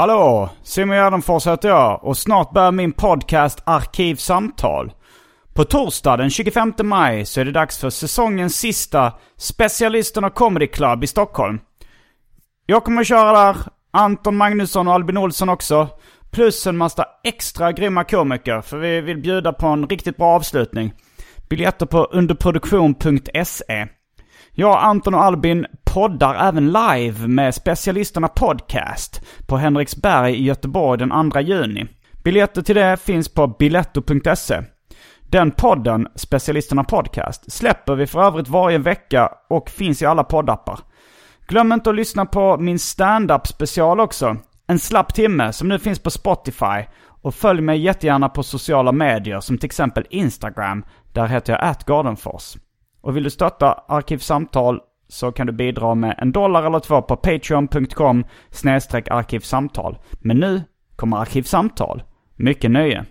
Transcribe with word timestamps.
Hallå! 0.00 0.48
Simon 0.62 0.96
Gärdenfors 0.96 1.46
heter 1.46 1.68
jag 1.68 2.04
och 2.04 2.16
snart 2.16 2.52
börjar 2.52 2.72
min 2.72 2.92
podcast 2.92 3.62
Arkivsamtal. 3.64 4.92
På 5.54 5.64
torsdag 5.64 6.16
den 6.16 6.30
25 6.30 6.72
maj 6.82 7.26
så 7.26 7.40
är 7.40 7.44
det 7.44 7.52
dags 7.52 7.78
för 7.78 7.90
säsongens 7.90 8.56
sista 8.56 9.12
Specialisterna 9.36 10.30
Comedy 10.30 10.66
Club 10.66 11.04
i 11.04 11.06
Stockholm. 11.06 11.60
Jag 12.66 12.84
kommer 12.84 13.00
att 13.00 13.06
köra 13.06 13.32
där, 13.32 13.56
Anton 13.90 14.36
Magnusson 14.36 14.88
och 14.88 14.94
Albin 14.94 15.16
Olsson 15.16 15.48
också. 15.48 15.88
Plus 16.30 16.66
en 16.66 16.76
massa 16.76 17.04
extra 17.24 17.72
grymma 17.72 18.04
komiker 18.04 18.60
för 18.60 18.78
vi 18.78 19.00
vill 19.00 19.18
bjuda 19.18 19.52
på 19.52 19.66
en 19.66 19.86
riktigt 19.86 20.16
bra 20.16 20.34
avslutning. 20.34 20.92
Biljetter 21.48 21.86
på 21.86 22.04
underproduktion.se. 22.04 23.86
Jag, 24.52 24.78
Anton 24.78 25.14
och 25.14 25.24
Albin 25.24 25.66
poddar 25.94 26.48
även 26.48 26.72
live 26.72 27.28
med 27.28 27.54
Specialisterna 27.54 28.28
Podcast 28.28 29.22
på 29.46 29.56
Henriksberg 29.56 30.34
i 30.34 30.42
Göteborg 30.42 30.98
den 30.98 31.30
2 31.30 31.40
juni. 31.40 31.86
Biljetter 32.24 32.62
till 32.62 32.74
det 32.74 32.96
finns 32.96 33.28
på 33.28 33.46
biletto.se. 33.46 34.62
Den 35.26 35.50
podden, 35.50 36.08
Specialisterna 36.14 36.84
Podcast, 36.84 37.52
släpper 37.52 37.94
vi 37.94 38.06
för 38.06 38.22
övrigt 38.22 38.48
varje 38.48 38.78
vecka 38.78 39.30
och 39.48 39.70
finns 39.70 40.02
i 40.02 40.06
alla 40.06 40.24
poddappar. 40.24 40.78
Glöm 41.46 41.72
inte 41.72 41.90
att 41.90 41.96
lyssna 41.96 42.26
på 42.26 42.56
min 42.56 42.78
stand-up 42.78 43.46
special 43.46 44.00
också. 44.00 44.36
En 44.66 44.78
slapp 44.78 45.14
timme 45.14 45.52
som 45.52 45.68
nu 45.68 45.78
finns 45.78 45.98
på 45.98 46.10
Spotify. 46.10 46.84
Och 47.22 47.34
följ 47.34 47.60
mig 47.60 47.80
jättegärna 47.80 48.28
på 48.28 48.42
sociala 48.42 48.92
medier 48.92 49.40
som 49.40 49.58
till 49.58 49.66
exempel 49.66 50.06
Instagram. 50.10 50.84
Där 51.12 51.26
heter 51.26 51.52
jag 51.52 51.64
atgardenfors. 51.64 52.56
Och 53.02 53.16
vill 53.16 53.24
du 53.24 53.30
stötta 53.30 53.84
Arkivsamtal 53.88 54.80
så 55.10 55.32
kan 55.32 55.46
du 55.46 55.52
bidra 55.52 55.94
med 55.94 56.14
en 56.18 56.32
dollar 56.32 56.66
eller 56.66 56.80
två 56.80 57.02
på 57.02 57.16
patreon.com 57.16 58.24
snedstreck 58.50 59.08
arkivsamtal. 59.10 59.98
Men 60.20 60.36
nu 60.36 60.62
kommer 60.96 61.16
Arkivsamtal. 61.16 62.02
Mycket 62.36 62.70
nöje. 62.70 63.04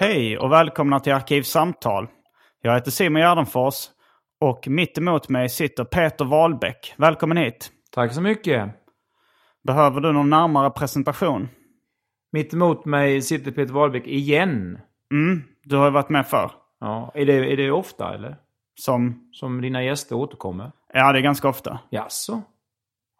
Hej 0.00 0.38
och 0.38 0.52
välkomna 0.52 1.00
till 1.00 1.12
Arkivsamtal. 1.12 2.08
Jag 2.68 2.74
heter 2.74 2.90
Simon 2.90 3.22
Gärdenfors 3.22 3.74
och 4.40 4.68
mitt 4.68 4.98
emot 4.98 5.28
mig 5.28 5.48
sitter 5.48 5.84
Peter 5.84 6.24
Wahlbeck. 6.24 6.94
Välkommen 6.96 7.36
hit. 7.36 7.70
Tack 7.92 8.12
så 8.12 8.20
mycket. 8.20 8.70
Behöver 9.66 10.00
du 10.00 10.12
någon 10.12 10.30
närmare 10.30 10.70
presentation? 10.70 11.48
Mitt 12.32 12.54
emot 12.54 12.84
mig 12.84 13.22
sitter 13.22 13.50
Peter 13.50 13.74
Wahlbeck 13.74 14.06
igen. 14.06 14.78
Mm, 15.12 15.42
du 15.62 15.76
har 15.76 15.84
ju 15.84 15.90
varit 15.90 16.08
med 16.08 16.26
förr. 16.26 16.50
Ja, 16.80 17.12
är 17.14 17.26
det, 17.26 17.52
är 17.52 17.56
det 17.56 17.70
ofta 17.70 18.14
eller? 18.14 18.36
Som? 18.74 19.30
Som 19.32 19.60
dina 19.60 19.82
gäster 19.82 20.16
återkommer? 20.16 20.72
Ja, 20.92 21.12
det 21.12 21.18
är 21.18 21.22
ganska 21.22 21.48
ofta. 21.48 21.78
Jaså? 21.90 22.42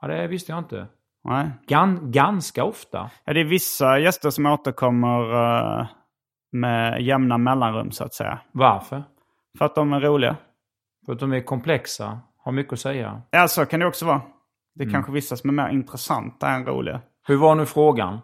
Ja, 0.00 0.08
det 0.08 0.26
visste 0.26 0.52
jag 0.52 0.58
inte. 0.58 0.86
Nej. 1.24 1.50
Gan, 1.66 2.10
ganska 2.12 2.64
ofta? 2.64 3.10
Ja, 3.24 3.32
det 3.32 3.40
är 3.40 3.44
vissa 3.44 3.98
gäster 3.98 4.30
som 4.30 4.46
återkommer 4.46 5.34
uh, 5.34 5.86
med 6.52 7.02
jämna 7.02 7.38
mellanrum 7.38 7.90
så 7.90 8.04
att 8.04 8.14
säga. 8.14 8.38
Varför? 8.52 9.04
För 9.58 9.64
att 9.64 9.74
de 9.74 9.92
är 9.92 10.00
roliga. 10.00 10.36
För 11.06 11.12
att 11.12 11.20
de 11.20 11.32
är 11.32 11.40
komplexa, 11.40 12.20
har 12.38 12.52
mycket 12.52 12.72
att 12.72 12.80
säga. 12.80 13.22
Ja, 13.30 13.48
så 13.48 13.66
kan 13.66 13.80
det 13.80 13.86
också 13.86 14.06
vara. 14.06 14.22
Det 14.74 14.84
är 14.84 14.90
kanske 14.90 15.12
vissa 15.12 15.36
som 15.36 15.50
är 15.50 15.64
mer 15.64 15.68
intressanta 15.68 16.50
än 16.50 16.66
roliga. 16.66 17.00
Hur 17.26 17.36
var 17.36 17.54
nu 17.54 17.66
frågan? 17.66 18.18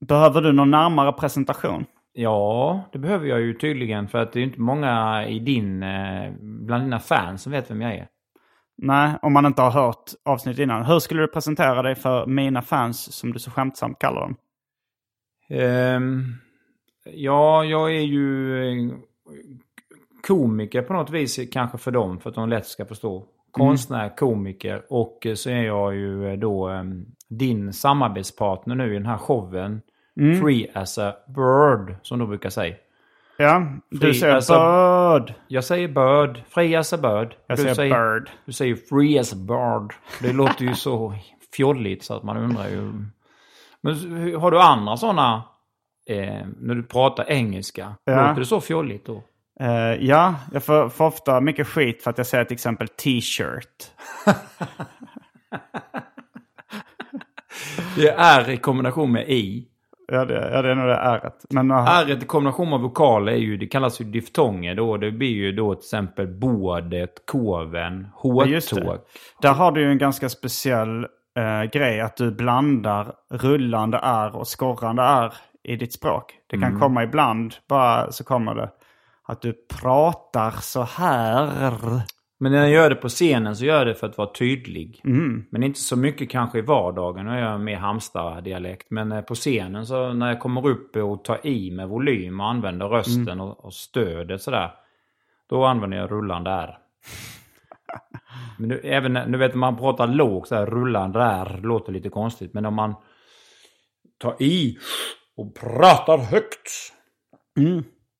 Behöver 0.00 0.40
du 0.42 0.52
någon 0.52 0.70
närmare 0.70 1.12
presentation? 1.12 1.84
Ja, 2.12 2.82
det 2.92 2.98
behöver 2.98 3.26
jag 3.26 3.40
ju 3.40 3.54
tydligen 3.54 4.08
för 4.08 4.18
att 4.18 4.32
det 4.32 4.40
är 4.40 4.44
inte 4.44 4.60
många 4.60 5.26
i 5.26 5.38
din, 5.38 5.82
eh, 5.82 6.32
bland 6.40 6.84
dina 6.84 6.98
fans 6.98 7.42
som 7.42 7.52
vet 7.52 7.70
vem 7.70 7.80
jag 7.80 7.94
är. 7.94 8.08
Nej, 8.76 9.14
om 9.22 9.32
man 9.32 9.46
inte 9.46 9.62
har 9.62 9.70
hört 9.70 10.10
avsnitt 10.24 10.58
innan. 10.58 10.84
Hur 10.84 10.98
skulle 10.98 11.20
du 11.20 11.28
presentera 11.28 11.82
dig 11.82 11.94
för 11.94 12.26
mina 12.26 12.62
fans 12.62 13.12
som 13.12 13.32
du 13.32 13.38
så 13.38 13.50
skämtsamt 13.50 13.98
kallar 13.98 14.20
dem? 14.20 14.36
Ehm, 15.48 16.34
ja, 17.04 17.64
jag 17.64 17.96
är 17.96 18.00
ju 18.00 18.56
eh, 18.62 18.94
komiker 20.26 20.82
på 20.82 20.92
något 20.92 21.10
vis 21.10 21.38
kanske 21.52 21.78
för 21.78 21.90
dem 21.90 22.20
för 22.20 22.30
att 22.30 22.34
de 22.36 22.48
lätt 22.48 22.66
ska 22.66 22.84
förstå. 22.84 23.24
Konstnär, 23.50 24.16
komiker 24.16 24.82
och 24.88 25.26
så 25.34 25.50
är 25.50 25.62
jag 25.62 25.94
ju 25.94 26.28
eh, 26.32 26.38
då 26.38 26.70
eh, 26.70 26.82
din 27.28 27.72
samarbetspartner 27.72 28.74
nu 28.74 28.90
i 28.90 28.94
den 28.94 29.06
här 29.06 29.18
showen. 29.18 29.80
Free 30.40 30.70
as 30.74 30.98
a 30.98 31.12
bird 31.26 31.96
som 32.02 32.18
de 32.18 32.28
brukar 32.28 32.50
säga. 32.50 32.74
Ja, 33.36 33.66
du 33.90 33.98
Free 33.98 34.14
säger 34.14 34.36
as 34.36 34.50
a- 34.50 35.18
bird. 35.20 35.34
Jag 35.48 35.64
säger 35.64 35.88
bird, 35.88 36.42
free 36.48 36.74
as 36.76 36.92
a 36.92 36.96
bird. 36.96 37.34
Jag 37.46 37.58
Du 37.58 37.74
säger 37.74 37.94
bird. 38.20 38.30
Du 38.44 38.52
säger 38.52 38.74
free 38.74 39.18
as 39.18 39.32
a 39.32 39.36
bird. 39.36 39.94
Det 40.20 40.32
låter 40.32 40.64
ju 40.64 40.74
så 40.74 41.14
fjolligt 41.56 42.04
så 42.04 42.14
att 42.14 42.22
man 42.22 42.36
undrar 42.36 42.68
ju. 42.68 42.92
Men 43.80 43.94
har 44.40 44.50
du 44.50 44.58
andra 44.60 44.96
sådana, 44.96 45.42
eh, 46.08 46.46
när 46.60 46.74
du 46.74 46.82
pratar 46.82 47.24
engelska, 47.30 47.94
Ja. 48.04 48.28
låter 48.28 48.40
det 48.40 48.46
så 48.46 48.60
fjolligt 48.60 49.06
då? 49.06 49.22
Eh, 49.62 50.04
ja, 50.04 50.34
jag 50.52 50.64
får, 50.64 50.88
får 50.88 51.04
ofta 51.04 51.40
mycket 51.40 51.66
skit 51.66 52.02
för 52.02 52.10
att 52.10 52.18
jag 52.18 52.26
säger 52.26 52.44
till 52.44 52.54
exempel 52.54 52.88
t-shirt. 52.88 53.90
Det 57.96 58.08
är 58.08 58.50
i 58.50 58.56
kombination 58.56 59.12
med 59.12 59.28
i. 59.28 59.68
Ja, 60.08 60.24
det, 60.24 60.50
ja, 60.52 60.62
det 60.62 60.70
är 60.70 60.74
nog 60.74 60.86
det 60.86 60.94
ärret. 60.94 61.44
Men 61.50 61.70
uh, 61.70 61.98
R 61.98 62.10
i 62.22 62.26
kombination 62.26 62.70
med 62.70 62.80
vokaler 62.80 63.32
är 63.32 63.36
ju, 63.36 63.56
det 63.56 63.66
kallas 63.66 64.00
ju 64.00 64.04
diftonger 64.04 64.74
då. 64.74 64.96
Det 64.96 65.10
blir 65.10 65.28
ju 65.28 65.52
då 65.52 65.74
till 65.74 65.84
exempel 65.84 66.26
bådet, 66.26 67.26
koven, 67.26 68.08
hårtåg. 68.14 68.98
där 69.42 69.52
har 69.52 69.72
du 69.72 69.80
ju 69.80 69.90
en 69.90 69.98
ganska 69.98 70.28
speciell 70.28 71.06
eh, 71.36 71.62
grej. 71.72 72.00
Att 72.00 72.16
du 72.16 72.30
blandar 72.30 73.12
rullande 73.30 74.00
R 74.02 74.36
och 74.36 74.48
skorrande 74.48 75.02
R 75.02 75.34
i 75.62 75.76
ditt 75.76 75.92
språk. 75.92 76.34
Det 76.46 76.58
kan 76.58 76.80
komma 76.80 77.02
ibland, 77.02 77.54
bara 77.68 78.12
så 78.12 78.24
kommer 78.24 78.54
det. 78.54 78.70
Att 79.32 79.42
du 79.42 79.52
pratar 79.80 80.50
så 80.50 80.82
här. 80.82 82.02
Men 82.40 82.52
när 82.52 82.58
jag 82.58 82.70
gör 82.70 82.90
det 82.90 82.96
på 82.96 83.08
scenen 83.08 83.56
så 83.56 83.64
gör 83.64 83.78
jag 83.78 83.86
det 83.86 83.94
för 83.94 84.06
att 84.06 84.18
vara 84.18 84.32
tydlig. 84.32 85.00
Mm. 85.04 85.44
Men 85.50 85.62
inte 85.62 85.80
så 85.80 85.96
mycket 85.96 86.30
kanske 86.30 86.58
i 86.58 86.62
vardagen. 86.62 87.26
Nu 87.26 87.32
är 87.32 87.38
jag 87.38 87.60
mer 87.60 87.76
Halmstad-dialekt. 87.76 88.86
Men 88.90 89.12
eh, 89.12 89.20
på 89.20 89.34
scenen 89.34 89.86
så 89.86 90.12
när 90.12 90.28
jag 90.28 90.40
kommer 90.40 90.66
upp 90.66 90.96
och 90.96 91.24
tar 91.24 91.46
i 91.46 91.70
med 91.70 91.88
volym 91.88 92.40
och 92.40 92.46
använder 92.46 92.88
rösten 92.88 93.28
Mm. 93.28 93.40
och, 93.40 93.64
och 93.64 93.74
stödet 93.74 94.42
sådär. 94.42 94.74
Då 95.48 95.64
använder 95.64 95.96
jag 95.96 96.10
rullande 96.10 96.50
R. 96.50 96.78
Men 98.58 98.68
nu, 98.68 98.80
även 98.84 99.12
nu 99.12 99.38
vet 99.38 99.54
man 99.54 99.76
pratar 99.76 100.06
lågt 100.06 100.48
så 100.48 100.54
här 100.54 100.66
rullande 100.66 101.20
R 101.22 101.60
låter 101.62 101.92
lite 101.92 102.08
konstigt. 102.08 102.54
Men 102.54 102.66
om 102.66 102.74
man 102.74 102.94
tar 104.18 104.42
i 104.42 104.78
och 105.36 105.54
pratar 105.54 106.18
högt. 106.18 106.92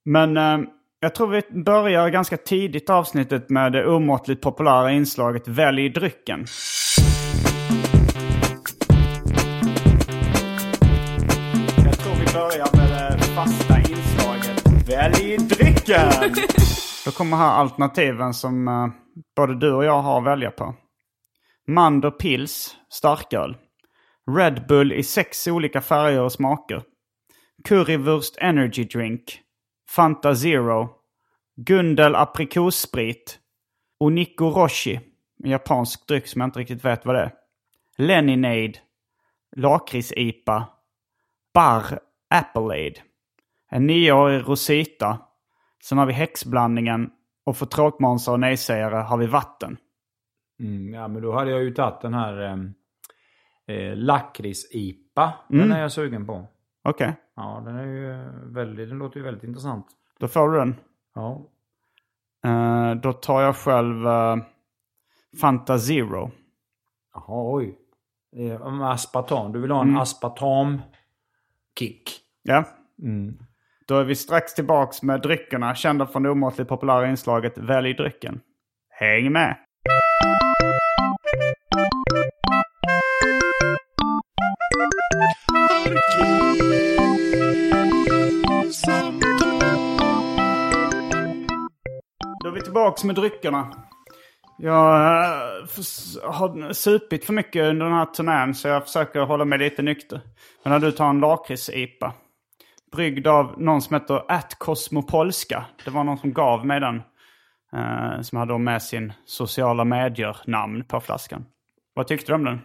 Men 0.04 0.36
eh, 0.36 0.58
jag 1.02 1.14
tror 1.14 1.26
vi 1.26 1.62
börjar 1.64 2.08
ganska 2.08 2.36
tidigt 2.36 2.90
avsnittet 2.90 3.50
med 3.50 3.72
det 3.72 3.86
omåttligt 3.86 4.42
populära 4.42 4.92
inslaget 4.92 5.48
Välj 5.48 5.88
drycken. 5.88 6.46
Jag 11.84 11.98
tror 11.98 12.14
vi 12.14 12.32
börjar 12.32 12.76
med 12.76 13.18
det 13.18 13.22
fasta 13.22 13.78
inslaget 13.78 14.88
Välj 14.88 15.36
drycken! 15.36 16.34
Då 17.04 17.10
kommer 17.10 17.36
här 17.36 17.52
alternativen 17.52 18.34
som 18.34 18.68
eh, 18.68 18.88
både 19.36 19.58
du 19.58 19.72
och 19.72 19.84
jag 19.84 20.02
har 20.02 20.18
att 20.18 20.26
välja 20.26 20.50
på. 20.50 20.74
Mander 21.68 22.10
Pils, 22.10 22.76
starköl. 22.88 23.56
Red 24.36 24.66
Bull 24.68 24.92
i 24.92 25.02
sex 25.02 25.46
olika 25.46 25.80
färger 25.80 26.20
och 26.20 26.32
smaker. 26.32 26.82
Currywurst 27.68 28.36
Energy 28.40 28.84
Drink. 28.84 29.41
Fanta 29.96 30.34
Zero. 30.34 30.90
Gundel 31.56 32.14
aprikossprit. 32.14 33.38
Oniko 34.00 34.50
Roshi. 34.50 35.00
En 35.44 35.50
japansk 35.50 36.06
dryck 36.06 36.26
som 36.26 36.40
jag 36.40 36.48
inte 36.48 36.58
riktigt 36.58 36.84
vet 36.84 37.06
vad 37.06 37.14
det 37.14 37.20
är. 37.20 37.32
Leninade. 37.96 38.72
Lakrits-IPA. 39.56 40.64
Bar 41.54 41.98
Appleade. 42.30 43.00
En 43.70 43.86
nioårig 43.86 44.48
Rosita. 44.48 45.18
Sen 45.82 45.98
har 45.98 46.06
vi 46.06 46.12
häxblandningen. 46.12 47.10
Och 47.44 47.56
för 47.56 47.66
tråkmånsar 47.66 48.32
och 48.32 48.40
nejsägare 48.40 48.96
har 48.96 49.16
vi 49.16 49.26
vatten. 49.26 49.76
Mm, 50.60 50.94
ja, 50.94 51.08
men 51.08 51.22
då 51.22 51.32
hade 51.32 51.50
jag 51.50 51.62
ju 51.62 51.74
tagit 51.74 52.00
den 52.00 52.14
här 52.14 52.42
eh, 52.42 53.76
eh, 53.76 53.96
lakrits-IPA. 53.96 55.32
Den 55.48 55.72
är 55.72 55.80
jag 55.80 55.92
sugen 55.92 56.26
på. 56.26 56.46
Okej, 56.84 57.14
Ja, 57.36 57.62
den 57.64 57.76
är 57.76 57.84
ju 57.86 58.12
eh, 58.12 58.26
väldigt, 58.44 58.88
den 58.88 58.98
låter 58.98 59.16
ju 59.16 59.22
väldigt 59.22 59.44
intressant. 59.44 59.86
då 60.18 60.28
får 60.28 60.50
du 60.50 60.58
den. 60.58 60.74
Ja. 61.14 61.42
Eh, 62.44 62.94
då 62.94 63.12
tar 63.12 63.42
jag 63.42 63.56
själv 63.56 64.06
uh, 64.06 64.36
Fanta 65.40 65.78
Zero. 65.78 66.30
Jaha, 67.14 67.54
oj. 67.54 67.78
Det 68.32 68.48
är 68.48 68.70
med 68.70 68.90
aspartam. 68.90 69.52
Du 69.52 69.60
vill 69.60 69.70
ha 69.70 69.82
en 69.82 69.96
aspartam-kick. 69.96 72.10
Ja. 72.42 72.64
Då 73.86 73.98
är 73.98 74.04
vi 74.04 74.14
strax 74.14 74.54
tillbaks 74.54 75.02
med 75.02 75.22
dryckerna 75.22 75.74
kända 75.74 76.06
från 76.06 76.22
det 76.22 76.30
omåttligt 76.30 76.68
populära 76.68 77.10
inslaget 77.10 77.58
Välj 77.58 77.94
drycken. 77.94 78.40
Häng 78.90 79.32
med! 79.32 79.56
Då 92.42 92.48
är 92.48 92.52
vi 92.54 92.60
tillbaks 92.60 93.04
med 93.04 93.14
dryckerna. 93.14 93.72
Jag 94.58 94.94
eh, 94.94 96.32
har 96.32 96.72
supit 96.72 97.24
för 97.24 97.32
mycket 97.32 97.64
under 97.64 97.86
den 97.86 97.94
här 97.94 98.06
turnén 98.06 98.54
så 98.54 98.68
jag 98.68 98.84
försöker 98.84 99.20
hålla 99.20 99.44
mig 99.44 99.58
lite 99.58 99.82
nykter. 99.82 100.20
Men 100.64 100.72
när 100.72 100.78
du 100.78 100.92
tar 100.92 101.08
en 101.08 101.20
lakrits-IPA. 101.20 102.12
Bryggd 102.92 103.26
av 103.26 103.54
någon 103.60 103.82
som 103.82 103.94
heter 103.94 104.32
At 104.32 104.58
Cosmopolska. 104.58 105.64
Det 105.84 105.90
var 105.90 106.04
någon 106.04 106.18
som 106.18 106.32
gav 106.32 106.66
mig 106.66 106.80
den. 106.80 107.02
eh, 107.76 108.20
som 108.20 108.38
hade 108.38 108.58
med 108.58 108.82
sin 108.82 109.12
sociala 109.24 109.84
medier-namn 109.84 110.84
på 110.84 111.00
flaskan. 111.00 111.44
Vad 111.94 112.06
tyckte 112.06 112.32
du 112.32 112.36
om 112.36 112.44
den? 112.44 112.60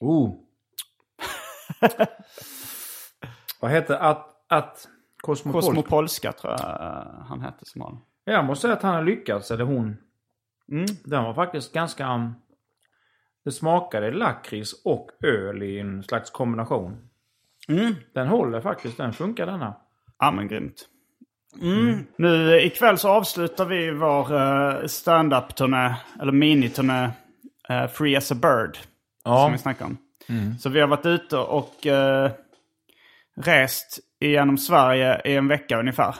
Oh. 0.00 0.47
Vad 3.60 3.70
heter 3.70 3.94
att, 3.94 4.26
att 4.48 4.88
Cosmopol? 5.20 5.62
Cosmopolska 5.62 6.32
tror 6.32 6.52
jag 6.52 6.60
eh, 6.60 7.24
han 7.28 7.40
hette 7.40 7.64
som 7.64 7.80
har 7.80 7.90
den. 7.90 8.00
Jag 8.24 8.44
måste 8.44 8.62
säga 8.62 8.74
att 8.74 8.82
han 8.82 8.94
har 8.94 9.02
lyckats, 9.02 9.50
eller 9.50 9.64
hon. 9.64 9.96
Den 11.04 11.24
var 11.24 11.34
faktiskt 11.34 11.72
ganska... 11.72 12.14
um, 12.14 12.34
Det 13.44 13.52
smakade 13.52 14.10
lakrits 14.10 14.82
och 14.84 15.10
öl 15.22 15.62
i 15.62 15.78
en 15.80 16.02
slags 16.02 16.30
kombination. 16.30 17.08
Den 18.14 18.28
håller 18.28 18.60
faktiskt, 18.60 18.96
den 18.96 19.12
funkar 19.12 19.46
denna. 19.46 19.76
Ja 20.18 20.30
men 20.30 20.48
grymt. 20.48 20.88
Mm. 21.60 22.06
Nu 22.16 22.56
eh, 22.56 22.66
ikväll 22.66 22.98
så 22.98 23.08
avslutar 23.08 23.64
vi 23.64 23.90
vår 23.90 24.32
uh, 24.32 24.86
stand-up-turné, 24.86 25.94
eller 26.20 26.32
miniturné, 26.32 27.10
uh, 27.70 27.86
Free 27.86 28.16
as 28.16 28.32
a 28.32 28.34
Bird. 28.34 28.78
Som 29.24 29.52
vi 29.52 29.58
snackade 29.58 29.90
om. 29.90 29.98
Så 30.58 30.68
vi 30.68 30.80
har 30.80 30.88
varit 30.88 31.06
ute 31.06 31.36
och 31.38 31.86
uh, 31.86 32.30
rest 33.36 33.98
genom 34.20 34.58
Sverige 34.58 35.20
i 35.24 35.36
en 35.36 35.48
vecka 35.48 35.78
ungefär. 35.80 36.14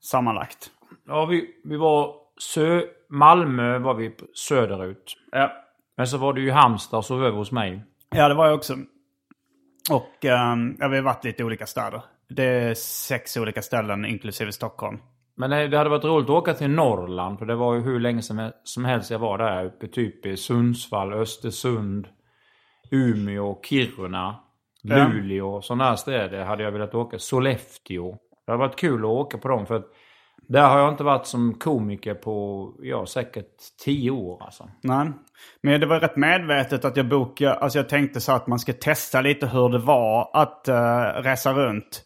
Sammanlagt. 0.00 0.70
Ja, 1.06 1.26
vi, 1.26 1.54
vi 1.64 1.76
var 1.76 2.14
sö... 2.40 2.82
Malmö 3.08 3.78
var 3.78 3.94
vi 3.94 4.14
söderut. 4.34 5.16
Ja. 5.32 5.52
Men 5.96 6.06
så 6.06 6.18
var 6.18 6.32
det 6.32 6.40
ju 6.40 6.50
Halmstad 6.50 6.98
och 6.98 7.04
så 7.04 7.16
över 7.16 7.36
hos 7.36 7.52
mig. 7.52 7.84
Ja, 8.10 8.28
det 8.28 8.34
var 8.34 8.46
jag 8.46 8.54
också. 8.54 8.74
Och 9.90 10.24
um, 10.24 10.76
ja, 10.80 10.88
vi 10.88 10.96
har 10.96 11.02
varit 11.02 11.24
lite 11.24 11.42
i 11.42 11.44
olika 11.44 11.66
städer. 11.66 12.02
Det 12.28 12.44
är 12.44 12.74
sex 12.74 13.36
olika 13.36 13.62
ställen 13.62 14.04
inklusive 14.04 14.52
Stockholm. 14.52 14.98
Men 15.36 15.70
det, 15.70 15.76
hade 15.76 15.90
varit 15.90 16.04
roligt 16.04 16.24
att 16.24 16.36
åka 16.36 16.54
till 16.54 16.70
Norrland. 16.70 17.38
För 17.38 17.46
det 17.46 17.54
var 17.54 17.74
ju 17.74 17.80
hur 17.80 18.00
länge 18.00 18.22
som, 18.22 18.50
som 18.64 18.84
helst 18.84 19.10
jag 19.10 19.18
var 19.18 19.38
där 19.38 19.64
uppe. 19.64 19.88
Typ 19.88 20.26
i 20.26 20.36
Sundsvall, 20.36 21.12
Östersund, 21.12 22.08
Umeå, 22.90 23.60
Kiruna. 23.62 24.36
Luleå. 24.82 25.62
Sådana 25.62 25.84
här 25.84 25.96
städer 25.96 26.44
hade 26.44 26.62
jag 26.62 26.72
velat 26.72 26.94
åka. 26.94 27.18
Sollefteå. 27.18 28.16
Det 28.46 28.52
hade 28.52 28.58
varit 28.58 28.76
kul 28.76 29.00
att 29.00 29.10
åka 29.10 29.38
på 29.38 29.48
dem. 29.48 29.66
För 29.66 29.74
att 29.74 29.86
där 30.48 30.68
har 30.68 30.78
jag 30.78 30.92
inte 30.92 31.04
varit 31.04 31.26
som 31.26 31.54
komiker 31.54 32.14
på, 32.14 32.68
ja 32.82 33.06
säkert 33.06 33.56
tio 33.84 34.10
år 34.10 34.42
alltså. 34.44 34.70
Nej. 34.82 35.12
Men 35.62 35.80
det 35.80 35.86
var 35.86 36.00
rätt 36.00 36.16
medvetet 36.16 36.84
att 36.84 36.96
jag 36.96 37.08
bokade, 37.08 37.54
alltså 37.54 37.78
jag 37.78 37.88
tänkte 37.88 38.20
så 38.20 38.32
att 38.32 38.46
man 38.46 38.58
ska 38.58 38.72
testa 38.72 39.20
lite 39.20 39.46
hur 39.46 39.68
det 39.68 39.78
var 39.78 40.30
att 40.32 40.68
uh, 40.68 41.22
resa 41.22 41.52
runt. 41.52 42.02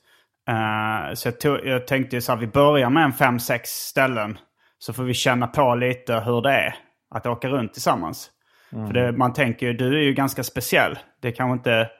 Eh, 0.48 1.14
så 1.14 1.28
jag, 1.28 1.40
tog, 1.40 1.66
jag 1.66 1.86
tänkte 1.86 2.20
så 2.20 2.32
att 2.32 2.40
vi 2.40 2.46
börjar 2.46 2.90
med 2.90 3.04
en 3.04 3.12
fem, 3.12 3.38
sex 3.38 3.70
ställen. 3.70 4.38
Så 4.78 4.92
får 4.92 5.04
vi 5.04 5.14
känna 5.14 5.46
på 5.46 5.74
lite 5.74 6.20
hur 6.20 6.42
det 6.42 6.52
är 6.52 6.74
att 7.14 7.26
åka 7.26 7.48
runt 7.48 7.72
tillsammans. 7.72 8.30
För 8.70 8.92
det, 8.92 9.12
man 9.12 9.32
tänker 9.32 9.66
ju, 9.66 9.72
du 9.72 9.98
är 9.98 10.02
ju 10.02 10.14
ganska 10.14 10.42
speciell. 10.42 10.98
Det 11.20 11.28
är 11.28 11.32
kanske 11.32 11.52
inte 11.52 11.90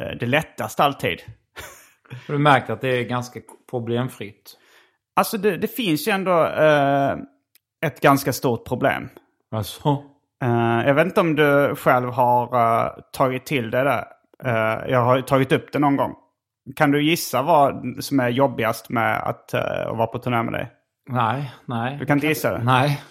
uh, 0.00 0.18
det 0.20 0.26
lättaste 0.26 0.84
alltid. 0.84 1.22
Har 2.26 2.34
du 2.34 2.38
märkt 2.38 2.70
att 2.70 2.80
det 2.80 2.88
är 2.88 3.04
ganska 3.04 3.40
problemfritt? 3.70 4.56
Alltså 5.16 5.38
det, 5.38 5.56
det 5.56 5.68
finns 5.68 6.08
ju 6.08 6.12
ändå 6.12 6.44
eh, 6.44 7.16
ett 7.86 8.00
ganska 8.00 8.32
stort 8.32 8.68
problem. 8.68 9.08
Alltså? 9.50 10.02
Eh, 10.42 10.86
jag 10.86 10.94
vet 10.94 11.06
inte 11.06 11.20
om 11.20 11.36
du 11.36 11.74
själv 11.76 12.10
har 12.10 12.44
eh, 12.44 12.90
tagit 13.12 13.46
till 13.46 13.70
det 13.70 13.84
där. 13.84 14.04
Eh, 14.44 14.90
jag 14.90 15.04
har 15.04 15.20
tagit 15.20 15.52
upp 15.52 15.72
det 15.72 15.78
någon 15.78 15.96
gång. 15.96 16.14
Kan 16.76 16.90
du 16.90 17.02
gissa 17.02 17.42
vad 17.42 17.96
som 18.00 18.20
är 18.20 18.28
jobbigast 18.28 18.88
med 18.88 19.22
att, 19.22 19.54
eh, 19.54 19.60
att 19.60 19.96
vara 19.96 20.06
på 20.06 20.18
turné 20.18 20.42
med 20.42 20.52
dig? 20.52 20.72
Nej, 21.08 21.52
nej. 21.66 21.96
Du 22.00 22.06
kan 22.06 22.16
inte 22.16 22.26
gissa 22.26 22.58
det? 22.58 22.64
Nej. 22.64 23.02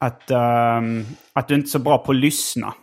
Att, 0.00 0.30
ehm, 0.30 1.04
att 1.32 1.48
du 1.48 1.54
inte 1.54 1.66
är 1.66 1.68
så 1.68 1.78
bra 1.78 1.98
på 1.98 2.12
att 2.12 2.16
lyssna. 2.16 2.74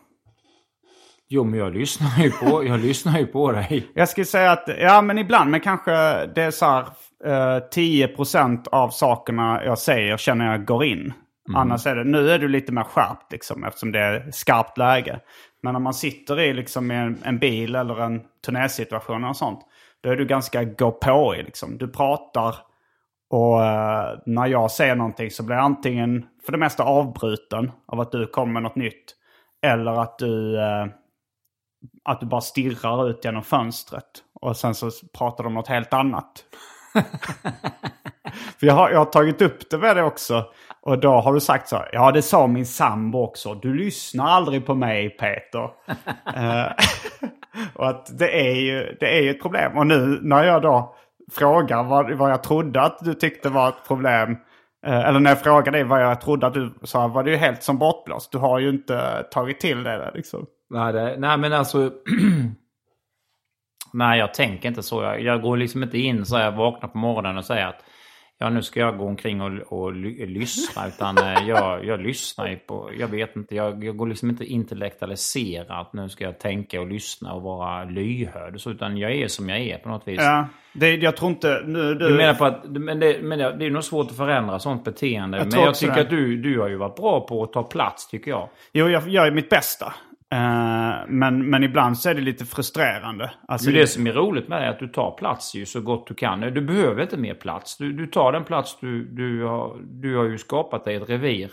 Jo, 1.29 1.43
men 1.43 1.59
jag 1.59 1.73
lyssnar 1.73 2.23
ju 2.23 2.31
på, 2.31 2.65
jag 2.65 2.79
lyssnar 2.79 3.19
ju 3.19 3.25
på 3.25 3.51
dig. 3.51 3.87
Jag 3.95 4.09
skulle 4.09 4.25
säga 4.25 4.51
att, 4.51 4.69
ja 4.79 5.01
men 5.01 5.17
ibland, 5.17 5.51
men 5.51 5.59
kanske 5.59 5.91
det 6.25 6.41
är 6.41 6.51
så 6.51 6.65
här 6.65 6.85
eh, 7.25 7.63
10% 7.75 8.67
av 8.71 8.89
sakerna 8.89 9.61
jag 9.65 9.79
säger 9.79 10.17
känner 10.17 10.51
jag 10.51 10.65
går 10.65 10.83
in. 10.85 11.13
Annars 11.55 11.87
är 11.87 11.95
det, 11.95 12.03
nu 12.03 12.29
är 12.29 12.39
du 12.39 12.47
lite 12.47 12.71
mer 12.71 12.83
skärpt 12.83 13.31
liksom 13.31 13.63
eftersom 13.63 13.91
det 13.91 13.99
är 13.99 14.31
skarpt 14.31 14.77
läge. 14.77 15.19
Men 15.63 15.73
när 15.73 15.79
man 15.79 15.93
sitter 15.93 16.39
i 16.39 16.53
liksom 16.53 16.91
en, 16.91 17.17
en 17.23 17.39
bil 17.39 17.75
eller 17.75 18.01
en 18.01 18.21
turnésituation 18.45 19.23
och 19.23 19.37
sånt. 19.37 19.59
Då 20.03 20.09
är 20.09 20.15
du 20.15 20.25
ganska 20.25 20.63
gå 20.63 20.91
på 20.91 21.35
i 21.35 21.43
liksom. 21.43 21.77
Du 21.77 21.87
pratar 21.87 22.55
och 23.31 23.65
eh, 23.65 24.19
när 24.25 24.47
jag 24.47 24.71
säger 24.71 24.95
någonting 24.95 25.31
så 25.31 25.43
blir 25.43 25.55
jag 25.55 25.65
antingen 25.65 26.25
för 26.45 26.51
det 26.51 26.57
mesta 26.57 26.83
avbruten 26.83 27.71
av 27.87 27.99
att 27.99 28.11
du 28.11 28.27
kommer 28.27 28.53
med 28.53 28.63
något 28.63 28.75
nytt. 28.75 29.15
Eller 29.65 30.01
att 30.01 30.19
du, 30.19 30.59
eh, 30.59 30.85
att 32.03 32.19
du 32.19 32.25
bara 32.25 32.41
stirrar 32.41 33.09
ut 33.09 33.25
genom 33.25 33.43
fönstret. 33.43 34.05
Och 34.41 34.57
sen 34.57 34.75
så 34.75 34.89
pratar 35.17 35.43
de 35.43 35.47
om 35.47 35.53
något 35.53 35.67
helt 35.67 35.93
annat. 35.93 36.45
För 38.59 38.67
jag 38.67 38.73
har, 38.73 38.89
jag 38.89 38.97
har 38.97 39.05
tagit 39.05 39.41
upp 39.41 39.69
det 39.69 39.77
med 39.77 39.95
det 39.95 40.03
också. 40.03 40.45
Och 40.81 40.99
då 40.99 41.11
har 41.11 41.33
du 41.33 41.39
sagt 41.39 41.67
så 41.67 41.75
här, 41.75 41.89
ja 41.93 42.11
det 42.11 42.21
sa 42.21 42.47
min 42.47 42.65
sambo 42.65 43.19
också. 43.23 43.53
Du 43.53 43.73
lyssnar 43.73 44.25
aldrig 44.25 44.65
på 44.65 44.75
mig 44.75 45.09
Peter. 45.09 45.69
Eh, 46.35 46.71
och 47.75 47.89
att 47.89 48.19
det 48.19 48.49
är, 48.49 48.55
ju, 48.55 48.97
det 48.99 49.17
är 49.17 49.21
ju 49.21 49.29
ett 49.29 49.41
problem. 49.41 49.77
Och 49.77 49.87
nu 49.87 50.19
när 50.21 50.43
jag 50.43 50.61
då 50.61 50.95
frågar 51.31 51.83
vad, 51.83 52.11
vad 52.11 52.31
jag 52.31 52.43
trodde 52.43 52.81
att 52.81 52.99
du 52.99 53.13
tyckte 53.13 53.49
var 53.49 53.69
ett 53.69 53.87
problem. 53.87 54.37
eh, 54.85 54.99
Eller 54.99 55.19
när 55.19 55.31
jag 55.31 55.41
frågade 55.41 55.71
dig 55.71 55.83
vad 55.83 56.03
jag 56.03 56.21
trodde 56.21 56.47
att 56.47 56.53
du 56.53 56.73
sa 56.83 57.07
var 57.07 57.23
det 57.23 57.31
ju 57.31 57.37
helt 57.37 57.63
som 57.63 57.77
bortblåst. 57.77 58.31
Du 58.31 58.37
har 58.37 58.59
ju 58.59 58.69
inte 58.69 59.25
tagit 59.31 59.59
till 59.59 59.83
det 59.83 59.97
där 59.97 60.11
liksom. 60.15 60.45
Nej, 60.69 60.93
det, 60.93 61.15
nej 61.17 61.37
men 61.37 61.53
alltså. 61.53 61.91
Nej, 63.93 64.19
jag 64.19 64.33
tänker 64.33 64.69
inte 64.69 64.83
så. 64.83 65.03
Jag, 65.03 65.21
jag 65.21 65.41
går 65.41 65.57
liksom 65.57 65.83
inte 65.83 65.97
in 65.97 66.25
så 66.25 66.37
jag 66.37 66.51
vaknar 66.51 66.89
på 66.89 66.97
morgonen 66.97 67.37
och 67.37 67.45
säger 67.45 67.67
att 67.67 67.83
ja, 68.41 68.49
nu 68.49 68.61
ska 68.63 68.79
jag 68.79 68.97
gå 68.97 69.05
omkring 69.05 69.41
och, 69.41 69.51
och 69.67 69.93
ly, 69.93 70.25
lyssna. 70.25 70.87
Utan 70.87 71.17
eh, 71.17 71.47
jag, 71.47 71.85
jag 71.85 72.01
lyssnar 72.01 72.47
ju 72.47 72.55
på, 72.55 72.89
jag 72.99 73.07
vet 73.07 73.35
inte, 73.35 73.55
jag, 73.55 73.83
jag 73.83 73.97
går 73.97 74.07
liksom 74.07 74.29
inte 74.29 74.45
intellektualisera 74.45 75.75
att 75.75 75.93
nu 75.93 76.09
ska 76.09 76.23
jag 76.23 76.39
tänka 76.39 76.81
och 76.81 76.87
lyssna 76.87 77.33
och 77.33 77.41
vara 77.41 77.83
lyhörd. 77.83 78.61
Så, 78.61 78.71
utan 78.71 78.97
jag 78.97 79.11
är 79.11 79.27
som 79.27 79.49
jag 79.49 79.59
är 79.59 79.77
på 79.77 79.89
något 79.89 80.07
vis. 80.07 80.19
Ja, 80.19 80.47
det, 80.73 80.95
jag 80.95 81.17
tror 81.17 81.31
inte... 81.31 81.61
Nu, 81.65 81.95
du, 81.95 82.07
Du 82.07 82.17
menar 82.17 82.33
på 82.33 82.45
att, 82.45 82.63
men 82.65 82.99
det, 82.99 83.21
men 83.21 83.39
det, 83.39 83.55
det 83.59 83.65
är 83.65 83.69
nog 83.69 83.83
svårt 83.83 84.11
att 84.11 84.17
förändra 84.17 84.59
sånt 84.59 84.83
beteende. 84.83 85.37
Jag 85.37 85.51
men 85.51 85.61
jag 85.61 85.75
tycker 85.75 85.95
det. 85.95 86.01
att 86.01 86.09
du, 86.09 86.37
du 86.37 86.59
har 86.59 86.67
ju 86.67 86.75
varit 86.75 86.95
bra 86.95 87.27
på 87.27 87.43
att 87.43 87.53
ta 87.53 87.63
plats, 87.63 88.07
tycker 88.07 88.31
jag. 88.31 88.49
Jo, 88.73 88.89
jag 88.89 89.07
gör 89.09 89.31
mitt 89.31 89.49
bästa. 89.49 89.93
Eh, 90.31 90.93
men, 91.07 91.49
men 91.49 91.63
ibland 91.63 91.97
så 91.97 92.09
är 92.09 92.13
det 92.13 92.21
lite 92.21 92.45
frustrerande. 92.45 93.31
Alltså, 93.47 93.71
det, 93.71 93.79
det 93.79 93.87
som 93.87 94.07
är 94.07 94.11
roligt 94.11 94.47
med 94.47 94.61
det 94.61 94.65
är 94.65 94.69
att 94.69 94.79
du 94.79 94.87
tar 94.87 95.11
plats 95.11 95.55
ju 95.55 95.65
så 95.65 95.81
gott 95.81 96.07
du 96.07 96.13
kan. 96.13 96.39
Du 96.39 96.61
behöver 96.61 97.01
inte 97.01 97.17
mer 97.17 97.33
plats. 97.33 97.77
Du, 97.77 97.93
du 97.93 98.07
tar 98.07 98.31
den 98.31 98.43
plats 98.43 98.77
du, 98.81 99.03
du 99.05 99.43
har... 99.43 99.77
Du 99.81 100.17
har 100.17 100.23
ju 100.23 100.37
skapat 100.37 100.85
dig 100.85 100.95
ett 100.95 101.09
revir. 101.09 101.51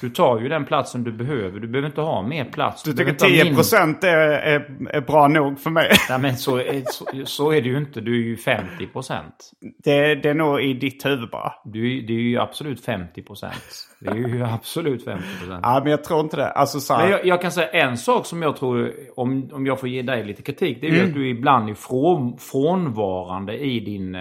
Du 0.00 0.10
tar 0.10 0.40
ju 0.40 0.48
den 0.48 0.64
platsen 0.64 1.04
du 1.04 1.12
behöver. 1.12 1.60
Du 1.60 1.68
behöver 1.68 1.88
inte 1.88 2.00
ha 2.00 2.22
mer 2.22 2.44
plats. 2.44 2.82
du 2.82 2.94
behöver 2.94 3.12
tycker 3.12 3.26
inte 3.26 3.42
ha 3.42 3.62
10% 3.64 3.86
mindre. 3.86 4.10
är, 4.10 4.30
är, 4.30 4.96
är 4.96 5.00
bra 5.00 5.28
nog 5.28 5.60
för 5.60 5.70
mig? 5.70 5.90
Nej 6.08 6.18
men 6.18 6.36
så, 6.36 6.62
så, 6.86 7.06
så 7.24 7.52
är 7.52 7.62
det 7.62 7.68
ju 7.68 7.78
inte. 7.78 8.00
Du 8.00 8.12
är 8.20 8.24
ju 8.24 8.36
50 8.36 8.86
procent. 8.86 9.50
Det, 9.84 10.14
det 10.14 10.28
är 10.30 10.34
nog 10.34 10.62
i 10.62 10.74
ditt 10.74 11.06
huvud 11.06 11.30
bara. 11.30 11.52
Du, 11.64 12.00
det 12.00 12.12
är 12.12 12.18
ju 12.18 12.38
absolut 12.38 12.84
50 12.84 13.22
procent. 13.22 13.88
Det 14.00 14.10
är 14.10 14.14
ju 14.14 14.44
absolut 14.44 15.04
50 15.04 15.24
procent. 15.38 15.60
Ja, 15.62 15.80
men 15.82 15.90
jag 15.90 16.04
tror 16.04 16.20
inte 16.20 16.36
det. 16.36 16.48
Alltså 16.50 16.80
så 16.80 16.94
här, 16.94 17.02
Men 17.02 17.10
jag, 17.10 17.26
jag 17.26 17.42
kan 17.42 17.52
säga 17.52 17.68
en 17.68 17.96
sak 17.96 18.26
som 18.26 18.42
jag 18.42 18.56
tror, 18.56 18.92
om, 19.16 19.50
om 19.52 19.66
jag 19.66 19.80
får 19.80 19.88
ge 19.88 20.02
dig 20.02 20.24
lite 20.24 20.42
kritik, 20.42 20.78
det 20.80 20.86
är 20.86 20.90
ju 20.90 21.04
att 21.04 21.14
du 21.14 21.28
ibland 21.28 21.70
är 21.70 21.74
från, 21.74 22.38
frånvarande 22.38 23.58
i 23.58 23.80
din... 23.80 24.14
eh, 24.14 24.20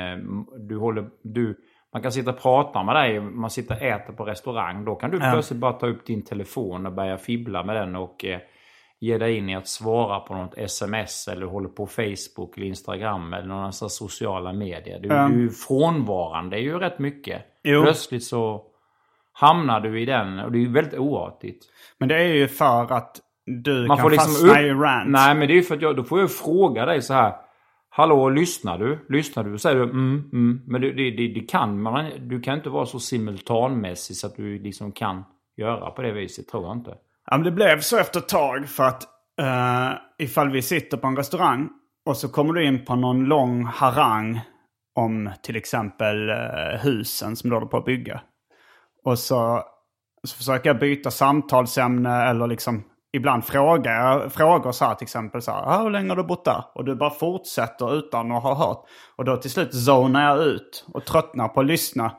Du 0.60 0.78
håller... 0.78 1.06
Du, 1.24 1.58
man 1.94 2.02
kan 2.02 2.12
sitta 2.12 2.32
och 2.32 2.42
prata 2.42 2.84
med 2.84 2.96
dig, 2.96 3.20
man 3.20 3.50
sitter 3.50 3.76
och 3.76 3.82
äter 3.82 4.14
på 4.14 4.26
restaurang. 4.26 4.86
Då 4.86 4.96
kan 4.96 5.12
du 5.12 5.20
plötsligt 5.20 5.60
bara 5.60 5.74
ta 5.74 5.88
upp 5.88 6.06
din 6.06 6.26
telefon 6.26 6.86
och 6.86 6.94
börja 6.94 7.18
fibbla 7.18 7.64
med 7.64 7.76
den 7.76 7.96
och 7.96 8.26
eh, 8.26 8.40
ge 9.00 9.18
dig 9.18 9.38
in 9.38 9.50
i 9.50 9.56
att 9.56 9.68
svara 9.68 10.20
på 10.20 10.36
något 10.36 10.58
sms 10.58 11.28
eller 11.28 11.46
håller 11.46 11.70
på 11.70 11.88
Facebook 11.88 12.58
eller 12.58 12.68
Instagram 12.68 13.34
eller 13.34 13.48
några 13.48 13.72
sådana 13.72 13.90
sociala 13.90 14.54
medier. 14.54 15.00
Du, 15.00 15.10
du 15.10 15.46
är 15.46 15.50
frånvarande 15.50 16.60
ju 16.60 16.80
rätt 16.80 17.00
mycket. 17.00 17.42
Jo. 17.64 17.84
Plötsligt 17.84 18.24
så 18.24 18.64
hamnar 19.34 19.80
du 19.80 20.02
i 20.02 20.06
den 20.06 20.40
och 20.40 20.52
det 20.52 20.58
är 20.58 20.62
ju 20.62 20.72
väldigt 20.72 21.00
oartigt. 21.00 21.66
Men 21.98 22.10
det 22.10 22.16
är 22.16 22.34
ju 22.34 22.48
för 22.48 22.94
att 22.94 23.20
du 23.46 23.88
Man 23.88 23.98
kan 23.98 24.04
får 24.04 24.12
liksom 24.12 24.32
fastna 24.32 24.52
upp... 24.52 24.58
i 24.58 24.70
rant. 24.70 25.10
Nej, 25.10 25.36
men 25.36 25.48
det 25.48 25.54
är 25.54 25.56
ju 25.56 25.64
för 25.64 25.76
att 25.76 25.82
jag, 25.82 25.96
då 25.96 26.04
får 26.04 26.20
jag 26.20 26.32
fråga 26.32 26.86
dig 26.86 27.02
så 27.02 27.14
här. 27.14 27.34
Hallå, 27.96 28.30
lyssnar 28.30 28.78
du? 28.78 29.06
Lyssnar 29.10 29.44
du? 29.44 29.58
Säger 29.58 29.76
du 29.76 29.84
mm, 29.84 30.30
mm. 30.34 30.62
Men 30.68 30.82
det, 30.82 30.92
det, 30.94 31.12
det, 31.12 31.28
det 31.28 31.50
kan 31.50 31.82
man. 31.82 32.12
Du 32.20 32.42
kan 32.42 32.58
inte 32.58 32.70
vara 32.70 32.86
så 32.86 33.00
simultanmässig 33.00 34.16
så 34.16 34.28
att 34.28 34.36
du 34.36 34.60
liksom 34.60 34.92
kan 34.92 35.24
göra 35.58 35.92
på 35.92 36.02
det 36.02 36.12
viset, 36.12 36.48
tror 36.48 36.64
jag 36.64 36.78
inte. 36.78 36.96
Ja, 37.26 37.38
men 37.38 37.44
det 37.44 37.52
blev 37.52 37.80
så 37.80 37.98
efter 37.98 38.20
ett 38.20 38.30
tag 38.30 38.70
för 38.70 38.84
att 38.84 39.04
uh, 39.42 39.98
ifall 40.18 40.52
vi 40.52 40.62
sitter 40.62 40.98
på 40.98 41.08
en 41.08 41.18
restaurang 41.18 41.70
och 42.06 42.18
så 42.18 42.30
kommer 42.30 42.54
du 42.54 42.66
in 42.66 42.86
på 42.86 42.96
någon 42.96 43.26
lång 43.26 43.66
harang 43.66 44.40
om 44.96 45.30
till 45.44 45.56
exempel 45.56 46.30
uh, 46.30 46.36
husen 46.84 47.36
som 47.36 47.50
du 47.50 47.56
håller 47.56 47.68
på 47.68 47.78
att 47.78 47.86
bygga. 47.86 48.22
Och 49.04 49.20
så, 49.20 49.64
så 50.24 50.38
försöker 50.38 50.70
jag 50.70 50.80
byta 50.80 51.12
samtalsämne 51.12 52.30
eller 52.30 52.48
liksom 52.48 52.84
ibland 53.14 53.46
frågar 53.46 53.92
jag 53.92 54.34
frågor 54.34 54.72
så 54.72 54.86
här 54.86 54.96
till 54.96 55.06
exempel 55.06 55.42
så 55.42 55.52
här, 55.52 55.62
ah, 55.66 55.84
hur 55.84 55.90
länge 55.90 56.10
har 56.10 56.16
du 56.16 56.24
bott 56.24 56.46
där? 56.46 56.64
Och 56.76 56.86
du 56.86 56.96
bara 56.96 57.10
fortsätter 57.10 57.96
utan 57.96 58.32
att 58.32 58.44
ha 58.44 58.56
hört. 58.56 58.86
Och 59.16 59.26
då 59.26 59.38
till 59.38 59.52
slut 59.52 59.76
zonar 59.76 60.24
jag 60.30 60.46
ut 60.46 60.86
och 60.94 61.06
tröttnar 61.06 61.48
på 61.48 61.60
att 61.60 61.66
lyssna. 61.66 62.12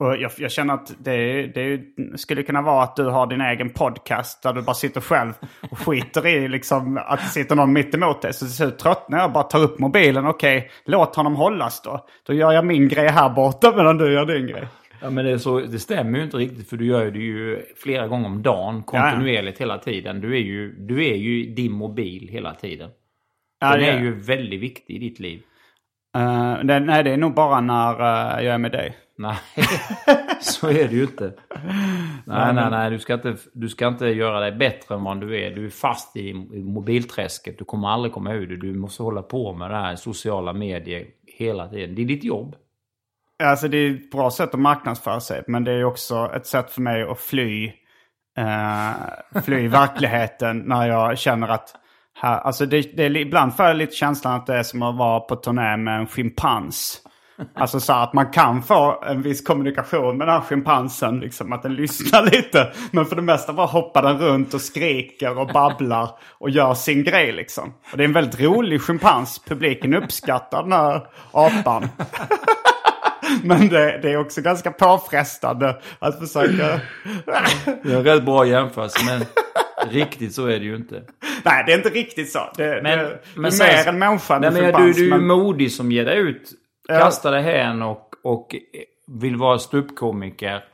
Och 0.00 0.16
jag, 0.16 0.30
jag 0.38 0.50
känner 0.50 0.74
att 0.74 0.92
det, 0.98 1.46
det 1.46 1.80
skulle 2.18 2.42
kunna 2.42 2.62
vara 2.62 2.82
att 2.82 2.96
du 2.96 3.04
har 3.04 3.26
din 3.26 3.40
egen 3.40 3.70
podcast 3.70 4.42
där 4.42 4.52
du 4.52 4.62
bara 4.62 4.74
sitter 4.74 5.00
själv 5.00 5.32
och 5.70 5.78
skiter 5.78 6.26
i 6.26 6.48
liksom 6.48 6.98
att 7.06 7.20
det 7.20 7.26
sitter 7.26 7.56
någon 7.56 7.72
mitt 7.72 7.94
emot 7.94 8.22
dig. 8.22 8.32
Så 8.32 8.44
till 8.44 8.54
slut 8.54 8.78
tröttnar 8.78 9.18
jag 9.18 9.32
bara 9.32 9.44
tar 9.44 9.62
upp 9.62 9.78
mobilen. 9.78 10.26
Okej, 10.26 10.70
låt 10.84 11.16
honom 11.16 11.36
hållas 11.36 11.82
då. 11.82 12.06
Då 12.26 12.32
gör 12.32 12.52
jag 12.52 12.66
min 12.66 12.88
grej 12.88 13.08
här 13.08 13.30
borta 13.30 13.72
medan 13.76 13.98
du 13.98 14.12
gör 14.12 14.26
din 14.26 14.46
grej. 14.46 14.68
Ja, 15.02 15.10
men 15.10 15.24
det, 15.24 15.38
så, 15.38 15.60
det 15.60 15.78
stämmer 15.78 16.18
ju 16.18 16.24
inte 16.24 16.36
riktigt 16.36 16.68
för 16.68 16.76
du 16.76 16.86
gör 16.86 17.10
det 17.10 17.18
ju 17.18 17.62
flera 17.76 18.08
gånger 18.08 18.26
om 18.26 18.42
dagen, 18.42 18.82
kontinuerligt 18.82 19.60
hela 19.60 19.78
tiden. 19.78 20.20
Du 20.20 20.34
är 20.36 20.40
ju, 20.40 20.72
du 20.72 21.06
är 21.06 21.14
ju 21.14 21.44
i 21.44 21.54
din 21.54 21.72
mobil 21.72 22.28
hela 22.32 22.54
tiden. 22.54 22.90
Ja, 23.60 23.70
Den 23.70 23.80
det- 23.80 23.86
är 23.90 24.00
ju 24.00 24.14
väldigt 24.20 24.60
viktig 24.60 24.94
i 24.94 24.98
ditt 24.98 25.20
liv. 25.20 25.42
Eh, 26.16 26.58
det, 26.64 26.80
nej, 26.80 27.04
det 27.04 27.10
är 27.10 27.16
nog 27.16 27.34
bara 27.34 27.60
när 27.60 27.92
eh, 28.38 28.44
jag 28.44 28.54
är 28.54 28.58
med 28.58 28.72
dig. 28.72 28.96
Nej, 29.18 29.36
så 30.40 30.68
är 30.68 30.88
det 30.88 30.94
ju 30.94 31.02
inte. 31.02 31.32
Nej, 32.24 32.54
nej, 32.54 32.70
nej. 32.70 32.90
Du 32.90 32.98
ska, 32.98 33.14
inte, 33.14 33.36
du 33.52 33.68
ska 33.68 33.88
inte 33.88 34.06
göra 34.06 34.40
dig 34.40 34.52
bättre 34.52 34.94
än 34.94 35.04
vad 35.04 35.20
du 35.20 35.40
är. 35.40 35.50
Du 35.50 35.66
är 35.66 35.70
fast 35.70 36.16
i, 36.16 36.28
i 36.30 36.62
mobilträsket. 36.62 37.58
Du 37.58 37.64
kommer 37.64 37.88
aldrig 37.88 38.12
komma 38.12 38.32
ur 38.32 38.46
det. 38.46 38.56
Du 38.56 38.74
måste 38.74 39.02
hålla 39.02 39.22
på 39.22 39.52
med 39.52 39.70
det 39.70 39.76
här 39.76 39.96
sociala 39.96 40.52
medier 40.52 41.06
hela 41.26 41.68
tiden. 41.68 41.94
Det 41.94 42.02
är 42.02 42.06
ditt 42.06 42.24
jobb. 42.24 42.56
Alltså 43.42 43.68
det 43.68 43.76
är 43.76 43.94
ett 43.94 44.10
bra 44.10 44.30
sätt 44.30 44.54
att 44.54 44.60
marknadsföra 44.60 45.20
sig. 45.20 45.42
Men 45.46 45.64
det 45.64 45.72
är 45.72 45.84
också 45.84 46.30
ett 46.34 46.46
sätt 46.46 46.70
för 46.70 46.80
mig 46.80 47.02
att 47.02 47.20
fly, 47.20 47.72
eh, 48.38 49.42
fly 49.44 49.68
verkligheten 49.68 50.58
när 50.58 50.88
jag 50.88 51.18
känner 51.18 51.48
att 51.48 51.74
här, 52.20 52.38
alltså 52.38 52.66
det, 52.66 52.96
det 52.96 53.04
är, 53.04 53.16
ibland 53.16 53.56
får 53.56 53.66
jag 53.66 53.76
lite 53.76 53.94
känslan 53.94 54.34
att 54.34 54.46
det 54.46 54.54
är 54.54 54.62
som 54.62 54.82
att 54.82 54.96
vara 54.96 55.20
på 55.20 55.36
turné 55.36 55.76
med 55.76 56.00
en 56.00 56.06
schimpans. 56.06 57.02
Alltså 57.54 57.80
så 57.80 57.92
att 57.92 58.12
man 58.12 58.30
kan 58.30 58.62
få 58.62 59.02
en 59.06 59.22
viss 59.22 59.46
kommunikation 59.46 60.18
med 60.18 60.26
den 60.26 60.34
här 60.34 60.42
schimpansen. 60.42 61.20
Liksom, 61.20 61.52
att 61.52 61.62
den 61.62 61.74
lyssnar 61.74 62.22
lite. 62.32 62.72
Men 62.90 63.04
för 63.04 63.16
det 63.16 63.22
mesta 63.22 63.52
bara 63.52 63.66
hoppar 63.66 64.02
den 64.02 64.18
runt 64.18 64.54
och 64.54 64.60
skriker 64.60 65.38
och 65.38 65.46
babblar 65.46 66.10
och 66.38 66.50
gör 66.50 66.74
sin 66.74 67.04
grej 67.04 67.32
liksom. 67.32 67.74
Och 67.92 67.96
det 67.96 68.02
är 68.02 68.08
en 68.08 68.12
väldigt 68.12 68.40
rolig 68.40 68.82
schimpans. 68.82 69.38
Publiken 69.46 69.94
uppskattar 69.94 70.62
den 70.62 70.72
här 70.72 71.06
apan. 71.32 71.88
Men 73.44 73.68
det, 73.68 73.98
det 74.02 74.12
är 74.12 74.16
också 74.16 74.42
ganska 74.42 74.70
påfrestande 74.70 75.76
att 75.98 76.18
försöka... 76.18 76.80
Det 77.82 77.92
är 77.92 77.96
en 77.96 78.04
rätt 78.04 78.24
bra 78.24 78.46
jämförelse, 78.46 78.98
men 79.06 79.22
riktigt 79.92 80.34
så 80.34 80.46
är 80.46 80.58
det 80.58 80.64
ju 80.64 80.76
inte. 80.76 81.02
Nej, 81.44 81.64
det 81.66 81.72
är 81.72 81.76
inte 81.76 81.88
riktigt 81.88 82.32
så. 82.32 82.38
Det, 82.56 82.80
Men, 82.82 82.98
det, 82.98 83.18
men 83.36 83.44
är 83.44 83.58
mer 83.84 83.88
en 83.88 83.98
människa 83.98 84.34
än 84.36 84.40
Nej, 84.40 84.48
en 84.48 84.54
men 84.54 84.62
du, 84.62 84.72
schimpans. 84.72 84.96
du 84.96 85.02
är 85.02 85.04
ju 85.04 85.10
men- 85.10 85.26
modig 85.26 85.72
som 85.72 85.92
ger 85.92 86.04
dig 86.04 86.18
ut. 86.18 86.50
Kastar 86.88 87.32
dig 87.32 87.42
hän 87.42 87.82
och, 87.82 88.14
och 88.24 88.54
vill 89.20 89.36
vara 89.36 89.58
ståuppkomiker. 89.58 90.64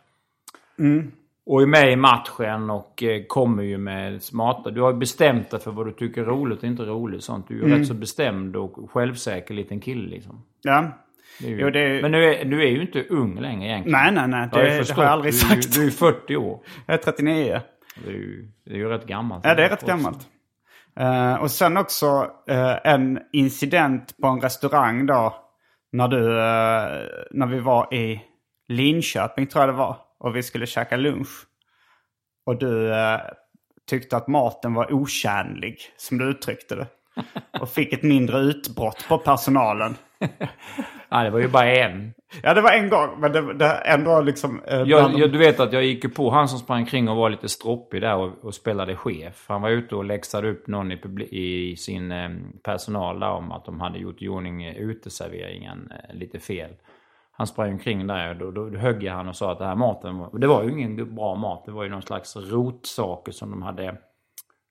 Mm. 0.79 1.11
Och 1.47 1.63
är 1.63 1.67
med 1.67 1.93
i 1.93 1.97
matchen 1.97 2.71
och 2.71 3.03
eh, 3.03 3.23
kommer 3.27 3.63
ju 3.63 3.79
med 3.79 4.23
smarta... 4.23 4.71
Du 4.71 4.81
har 4.81 4.93
ju 4.93 4.99
bestämt 4.99 5.51
dig 5.51 5.61
för 5.61 5.71
vad 5.71 5.87
du 5.87 5.93
tycker 5.93 6.21
är 6.21 6.25
roligt 6.25 6.59
och 6.59 6.65
inte 6.65 6.83
roligt. 6.83 7.25
Sånt. 7.25 7.49
Du 7.49 7.55
är 7.55 7.59
ju 7.59 7.65
Mm. 7.67 7.79
rätt 7.79 7.89
så 7.89 7.95
bestämd 7.95 8.57
och 8.57 8.91
självsäker 8.91 9.55
liten 9.55 9.81
kille 9.81 10.09
liksom. 10.11 10.43
Ja. 10.63 10.91
Jo, 11.39 11.71
det 11.71 12.03
Men 12.03 12.13
du 12.13 12.35
är, 12.35 12.45
du 12.45 12.63
är 12.63 12.71
ju 12.71 12.81
inte 12.81 13.05
ung 13.05 13.41
längre 13.41 13.69
egentligen. 13.69 13.99
Nej, 13.99 14.13
nej, 14.13 14.29
nej. 14.29 14.49
Det 14.53 14.59
har 14.59 14.65
jag 14.65 14.87
det 14.87 14.93
har 14.93 15.03
jag 15.03 15.13
aldrig 15.13 15.33
du, 15.33 15.39
sagt. 15.39 15.75
Du 15.75 15.87
är 15.87 15.91
40 15.91 16.37
år. 16.37 16.61
Jag 16.87 16.95
är 16.95 16.99
39. 16.99 17.61
Det 18.05 18.11
är 18.11 18.15
ju, 18.15 18.49
det 18.65 18.73
är 18.73 18.77
ju 18.77 18.89
rätt 18.89 19.07
gammalt. 19.07 19.45
Ja, 19.45 19.55
det 19.55 19.65
är 19.65 19.69
rätt 19.69 19.87
gammalt. 19.87 20.29
Eh, 21.01 21.35
och 21.35 21.51
sen 21.51 21.77
också 21.77 22.31
eh, 22.49 22.77
en 22.85 23.21
incident 23.33 24.17
på 24.23 24.27
en 24.27 24.41
restaurang 24.41 25.07
då. 25.07 25.35
När 25.93 26.09
du, 26.09 26.39
eh, 26.39 27.27
när 27.31 27.47
vi 27.47 27.61
var 27.61 27.95
i 27.95 28.23
Linköping 28.69 29.47
tror 29.47 29.63
jag 29.63 29.69
det 29.69 29.79
var. 29.79 29.97
Och 30.19 30.37
vi 30.37 30.43
skulle 30.43 30.67
käka 30.67 30.97
lunch. 30.97 31.47
Och 32.47 32.59
du 32.59 32.93
tyckte 33.91 34.17
att 34.17 34.29
maten 34.29 34.75
var 34.75 34.93
otjänlig, 34.93 35.79
som 35.97 36.19
du 36.19 36.25
uttryckte 36.25 36.75
det. 36.75 36.87
Och 37.61 37.69
fick 37.69 37.93
ett 37.93 38.03
mindre 38.03 38.39
utbrott 38.39 39.09
på 39.09 39.19
personalen. 39.19 39.97
Ja, 41.09 41.23
det 41.25 41.31
var 41.31 41.39
ju 41.39 41.49
bara 41.49 41.67
en. 41.71 42.15
Ja, 42.43 42.55
det 42.55 42.61
var 42.61 42.71
en 42.73 42.89
gång, 42.89 43.21
men 43.21 43.33
det, 43.33 43.55
det 43.55 43.67
ändå 43.71 44.21
liksom... 44.21 44.63
eh, 44.67 44.83
Jag, 44.83 45.19
jag, 45.19 45.33
du 45.33 45.39
vet 45.39 45.61
att 45.61 45.73
jag 45.73 45.85
gick 45.85 46.15
på 46.15 46.31
han 46.31 46.49
som 46.49 46.59
sprang 46.59 46.87
kring 46.87 47.09
och 47.09 47.17
var 47.17 47.31
lite 47.31 47.49
stroppig 47.49 48.03
där 48.03 48.17
och, 48.17 48.45
och 48.45 48.55
spelade 48.55 48.97
chef. 48.97 49.45
Han 49.49 49.63
var 49.63 49.71
ute 49.71 49.97
och 49.97 50.05
läxade 50.05 50.51
upp 50.51 50.67
någon 50.67 50.93
i, 50.93 50.99
i 51.31 51.77
sin 51.77 52.13
eh, 52.13 52.31
personal 52.65 53.21
där 53.21 53.31
om 53.31 53.53
att 53.53 53.65
de 53.65 53.81
hade 53.81 53.99
gjort 53.99 54.23
i 54.23 54.29
ordning 54.29 54.65
eh, 54.65 54.77
uteserveringen 54.77 55.93
eh, 55.93 56.15
lite 56.17 56.39
fel. 56.39 56.71
Han 57.33 57.47
sprang 57.47 57.73
omkring 57.73 58.07
där 58.07 58.43
och 58.43 58.53
då, 58.53 58.69
då 58.69 58.79
högg 58.79 59.03
jag 59.03 59.13
han 59.15 59.29
och 59.29 59.37
sa 59.37 59.53
att 59.53 59.59
det 59.59 59.67
här 59.67 59.77
maten, 59.77 60.19
var, 60.19 60.39
det 60.39 60.47
var 60.47 60.63
ju 60.65 60.71
ingen 60.71 61.15
bra 61.15 61.35
mat. 61.35 61.65
Det 61.67 61.73
var 61.73 61.85
ju 61.85 61.91
någon 61.91 62.03
slags 62.03 62.37
rotsaker 62.37 63.33
som 63.33 63.51
de 63.51 63.63
hade 63.63 63.97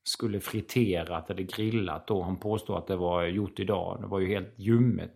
skulle 0.03 0.39
friterat 0.39 1.29
eller 1.29 1.43
grillat 1.43 2.07
då. 2.07 2.21
Han 2.21 2.37
påstod 2.39 2.77
att 2.77 2.87
det 2.87 2.95
var 2.95 3.23
gjort 3.23 3.59
idag. 3.59 3.97
Det 4.01 4.07
var 4.07 4.19
ju 4.19 4.27
helt 4.27 4.53
ljummet. 4.57 5.15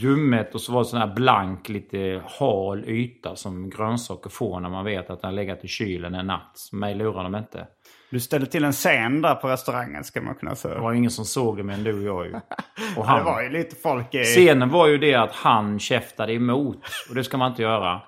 Ljummet 0.00 0.54
och 0.54 0.60
så 0.60 0.72
var 0.72 0.80
det 0.80 0.84
sån 0.88 1.00
här 1.00 1.14
blank, 1.14 1.68
lite 1.68 2.22
hal 2.38 2.84
yta 2.88 3.36
som 3.36 3.70
grönsaker 3.70 4.30
får 4.30 4.60
när 4.60 4.68
man 4.70 4.84
vet 4.84 5.10
att 5.10 5.20
den 5.20 5.28
har 5.28 5.34
legat 5.36 5.64
i 5.64 5.68
kylen 5.68 6.14
en 6.14 6.26
natt. 6.26 6.68
Mig 6.72 6.94
lurar 6.94 7.22
de 7.22 7.34
inte. 7.36 7.66
Du 8.10 8.20
ställde 8.20 8.46
till 8.46 8.64
en 8.64 8.72
scen 8.72 9.22
där 9.22 9.34
på 9.34 9.48
restaurangen 9.48 10.04
ska 10.04 10.20
man 10.20 10.34
kunna 10.34 10.50
Det 10.50 10.56
säga. 10.56 10.78
var 10.80 10.92
ju 10.92 10.98
ingen 10.98 11.10
som 11.10 11.24
såg 11.24 11.56
det 11.56 11.62
mer 11.62 11.74
än 11.74 11.84
du 11.84 12.10
och 12.10 12.24
jag 12.24 12.26
ju. 12.26 12.34
Och 12.96 13.02
Det 13.02 13.02
han, 13.02 13.24
var 13.24 13.42
ju 13.42 13.48
lite 13.50 13.76
folk 13.76 14.14
i... 14.14 14.24
Scenen 14.24 14.68
var 14.70 14.86
ju 14.86 14.98
det 14.98 15.14
att 15.14 15.32
han 15.32 15.78
käftade 15.78 16.32
emot. 16.32 16.78
Och 17.08 17.14
det 17.14 17.24
ska 17.24 17.36
man 17.36 17.50
inte 17.50 17.62
göra 17.62 18.00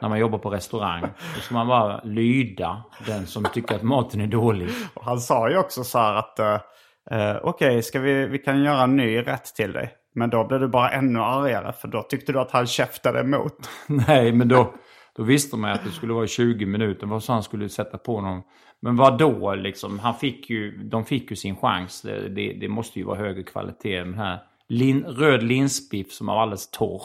när 0.00 0.08
man 0.08 0.18
jobbar 0.18 0.38
på 0.38 0.50
restaurang. 0.50 1.02
Då 1.34 1.40
ska 1.40 1.54
man 1.54 1.66
bara 1.66 2.00
lyda 2.04 2.82
den 3.06 3.26
som 3.26 3.44
tycker 3.44 3.74
att 3.74 3.82
maten 3.82 4.20
är 4.20 4.26
dålig. 4.26 4.68
Och 4.94 5.04
Han 5.04 5.20
sa 5.20 5.50
ju 5.50 5.58
också 5.58 5.84
så 5.84 5.98
här 5.98 6.14
att 6.14 6.38
eh, 6.38 7.36
okej, 7.42 7.82
ska 7.82 8.00
vi, 8.00 8.26
vi 8.26 8.38
kan 8.38 8.62
göra 8.62 8.82
en 8.82 8.96
ny 8.96 9.18
rätt 9.20 9.44
till 9.44 9.72
dig. 9.72 9.92
Men 10.14 10.30
då 10.30 10.44
blev 10.44 10.60
du 10.60 10.68
bara 10.68 10.90
ännu 10.90 11.20
argare 11.20 11.72
för 11.72 11.88
då 11.88 12.02
tyckte 12.02 12.32
du 12.32 12.40
att 12.40 12.50
han 12.50 12.66
käftade 12.66 13.20
emot. 13.20 13.68
Nej, 13.86 14.32
men 14.32 14.48
då, 14.48 14.74
då 15.16 15.22
visste 15.22 15.56
man 15.56 15.70
att 15.70 15.84
det 15.84 15.90
skulle 15.90 16.12
vara 16.12 16.26
20 16.26 16.66
minuter. 16.66 17.06
Vad 17.06 17.24
han 17.28 17.42
skulle 17.42 17.68
sätta 17.68 17.98
på 17.98 18.20
någon? 18.20 18.42
Men 18.80 18.96
vad 18.96 19.18
då 19.18 19.54
liksom? 19.54 19.98
Han 19.98 20.14
fick 20.14 20.50
ju, 20.50 20.76
de 20.76 21.04
fick 21.04 21.30
ju 21.30 21.36
sin 21.36 21.56
chans. 21.56 22.02
Det, 22.02 22.28
det, 22.28 22.52
det 22.52 22.68
måste 22.68 22.98
ju 22.98 23.04
vara 23.04 23.18
högre 23.18 23.42
kvalitet 23.42 23.96
än 23.96 24.10
den 24.10 24.18
här 24.18 24.38
lin, 24.68 25.04
röd 25.04 25.42
linsbiff 25.42 26.12
som 26.12 26.26
var 26.26 26.42
alldeles 26.42 26.70
torr. 26.70 27.02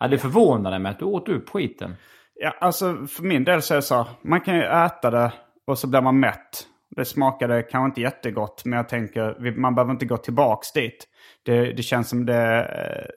Ja, 0.00 0.08
det 0.08 0.18
förvånade 0.18 0.78
mig 0.78 0.90
att 0.90 0.98
du 0.98 1.04
åt 1.04 1.28
upp 1.28 1.48
skiten. 1.48 1.96
Ja, 2.34 2.54
alltså 2.60 3.06
för 3.06 3.22
min 3.22 3.44
del 3.44 3.62
så 3.62 3.74
är 3.74 3.76
det 3.76 3.82
så 3.82 3.94
här, 3.94 4.06
man 4.22 4.40
kan 4.40 4.56
ju 4.56 4.62
äta 4.62 5.10
det 5.10 5.32
och 5.66 5.78
så 5.78 5.86
blir 5.86 6.00
man 6.00 6.20
mätt. 6.20 6.66
Det 6.96 7.04
smakade 7.04 7.62
kanske 7.62 7.86
inte 7.86 8.00
jättegott, 8.00 8.62
men 8.64 8.76
jag 8.76 8.88
tänker 8.88 9.50
man 9.60 9.74
behöver 9.74 9.92
inte 9.92 10.06
gå 10.06 10.16
tillbaks 10.16 10.72
dit. 10.72 11.08
Det, 11.42 11.72
det 11.72 11.82
känns 11.82 12.08
som 12.08 12.26
det, 12.26 12.64
eh, 12.64 13.10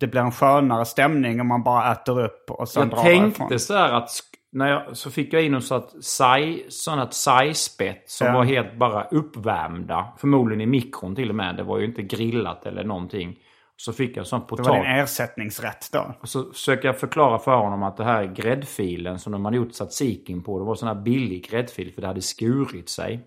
det 0.00 0.06
blir 0.06 0.20
en 0.20 0.32
skönare 0.32 0.84
stämning 0.84 1.40
om 1.40 1.46
man 1.48 1.62
bara 1.62 1.92
äter 1.92 2.20
upp 2.24 2.50
och 2.50 2.68
sen 2.68 2.80
Jag 2.82 2.90
drar 2.90 3.02
tänkte 3.02 3.42
därifrån. 3.42 3.58
så 3.60 3.74
här 3.74 3.92
att 3.92 4.10
när 4.52 4.68
jag, 4.70 4.96
så 4.96 5.10
fick 5.10 5.32
jag 5.32 5.42
in 5.44 5.60
sånt 5.62 6.04
sai, 6.04 6.64
sånt 6.68 7.14
sai-spett 7.14 8.02
som 8.06 8.26
Ja. 8.26 8.32
var 8.32 8.44
helt 8.44 8.76
bara 8.78 9.04
uppvärmda. 9.04 10.12
Förmodligen 10.18 10.60
i 10.60 10.66
mikron 10.66 11.14
till 11.16 11.28
och 11.28 11.34
med. 11.34 11.56
Det 11.56 11.62
var 11.62 11.78
ju 11.78 11.84
inte 11.84 12.02
grillat 12.02 12.66
eller 12.66 12.84
någonting. 12.84 13.36
Så 13.76 13.92
fick 13.92 14.16
jag 14.16 14.26
sån 14.26 14.40
Det 14.56 14.62
var 14.62 14.74
din 14.74 14.84
ersättningsrätt 14.84 15.88
då. 15.92 16.14
Och 16.20 16.28
så 16.28 16.52
försöker 16.52 16.88
jag 16.88 17.00
förklara 17.00 17.38
för 17.38 17.56
honom 17.56 17.82
att 17.82 17.96
det 17.96 18.04
här 18.04 18.22
är 18.22 18.34
gräddfilen 18.34 19.18
som 19.18 19.32
de 19.32 19.44
hade 19.44 19.56
gjort 19.56 19.72
tzatzikin 19.72 20.42
på. 20.42 20.58
Det 20.58 20.64
var 20.64 20.74
sån 20.74 20.88
här 20.88 20.94
billig 21.02 21.50
gräddfil 21.50 21.92
för 21.92 22.00
det 22.00 22.06
hade 22.06 22.22
skurit 22.22 22.88
sig. 22.88 23.20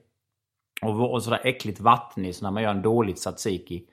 Och, 0.81 0.95
var- 0.95 1.11
och 1.11 1.23
sådär 1.23 1.41
äckligt 1.43 1.79
vattnig 1.79 2.35
när 2.41 2.51
man 2.51 2.63
gör 2.63 2.71
en 2.71 2.81
dålig 2.81 3.15
tzatziki. 3.15 3.83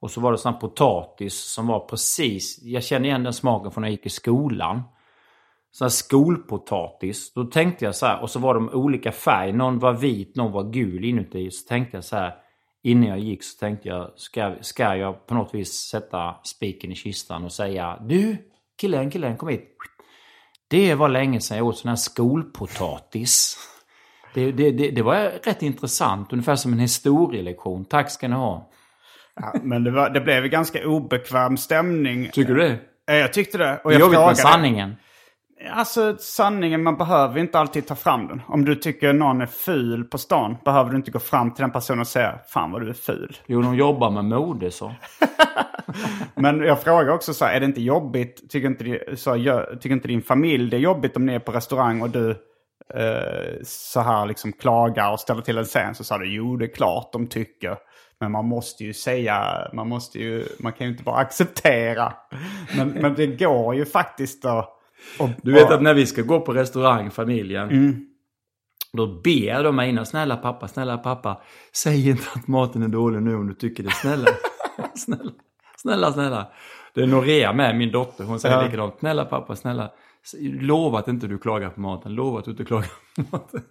Och 0.00 0.10
så 0.10 0.20
var 0.20 0.32
det 0.32 0.38
sån 0.38 0.52
här 0.52 0.60
potatis 0.60 1.34
som 1.34 1.66
var 1.66 1.80
precis... 1.80 2.62
Jag 2.62 2.84
känner 2.84 3.08
igen 3.08 3.22
den 3.24 3.32
smaken 3.32 3.70
från 3.72 3.82
när 3.82 3.88
jag 3.88 3.92
gick 3.92 4.06
i 4.06 4.10
skolan. 4.10 4.82
Sån 5.70 5.84
här 5.84 5.90
skolpotatis. 5.90 7.32
Då 7.34 7.44
tänkte 7.44 7.84
jag 7.84 7.94
så 7.94 8.06
här, 8.06 8.22
och 8.22 8.30
så 8.30 8.38
var 8.38 8.54
de 8.54 8.68
olika 8.68 9.12
färg. 9.12 9.52
Någon 9.52 9.78
var 9.78 9.92
vit, 9.92 10.36
någon 10.36 10.52
var 10.52 10.70
gul 10.70 11.04
inuti. 11.04 11.50
Så 11.50 11.68
tänkte 11.68 11.96
jag 11.96 12.04
så 12.04 12.16
här, 12.16 12.34
innan 12.82 13.08
jag 13.08 13.18
gick 13.18 13.44
så 13.44 13.58
tänkte 13.58 13.88
jag, 13.88 14.10
ska, 14.16 14.54
ska 14.60 14.96
jag 14.96 15.26
på 15.26 15.34
något 15.34 15.54
vis 15.54 15.72
sätta 15.72 16.34
spiken 16.44 16.92
i 16.92 16.94
kistan 16.94 17.44
och 17.44 17.52
säga 17.52 17.98
Du, 18.00 18.36
killen, 18.80 19.10
killen, 19.10 19.36
kom 19.36 19.48
hit. 19.48 19.76
Det 20.68 20.94
var 20.94 21.08
länge 21.08 21.40
sedan 21.40 21.56
jag 21.56 21.66
åt 21.66 21.78
sån 21.78 21.88
här 21.88 21.96
skolpotatis. 21.96 23.56
Det, 24.34 24.52
det, 24.52 24.70
det, 24.70 24.90
det 24.90 25.02
var 25.02 25.16
rätt 25.44 25.62
intressant, 25.62 26.32
ungefär 26.32 26.56
som 26.56 26.72
en 26.72 26.78
historielektion. 26.78 27.84
Tack 27.84 28.10
ska 28.10 28.28
ni 28.28 28.34
ha. 28.34 28.70
Ja, 29.34 29.54
men 29.62 29.84
det, 29.84 29.90
var, 29.90 30.10
det 30.10 30.20
blev 30.20 30.46
ganska 30.46 30.86
obekväm 30.86 31.56
stämning. 31.56 32.30
Tycker 32.32 32.54
du 32.54 32.60
det? 32.60 32.78
Ja, 33.06 33.14
Jag 33.14 33.32
tyckte 33.32 33.58
det. 33.58 33.80
Och 33.84 33.92
jag 33.92 34.00
jobbigt 34.00 34.18
med 34.18 34.38
sanningen. 34.38 34.96
Alltså 35.68 36.16
sanningen, 36.18 36.82
man 36.82 36.96
behöver 36.96 37.40
inte 37.40 37.58
alltid 37.58 37.86
ta 37.86 37.94
fram 37.94 38.28
den. 38.28 38.42
Om 38.46 38.64
du 38.64 38.74
tycker 38.74 39.12
någon 39.12 39.40
är 39.40 39.46
ful 39.46 40.04
på 40.04 40.18
stan 40.18 40.56
behöver 40.64 40.90
du 40.90 40.96
inte 40.96 41.10
gå 41.10 41.18
fram 41.18 41.50
till 41.50 41.62
den 41.62 41.70
personen 41.70 42.00
och 42.00 42.06
säga 42.06 42.38
Fan 42.48 42.72
vad 42.72 42.82
du 42.82 42.88
är 42.88 42.92
ful. 42.94 43.36
Jo, 43.46 43.62
de 43.62 43.76
jobbar 43.76 44.10
med 44.10 44.24
mode 44.24 44.70
så. 44.70 44.94
Men 46.34 46.60
jag 46.60 46.82
frågar 46.82 47.12
också 47.12 47.34
så 47.34 47.44
här, 47.44 47.54
är 47.54 47.60
det 47.60 47.66
inte 47.66 47.80
jobbigt, 47.80 48.50
tycker 48.50 48.68
inte, 48.68 49.16
så, 49.16 49.36
gör, 49.36 49.78
tycker 49.80 49.94
inte 49.94 50.08
din 50.08 50.22
familj 50.22 50.70
det 50.70 50.76
är 50.76 50.80
jobbigt 50.80 51.16
om 51.16 51.26
ni 51.26 51.34
är 51.34 51.38
på 51.38 51.52
restaurang 51.52 52.02
och 52.02 52.10
du 52.10 52.30
eh, 52.94 53.62
så 53.64 54.00
här 54.00 54.26
liksom 54.26 54.52
klagar 54.52 55.12
och 55.12 55.20
ställer 55.20 55.42
till 55.42 55.58
en 55.58 55.64
scen? 55.64 55.94
Så 55.94 56.04
sa 56.04 56.18
du, 56.18 56.34
jo 56.34 56.56
det 56.56 56.64
är 56.64 56.74
klart 56.74 57.12
de 57.12 57.26
tycker. 57.26 57.76
Men 58.20 58.32
man 58.32 58.44
måste 58.44 58.84
ju 58.84 58.92
säga, 58.92 59.68
man 59.72 59.88
måste 59.88 60.18
ju, 60.18 60.44
man 60.58 60.72
kan 60.72 60.86
ju 60.86 60.92
inte 60.92 61.04
bara 61.04 61.16
acceptera. 61.16 62.12
Men, 62.76 62.88
men 62.88 63.14
det 63.14 63.26
går 63.26 63.74
ju 63.74 63.84
faktiskt 63.84 64.44
att... 64.44 64.76
att 65.20 65.30
Du 65.42 65.52
vet 65.52 65.70
att 65.70 65.82
när 65.82 65.94
vi 65.94 66.06
ska 66.06 66.22
gå 66.22 66.40
på 66.40 66.52
restaurang, 66.52 67.10
familjen. 67.10 67.70
Mm. 67.70 68.06
Då 68.92 69.06
ber 69.06 69.64
de 69.64 69.76
mig 69.76 69.90
innan, 69.90 70.06
snälla 70.06 70.36
pappa, 70.36 70.68
snälla 70.68 70.98
pappa. 70.98 71.40
Säg 71.76 72.08
inte 72.08 72.24
att 72.34 72.48
maten 72.48 72.82
är 72.82 72.88
dålig 72.88 73.22
nu 73.22 73.34
om 73.34 73.48
du 73.48 73.54
tycker 73.54 73.82
det. 73.82 73.90
Snälla, 73.90 74.26
snälla, 74.96 75.30
snälla, 75.76 76.12
snälla. 76.12 76.46
Det 76.94 77.02
är 77.02 77.06
Norea 77.06 77.52
med, 77.52 77.76
min 77.76 77.90
dotter. 77.92 78.24
Hon 78.24 78.40
säger 78.40 78.56
Ja. 78.56 78.62
likadant. 78.64 78.94
Snälla 78.98 79.24
pappa, 79.24 79.56
snälla. 79.56 79.90
Lova 80.60 80.98
att 80.98 81.08
inte 81.08 81.26
du 81.26 81.38
klagar 81.38 81.70
på 81.70 81.80
maten. 81.80 82.14
Lova 82.14 82.38
att 82.38 82.44
du 82.44 82.50
inte 82.50 82.64
klagar 82.64 82.90
på 83.16 83.22
maten. 83.32 83.62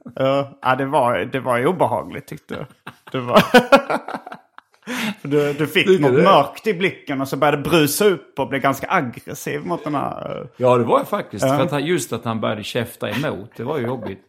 Ja, 0.61 0.75
det 0.77 0.85
var, 0.85 1.19
det 1.19 1.39
var 1.39 1.65
obehagligt 1.65 2.27
tyckte 2.27 2.53
jag. 2.53 2.65
Det 3.11 3.19
var... 3.19 3.43
Du, 5.21 5.53
du 5.53 5.67
fick 5.67 5.87
Tycker 5.87 6.01
något 6.03 6.15
du? 6.15 6.23
mörkt 6.23 6.67
i 6.67 6.73
blicken 6.73 7.21
och 7.21 7.27
så 7.27 7.37
började 7.37 7.57
det 7.57 7.69
brusa 7.69 8.05
upp 8.05 8.39
och 8.39 8.47
blev 8.47 8.61
ganska 8.61 8.87
aggressiv 8.89 9.65
mot 9.65 9.83
den 9.83 9.95
här... 9.95 10.37
eh, 10.41 10.47
Ja, 10.57 10.77
det 10.77 10.83
var 10.83 10.97
jag 10.97 11.07
faktiskt. 11.07 11.45
Ja. 11.45 11.57
För 11.57 11.63
att 11.63 11.71
han, 11.71 11.85
just 11.85 12.13
att 12.13 12.25
han 12.25 12.39
började 12.41 12.63
käfta 12.63 13.09
emot. 13.09 13.51
Det 13.57 13.63
var 13.63 13.77
ju 13.79 13.85
jobbigt. 13.85 14.19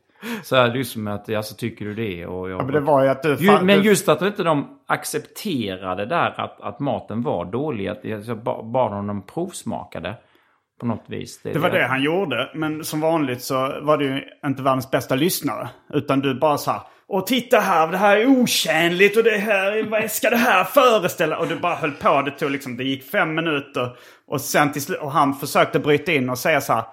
Så 0.45 0.57
här, 0.57 0.69
det 0.69 0.79
är 0.81 0.85
som 0.85 1.07
att, 1.09 1.35
alltså 1.35 1.55
tycker 1.55 1.85
du 1.85 1.95
det? 1.95 2.27
Och 2.27 2.51
jag, 2.51 2.61
Ja, 2.61 2.65
men 2.65 2.75
det 2.75 2.81
var 2.81 3.03
ju 3.03 3.09
att 3.09 3.23
du... 3.23 3.29
Ju, 3.29 3.47
fan- 3.47 3.67
men 3.67 3.83
just 3.83 4.09
att 4.09 4.23
inte 4.23 4.43
de 4.43 4.79
accepterade 4.87 6.07
där 6.07 6.35
att, 6.41 6.61
att 6.61 6.81
maten 6.81 7.23
var 7.23 7.45
dålig. 7.45 7.89
Att 7.89 8.05
jag 8.05 8.21
jag 8.21 8.43
ba- 8.43 8.63
bad 8.63 8.93
honom 8.93 9.23
provsmakade. 9.23 10.15
På 10.81 10.87
något 10.87 11.05
vis. 11.07 11.41
Det 11.43 11.59
var 11.59 11.71
det 11.71 11.87
han 11.87 12.03
gjorde. 12.03 12.51
Men 12.55 12.85
som 12.85 13.01
vanligt 13.01 13.43
så 13.43 13.81
var 13.83 13.97
du 13.97 14.05
ju 14.05 14.23
inte 14.47 14.63
världens 14.63 14.91
bästa 14.91 15.15
lyssnare. 15.15 15.69
Utan 15.93 16.21
du 16.21 16.35
bara 16.35 16.59
sa 16.59 16.87
Och 17.09 17.27
titta 17.27 17.61
här, 17.61 17.89
det 17.89 17.97
här 17.97 18.17
är 18.17 18.27
otjänligt 18.27 19.17
och 19.17 19.25
det 19.25 19.39
här, 19.39 19.91
vad 19.91 20.11
ska 20.11 20.31
det 20.31 20.37
här 20.37 20.65
föreställa? 20.65 21.39
Och 21.39 21.49
du 21.49 21.57
bara 21.57 21.75
höll 21.75 21.93
på. 21.93 22.23
Det 22.23 22.31
tog 22.31 22.51
liksom, 22.51 22.77
det 22.77 22.85
gick 22.85 23.11
fem 23.11 23.35
minuter. 23.35 23.97
Och 24.27 24.41
sen 24.41 24.73
till 24.73 24.83
slut, 24.83 24.99
och 25.01 25.13
han 25.13 25.35
försökte 25.35 25.79
bryta 25.79 26.13
in 26.13 26.31
och 26.31 26.39
säga 26.39 26.61
så 26.61 26.73
här. 26.73 26.85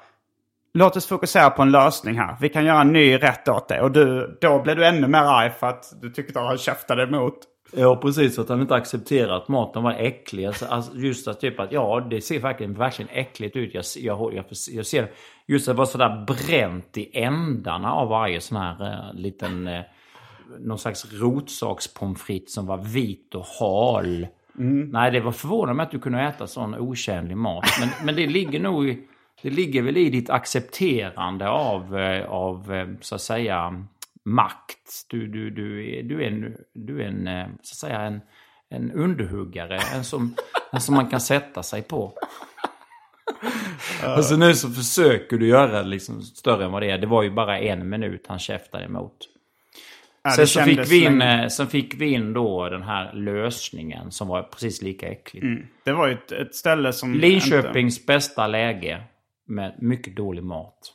Låt 0.74 0.96
oss 0.96 1.08
fokusera 1.08 1.50
på 1.50 1.62
en 1.62 1.72
lösning 1.72 2.18
här. 2.18 2.36
Vi 2.42 2.50
kan 2.50 2.66
göra 2.66 2.82
en 2.82 2.94
ny 2.94 3.18
rätt 3.18 3.48
åt 3.48 3.68
det. 3.68 3.82
Och 3.82 3.92
du, 3.92 4.38
då 4.42 4.62
blev 4.62 4.76
du 4.76 4.86
ännu 4.86 5.08
mer 5.08 5.24
arg 5.24 5.52
för 5.60 5.68
att 5.68 6.02
du 6.02 6.10
tyckte 6.10 6.40
att 6.40 6.46
han 6.46 6.58
käftade 6.58 7.04
emot. 7.04 7.38
Ja, 7.72 7.96
precis. 7.96 8.40
Att 8.40 8.50
han 8.50 8.62
inte 8.62 8.76
accepterade 8.76 9.36
att 9.36 9.48
maten 9.48 9.84
var 9.84 9.92
äcklig. 9.92 10.46
Alltså, 10.46 10.66
alltså, 10.66 10.98
just 10.98 11.28
att 11.28 11.40
typ 11.40 11.60
att 11.60 11.72
ja, 11.72 12.08
det 12.10 12.22
ser 12.22 12.40
verkligen, 12.40 12.74
verkligen 12.74 13.10
äckligt 13.14 13.56
ut. 13.56 13.74
Jag, 13.74 13.86
jag, 13.98 14.34
jag, 14.34 14.46
jag 14.72 14.86
ser. 14.86 15.12
Just 15.46 15.68
att 15.68 15.76
det 15.76 15.78
var 15.78 15.86
sådär 15.86 16.26
bränt 16.28 16.98
i 16.98 17.10
ändarna 17.14 17.94
av 17.94 18.10
varje 18.10 18.42
sån 18.42 18.58
här 18.58 18.92
eh, 18.92 19.20
liten... 19.20 19.68
Eh, 19.68 19.82
någon 20.60 20.80
slags 20.80 21.14
rotsakspommes 21.14 22.22
frites 22.22 22.54
som 22.54 22.66
var 22.66 22.78
vit 22.78 23.36
och 23.36 23.46
hal. 23.60 24.28
Nej, 24.92 25.12
det 25.12 25.20
var 25.20 25.32
förvånande 25.32 25.84
att 25.84 25.92
du 25.92 26.00
kunde 26.00 26.22
äta 26.22 26.48
sån 26.48 26.76
otjänlig 26.76 27.38
mat. 27.38 27.66
Men, 27.80 28.06
men 28.06 28.16
det 28.16 28.28
ligger 28.28 28.60
nog 28.60 29.08
det 29.42 29.50
ligger 29.50 29.82
väl 29.82 29.98
i 29.98 30.10
ditt 30.10 30.30
accepterande 30.30 31.50
av, 31.50 31.98
eh, 31.98 32.30
av 32.30 32.74
eh, 32.74 32.88
så 33.02 33.16
att 33.16 33.22
säga, 33.22 33.86
makt. 34.28 35.06
Du, 35.10 35.28
du, 35.28 35.50
du, 35.50 35.96
är, 35.98 36.04
du 36.04 36.24
är 36.24 36.28
en, 36.28 36.56
du 36.74 37.02
är 37.02 37.08
en, 37.08 37.28
eh, 37.28 37.46
så 37.62 37.74
att 37.74 37.78
säga, 37.92 38.02
en, 38.02 38.22
en 38.70 38.92
underhuggare. 38.92 39.80
En 39.96 40.04
som, 40.04 40.36
en 40.72 40.82
som 40.82 40.96
man 40.96 41.08
kan 41.10 41.22
sätta 41.22 41.64
sig 41.64 41.82
på. 41.82 42.14
Och 44.18 44.26
så 44.26 44.38
nu 44.38 44.54
så 44.54 44.70
försöker 44.70 45.38
du 45.38 45.48
göra 45.48 45.82
det 45.82 45.88
liksom 45.88 46.22
större 46.22 46.66
än 46.66 46.72
vad 46.72 46.82
det 46.82 46.90
är. 46.92 46.98
Det 46.98 47.08
var 47.08 47.24
ju 47.24 47.32
bara 47.32 47.60
en 47.60 47.90
minut 47.90 48.26
han 48.28 48.40
käftade 48.40 48.84
emot. 48.86 49.18
Ja, 50.24 50.30
Sen 50.32 50.48
så, 50.48 50.62
fick 50.62 50.92
vi 50.92 51.06
in, 51.06 51.20
länge. 51.20 51.44
eh, 51.44 51.48
sen 51.48 51.68
fick 51.68 51.94
vi 52.02 52.06
in 52.14 52.34
då 52.34 52.70
den 52.70 52.82
här 52.84 53.14
lösningen 53.14 54.12
som 54.12 54.28
var 54.28 54.44
precis 54.44 54.82
lika 54.82 55.08
äcklig. 55.08 55.44
Det 55.84 55.92
var 55.92 56.08
ju 56.08 56.14
ett, 56.14 56.32
ett 56.32 56.56
ställe 56.56 56.94
som... 56.94 57.14
inte- 57.14 57.28
Linköpings 57.28 58.06
bästa 58.06 58.48
läge 58.48 59.04
med 59.46 59.76
mycket 59.82 60.16
dålig 60.16 60.44
mat. 60.44 60.94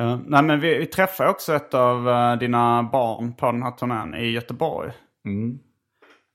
Ja, 0.00 0.18
nej 0.26 0.42
men 0.42 0.60
vi, 0.60 0.78
vi 0.78 0.86
träffade 0.86 1.30
också 1.30 1.54
ett 1.54 1.74
av 1.74 2.08
eh, 2.08 2.36
dina 2.36 2.82
barn 2.82 3.32
på 3.32 3.46
den 3.46 3.62
här 3.62 3.70
turnén 3.70 4.14
i 4.14 4.30
Göteborg. 4.30 4.92
Mm. 5.24 5.58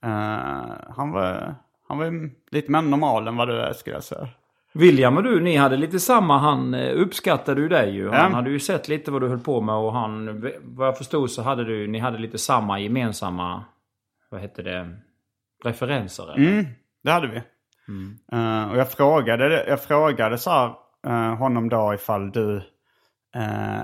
Eh, 0.03 0.73
han, 0.95 1.11
var, 1.11 1.55
han 1.87 1.97
var 1.97 2.29
lite 2.51 2.71
mer 2.71 2.81
normal 2.81 3.27
än 3.27 3.37
vad 3.37 3.47
du 3.47 3.59
är 3.61 3.73
skulle 3.73 3.95
jag 3.95 4.03
säga. 4.03 4.27
William 4.73 5.17
och 5.17 5.23
du, 5.23 5.39
ni 5.41 5.55
hade 5.55 5.77
lite 5.77 5.99
samma. 5.99 6.37
Han 6.37 6.73
uppskattade 6.75 7.61
ju 7.61 7.67
dig 7.67 7.95
ju. 7.95 8.09
Han 8.09 8.31
Ja. 8.31 8.35
hade 8.35 8.49
ju 8.49 8.59
sett 8.59 8.87
lite 8.87 9.11
vad 9.11 9.21
du 9.21 9.27
höll 9.29 9.39
på 9.39 9.61
med 9.61 9.75
och 9.75 9.93
han, 9.93 10.41
vad 10.63 10.87
jag 10.87 10.97
förstod 10.97 11.31
så 11.31 11.41
hade 11.41 11.63
du, 11.63 11.87
ni 11.87 11.99
hade 11.99 12.17
lite 12.17 12.37
samma 12.37 12.79
gemensamma, 12.79 13.63
vad 14.29 14.41
heter 14.41 14.63
det, 14.63 14.97
referenser 15.63 16.23
eller? 16.33 16.51
Mm, 16.51 16.65
det 17.03 17.11
hade 17.11 17.27
vi. 17.27 17.37
Eh, 18.31 18.71
och 18.71 18.77
jag 18.77 18.91
frågade, 18.91 19.65
jag 19.67 19.83
frågade 19.83 20.37
så 20.37 20.49
här, 20.49 20.71
eh, 21.07 21.35
honom 21.35 21.69
då 21.69 21.93
ifall 21.93 22.31
du 22.31 22.61
eh, 23.35 23.83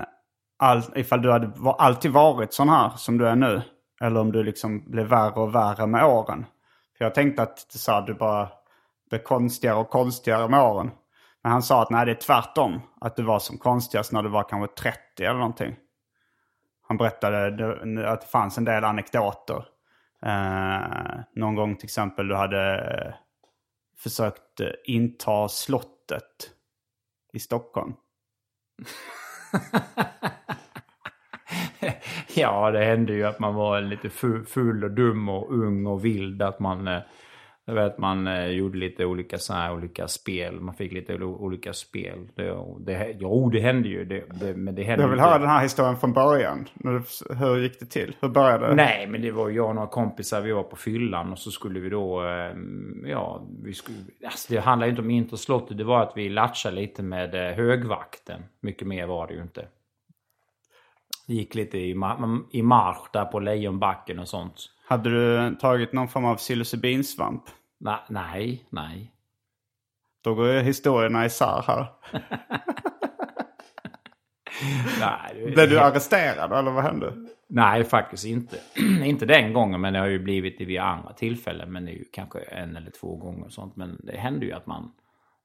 all, 0.58 0.82
ifall 0.94 1.22
du 1.22 1.32
hade 1.32 1.46
var, 1.46 1.76
alltid 1.78 2.10
varit 2.10 2.52
sån 2.52 2.68
här 2.68 2.90
som 2.96 3.18
du 3.18 3.28
är 3.28 3.36
nu. 3.36 3.62
Eller 4.00 4.20
om 4.20 4.32
du 4.32 4.42
liksom 4.42 4.90
blev 4.90 5.06
värre 5.06 5.40
och 5.40 5.54
värre 5.54 5.86
med 5.86 6.04
åren. 6.04 6.46
För 6.98 7.04
jag 7.04 7.14
tänkte 7.14 7.42
att 7.42 7.66
du 7.72 7.78
sa 7.78 8.00
du 8.00 8.14
bara 8.14 8.48
blev 9.10 9.18
konstigare 9.18 9.76
och 9.76 9.90
konstigare 9.90 10.48
med 10.48 10.60
åren. 10.60 10.90
Men 11.42 11.52
han 11.52 11.62
sa 11.62 11.82
att 11.82 11.90
nej, 11.90 12.06
det 12.06 12.12
är 12.12 12.16
tvärtom. 12.16 12.80
Att 13.00 13.16
du 13.16 13.22
var 13.22 13.38
som 13.38 13.58
konstigast 13.58 14.12
när 14.12 14.22
du 14.22 14.28
var 14.28 14.42
kanske 14.42 14.82
30 14.82 14.98
eller 15.18 15.38
någonting. 15.38 15.76
Han 16.88 16.96
berättade 16.96 17.46
att 18.12 18.20
det 18.20 18.26
fanns 18.26 18.58
en 18.58 18.64
del 18.64 18.84
anekdoter. 18.84 19.64
Eh, 20.22 21.20
någon 21.34 21.54
gång 21.54 21.76
till 21.76 21.86
exempel 21.86 22.28
du 22.28 22.34
hade 22.34 23.14
försökt 23.98 24.60
eh, 24.60 24.68
inta 24.84 25.48
slottet 25.48 26.50
i 27.32 27.40
Stockholm. 27.40 27.94
Ja, 32.34 32.70
det 32.70 32.84
hände 32.84 33.12
ju 33.12 33.24
att 33.24 33.38
man 33.38 33.54
var 33.54 33.80
lite 33.80 34.10
full 34.46 34.84
och 34.84 34.90
dum 34.90 35.28
och 35.28 35.52
ung 35.52 35.86
och 35.86 36.04
vild. 36.04 36.42
Att 36.42 36.60
man, 36.60 36.88
eh, 36.88 37.00
jag 37.64 37.74
vet, 37.74 37.98
man 37.98 38.26
eh, 38.26 38.46
gjorde 38.46 38.78
lite 38.78 39.04
olika, 39.04 39.38
så 39.38 39.52
här, 39.52 39.72
olika 39.72 40.08
spel. 40.08 40.60
Man 40.60 40.74
fick 40.74 40.92
lite 40.92 41.14
olika 41.24 41.72
spel. 41.72 42.28
Det, 42.34 42.54
det, 42.80 43.16
jo, 43.20 43.50
det 43.50 43.60
hände 43.60 43.88
ju. 43.88 44.04
Det, 44.04 44.24
det, 44.40 44.54
men 44.54 44.74
det 44.74 44.82
hände 44.82 45.02
Jag 45.02 45.08
vill 45.08 45.18
inte. 45.18 45.28
höra 45.28 45.38
den 45.38 45.48
här 45.48 45.62
historien 45.62 45.96
från 45.96 46.12
början. 46.12 46.68
Hur 47.38 47.58
gick 47.58 47.80
det 47.80 47.86
till? 47.86 48.16
Hur 48.20 48.28
började 48.28 48.66
det? 48.66 48.74
Nej, 48.74 49.06
men 49.06 49.22
det 49.22 49.30
var 49.30 49.50
jag 49.50 49.68
och 49.68 49.74
några 49.74 49.88
kompisar. 49.88 50.40
Vi 50.40 50.52
var 50.52 50.62
på 50.62 50.76
fyllan 50.76 51.32
och 51.32 51.38
så 51.38 51.50
skulle 51.50 51.80
vi 51.80 51.88
då... 51.88 52.24
eh, 52.24 52.52
Ja, 53.10 53.46
vi 53.64 53.74
skulle... 53.74 53.98
Alltså 54.24 54.54
det 54.54 54.60
handlar 54.60 54.86
ju 54.86 54.90
inte 54.90 55.02
om 55.02 55.10
Inter 55.10 55.36
slottet. 55.36 55.78
Det 55.78 55.84
var 55.84 56.02
att 56.02 56.12
vi 56.16 56.28
latchade 56.28 56.76
lite 56.76 57.02
med 57.02 57.34
eh, 57.34 57.56
högvakten. 57.56 58.42
Mycket 58.60 58.88
mer 58.88 59.06
var 59.06 59.26
det 59.26 59.34
ju 59.34 59.42
inte. 59.42 59.66
Det 61.26 61.34
gick 61.34 61.54
lite 61.54 61.78
i, 61.78 61.90
i 62.52 62.62
marsch 62.62 63.08
där 63.12 63.24
på 63.24 63.40
Lejonbacken 63.40 64.18
och 64.18 64.28
sånt. 64.28 64.54
Hade 64.92 65.10
du 65.10 65.54
tagit 65.56 65.92
någon 65.92 66.08
form 66.08 66.24
av 66.24 66.36
psilocybinsvamp? 66.36 67.42
Na, 67.80 68.00
nej, 68.08 68.64
nej. 68.70 69.12
Då 70.24 70.34
går 70.34 70.48
ju 70.48 70.60
historierna 70.60 71.26
isär 71.26 71.64
här. 71.66 71.86
Nej, 75.00 75.52
Blev 75.54 75.70
du 75.70 75.80
arresterad 75.80 76.52
eller 76.52 76.70
vad 76.70 76.84
hände? 76.84 77.12
Nej, 77.48 77.84
faktiskt 77.84 78.26
inte. 78.26 78.56
inte 79.04 79.26
den 79.26 79.52
gången, 79.52 79.80
men 79.80 79.92
det 79.92 79.98
har 79.98 80.06
ju 80.06 80.18
blivit 80.18 80.58
det 80.58 80.64
vid 80.64 80.80
andra 80.80 81.12
tillfällen. 81.12 81.72
Men 81.72 81.84
det 81.84 81.90
är 81.90 81.96
ju 81.96 82.04
kanske 82.12 82.40
en 82.40 82.76
eller 82.76 82.90
två 82.90 83.16
gånger 83.16 83.44
och 83.44 83.52
sånt. 83.52 83.76
Men 83.76 84.00
det 84.02 84.16
händer 84.16 84.46
ju 84.46 84.52
att 84.52 84.66
man 84.66 84.92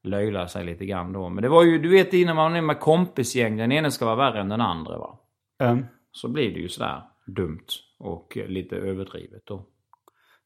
löjlar 0.02 0.46
sig 0.46 0.64
lite 0.64 0.86
grann 0.86 1.12
då. 1.12 1.28
Men 1.28 1.42
det 1.42 1.48
var 1.48 1.62
ju, 1.64 1.78
du 1.78 1.88
vet 1.88 2.12
innan 2.12 2.36
man 2.36 2.56
är 2.56 2.60
med 2.60 2.80
kompisgäng, 2.80 3.56
den 3.56 3.72
ena 3.72 3.90
ska 3.90 4.04
vara 4.04 4.16
värre 4.16 4.40
än 4.40 4.48
den 4.48 4.60
andra 4.60 4.98
va. 4.98 5.18
Um, 5.62 5.86
Så 6.12 6.28
blir 6.28 6.54
det 6.54 6.60
ju 6.60 6.68
sådär 6.68 7.02
dumt 7.28 7.66
och 7.98 8.36
lite 8.46 8.76
överdrivet 8.76 9.42
då. 9.46 9.66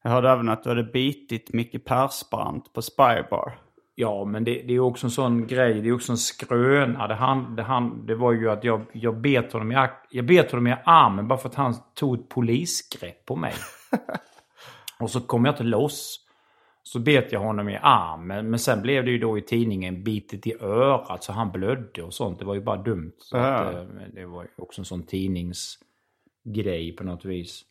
jag 0.03 0.11
hörde 0.11 0.29
även 0.29 0.49
att 0.49 0.63
du 0.63 0.69
hade 0.69 0.83
bitit 0.83 1.53
Micke 1.53 1.85
Persbrandt 1.85 2.73
på 2.73 2.81
Spybar. 2.81 3.59
Ja, 3.95 4.25
men 4.25 4.43
det, 4.43 4.61
det 4.67 4.73
är 4.73 4.79
också 4.79 5.07
en 5.07 5.11
sån 5.11 5.47
grej. 5.47 5.81
Det 5.81 5.89
är 5.89 5.93
också 5.95 6.11
en 6.11 6.17
skröna. 6.17 7.07
Det, 7.07 7.13
han, 7.15 7.55
det, 7.55 7.63
han, 7.63 8.05
det 8.05 8.15
var 8.15 8.31
ju 8.31 8.49
att 8.49 8.63
jag, 8.63 8.85
jag, 8.91 9.21
bet 9.21 9.53
honom 9.53 9.71
i, 9.71 9.75
jag 10.09 10.25
bet 10.25 10.51
honom 10.51 10.67
i 10.67 10.75
armen 10.85 11.27
bara 11.27 11.39
för 11.39 11.49
att 11.49 11.55
han 11.55 11.75
tog 11.93 12.19
ett 12.19 12.29
polisgrepp 12.29 13.25
på 13.25 13.35
mig. 13.35 13.53
och 14.99 15.09
så 15.11 15.21
kom 15.21 15.45
jag 15.45 15.53
inte 15.53 15.63
loss. 15.63 16.19
Så 16.83 16.99
bet 16.99 17.31
jag 17.31 17.39
honom 17.39 17.69
i 17.69 17.79
armen. 17.81 18.49
Men 18.49 18.59
sen 18.59 18.81
blev 18.81 19.05
det 19.05 19.11
ju 19.11 19.17
då 19.17 19.37
i 19.37 19.41
tidningen 19.41 20.03
bitet 20.03 20.47
i 20.47 20.53
örat 20.61 21.23
så 21.23 21.31
han 21.33 21.51
blödde 21.51 22.03
och 22.03 22.13
sånt. 22.13 22.39
Det 22.39 22.45
var 22.45 22.53
ju 22.55 22.61
bara 22.61 22.83
dumt. 22.83 23.13
Så 23.17 23.37
Ja. 23.37 23.43
att, 23.43 23.75
eh, 23.75 23.81
det 24.13 24.25
var 24.25 24.43
ju 24.43 24.49
också 24.57 24.81
en 24.81 24.85
sån 24.85 25.03
tidningsgrej 26.43 26.95
på 26.95 27.03
något 27.03 27.25
vis. 27.25 27.63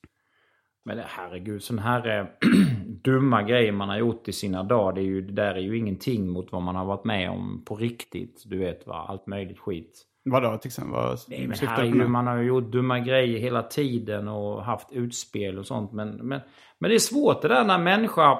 Men 0.85 0.99
herregud, 0.99 1.63
sån 1.63 1.79
här 1.79 2.19
eh, 2.19 2.27
dumma 3.05 3.43
grejer 3.43 3.73
man 3.73 3.89
har 3.89 3.97
gjort 3.97 4.29
i 4.29 4.33
sina 4.33 4.63
dagar. 4.63 4.93
Det, 4.93 5.01
är 5.01 5.05
ju, 5.05 5.21
det 5.21 5.33
där 5.33 5.55
är 5.55 5.61
ju 5.61 5.79
ingenting 5.79 6.29
mot 6.29 6.53
vad 6.53 6.63
man 6.63 6.77
har 6.77 6.85
varit 6.85 7.05
med 7.05 7.31
om 7.31 7.63
på 7.65 7.77
riktigt. 7.77 8.43
Du 8.47 8.59
vet 8.59 8.87
va, 8.87 9.07
allt 9.09 9.27
möjligt 9.27 9.59
skit. 9.59 10.07
Vadå 10.25 10.59
till 10.59 10.69
exempel? 10.69 10.93
Vad 10.93 11.19
Nej, 11.29 11.47
men 11.49 11.59
herregud, 11.61 12.11
man 12.11 12.27
har 12.27 12.37
ju 12.37 12.47
gjort 12.47 12.73
dumma 12.73 13.01
grejer 13.01 13.39
hela 13.39 13.63
tiden 13.63 14.29
och 14.29 14.65
haft 14.65 14.93
utspel 14.93 15.59
och 15.59 15.67
sånt. 15.67 15.93
Men, 15.93 16.09
men, 16.09 16.41
men 16.79 16.91
det 16.91 16.95
är 16.95 16.99
svårt 16.99 17.43
det 17.43 17.49
där 17.49 17.65
när 17.65 17.79
människa... 17.79 18.39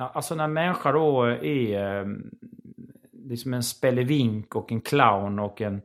Alltså 0.00 0.34
när 0.34 0.48
människa 0.48 0.92
då 0.92 1.22
är 1.24 2.00
eh, 2.00 2.06
liksom 3.12 3.54
en 3.54 3.62
spelevink 3.62 4.56
och 4.56 4.72
en 4.72 4.80
clown 4.80 5.38
och 5.38 5.60
en, 5.60 5.82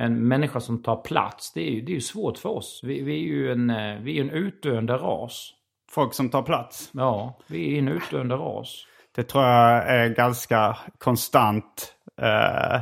en 0.00 0.28
människa 0.28 0.60
som 0.60 0.82
tar 0.82 0.96
plats. 0.96 1.52
Det 1.52 1.60
är 1.60 1.70
ju, 1.70 1.80
det 1.80 1.92
är 1.92 1.94
ju 1.94 2.00
svårt 2.00 2.38
för 2.38 2.48
oss. 2.48 2.80
Vi, 2.84 3.02
vi 3.02 3.14
är 3.14 3.18
ju 3.26 3.52
en, 3.52 3.70
eh, 3.70 4.00
vi 4.02 4.18
är 4.18 4.20
en 4.24 4.30
utdöende 4.30 4.92
ras. 4.92 5.50
Folk 5.90 6.14
som 6.14 6.28
tar 6.30 6.42
plats. 6.42 6.90
Ja, 6.92 7.38
vi 7.46 7.74
är 7.74 7.78
en 7.78 7.88
utdöende 7.88 8.34
ras. 8.34 8.86
Det 9.14 9.22
tror 9.22 9.44
jag 9.44 9.88
är 9.88 10.08
ganska 10.08 10.76
konstant 10.98 11.94
eh, 12.22 12.80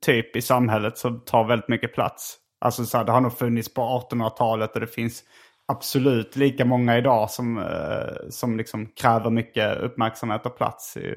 typ 0.00 0.36
i 0.36 0.42
samhället 0.42 0.98
som 0.98 1.20
tar 1.20 1.44
väldigt 1.44 1.68
mycket 1.68 1.94
plats. 1.94 2.36
Alltså 2.60 2.84
så 2.84 2.98
här, 2.98 3.04
det 3.04 3.12
har 3.12 3.20
nog 3.20 3.38
funnits 3.38 3.74
på 3.74 4.06
1800-talet 4.10 4.74
och 4.74 4.80
det 4.80 4.86
finns 4.86 5.24
absolut 5.66 6.36
lika 6.36 6.64
många 6.64 6.98
idag 6.98 7.30
som, 7.30 7.58
eh, 7.58 8.28
som 8.30 8.56
liksom 8.56 8.86
kräver 8.86 9.30
mycket 9.30 9.78
uppmärksamhet 9.78 10.46
och 10.46 10.56
plats 10.56 10.96
i, 10.96 11.00
i 11.00 11.14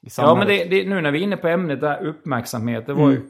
Ja, 0.00 0.10
samhället. 0.10 0.38
men 0.38 0.70
det, 0.70 0.82
det, 0.82 0.88
nu 0.88 1.00
när 1.00 1.10
vi 1.10 1.18
är 1.18 1.22
inne 1.22 1.36
på 1.36 1.48
ämnet 1.48 1.80
där 1.80 2.02
uppmärksamhet. 2.06 2.86
Det 2.86 2.94
var 2.94 3.10
ju 3.10 3.16
på, 3.20 3.26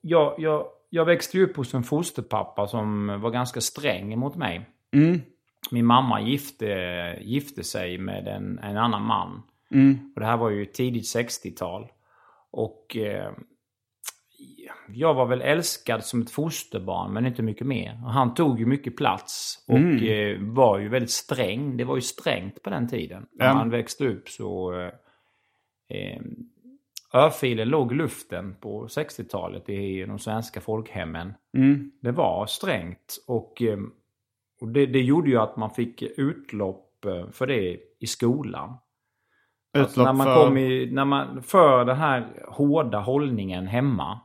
jag, 0.00 0.34
jag, 0.38 0.66
jag 0.90 1.04
växte 1.04 1.40
upp 1.40 1.56
hos 1.56 1.74
en 1.74 1.82
fosterpappa 1.82 2.66
som 2.66 3.20
var 3.20 3.30
ganska 3.30 3.60
sträng 3.60 4.18
mot 4.18 4.36
mig. 4.36 4.66
Min 5.70 5.86
mamma 5.86 6.20
gifte, 6.20 6.66
gifte 7.20 7.64
sig 7.64 7.98
med 7.98 8.28
en, 8.28 8.58
en 8.58 8.76
annan 8.76 9.02
man. 9.02 9.42
Och 10.14 10.20
det 10.20 10.26
här 10.26 10.36
var 10.36 10.50
ju 10.50 10.64
tidigt 10.64 11.04
60-tal. 11.04 11.86
Och 12.50 12.96
eh, 12.96 13.32
jag 14.88 15.14
var 15.14 15.26
väl 15.26 15.42
älskad 15.42 16.04
som 16.04 16.22
ett 16.22 16.30
fosterbarn, 16.30 17.12
men 17.12 17.26
inte 17.26 17.42
mycket 17.42 17.66
mer. 17.66 18.00
Och 18.04 18.12
han 18.12 18.34
tog 18.34 18.60
ju 18.60 18.66
mycket 18.66 18.96
plats 18.96 19.64
och 19.68 19.76
eh, 20.02 20.38
var 20.40 20.78
ju 20.78 20.88
väldigt 20.88 21.10
sträng. 21.10 21.76
Det 21.76 21.84
var 21.84 21.94
ju 21.94 22.02
strängt 22.02 22.62
på 22.62 22.70
den 22.70 22.88
tiden. 22.88 23.26
När 23.32 23.54
man 23.54 23.70
växte 23.70 24.08
upp 24.08 24.28
så... 24.28 24.72
Eh, 24.72 24.90
eh, 25.98 26.20
örfilen 27.14 27.68
låg 27.68 27.92
i 27.92 27.94
luften 27.94 28.54
på 28.60 28.86
60-talet 28.86 29.68
i 29.68 30.04
de 30.04 30.18
svenska 30.18 30.60
folkhemmen. 30.60 31.34
Det 32.02 32.12
var 32.12 32.46
strängt 32.46 33.24
och, 33.26 33.62
eh, 33.62 33.78
och 34.60 34.68
det, 34.68 34.86
det 34.86 35.00
gjorde 35.00 35.30
ju 35.30 35.36
att 35.38 35.56
man 35.56 35.70
fick 35.70 36.02
utlopp 36.02 37.04
eh, 37.04 37.30
för 37.30 37.46
det 37.46 37.76
i 38.00 38.06
skolan. 38.06 38.76
Alltså 39.78 40.04
när 40.04 40.12
man 40.12 40.26
för- 40.26 40.44
kom 40.46 40.56
i, 40.58 40.90
när 40.92 41.04
man, 41.04 41.42
för 41.42 41.84
den 41.84 41.96
här 41.96 42.44
hårda 42.48 42.98
hållningen 43.00 43.66
hemma. 43.66 44.20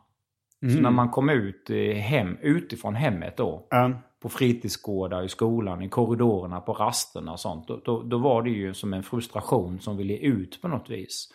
Så 0.75 0.81
när 0.81 0.91
man 0.91 1.09
kom 1.09 1.29
ut 1.29 1.69
eh, 1.69 1.95
hem, 1.95 2.37
utifrån 2.41 2.95
hemmet 2.95 3.37
då. 3.37 3.67
Ja. 3.69 3.91
På 4.21 4.29
fritidsgårdar, 4.29 5.23
i 5.23 5.29
skolan, 5.29 5.81
i 5.81 5.89
korridorerna, 5.89 6.59
på 6.61 6.73
rasterna 6.73 7.31
och 7.31 7.39
sånt. 7.39 7.67
Då, 7.67 7.81
då, 7.85 8.03
då 8.03 8.17
var 8.17 8.41
det 8.43 8.49
ju 8.49 8.73
som 8.73 8.93
en 8.93 9.03
frustration 9.03 9.79
som 9.79 9.97
ville 9.97 10.17
ut 10.17 10.61
på 10.61 10.67
något 10.67 10.89
vis. 10.89 11.33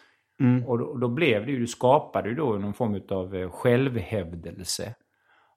Och 0.66 0.78
då, 0.78 0.94
då 0.94 1.08
blev 1.08 1.46
det 1.46 1.52
ju, 1.52 1.58
du 1.58 1.66
skapade 1.66 2.28
ju 2.28 2.34
då 2.34 2.52
någon 2.52 2.74
form 2.74 3.00
av 3.10 3.34
eh, 3.34 3.50
självhävdelse. 3.50 4.94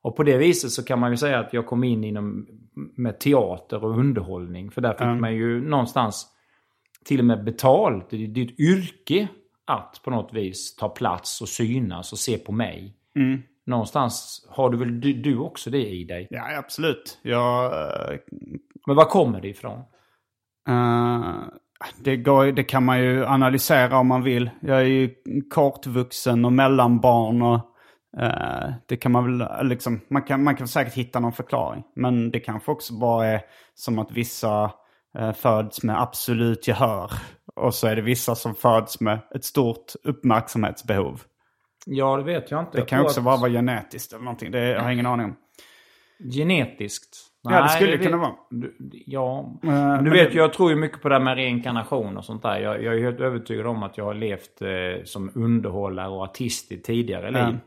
Och 0.02 0.16
på 0.16 0.24
det 0.24 0.38
viset 0.38 0.72
så 0.72 0.86
kan 0.86 1.00
man 1.00 1.12
ju 1.12 1.18
säga 1.18 1.40
att 1.40 1.54
jag 1.54 1.66
kom 1.66 1.84
in 1.84 2.04
inom 2.04 2.48
med 2.96 3.20
teater 3.20 3.84
och 3.84 3.98
underhållning. 4.00 4.72
För 4.72 4.82
där 4.82 4.94
fick 4.94 5.22
man 5.22 5.36
ju 5.36 5.70
någonstans 5.70 6.28
till 7.06 7.20
och 7.20 7.26
med 7.26 7.44
betalt. 7.44 8.10
Det 8.10 8.18
är 8.18 8.44
ett 8.44 8.60
yrke 8.60 9.28
att 9.66 10.02
på 10.04 10.12
något 10.12 10.34
vis 10.34 10.76
ta 10.76 10.90
plats 10.90 11.42
och 11.42 11.50
synas 11.50 12.12
och 12.12 12.18
se 12.20 12.38
på 12.38 12.52
mig. 12.52 12.96
Någonstans 13.66 14.46
har 14.50 14.70
du 14.70 14.78
väl 14.78 15.02
du, 15.02 15.14
du 15.14 15.38
också 15.38 15.70
det 15.70 15.90
i 15.90 16.04
dig. 16.04 16.28
Ja, 16.30 16.58
absolut. 16.58 17.20
Jag, 17.22 17.66
eh, 17.66 18.20
Men 18.88 18.96
var 18.96 19.06
kommer 19.06 19.42
det 19.42 19.48
ifrån? 19.48 19.80
eh, 20.70 21.34
det, 21.98 22.18
går, 22.18 22.46
det 22.46 22.64
kan 22.64 22.86
man 22.86 23.00
ju 23.00 23.26
analysera 23.26 23.98
om 23.98 24.08
man 24.08 24.24
vill. 24.24 24.50
Jag 24.62 24.78
är 24.78 24.86
ju 24.86 25.16
kortvuxen 25.50 26.46
och 26.46 26.54
mellanbarn 26.54 27.42
och 27.42 27.60
eh, 28.22 28.74
det 28.88 28.98
kan 28.98 29.12
man 29.12 29.38
väl 29.40 29.68
liksom, 29.68 30.02
man 30.10 30.22
kan, 30.24 30.44
man 30.44 30.56
kan 30.56 30.68
säkert 30.68 30.94
hitta 30.94 31.20
någon 31.20 31.34
förklaring. 31.34 31.84
Men 31.96 32.32
det 32.32 32.40
kanske 32.40 32.72
också 32.72 32.94
bara 32.94 33.26
är 33.26 33.42
som 33.74 34.00
att 34.00 34.12
vissa 34.12 34.72
eh, 35.18 35.34
föds 35.34 35.84
med 35.84 36.02
absolut 36.02 36.68
gehör. 36.68 37.12
Och 37.56 37.74
så 37.76 37.88
är 37.88 37.96
det 37.96 38.02
vissa 38.02 38.36
som 38.36 38.56
föds 38.56 39.00
med 39.02 39.20
ett 39.36 39.46
stort 39.46 39.94
uppmärksamhetsbehov. 40.04 41.22
Ja, 41.86 42.18
det 42.18 42.24
vet 42.24 42.52
jag 42.52 42.60
inte. 42.62 42.72
Det 42.72 42.78
Jag 42.78 42.88
kan 42.88 43.02
också 43.02 43.20
att- 43.20 43.26
vara 43.26 43.50
genetiskt 43.50 44.14
eller 44.14 44.24
någonting. 44.24 44.52
Det 44.52 44.68
jag 44.68 44.82
har 44.82 44.92
ingen 44.92 45.06
aning 45.06 45.26
om. 45.26 45.36
Genetiskt? 46.34 47.18
Ja, 47.50 47.62
det 47.64 47.70
skulle 47.70 47.92
vet- 47.92 48.04
kunna 48.06 48.18
vara. 48.18 48.32
Du, 48.50 48.74
ja, 49.06 49.40
Eh, 49.64 49.70
men 49.70 50.04
du 50.04 50.10
vet 50.12 50.32
det- 50.32 50.38
jag 50.38 50.54
tror 50.54 50.70
ju 50.70 50.76
mycket 50.76 51.02
på 51.02 51.10
det 51.10 51.16
här 51.16 51.22
med 51.24 51.36
reinkarnation 51.36 52.18
och 52.18 52.26
sånt 52.26 52.42
där. 52.44 52.58
Jag, 52.60 52.84
jag 52.84 52.96
är 52.96 53.00
helt 53.00 53.20
övertygad 53.20 53.68
om 53.68 53.84
att 53.84 53.98
jag 53.98 54.06
har 54.06 54.14
levt 54.14 54.62
eh, 54.62 55.04
som 55.04 55.32
underhållare 55.36 56.08
och 56.10 56.22
artist 56.24 56.72
i 56.72 56.82
tidigare 56.82 57.32
Ja. 57.40 57.48
liv. 57.48 57.58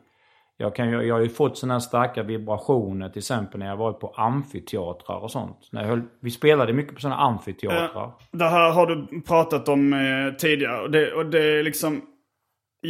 Jag, 0.59 0.75
kan, 0.77 0.91
ju- 0.91 1.03
jag 1.03 1.15
har 1.15 1.23
ju 1.23 1.29
fått 1.29 1.59
sådana 1.59 1.81
starka 1.81 2.23
vibrationer 2.23 3.09
till 3.09 3.19
exempel 3.19 3.59
när 3.61 3.67
jag 3.67 3.77
varit 3.77 4.01
på 4.01 4.09
amfiteatrar 4.17 5.17
och 5.17 5.31
sånt. 5.31 5.69
När 5.73 5.81
jag 5.83 5.89
höll, 5.89 6.03
vi 6.21 6.31
spelade 6.31 6.73
mycket 6.73 6.95
på 6.95 7.01
sådana 7.01 7.17
amfiteatrar. 7.21 8.11
Det 8.33 8.45
här 8.45 8.71
har 8.73 8.87
du 8.87 9.21
pratat 9.23 9.69
om 9.69 9.93
eh, 9.93 10.35
tidigare. 10.39 10.83
Och 10.83 10.91
det, 10.91 11.13
och 11.13 11.27
det 11.27 11.59
är 11.59 11.63
liksom... 11.63 12.01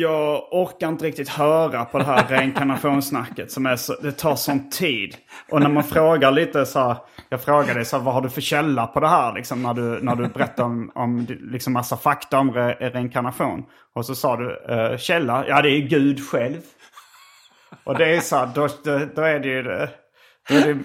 Jag 0.01 0.49
orkar 0.53 0.89
inte 0.89 1.05
riktigt 1.05 1.29
höra 1.29 1.85
på 1.85 1.99
det 1.99 2.05
här 2.05 2.27
reinkarnationssnacket. 2.29 3.51
Som 3.53 3.67
är 3.67 3.77
så, 3.77 3.95
det 4.03 4.13
tar 4.13 4.37
sån 4.37 4.71
tid. 4.71 5.17
Och 5.51 5.61
när 5.63 5.69
man 5.69 5.85
frågar 5.85 6.31
lite 6.33 6.67
så 6.67 6.79
här, 6.81 6.97
Jag 7.29 7.41
frågar 7.43 7.75
dig 7.75 7.85
så 7.85 7.97
här, 7.97 8.05
vad 8.05 8.15
har 8.15 8.21
du 8.21 8.31
för 8.31 8.41
källa 8.41 8.87
på 8.87 9.01
det 9.01 9.09
här? 9.09 9.35
Liksom, 9.35 9.63
när, 9.63 9.75
du, 9.75 9.83
när 10.03 10.17
du 10.17 10.29
berättar 10.29 10.65
om, 10.65 10.91
om 10.95 11.27
liksom 11.41 11.73
massa 11.73 11.97
fakta 11.97 12.39
om 12.39 12.53
re, 12.55 12.73
reinkarnation. 12.81 13.65
Och 13.95 14.07
så 14.07 14.15
sa 14.15 14.37
du 14.37 14.65
eh, 14.69 14.97
källa, 14.99 15.45
ja 15.49 15.63
det 15.63 15.71
är 15.71 15.81
Gud 15.81 16.29
själv. 16.29 16.61
Och 17.85 17.99
det 17.99 18.17
är 18.17 18.21
så 18.21 18.37
här, 18.37 18.49
då, 18.55 18.69
då, 18.85 19.01
då 19.15 19.23
är 19.23 19.41
det 19.41 19.49
ju... 19.49 19.63
det- 19.63 19.91
Då 20.49 20.55
är 20.55 20.75
det, 20.75 20.79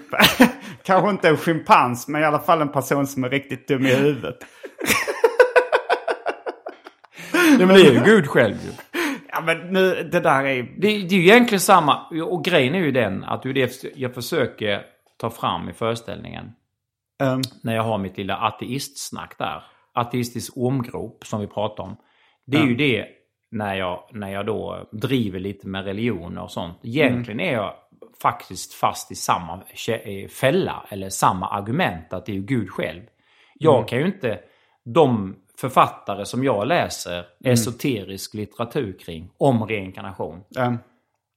kanske 0.84 1.10
inte 1.10 1.28
en 1.28 1.36
schimpans, 1.36 2.08
men 2.08 2.22
i 2.22 2.24
alla 2.24 2.38
fall 2.38 2.60
en 2.60 2.68
person 2.72 3.06
som 3.06 3.24
är 3.24 3.30
riktigt 3.30 3.68
dum 3.68 3.86
i 3.86 3.94
huvudet. 3.94 4.36
Nej, 7.32 7.58
men 7.66 7.68
det 7.68 7.80
är 7.86 7.92
ju 7.92 8.00
Gud 8.04 8.26
själv 8.28 8.54
ju. 8.64 8.70
Ja 9.32 9.40
men 9.40 9.58
nu, 9.58 10.08
det 10.12 10.20
där 10.20 10.44
är... 10.44 10.62
Det, 10.62 10.78
det 10.78 11.14
är 11.14 11.18
ju 11.18 11.22
egentligen 11.22 11.60
samma. 11.60 12.06
Och 12.24 12.44
grejen 12.44 12.74
är 12.74 12.78
ju 12.78 12.92
den 12.92 13.24
att 13.24 13.42
det 13.42 13.84
jag 13.96 14.14
försöker 14.14 14.86
ta 15.16 15.30
fram 15.30 15.68
i 15.68 15.72
föreställningen. 15.72 16.52
ehm, 17.22 17.40
när 17.62 17.74
jag 17.74 17.82
har 17.82 17.98
mitt 17.98 18.16
lilla 18.16 18.36
ateistsnack 18.36 19.38
där. 19.38 19.64
Ateistisk 19.94 20.52
ormgrop 20.56 21.26
som 21.26 21.40
vi 21.40 21.46
pratar 21.46 21.84
om. 21.84 21.96
Det 22.46 22.56
är 22.56 22.66
ju 22.66 22.74
det 22.74 23.06
när 23.50 23.74
jag, 23.74 24.08
när 24.12 24.28
jag 24.32 24.46
då 24.46 24.88
driver 24.92 25.38
lite 25.38 25.68
med 25.68 25.84
religion 25.84 26.38
och 26.38 26.50
sånt. 26.50 26.78
Egentligen 26.82 27.40
är 27.40 27.52
jag 27.52 27.74
faktiskt 28.22 28.74
fast 28.74 29.12
i 29.12 29.14
samma 29.14 29.60
eh, 29.88 30.28
fälla 30.28 30.86
eller 30.88 31.08
samma 31.08 31.48
argument 31.48 32.12
att 32.12 32.26
det 32.26 32.32
är 32.32 32.36
ju 32.36 32.42
Gud 32.42 32.70
själv. 32.70 33.02
Jag 33.54 33.88
kan 33.88 33.98
ju 33.98 34.06
inte, 34.06 34.40
de 34.84 35.36
författare 35.62 36.24
som 36.26 36.44
jag 36.44 36.66
läser 36.66 37.24
esoterisk 37.44 38.34
litteratur 38.34 38.98
kring 38.98 39.30
om 39.38 39.66
reinkarnation. 39.66 40.40
ehm, 40.58 40.78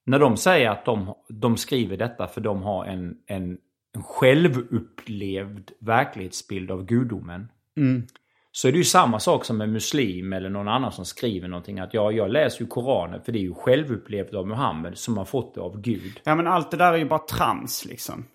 När 0.06 0.20
de 0.20 0.38
säger 0.38 0.70
att 0.70 0.86
de, 0.86 1.14
de 1.30 1.58
skriver 1.58 1.98
detta 1.98 2.28
för 2.28 2.42
de 2.42 2.64
har 2.64 2.86
en, 2.86 3.18
en, 3.28 3.58
en 3.96 4.04
självupplevd 4.04 5.72
verklighetsbild 5.80 6.72
av 6.72 6.86
gudomen. 6.86 7.48
Så 8.52 8.68
är 8.68 8.72
det 8.72 8.78
ju 8.78 8.84
samma 8.84 9.20
sak 9.20 9.46
som 9.46 9.62
en 9.62 9.72
muslim 9.72 10.34
eller 10.34 10.50
någon 10.50 10.68
annan 10.68 10.92
som 10.92 11.06
skriver 11.06 11.48
någonting. 11.48 11.80
Att 11.80 11.94
ja, 11.94 12.12
jag 12.12 12.30
läser 12.30 12.62
ju 12.62 12.68
Koranen 12.68 13.22
för 13.22 13.32
det 13.32 13.40
är 13.40 13.42
ju 13.42 13.54
självupplevt 13.54 14.34
av 14.34 14.48
Muhammed 14.48 14.98
som 14.98 15.18
har 15.18 15.26
fått 15.26 15.56
det 15.56 15.62
av 15.62 15.82
Gud. 15.82 16.22
ja 16.24 16.36
men 16.36 16.48
allt 16.48 16.72
det 16.72 16.78
där 16.78 16.94
är 16.94 16.98
ju 16.98 17.06
bara 17.06 17.20
trams 17.20 17.86
liksom. 17.86 18.26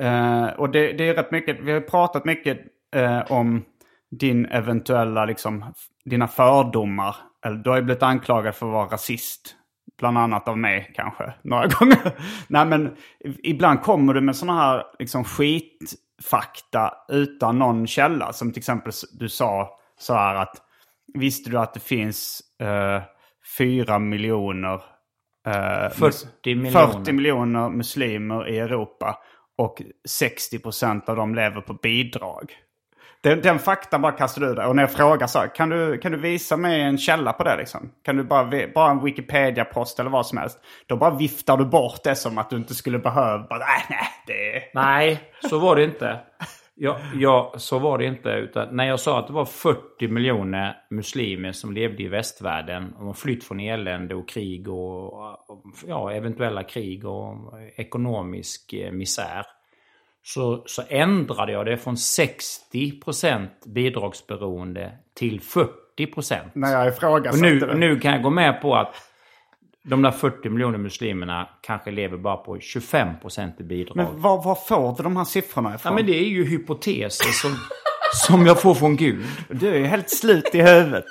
Eh, 0.00 0.46
och 0.46 0.70
det, 0.70 0.92
det 0.92 1.08
är 1.08 1.14
rätt 1.14 1.30
mycket, 1.30 1.60
vi 1.62 1.72
har 1.72 1.80
pratat 1.80 2.24
mycket 2.24 2.58
eh, 2.96 3.32
om 3.32 3.64
din 4.10 4.46
eventuella, 4.46 5.24
liksom, 5.24 5.74
dina 6.04 6.28
fördomar. 6.28 7.16
Eller, 7.44 7.56
du 7.56 7.70
har 7.70 7.76
ju 7.76 7.82
blivit 7.82 8.02
anklagad 8.02 8.54
för 8.54 8.66
att 8.66 8.72
vara 8.72 8.88
rasist. 8.88 9.54
Bland 9.98 10.18
annat 10.18 10.48
av 10.48 10.58
mig 10.58 10.92
kanske, 10.94 11.34
några 11.42 11.66
gånger. 11.78 12.12
Nej 12.48 12.66
men 12.66 12.96
ibland 13.42 13.82
kommer 13.82 14.14
du 14.14 14.20
med 14.20 14.36
sådana 14.36 14.60
här 14.60 14.84
liksom 14.98 15.24
skitfakta 15.24 16.94
utan 17.08 17.58
någon 17.58 17.86
källa. 17.86 18.32
Som 18.32 18.52
till 18.52 18.60
exempel 18.60 18.92
du 19.12 19.28
sa 19.28 19.78
så 19.98 20.14
här 20.14 20.34
att 20.34 20.54
visste 21.14 21.50
du 21.50 21.58
att 21.58 21.74
det 21.74 21.80
finns 21.80 22.42
eh, 22.60 23.02
fyra 23.58 23.98
miljoner 23.98 24.82
eh, 25.46 25.90
40 25.90 26.28
miljoner. 26.44 26.70
40 26.70 27.12
miljoner 27.12 27.68
muslimer 27.68 28.48
i 28.48 28.58
Europa 28.58 29.18
och 29.58 29.82
60 30.08 30.58
procent 30.58 31.08
av 31.08 31.16
dem 31.16 31.34
lever 31.34 31.60
på 31.60 31.74
bidrag. 31.74 32.52
Den, 33.20 33.40
den 33.40 33.58
faktan 33.58 34.02
bara 34.02 34.12
kastar 34.12 34.40
du 34.42 34.54
där. 34.54 34.66
Och 34.66 34.76
när 34.76 34.82
jag 34.82 34.92
frågar 34.92 35.26
så 35.26 35.38
här, 35.38 35.54
kan 35.54 35.68
du, 35.68 35.98
kan 35.98 36.12
du 36.12 36.18
visa 36.18 36.56
mig 36.56 36.80
en 36.80 36.98
källa 36.98 37.32
på 37.32 37.44
det 37.44 37.56
liksom? 37.56 37.90
Kan 38.04 38.16
du 38.16 38.24
bara, 38.24 38.68
bara 38.74 38.90
en 38.90 39.04
Wikipedia-post 39.04 40.00
eller 40.00 40.10
vad 40.10 40.26
som 40.26 40.38
helst? 40.38 40.58
Då 40.86 40.96
bara 40.96 41.16
viftar 41.16 41.56
du 41.56 41.64
bort 41.64 42.00
det 42.04 42.14
som 42.14 42.38
att 42.38 42.50
du 42.50 42.56
inte 42.56 42.74
skulle 42.74 42.98
behöva. 42.98 43.38
Bara, 43.38 43.58
nej, 43.58 43.84
nej, 43.90 44.08
det. 44.26 44.80
Nej, 44.80 45.20
så 45.50 45.58
var 45.58 45.76
det 45.76 45.84
inte. 45.84 46.20
Ja, 46.80 46.98
ja, 47.14 47.54
så 47.56 47.78
var 47.78 47.98
det 47.98 48.04
inte. 48.04 48.28
Utan 48.28 48.76
när 48.76 48.84
jag 48.84 49.00
sa 49.00 49.18
att 49.18 49.26
det 49.26 49.32
var 49.32 49.44
40 49.44 50.08
miljoner 50.08 50.76
muslimer 50.90 51.52
som 51.52 51.72
levde 51.72 52.02
i 52.02 52.08
västvärlden 52.08 52.94
och 52.98 53.06
har 53.06 53.12
flytt 53.12 53.44
från 53.44 53.60
elände 53.60 54.14
och 54.14 54.28
krig 54.28 54.68
och 54.68 55.38
och, 55.48 55.64
ja, 55.86 56.12
eventuella 56.12 56.62
krig 56.62 57.04
och 57.04 57.36
ekonomisk 57.76 58.72
eh, 58.72 58.92
misär. 58.92 59.46
Så, 60.34 60.62
så 60.66 60.82
ändrade 60.88 61.52
jag 61.52 61.66
det 61.66 61.76
från 61.76 61.94
60% 61.94 63.46
bidragsberoende 63.66 64.90
till 65.14 65.40
40%. 65.40 66.36
När 66.52 66.72
jag 66.72 66.88
ifrågasatte 66.88 67.36
Och 67.46 67.52
nu, 67.52 67.60
det. 67.60 67.74
nu 67.74 68.00
kan 68.00 68.12
jag 68.12 68.22
gå 68.22 68.30
med 68.30 68.60
på 68.62 68.76
att 68.76 68.94
de 69.84 70.02
där 70.02 70.10
40 70.10 70.48
miljoner 70.48 70.78
muslimerna 70.78 71.48
kanske 71.62 71.90
lever 71.90 72.16
bara 72.16 72.36
på 72.36 72.56
25% 72.56 73.60
i 73.60 73.62
bidrag. 73.62 73.96
Men 73.96 74.20
var, 74.20 74.42
var 74.44 74.54
får 74.54 74.96
du 74.96 75.02
de 75.02 75.16
här 75.16 75.24
siffrorna 75.24 75.74
ifrån? 75.74 75.92
Ja, 75.92 75.96
men 75.96 76.06
det 76.06 76.18
är 76.18 76.28
ju 76.28 76.44
hypoteser 76.44 77.30
som, 77.32 77.56
som 78.14 78.46
jag 78.46 78.60
får 78.60 78.74
från 78.74 78.96
Gud. 78.96 79.24
Du 79.50 79.68
är 79.68 79.78
ju 79.78 79.84
helt 79.86 80.10
slut 80.10 80.54
i 80.54 80.62
huvudet. 80.62 81.04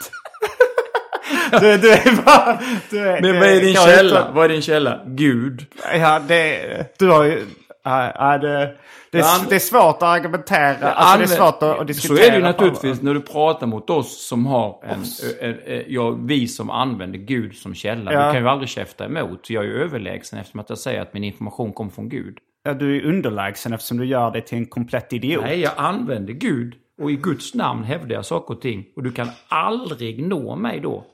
du, 1.52 1.78
du 1.78 1.92
är 1.92 2.24
bara... 2.26 2.60
Du 2.90 3.00
är, 3.00 3.22
Men 3.22 3.40
vad 3.40 3.50
är 3.50 3.62
din 3.62 3.76
källa? 3.76 4.20
inte- 4.20 4.32
Vad 4.34 4.46
är 4.46 4.50
din 4.50 4.62
källa? 4.62 5.02
Gud. 5.06 5.66
Ja, 5.94 6.20
det... 6.28 7.00
Du 7.00 7.08
har 7.10 7.24
ju... 7.24 7.46
Ja, 7.90 8.38
det, 8.38 8.76
det, 9.12 9.20
är, 9.20 9.50
det 9.50 9.56
är 9.56 9.60
svårt 9.60 9.96
att 9.96 10.04
argumentera. 10.04 10.92
Alltså 10.92 11.18
det 11.18 11.24
är 11.24 11.38
svårt 11.38 11.64
att, 11.64 11.80
att 11.80 11.88
diskutera. 11.88 12.18
Så 12.18 12.24
är 12.24 12.32
det 12.32 12.38
ju 12.38 12.44
naturligtvis 12.44 13.02
när 13.02 13.14
du 13.14 13.22
pratar 13.22 13.68
mot 13.68 13.90
oss 13.90 14.28
som 14.28 14.46
har 14.46 14.84
en... 14.84 15.04
en, 15.42 15.84
ja, 15.88 16.10
vi 16.10 16.48
som 16.48 16.70
använder 16.70 17.20
Gud 17.20 17.56
som 17.56 17.76
källa. 17.76 18.14
Ja. 18.14 18.28
Vi 18.28 18.34
kan 18.34 18.42
ju 18.42 18.50
aldrig 18.50 18.70
käfta 18.70 19.06
emot. 19.06 19.50
Jag 19.50 19.64
är 19.64 19.68
ju 19.68 19.84
överlägsen 19.84 20.40
eftersom 20.40 20.60
att 20.60 20.70
jag 20.70 20.78
säger 20.78 21.02
att 21.02 21.14
min 21.14 21.24
information 21.24 21.74
kommer 21.74 21.92
från 21.92 22.10
Gud. 22.10 22.38
Ja, 22.64 22.74
du 22.74 22.98
är 22.98 23.06
underlägsen 23.06 23.74
eftersom 23.74 23.98
du 23.98 24.06
gör 24.06 24.32
det 24.32 24.42
till 24.42 24.58
en 24.58 24.66
komplett 24.66 25.14
idiot. 25.14 25.44
Nej, 25.44 25.60
jag 25.60 25.74
använder 25.78 26.34
Gud. 26.34 26.76
Och 27.02 27.12
i 27.12 27.16
Guds 27.16 27.54
namn 27.54 27.84
hävdar 27.84 28.16
jag 28.16 28.26
saker 28.26 28.54
och 28.54 28.62
ting. 28.62 28.86
Och 28.96 29.04
du 29.04 29.12
kan 29.12 29.30
aldrig 29.48 30.28
nå 30.28 30.56
mig 30.56 30.80
då. 30.80 31.06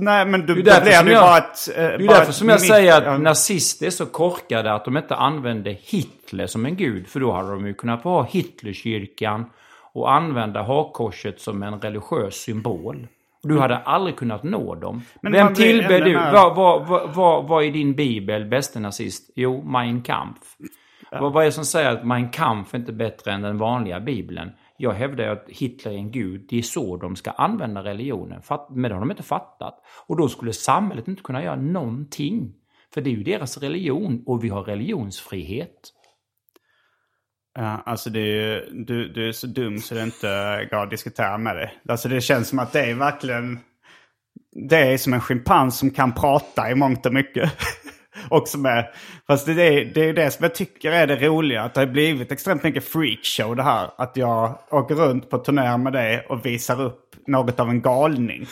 Nej, 0.00 0.26
men 0.26 0.40
du, 0.40 0.46
Det 0.46 0.62
blir 0.62 0.80
det 0.80 1.04
ju 1.06 1.12
jag, 1.12 1.22
bara 1.22 1.38
ett... 1.38 1.68
eh, 1.76 1.82
det 1.82 1.82
är 1.82 1.98
därför 1.98 2.32
som 2.32 2.48
jag 2.48 2.60
mitt- 2.60 2.68
säger 2.70 2.98
att 2.98 3.04
ja, 3.04 3.18
nazister 3.18 3.86
är 3.86 3.90
så 3.90 4.06
korkade 4.06 4.72
att 4.72 4.84
de 4.84 4.96
inte 4.96 5.14
använde 5.16 5.70
Hitler 5.82 6.46
som 6.46 6.66
en 6.66 6.76
gud. 6.76 7.06
För 7.08 7.20
då 7.20 7.32
hade 7.32 7.50
de 7.50 7.66
ju 7.66 7.74
kunnat 7.74 8.04
ha 8.04 8.22
Hitlerkyrkan 8.24 9.46
och 9.92 10.12
använda 10.12 10.62
hakkorset 10.62 11.40
som 11.40 11.62
en 11.62 11.80
religiös 11.80 12.34
symbol. 12.34 13.06
Du 13.42 13.58
hade 13.58 13.76
aldrig 13.76 14.16
kunnat 14.16 14.42
nå 14.42 14.74
dem. 14.74 15.02
Men 15.22 15.32
Vem 15.32 15.54
tillber 15.54 16.00
du? 16.00 16.14
Vad, 16.14 16.56
vad, 16.56 16.86
vad, 16.88 17.14
vad, 17.14 17.44
vad 17.48 17.64
är 17.64 17.70
din 17.70 17.94
bibel 17.94 18.44
bäste 18.44 18.80
nazist? 18.80 19.30
Jo, 19.34 19.62
Mein 19.62 20.02
Kampf. 20.02 20.38
Vad, 21.10 21.32
vad 21.32 21.42
är 21.42 21.46
det 21.46 21.52
som 21.52 21.64
säger 21.64 21.90
att 21.90 22.06
Mein 22.06 22.28
Kampf 22.30 22.74
är 22.74 22.78
inte 22.78 22.92
bättre 22.92 23.32
än 23.32 23.42
den 23.42 23.58
vanliga 23.58 24.00
bibeln? 24.00 24.50
Jag 24.80 24.92
hävdar 24.92 25.24
ju 25.24 25.30
att 25.30 25.44
Hitler 25.48 25.92
är 25.92 25.96
en 25.96 26.10
gud. 26.10 26.46
Det 26.48 26.58
är 26.58 26.62
så 26.62 26.96
de 26.96 27.16
ska 27.16 27.30
använda 27.30 27.84
religionen. 27.84 28.42
Men 28.70 28.82
det 28.82 28.94
har 28.94 29.00
de 29.00 29.10
inte 29.10 29.22
fattat. 29.22 29.74
Och 30.06 30.16
då 30.16 30.28
skulle 30.28 30.52
samhället 30.52 31.08
inte 31.08 31.22
kunna 31.22 31.42
göra 31.44 31.56
någonting. 31.56 32.54
För 32.94 33.00
det 33.00 33.10
är 33.10 33.14
ju 33.14 33.22
deras 33.22 33.58
religion 33.58 34.22
och 34.26 34.44
vi 34.44 34.48
har 34.48 34.62
religionsfrihet. 34.62 35.92
Ja, 37.54 37.82
alltså 37.86 38.10
det 38.10 38.20
är 38.20 38.24
ju, 38.24 38.84
du, 38.84 39.08
du 39.08 39.28
är 39.28 39.32
så 39.32 39.46
dum 39.46 39.78
så 39.78 39.94
det 39.94 40.02
inte 40.02 40.68
går 40.70 40.82
att 40.82 40.90
diskutera 40.90 41.38
med 41.38 41.56
dig. 41.56 41.78
Alltså 41.88 42.08
det 42.08 42.20
känns 42.20 42.48
som 42.48 42.58
att 42.58 42.72
det 42.72 42.80
är 42.80 42.94
verkligen... 42.94 43.58
Det 44.68 44.76
är 44.76 44.98
som 44.98 45.14
en 45.14 45.20
schimpans 45.20 45.78
som 45.78 45.90
kan 45.90 46.14
prata 46.14 46.70
i 46.70 46.74
mångt 46.74 47.06
och 47.06 47.14
mycket. 47.14 47.52
och 48.30 48.48
som 48.48 48.66
är... 48.66 48.90
Fast 49.26 49.46
det 49.46 49.52
är, 49.52 49.84
det 49.94 50.08
är 50.08 50.12
det 50.12 50.30
som 50.30 50.42
jag 50.42 50.54
tycker 50.54 50.92
är 50.92 51.06
det 51.06 51.16
roliga. 51.16 51.62
Att 51.62 51.74
det 51.74 51.80
har 51.80 51.86
blivit 51.86 52.32
extremt 52.32 52.62
mycket 52.62 52.84
freakshow 52.84 53.56
det 53.56 53.62
här. 53.62 53.90
Att 53.98 54.16
jag 54.16 54.58
åker 54.70 54.94
runt 54.94 55.30
på 55.30 55.38
turné 55.38 55.76
med 55.76 55.92
dig 55.92 56.26
och 56.28 56.46
visar 56.46 56.80
upp 56.80 57.04
något 57.26 57.60
av 57.60 57.68
en 57.68 57.82
galning. 57.82 58.46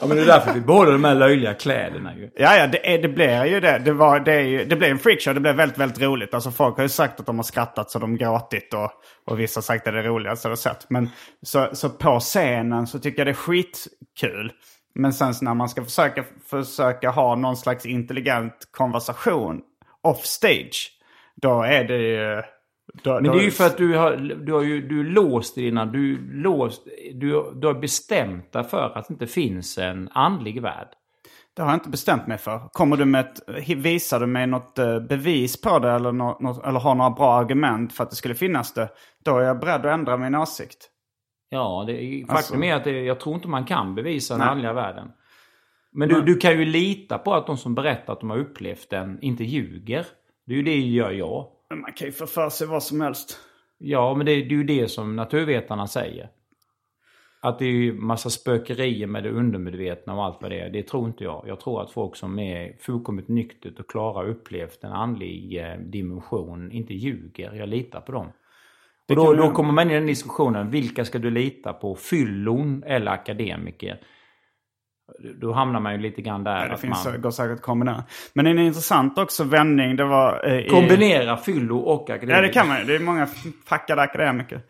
Ja, 0.00 0.06
men 0.06 0.16
det 0.16 0.22
är 0.22 0.26
därför 0.26 0.54
vi 0.54 0.60
behåller 0.60 0.92
de 0.92 1.04
här 1.04 1.14
löjliga 1.14 1.54
kläderna 1.54 2.16
ju. 2.16 2.30
Ja, 2.34 2.56
ja, 2.56 2.66
det, 2.66 2.94
är, 2.94 3.02
det 3.02 3.08
blir 3.08 3.44
ju 3.44 3.60
det. 3.60 3.78
Det, 3.78 3.92
var, 3.92 4.20
det, 4.20 4.32
är 4.32 4.40
ju, 4.40 4.64
det 4.64 4.76
blev 4.76 4.90
en 4.90 4.98
freakshow. 4.98 5.34
Det 5.34 5.40
blev 5.40 5.56
väldigt, 5.56 5.78
väldigt 5.78 6.02
roligt. 6.02 6.34
Alltså 6.34 6.50
folk 6.50 6.76
har 6.76 6.82
ju 6.82 6.88
sagt 6.88 7.20
att 7.20 7.26
de 7.26 7.36
har 7.36 7.42
skrattat 7.42 7.90
så 7.90 7.98
de 7.98 8.16
gråtit 8.16 8.74
och, 8.74 8.90
och 9.26 9.40
vissa 9.40 9.58
har 9.58 9.62
sagt 9.62 9.86
att 9.86 9.94
det 9.94 9.98
är 9.98 10.02
det 10.02 10.08
roligaste 10.08 10.48
de 10.48 10.50
har 10.50 10.56
sett. 10.56 10.90
Men 10.90 11.10
så, 11.42 11.68
så 11.72 11.88
på 11.88 12.20
scenen 12.20 12.86
så 12.86 12.98
tycker 12.98 13.18
jag 13.18 13.26
det 13.26 13.30
är 13.30 13.34
skitkul. 13.34 14.52
Men 14.94 15.12
sen 15.12 15.34
när 15.42 15.54
man 15.54 15.68
ska 15.68 15.84
försöka, 15.84 16.24
försöka 16.46 17.10
ha 17.10 17.34
någon 17.34 17.56
slags 17.56 17.86
intelligent 17.86 18.68
konversation 18.70 19.60
off 20.02 20.24
stage. 20.24 20.90
Då 21.36 21.62
är 21.62 21.84
det 21.84 21.98
ju... 21.98 22.42
Då, 23.02 23.14
Men 23.14 23.22
det 23.22 23.38
är 23.38 23.42
ju 23.42 23.50
för 23.50 23.66
att 23.66 23.76
du, 23.76 23.96
har, 23.96 24.16
du, 24.16 24.52
har 24.52 24.62
ju, 24.62 24.88
du 24.88 25.00
är 25.00 25.04
låst 25.04 25.58
i 25.58 25.62
dina... 25.62 25.86
Du, 25.86 26.32
låst, 26.32 26.84
du, 27.14 27.52
du 27.54 27.66
har 27.66 27.80
bestämt 27.80 28.52
dig 28.52 28.64
för 28.64 28.92
att 28.96 29.08
det 29.08 29.12
inte 29.14 29.26
finns 29.26 29.78
en 29.78 30.08
andlig 30.12 30.62
värld. 30.62 30.88
Det 31.56 31.62
har 31.62 31.68
jag 31.70 31.76
inte 31.76 31.88
bestämt 31.88 32.26
mig 32.26 32.38
för. 32.38 32.68
Kommer 32.72 32.96
du 32.96 33.04
med 33.04 33.20
ett, 33.20 33.68
visar 33.76 34.20
du 34.20 34.26
mig 34.26 34.46
något 34.46 34.78
eh, 34.78 35.00
bevis 35.00 35.60
på 35.60 35.78
det 35.78 35.90
eller, 35.90 36.12
nå- 36.12 36.38
något, 36.40 36.66
eller 36.66 36.80
har 36.80 36.94
några 36.94 37.10
bra 37.10 37.34
argument 37.34 37.92
för 37.92 38.04
att 38.04 38.10
det 38.10 38.16
skulle 38.16 38.34
finnas 38.34 38.74
det, 38.74 38.88
då 39.24 39.38
är 39.38 39.42
jag 39.42 39.60
beredd 39.60 39.86
att 39.86 39.94
ändra 39.94 40.16
min 40.16 40.34
åsikt. 40.34 40.89
Ja, 41.52 41.84
det 41.86 41.92
är, 41.92 42.20
faktum 42.20 42.36
Alltså- 42.36 42.62
är 42.62 42.74
att 42.74 42.84
det, 42.84 43.02
jag 43.02 43.20
tror 43.20 43.34
inte 43.34 43.48
man 43.48 43.64
kan 43.64 43.94
bevisa 43.94 44.34
den 44.34 44.40
Nej. 44.40 44.48
andliga 44.48 44.72
världen. 44.72 45.12
Men 45.92 46.08
du, 46.08 46.20
du 46.22 46.36
kan 46.36 46.58
ju 46.58 46.64
lita 46.64 47.18
på 47.18 47.34
att 47.34 47.46
de 47.46 47.56
som 47.56 47.74
berättar 47.74 48.12
att 48.12 48.20
de 48.20 48.30
har 48.30 48.38
upplevt 48.38 48.90
den 48.90 49.18
inte 49.22 49.44
ljuger. 49.44 50.06
Det 50.46 50.52
är 50.52 50.56
ju 50.56 50.62
det 50.62 50.76
gör 50.78 51.10
jag. 51.10 51.46
Men 51.70 51.80
man 51.80 51.92
kan 51.92 52.06
ju 52.06 52.12
få 52.12 52.26
för 52.26 52.48
sig 52.48 52.66
vad 52.66 52.82
som 52.82 53.00
helst. 53.00 53.38
Ja, 53.78 54.14
men 54.14 54.26
det, 54.26 54.32
det 54.34 54.54
är 54.54 54.58
ju 54.58 54.64
det 54.64 54.88
som 54.88 55.16
naturvetarna 55.16 55.86
säger. 55.86 56.28
Att 57.42 57.58
det 57.58 57.64
är 57.64 57.72
ju 57.72 57.92
massa 57.92 58.30
spökerier 58.30 59.06
med 59.06 59.22
det 59.22 59.30
undermedvetna 59.30 60.14
och 60.14 60.24
allt 60.24 60.38
vad 60.40 60.50
det 60.50 60.60
är. 60.60 60.70
Det 60.70 60.82
tror 60.82 61.06
inte 61.06 61.24
jag. 61.24 61.44
Jag 61.48 61.60
tror 61.60 61.82
att 61.82 61.90
folk 61.90 62.16
som 62.16 62.38
är 62.38 62.76
fullkomligt 62.80 63.28
nyktert 63.28 63.80
och 63.80 63.90
klara 63.90 64.26
upplevt 64.26 64.84
en 64.84 64.92
andlig 64.92 65.60
eh, 65.64 65.78
dimension 65.78 66.72
inte 66.72 66.94
ljuger. 66.94 67.52
Jag 67.52 67.68
litar 67.68 68.00
på 68.00 68.12
dem. 68.12 68.32
Och 69.10 69.16
då, 69.16 69.34
då 69.34 69.50
kommer 69.50 69.72
man 69.72 69.84
in 69.84 69.90
i 69.90 69.94
den 69.94 70.06
diskussionen. 70.06 70.70
Vilka 70.70 71.04
ska 71.04 71.18
du 71.18 71.30
lita 71.30 71.72
på? 71.72 71.94
Fyllon 71.96 72.82
eller 72.86 73.10
akademiker? 73.12 73.98
Då 75.40 75.52
hamnar 75.52 75.80
man 75.80 75.92
ju 75.92 75.98
lite 75.98 76.22
grann 76.22 76.44
där. 76.44 76.68
Det 76.68 76.74
att 76.74 76.80
finns, 76.80 77.04
man 77.04 77.20
går 77.20 77.30
säkert 77.30 77.52
att 77.56 77.62
kombinera. 77.62 78.04
Men 78.32 78.46
en 78.46 78.58
intressant 78.58 79.18
också 79.18 79.44
vändning, 79.44 79.96
det 79.96 80.04
var... 80.04 80.48
eh, 80.48 80.58
i- 80.66 80.68
kombinerar 80.68 81.36
fyllo 81.36 81.78
och 81.78 82.10
akademiker. 82.10 82.36
Ja, 82.36 82.42
det 82.42 82.48
kan 82.52 82.68
man 82.68 82.78
ju. 82.78 82.84
Det 82.84 82.94
är 82.94 83.00
många 83.00 83.28
packade 83.68 84.02
akademiker. 84.02 84.60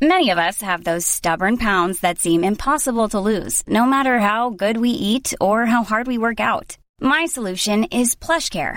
Many 0.00 0.32
of 0.32 0.38
us 0.38 0.62
have 0.62 0.84
those 0.84 1.06
stubborn 1.06 1.58
pounds 1.58 2.00
that 2.00 2.18
seem 2.18 2.44
impossible 2.44 3.08
to 3.08 3.20
lose, 3.20 3.62
no 3.66 3.86
matter 3.86 4.18
how 4.18 4.50
good 4.50 4.76
we 4.76 4.88
eat 4.88 5.34
or 5.40 5.64
how 5.66 5.84
hard 5.84 6.08
we 6.08 6.18
work 6.18 6.40
out. 6.40 6.76
My 7.00 7.28
solution 7.28 7.84
is 7.84 8.16
PlushCare. 8.16 8.76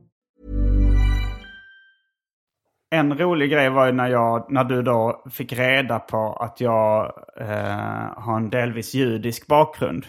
En 2.93 3.17
rolig 3.17 3.51
grej 3.51 3.69
var 3.69 3.85
ju 3.85 3.91
när, 3.91 4.07
jag, 4.09 4.45
när 4.51 4.63
du 4.63 4.81
då 4.81 5.23
fick 5.31 5.53
reda 5.53 5.99
på 5.99 6.33
att 6.33 6.61
jag 6.61 7.13
eh, 7.39 8.21
har 8.23 8.35
en 8.35 8.49
delvis 8.49 8.93
judisk 8.93 9.47
bakgrund. 9.47 10.05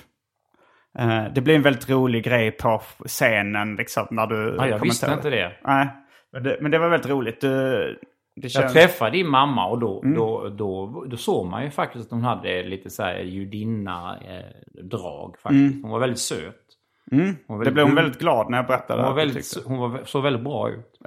Eh, 0.98 1.24
det 1.34 1.40
blev 1.40 1.56
en 1.56 1.62
väldigt 1.62 1.90
rolig 1.90 2.24
grej 2.24 2.50
på 2.50 2.82
scenen 3.06 3.76
liksom 3.76 4.06
när 4.10 4.26
du 4.26 4.54
Ja, 4.58 4.68
jag 4.68 4.78
visste 4.78 5.12
inte 5.12 5.30
det. 5.30 5.52
Nej, 5.64 5.88
men 6.32 6.42
det, 6.42 6.58
men 6.60 6.70
det 6.70 6.78
var 6.78 6.88
väldigt 6.88 7.10
roligt. 7.10 7.40
Du, 7.40 7.48
det 8.36 8.42
Jag 8.42 8.50
känns- 8.50 8.72
träffade 8.72 9.10
din 9.10 9.28
mamma 9.28 9.66
och 9.66 9.78
då, 9.78 10.02
Mm. 10.02 10.16
då, 10.16 10.48
då, 10.48 11.04
då 11.10 11.16
såg 11.16 11.46
man 11.46 11.64
ju 11.64 11.70
faktiskt 11.70 12.04
att 12.04 12.10
hon 12.10 12.22
hade 12.22 12.62
lite 12.62 12.90
så 12.90 13.02
här 13.02 13.18
judinna-drag 13.18 15.38
faktiskt. 15.38 15.82
Hon 15.82 15.90
var 15.90 15.98
väldigt 15.98 16.18
söt. 16.18 16.56
Hon 17.10 17.18
var 17.18 17.24
Mm. 17.24 17.36
det 17.46 17.54
väldigt 17.56 17.74
blev 17.74 17.86
hon 17.86 17.94
väldigt 17.94 18.18
glad 18.20 18.50
när 18.50 18.58
jag 18.58 18.66
berättade. 18.66 19.02
Hon, 19.02 19.08
var 19.10 19.16
väldigt, 19.16 19.62
hon 19.66 19.78
var, 19.78 20.00
såg 20.04 20.22
väldigt 20.22 20.42
bra 20.44 20.70
ut. 20.70 20.98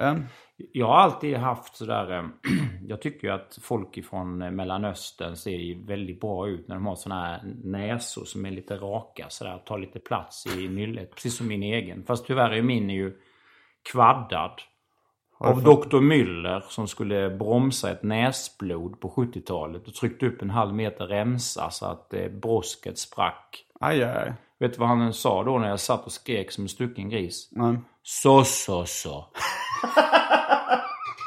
Ja. 0.56 0.66
Jag 0.72 0.86
har 0.86 0.94
alltid 0.94 1.36
haft 1.36 1.76
sådär... 1.76 2.18
eh, 2.18 2.24
Jag 2.88 3.02
tycker 3.02 3.28
ju 3.28 3.34
att 3.34 3.58
folk 3.62 3.96
ifrån 3.96 4.42
eh, 4.42 4.50
Mellanöstern 4.50 5.36
ser 5.36 5.86
väldigt 5.86 6.20
bra 6.20 6.48
ut 6.48 6.68
när 6.68 6.74
de 6.74 6.86
har 6.86 6.96
sådana 6.96 7.26
här 7.26 7.40
näsor 7.64 8.24
som 8.24 8.46
är 8.46 8.50
lite 8.50 8.76
raka 8.76 9.26
sådär. 9.28 9.58
Tar 9.58 9.78
lite 9.78 9.98
plats 9.98 10.46
i 10.56 10.68
nyllet. 10.68 11.14
Precis 11.14 11.36
som 11.36 11.46
min 11.48 11.62
egen. 11.62 12.04
Fast 12.04 12.26
tyvärr 12.26 12.50
är 12.50 12.62
min 12.62 12.90
ju 12.90 13.12
kvaddad. 13.92 14.60
Av 15.38 15.62
Dr. 15.62 16.00
Müller 16.00 16.60
som 16.68 16.88
skulle 16.88 17.30
bromsa 17.30 17.90
ett 17.90 18.02
näsblod 18.02 19.00
på 19.00 19.08
70-talet 19.08 19.88
och 19.88 19.94
tryckte 19.94 20.26
upp 20.26 20.42
en 20.42 20.50
halv 20.50 20.74
meter 20.74 21.06
remsa 21.06 21.70
så 21.70 21.86
att 21.86 22.14
eh, 22.14 22.28
brosket 22.28 22.98
sprack. 22.98 23.64
Aj, 23.80 24.02
aj. 24.02 24.32
Vet 24.58 24.72
du 24.72 24.78
vad 24.78 24.88
han 24.88 25.12
sa 25.12 25.44
då 25.44 25.58
när 25.58 25.68
jag 25.68 25.80
satt 25.80 26.06
och 26.06 26.12
skrek 26.12 26.52
som 26.52 26.64
en 26.64 26.68
stucken 26.68 27.08
gris? 27.08 27.48
Nej. 27.52 27.76
Så, 28.02 28.44
så, 28.44 28.84
så. 28.84 29.24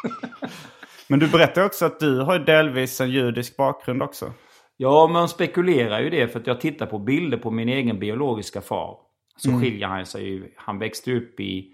Men 1.07 1.19
du 1.19 1.27
berättade 1.27 1.65
också 1.65 1.85
att 1.85 1.99
du 1.99 2.19
har 2.19 2.39
delvis 2.39 3.01
en 3.01 3.09
judisk 3.09 3.57
bakgrund 3.57 4.01
också. 4.01 4.33
Ja, 4.77 5.07
man 5.07 5.29
spekulerar 5.29 6.01
ju 6.01 6.09
det 6.09 6.27
för 6.27 6.39
att 6.39 6.47
jag 6.47 6.61
tittar 6.61 6.85
på 6.85 6.99
bilder 6.99 7.37
på 7.37 7.51
min 7.51 7.69
egen 7.69 7.99
biologiska 7.99 8.61
far. 8.61 8.97
Så 9.37 9.49
skiljer 9.59 9.87
han 9.87 10.05
sig 10.05 10.23
ju. 10.23 10.53
Han 10.55 10.79
växte 10.79 11.13
upp 11.13 11.39
i, 11.39 11.73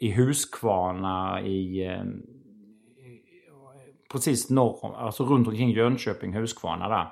i 0.00 0.12
Huskvarna 0.12 1.40
i... 1.42 1.86
Eh, 1.86 2.02
precis 4.12 4.50
norr 4.50 4.84
om, 4.84 4.94
alltså 4.94 5.24
runt 5.24 5.48
omkring 5.48 5.70
Jönköping, 5.70 6.34
Huskvarna 6.34 6.88
där. 6.88 7.08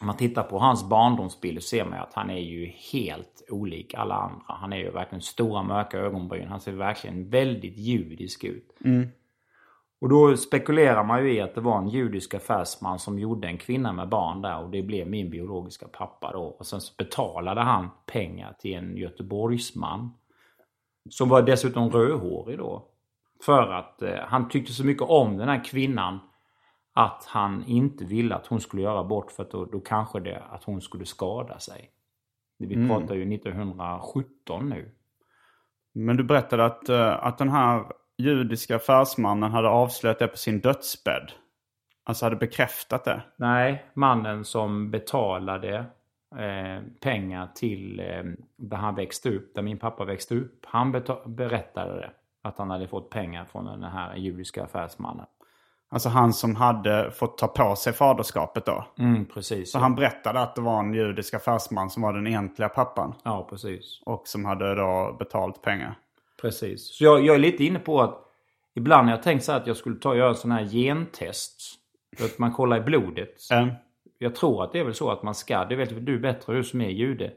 Om 0.00 0.06
man 0.06 0.16
tittar 0.16 0.42
på 0.42 0.58
hans 0.58 0.88
barndomsbild 0.88 1.62
så 1.62 1.68
ser 1.68 1.84
man 1.84 1.98
att 1.98 2.14
han 2.14 2.30
är 2.30 2.38
ju 2.38 2.66
helt 2.92 3.46
olik 3.50 3.94
alla 3.94 4.14
andra. 4.14 4.44
Han 4.46 4.72
är 4.72 4.76
ju 4.76 4.90
verkligen 4.90 5.22
stora 5.22 5.62
mörka 5.62 5.98
ögonbryn. 5.98 6.48
Han 6.48 6.60
ser 6.60 6.72
verkligen 6.72 7.30
väldigt 7.30 7.76
judisk 7.76 8.44
ut. 8.44 8.76
Och 10.00 10.08
då 10.08 10.36
spekulerar 10.36 11.04
man 11.04 11.24
ju 11.24 11.32
i 11.32 11.40
att 11.40 11.54
det 11.54 11.60
var 11.60 11.78
en 11.78 11.88
judisk 11.88 12.34
affärsman 12.34 12.98
som 12.98 13.18
gjorde 13.18 13.48
en 13.48 13.58
kvinna 13.58 13.92
med 13.92 14.08
barn 14.08 14.42
där 14.42 14.62
och 14.62 14.70
det 14.70 14.82
blev 14.82 15.08
min 15.08 15.30
biologiska 15.30 15.88
pappa 15.88 16.32
då. 16.32 16.42
Och 16.42 16.66
sen 16.66 16.80
så 16.80 16.94
betalade 16.98 17.60
han 17.60 17.88
pengar 18.06 18.56
till 18.58 18.74
en 18.74 18.96
Göteborgsman. 18.96 20.10
Som 21.10 21.28
var 21.28 21.42
dessutom 21.42 21.90
rödhårig 21.90 22.58
då. 22.58 22.88
För 23.44 23.72
att 23.72 24.02
eh, 24.02 24.18
han 24.20 24.48
tyckte 24.48 24.72
så 24.72 24.84
mycket 24.84 25.02
om 25.02 25.36
den 25.36 25.48
här 25.48 25.64
kvinnan 25.64 26.18
att 26.92 27.24
han 27.24 27.64
inte 27.66 28.04
ville 28.04 28.34
att 28.34 28.46
hon 28.46 28.60
skulle 28.60 28.82
göra 28.82 29.04
bort 29.04 29.32
för 29.32 29.42
att 29.42 29.50
då, 29.50 29.64
då 29.64 29.80
kanske 29.80 30.20
det 30.20 30.42
att 30.50 30.64
hon 30.64 30.80
skulle 30.80 31.04
skada 31.04 31.58
sig. 31.58 31.90
Vi 32.58 32.88
pratar 32.88 33.14
ju 33.14 33.34
1917 33.34 34.68
nu. 34.68 34.94
Men 35.92 36.16
du 36.16 36.24
berättade 36.24 36.64
att, 36.64 36.88
eh, 36.88 37.24
att 37.26 37.38
den 37.38 37.48
här 37.48 37.84
judiska 38.18 38.76
affärsmannen 38.76 39.50
hade 39.50 39.68
avslöjat 39.68 40.18
det 40.18 40.28
på 40.28 40.36
sin 40.36 40.60
dödsbädd. 40.60 41.32
Alltså 42.04 42.26
hade 42.26 42.36
bekräftat 42.36 43.04
det. 43.04 43.22
Nej, 43.36 43.86
mannen 43.94 44.44
som 44.44 44.90
betalade 44.90 45.76
eh, 46.36 46.82
pengar 47.00 47.48
till 47.54 48.00
eh, 48.00 48.24
där 48.56 48.76
han 48.76 48.94
växte 48.94 49.30
upp, 49.30 49.54
där 49.54 49.62
min 49.62 49.78
pappa 49.78 50.04
växte 50.04 50.34
upp. 50.34 50.66
Han 50.66 50.92
berättade 51.26 52.00
det. 52.00 52.10
Att 52.42 52.58
han 52.58 52.70
hade 52.70 52.88
fått 52.88 53.10
pengar 53.10 53.44
från 53.44 53.64
den 53.64 53.82
här 53.82 54.16
judiska 54.16 54.64
affärsmannen. 54.64 55.26
Alltså 55.88 56.08
han 56.08 56.32
som 56.32 56.56
hade 56.56 57.10
fått 57.10 57.38
ta 57.38 57.48
på 57.48 57.76
sig 57.76 57.92
faderskapet 57.92 58.66
då. 58.66 58.84
Mm, 58.98 59.26
precis. 59.26 59.72
Så 59.72 59.78
han 59.78 59.94
berättade 59.94 60.40
att 60.40 60.54
det 60.54 60.60
var 60.60 60.80
en 60.80 60.94
judisk 60.94 61.34
affärsman 61.34 61.90
som 61.90 62.02
var 62.02 62.12
den 62.12 62.26
egentliga 62.26 62.68
pappan. 62.68 63.14
Ja, 63.24 63.46
precis. 63.50 64.00
Och 64.06 64.28
som 64.28 64.44
hade 64.44 64.74
då 64.74 65.16
betalt 65.18 65.62
pengar. 65.62 65.98
Precis. 66.46 66.94
Så 66.96 67.04
jag, 67.04 67.24
jag 67.26 67.34
är 67.34 67.38
lite 67.38 67.64
inne 67.64 67.78
på 67.78 68.00
att 68.02 68.18
ibland 68.74 69.08
har 69.08 69.16
jag 69.16 69.22
tänkt 69.22 69.44
så 69.44 69.52
här 69.52 69.60
att 69.60 69.66
jag 69.66 69.76
skulle 69.76 69.96
ta 69.96 70.08
och 70.10 70.16
göra 70.16 70.34
sån 70.34 70.50
här 70.50 70.64
gentest. 70.64 71.60
För 72.16 72.24
att 72.24 72.38
man 72.38 72.52
kollar 72.52 72.76
i 72.76 72.80
blodet. 72.80 73.34
Ja. 73.50 73.68
Jag 74.18 74.34
tror 74.34 74.64
att 74.64 74.72
det 74.72 74.78
är 74.78 74.84
väl 74.84 74.94
så 74.94 75.10
att 75.10 75.22
man 75.22 75.34
ska. 75.34 75.64
Det 75.64 75.76
vet 75.76 76.06
du 76.06 76.18
bättre, 76.18 76.54
du 76.54 76.64
som 76.64 76.80
är 76.80 76.88
jude. 76.88 77.32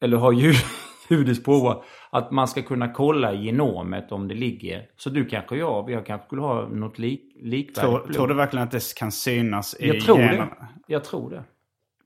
Eller 0.00 0.16
har 0.16 0.32
ju, 0.32 0.52
judiskt 1.08 1.44
påbrå. 1.44 1.84
Att 2.10 2.30
man 2.30 2.48
ska 2.48 2.62
kunna 2.62 2.88
kolla 2.92 3.32
i 3.32 3.44
genomet 3.44 4.12
om 4.12 4.28
det 4.28 4.34
ligger. 4.34 4.86
Så 4.96 5.10
du 5.10 5.24
kanske 5.26 5.56
jag, 5.56 5.90
jag 5.90 6.06
kanske 6.06 6.26
skulle 6.26 6.42
ha 6.42 6.68
något 6.68 6.98
lik, 6.98 7.32
likvärdigt 7.42 7.76
Tror, 7.90 8.02
blod. 8.04 8.14
tror 8.14 8.28
du 8.28 8.34
verkligen 8.34 8.64
att 8.64 8.70
det 8.70 8.94
kan 8.94 9.12
synas 9.12 9.76
i 9.80 9.88
jag 9.88 10.00
tror 10.00 10.18
generna? 10.18 10.44
det. 10.44 10.66
Jag 10.86 11.04
tror 11.04 11.30
det. 11.30 11.44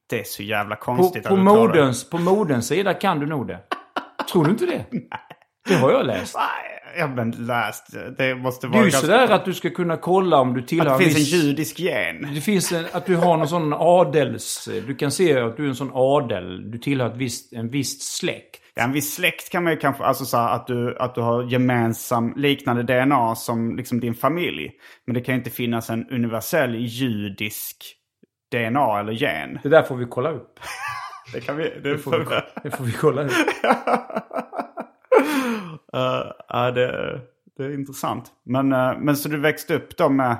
Det 0.06 0.20
är 0.20 0.24
så 0.24 0.42
jävla 0.42 0.76
På, 0.76 0.84
konstigt 0.84 1.24
på, 1.24 1.34
att 1.34 1.40
du 1.40 1.44
tror 1.44 1.56
det. 1.58 1.66
moderns, 1.68 2.10
på 2.10 2.18
moderns 2.18 2.66
sida 2.66 2.94
kan 2.94 3.20
du 3.20 3.26
nog 3.26 3.46
det. 3.46 3.60
Tror 4.32 4.44
du 4.44 4.50
inte 4.50 4.66
det? 4.66 4.86
Det 5.68 5.74
har 5.74 5.90
jag 5.92 6.06
läst. 6.06 6.36
Har 6.98 7.22
inte 7.22 7.38
läst. 7.38 7.86
Det 8.18 8.34
måste 8.34 8.66
Det 8.66 8.70
vara 8.70 8.80
är 8.80 8.84
ju 8.84 8.90
ganska- 8.90 9.06
sådär 9.06 9.28
att 9.30 9.44
du 9.44 9.54
ska 9.54 9.70
kunna 9.70 9.96
kolla 9.96 10.36
om 10.40 10.54
du 10.54 10.62
tillhör 10.62 10.86
Att 10.86 10.98
det 10.98 11.04
finns 11.04 11.16
viss- 11.18 11.34
en 11.34 11.40
judisk 11.46 11.78
gen. 11.78 12.34
Det 12.34 12.40
finns 12.40 12.72
en, 12.72 12.84
att 12.92 13.06
du 13.06 13.16
har 13.16 13.36
någon 13.36 13.48
sån 13.48 13.72
adels... 13.76 14.68
Du 14.86 14.94
kan 14.94 15.10
se 15.10 15.40
att 15.40 15.56
du 15.56 15.64
är 15.64 15.68
en 15.68 15.74
sån 15.74 15.90
adel. 15.94 16.70
Du 16.70 16.78
tillhör 16.78 17.06
ett 17.08 17.16
visst, 17.16 17.52
en 17.52 17.68
viss 17.70 18.02
släkt. 18.16 18.60
Ja, 18.74 18.82
en 18.82 18.92
viss 18.92 19.14
släkt 19.14 19.50
kan 19.50 19.64
man 19.64 19.72
ju 19.72 19.78
kanske, 19.78 20.04
alltså 20.04 20.24
så 20.24 20.36
att 20.36 20.66
du, 20.66 20.96
att 20.98 21.14
du 21.14 21.20
har 21.20 21.42
gemensam 21.42 22.32
liknande 22.36 22.82
DNA 22.82 23.34
som 23.34 23.76
liksom 23.76 24.00
din 24.00 24.14
familj. 24.14 24.70
Men 25.06 25.14
det 25.14 25.20
kan 25.20 25.34
ju 25.34 25.38
inte 25.38 25.50
finnas 25.50 25.90
en 25.90 26.08
universell 26.10 26.74
judisk 26.74 27.76
DNA 28.52 29.00
eller 29.00 29.12
gen. 29.12 29.58
Det 29.62 29.68
där 29.68 29.82
får 29.82 29.96
vi 29.96 30.06
kolla 30.10 30.30
upp. 30.30 30.60
Det 31.32 31.40
kan 31.40 31.56
vi, 31.56 31.72
det, 31.82 31.98
får 31.98 32.10
vi, 32.18 32.24
det 32.62 32.76
får 32.76 32.84
vi 32.84 32.92
kolla 32.92 33.22
upp. 33.24 33.30
Uh, 35.94 36.32
ja, 36.48 36.70
det, 36.70 37.20
det 37.56 37.64
är 37.64 37.74
intressant. 37.74 38.32
Men, 38.42 38.72
eh, 38.72 38.98
men 38.98 39.16
så 39.16 39.28
du 39.28 39.40
växte 39.40 39.74
upp 39.76 39.96
då 39.96 40.08
med... 40.08 40.36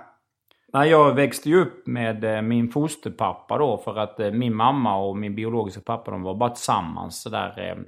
Nej, 0.73 0.91
jag 0.91 1.15
växte 1.15 1.49
ju 1.49 1.61
upp 1.61 1.87
med 1.87 2.25
eh, 2.25 2.43
min 2.43 2.69
fosterpappa 2.71 3.59
då. 3.59 3.79
För 3.79 3.97
att 3.99 4.19
min 4.35 4.55
mamma 4.55 4.97
och 4.97 5.17
min 5.17 5.35
biologiska 5.35 5.81
pappa 5.81 6.11
de 6.11 6.23
var 6.23 6.35
bara 6.35 6.51
tillsammans 6.51 7.23
sådär 7.23 7.79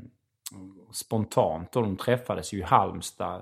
spontant. 0.92 1.76
Och 1.76 1.82
de 1.82 1.96
träffades 1.96 2.52
ju 2.54 2.58
i 2.58 2.62
Halmstad 2.62 3.40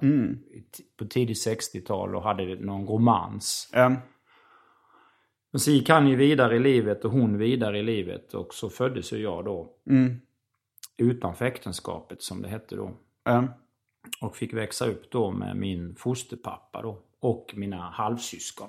t- 0.76 0.82
på 0.98 1.04
tidigt 1.04 1.46
60-tal 1.46 2.16
och 2.16 2.22
hade 2.22 2.54
någon 2.54 2.86
romans. 2.86 3.70
eh, 3.74 3.92
Men 5.52 5.60
så 5.60 5.70
gick 5.70 5.88
han 5.88 6.08
ju 6.08 6.16
vidare 6.16 6.56
i 6.56 6.58
livet 6.58 7.04
och 7.04 7.10
hon 7.10 7.38
vidare 7.38 7.78
i 7.78 7.82
livet. 7.82 8.34
Och 8.34 8.54
så 8.54 8.68
föddes 8.70 9.12
ju 9.12 9.16
jag 9.18 9.44
då. 9.44 9.68
Utanför 10.96 11.44
äktenskapet 11.44 12.22
som 12.22 12.42
det 12.42 12.48
hette 12.48 12.76
då. 12.76 12.90
Eh, 13.28 13.44
Och 14.20 14.36
fick 14.36 14.54
växa 14.54 14.86
upp 14.86 15.10
då 15.10 15.30
med 15.30 15.56
min 15.56 15.94
fosterpappa 15.98 16.82
då. 16.82 16.98
Och 17.20 17.52
mina 17.56 17.76
halvsyskon. 17.76 18.68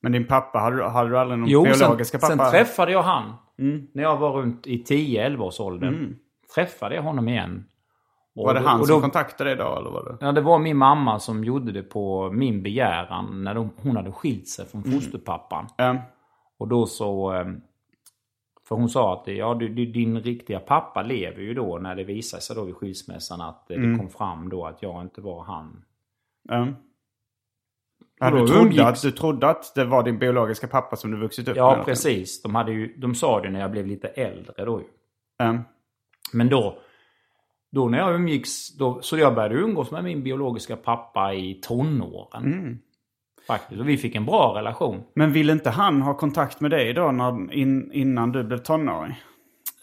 men 0.00 0.12
din 0.12 0.26
pappa, 0.26 0.58
hade, 0.58 0.76
du- 0.76 0.82
hade 0.82 1.08
du 1.10 1.18
aldrig 1.18 1.38
någon 1.40 1.48
Jo, 1.48 1.64
sen, 1.64 1.78
biologiska 1.78 2.18
sen 2.18 2.38
pappa? 2.38 2.50
träffade 2.50 2.92
jag 2.92 3.02
han. 3.02 3.32
När 3.92 4.02
jag 4.02 4.16
var 4.16 4.30
runt 4.32 4.66
i 4.66 4.82
10-11 4.84 5.38
års 5.40 5.60
åldern. 5.60 6.16
Träffade 6.54 6.94
jag 6.94 7.02
honom 7.02 7.28
igen. 7.28 7.64
Och 8.34 8.46
var 8.46 8.54
det 8.54 8.60
då- 8.60 8.66
han 8.66 8.80
och 8.80 8.86
som 8.86 8.96
då- 8.96 9.00
kontaktade 9.00 9.50
dig 9.50 9.56
då? 9.56 9.76
Eller 9.78 9.90
var 9.90 10.04
det? 10.04 10.26
Ja, 10.26 10.32
det 10.32 10.40
var 10.40 10.58
min 10.58 10.76
mamma 10.76 11.18
som 11.18 11.44
gjorde 11.44 11.72
det 11.72 11.82
på 11.82 12.30
min 12.32 12.62
begäran. 12.62 13.44
När 13.44 13.54
de, 13.54 13.70
hon 13.76 13.96
hade 13.96 14.12
skilt 14.12 14.48
sig 14.48 14.66
från 14.66 14.82
fosterpappan. 14.84 15.66
Eh, 15.78 15.94
Och 16.58 16.68
då 16.68 16.86
så... 16.86 17.32
För 18.72 18.76
hon 18.76 18.88
sa 18.88 19.14
att 19.14 19.26
ja, 19.28 19.54
du, 19.54 19.68
din 19.68 20.20
riktiga 20.20 20.60
pappa 20.60 21.02
lever 21.02 21.40
ju 21.42 21.54
då 21.54 21.78
när 21.78 21.96
det 21.96 22.04
visade 22.04 22.42
sig 22.42 22.56
då 22.56 22.64
vid 22.64 22.74
skilsmässan 22.76 23.40
att 23.40 23.70
eh, 23.70 23.80
det 23.80 23.98
kom 23.98 24.08
fram 24.08 24.48
då 24.48 24.66
att 24.66 24.82
jag 24.82 25.02
inte 25.02 25.20
var 25.20 25.42
han. 25.44 25.84
eh. 26.50 26.66
Ja, 28.20 28.30
du, 28.30 28.46
trodde 28.46 28.70
umgicks- 28.70 28.82
att, 28.88 29.02
du 29.02 29.10
trodde 29.10 29.48
att 29.48 29.74
det 29.74 29.84
var 29.84 30.02
din 30.02 30.18
biologiska 30.18 30.66
pappa 30.68 30.96
som 30.96 31.10
du 31.10 31.16
vuxit 31.16 31.48
upp 31.48 31.56
Ja, 31.56 31.76
med? 31.76 31.84
precis. 31.84 32.42
De, 32.42 32.54
hade 32.54 32.72
ju, 32.72 32.94
de 32.96 33.14
sa 33.14 33.40
det 33.40 33.50
när 33.50 33.60
jag 33.60 33.70
blev 33.70 33.86
lite 33.86 34.08
äldre 34.08 34.64
då 34.64 34.80
ju. 34.80 34.86
Eh, 35.46 35.54
Men 36.32 36.48
då, 36.48 36.78
då 37.72 37.88
när 37.88 37.98
jag 37.98 38.14
umgicks, 38.14 38.76
då, 38.78 39.00
så 39.02 39.18
jag 39.18 39.34
började 39.34 39.54
umgås 39.54 39.90
med 39.90 40.04
min 40.04 40.22
biologiska 40.22 40.76
pappa 40.76 41.34
i 41.34 41.54
tonåren. 41.62 42.44
Faktiskt. 43.46 43.80
Och 43.80 43.88
vi 43.88 43.96
fick 43.96 44.14
en 44.14 44.26
bra 44.26 44.54
relation. 44.58 45.02
Men 45.14 45.32
ville 45.32 45.52
inte 45.52 45.70
han 45.70 46.02
ha 46.02 46.14
kontakt 46.14 46.60
med 46.60 46.70
dig 46.70 46.92
då 46.92 47.12
när, 47.12 47.52
in, 47.52 47.92
innan 47.92 48.32
du 48.32 48.44
blev 48.44 48.58
tonåring? 48.58 49.14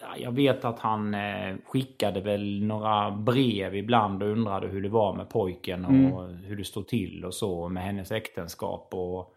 Ja, 0.01 0.07
Jag 0.17 0.31
vet 0.31 0.65
att 0.65 0.79
han 0.79 1.13
eh, 1.13 1.55
skickade 1.65 2.21
väl 2.21 2.63
några 2.63 3.11
brev 3.11 3.75
ibland 3.75 4.23
och 4.23 4.29
undrade 4.29 4.67
hur 4.67 4.81
det 4.81 4.89
var 4.89 5.13
med 5.15 5.29
pojken 5.29 5.85
och 5.85 6.27
hur 6.29 6.57
det 6.57 6.63
stod 6.63 6.87
till 6.87 7.25
och 7.25 7.33
så 7.33 7.69
med 7.69 7.83
hennes 7.83 8.11
äktenskap 8.11 8.89
och 8.93 9.33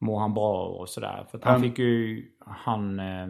mår 0.00 0.18
han 0.20 0.34
bra 0.34 0.64
och 0.66 0.88
sådär. 0.88 1.26
För 1.30 1.38
att 1.38 1.44
han 1.44 1.56
Mm. 1.56 1.70
fick 1.70 1.78
ju, 1.78 2.24
han, 2.46 2.98
eh, 3.00 3.26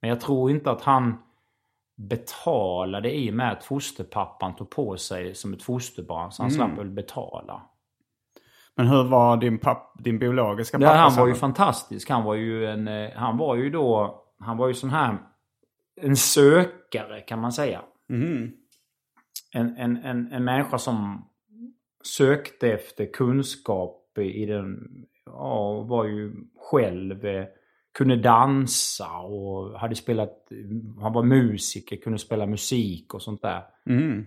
men 0.00 0.10
jag 0.10 0.20
tror 0.20 0.50
inte 0.50 0.70
att 0.70 0.82
han 0.82 1.18
betalade 1.96 3.14
i 3.16 3.30
och 3.30 3.34
med 3.34 3.52
att 3.52 3.64
fosterpappan 3.64 4.54
tog 4.56 4.70
på 4.70 4.96
sig 4.96 5.34
som 5.34 5.52
ett 5.54 5.62
fosterbarn. 5.62 6.32
Så 6.32 6.42
han 6.42 6.50
slapp 6.50 6.78
väl 6.78 6.90
betala. 6.90 7.62
Men 8.76 8.86
hur 8.86 9.04
var 9.04 9.36
din, 9.36 9.58
papp, 9.58 9.92
din 10.04 10.18
biologiska 10.18 10.78
Ja, 10.80 10.86
pappa? 10.88 10.98
han 10.98 11.10
sen? 11.10 11.20
var 11.20 11.28
ju 11.28 11.34
fantastisk. 11.34 12.10
Han 12.10 12.24
var 12.24 12.34
ju 12.34 12.66
en, 12.66 12.88
eh, 12.88 13.10
han 13.14 13.38
var 13.38 13.56
ju 13.56 13.70
då, 13.70 14.20
han 14.38 14.56
var 14.56 14.68
ju 14.68 14.74
sån 14.74 14.90
här, 14.90 15.18
en 16.00 16.16
sökare 16.16 17.20
kan 17.20 17.40
man 17.40 17.52
säga. 17.52 17.82
Mhm. 18.08 18.50
En, 19.54 19.76
en, 19.76 19.96
en, 19.96 20.32
en 20.32 20.44
människa 20.44 20.78
som 20.78 21.24
sökte 22.16 22.72
efter 22.72 23.12
kunskap 23.12 24.18
i 24.18 24.46
den, 24.46 24.78
ja, 25.26 25.80
var 25.80 26.04
ju 26.04 26.32
själv, 26.70 27.24
eh, 27.24 27.44
kunde 27.98 28.16
dansa 28.16 29.18
och 29.18 29.78
hade 29.80 29.94
spelat, 29.94 30.48
han 31.00 31.12
var 31.12 31.22
musiker, 31.22 31.96
kunde 31.96 32.18
spela 32.18 32.46
musik 32.46 33.14
och 33.14 33.22
sånt 33.22 33.42
där. 33.42 33.62
Mhm. 33.86 34.26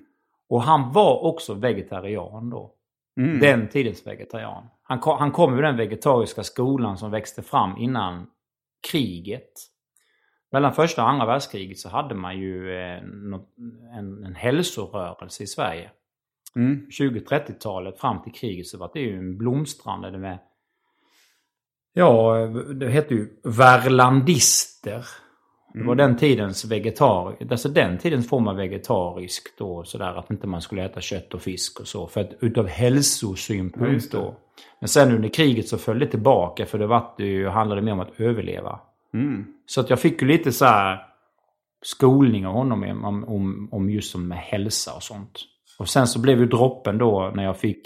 Och 0.50 0.62
han 0.64 0.94
var 0.94 1.24
också 1.26 1.54
vegetarian 1.54 2.50
då. 2.50 2.74
Mm. 3.18 3.40
Den 3.40 3.68
tidens 3.68 4.08
vegetarian. 4.08 4.64
Han 4.84 5.00
kom, 5.00 5.18
han 5.20 5.32
kom 5.32 5.54
ur 5.58 5.62
den 5.62 5.78
vegetariska 5.78 6.44
skolan 6.44 6.98
som 6.98 7.12
växte 7.12 7.42
fram 7.42 7.78
innan 7.78 8.28
kriget. 8.92 9.52
Mellan 10.52 10.74
första 10.74 11.04
och 11.04 11.10
andra 11.10 11.26
världskriget 11.26 11.80
så 11.80 11.90
hade 11.90 12.16
man 12.16 12.40
ju 12.40 12.78
eh, 12.78 13.04
något, 13.04 13.50
en, 13.98 14.24
en 14.24 14.36
hälsorörelse 14.36 15.44
i 15.44 15.48
Sverige. 15.48 15.92
Mm. 16.56 16.88
20-30-talet 17.00 18.00
fram 18.00 18.24
till 18.24 18.34
kriget 18.34 18.68
så 18.68 18.78
var 18.78 18.92
det 18.94 19.00
ju 19.00 19.18
en 19.18 19.38
blomstrande 19.38 20.18
med 20.18 20.40
Ja, 21.94 22.36
det 22.76 22.90
hette 22.90 23.14
ju 23.14 23.40
värlandister. 23.44 25.06
Det 25.74 25.84
var 25.84 25.96
den 25.96 26.18
tidens 26.18 26.66
vegetarisk, 26.66 27.52
alltså 27.52 27.70
den 27.70 27.98
tidens 27.98 28.30
form 28.30 28.48
av 28.48 28.56
vegetariskt 28.56 29.58
då 29.58 29.84
sådär 29.84 30.20
att 30.20 30.32
inte 30.32 30.48
man 30.48 30.62
skulle 30.62 30.86
äta 30.86 31.02
kött 31.02 31.34
och 31.34 31.42
fisk 31.42 31.80
och 31.80 31.88
så. 31.88 32.08
För 32.08 32.22
att 32.22 32.30
utav 32.40 32.68
hälsosynpunkt 32.68 34.12
då. 34.12 34.36
Men 34.80 34.88
sen 34.88 35.12
under 35.12 35.30
kriget 35.30 35.68
så 35.68 35.78
föll 35.78 36.00
det 36.00 36.08
tillbaka 36.08 36.66
för 36.66 36.80
det, 36.80 36.88
var, 36.88 37.14
det 37.18 37.50
handlade 37.50 37.82
mer 37.82 37.92
om 37.92 38.00
att 38.00 38.20
överleva. 38.20 38.80
Så 39.66 39.82
att 39.82 39.90
jag 39.90 40.00
fick 40.00 40.22
ju 40.22 40.28
lite 40.28 40.52
så 40.52 40.66
här 40.66 41.00
skolning 41.82 42.48
av 42.48 42.54
honom 42.54 42.84
om, 43.04 43.24
om, 43.24 43.70
om, 43.72 43.90
just 43.90 44.12
som 44.12 44.28
med 44.28 44.38
hälsa 44.38 44.94
och 44.96 45.04
sånt. 45.04 45.40
Och 45.80 45.90
sen 45.90 46.08
så 46.08 46.22
blev 46.22 46.40
ju 46.40 46.46
droppen 46.46 46.98
då 46.98 47.32
när 47.36 47.44
jag 47.44 47.58
fick 47.58 47.82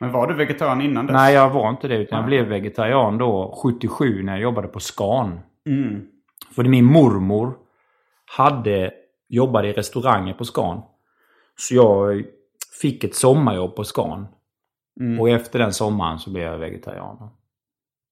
Men 0.00 0.12
var 0.12 0.26
du 0.26 0.34
vegetarian 0.34 0.80
innan 0.80 1.06
dess? 1.06 1.14
Nej, 1.14 1.34
jag 1.34 1.50
var 1.50 1.70
inte 1.70 1.88
det. 1.88 1.96
Utan 1.96 2.18
jag 2.18 2.26
blev 2.26 2.46
vegetarian 2.46 3.18
då 3.18 3.58
77 3.62 4.22
när 4.22 4.32
jag 4.32 4.42
jobbade 4.42 4.68
på 4.68 4.80
Scan. 4.80 5.40
Mm. 5.66 6.06
För 6.56 6.64
min 6.64 6.84
mormor 6.84 7.54
hade, 8.36 8.92
jobbade 9.28 9.68
i 9.68 9.72
restauranger 9.72 10.34
på 10.34 10.44
Scan. 10.44 10.82
Så 11.58 11.74
jag 11.74 12.24
fick 12.80 13.04
ett 13.04 13.14
sommarjobb 13.14 13.76
på 13.76 13.84
Scan. 13.84 14.26
Och 15.20 15.30
efter 15.30 15.58
den 15.58 15.72
sommaren 15.72 16.18
så 16.18 16.30
blev 16.30 16.44
jag 16.44 16.58
vegetarian. 16.58 17.30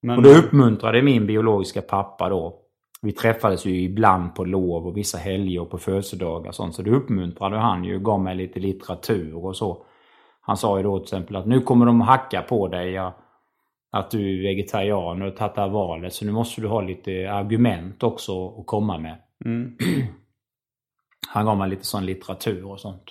Men, 0.02 0.16
Och 0.16 0.22
då 0.22 0.30
uppmuntrade 0.30 1.02
min 1.02 1.26
biologiska 1.26 1.82
pappa 1.82 2.28
då. 2.28 2.60
Vi 3.02 3.12
träffades 3.12 3.66
ju 3.66 3.82
ibland 3.82 4.34
på 4.34 4.44
lov 4.44 4.86
och 4.86 4.96
vissa 4.96 5.18
helger 5.18 5.60
och 5.60 5.70
på 5.70 5.78
födelsedagar 5.78 6.48
och 6.48 6.54
sånt. 6.54 6.74
Så 6.74 6.82
då 6.82 6.90
uppmuntrade 6.90 7.56
han 7.56 7.84
ju 7.84 7.96
och 7.96 8.04
gav 8.04 8.20
mig 8.20 8.36
lite 8.36 8.60
litteratur 8.60 9.44
och 9.44 9.56
så. 9.56 9.86
Han 10.40 10.56
sa 10.56 10.76
ju 10.76 10.82
då 10.82 10.98
till 10.98 11.04
exempel 11.04 11.36
att 11.36 11.46
nu 11.46 11.60
kommer 11.60 11.86
de 11.86 12.00
hacka 12.00 12.42
på 12.42 12.68
dig. 12.68 12.90
Ja, 12.90 13.14
att 13.94 14.10
du 14.10 14.38
är 14.38 14.42
vegetarian 14.42 15.22
och 15.22 15.36
tagit 15.36 15.54
det 15.54 15.60
här 15.60 15.68
valet. 15.68 16.12
Så 16.12 16.24
nu 16.24 16.32
måste 16.32 16.60
du 16.60 16.68
ha 16.68 16.80
lite 16.80 17.32
argument 17.32 18.02
också 18.02 18.48
att 18.60 18.66
komma 18.66 18.98
med. 18.98 19.16
Mm. 19.44 19.76
Han 21.28 21.46
gav 21.46 21.56
mig 21.58 21.70
lite 21.70 21.84
sån 21.84 22.06
litteratur 22.06 22.66
och 22.70 22.80
sånt. 22.80 23.02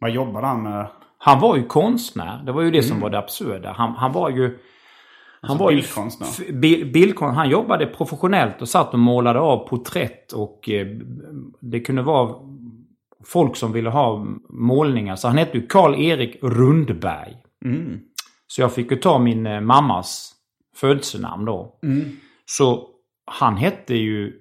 Vad 0.00 0.10
jobbade 0.10 0.46
han 0.46 0.62
med? 0.62 0.86
Han 1.18 1.40
var 1.40 1.56
ju 1.56 1.66
konstnär. 1.66 2.42
Det 2.46 2.52
var 2.52 2.62
ju 2.62 2.70
det 2.70 2.82
som 2.82 3.00
var 3.00 3.10
det 3.10 3.18
absurda. 3.18 3.72
Han, 3.72 3.92
han 3.92 4.12
var 4.12 4.30
ju... 4.30 4.42
Han 5.40 5.50
Alltså 5.50 5.64
var 5.64 5.70
ju 5.70 5.76
bildkonstnär. 5.76 6.26
f- 6.30 6.54
bi- 6.54 6.84
bildkonst, 6.84 7.36
han 7.36 7.48
jobbade 7.50 7.86
professionellt 7.86 8.62
och 8.62 8.68
satt 8.68 8.92
och 8.92 8.98
målade 8.98 9.38
av 9.40 9.68
porträtt 9.68 10.32
och 10.32 10.70
eh, 10.70 10.86
det 11.60 11.80
kunde 11.80 12.02
vara 12.02 12.34
folk 13.24 13.56
som 13.56 13.72
ville 13.72 13.90
ha 13.90 14.26
målningar. 14.48 15.16
Så 15.16 15.28
han 15.28 15.38
hette 15.38 15.58
ju 15.58 15.66
Karl-Erik 15.66 16.36
Rundberg. 16.42 17.36
Mm. 17.64 18.00
Så 18.54 18.60
jag 18.60 18.74
fick 18.74 18.90
ju 18.90 18.96
ta 18.96 19.18
min 19.18 19.46
eh, 19.46 19.60
mammas 19.60 20.32
födelsenamn 20.76 21.44
då. 21.44 21.78
Så 22.46 22.88
han 23.26 23.56
hette 23.56 23.94
ju... 23.94 24.32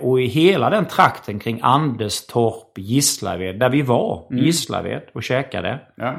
Och 0.00 0.20
i 0.20 0.26
hela 0.26 0.70
den 0.70 0.86
trakten 0.86 1.38
kring 1.38 1.60
Anderstorp, 1.62 2.78
Gislaved, 2.78 3.58
där 3.58 3.70
vi 3.70 3.82
var 3.82 4.26
i 4.30 4.44
Gislaved 4.44 5.02
och 5.14 5.22
käkade. 5.22 5.80
Ja. 5.96 6.14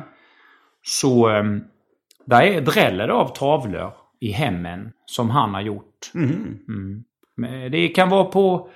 Så 0.82 1.30
um, 1.30 1.63
där 2.26 2.41
är 2.41 2.61
dräller 2.61 3.07
av 3.07 3.28
tavlor 3.28 3.93
i 4.20 4.32
hemmen 4.32 4.91
som 5.05 5.30
han 5.30 5.53
har 5.53 5.61
gjort. 5.61 6.11
Mm. 6.15 7.03
Men 7.36 7.72
Det 7.72 7.88
kan 7.88 8.09
vara 8.09 8.24
på 8.24 8.70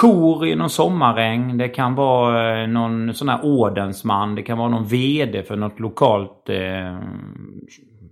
kor 0.00 0.46
i 0.46 0.54
någon 0.54 0.70
sommaräng. 0.70 1.58
Det 1.58 1.68
kan 1.68 1.94
vara 1.94 2.62
eh, 2.62 2.68
någon 2.68 3.14
sån 3.14 3.28
här 3.28 3.44
ordensman. 3.44 4.34
Det 4.34 4.42
kan 4.42 4.58
vara 4.58 4.68
någon 4.68 4.86
VD 4.86 5.42
för 5.42 5.56
något 5.56 5.80
lokalt 5.80 6.48
eh, 6.48 6.98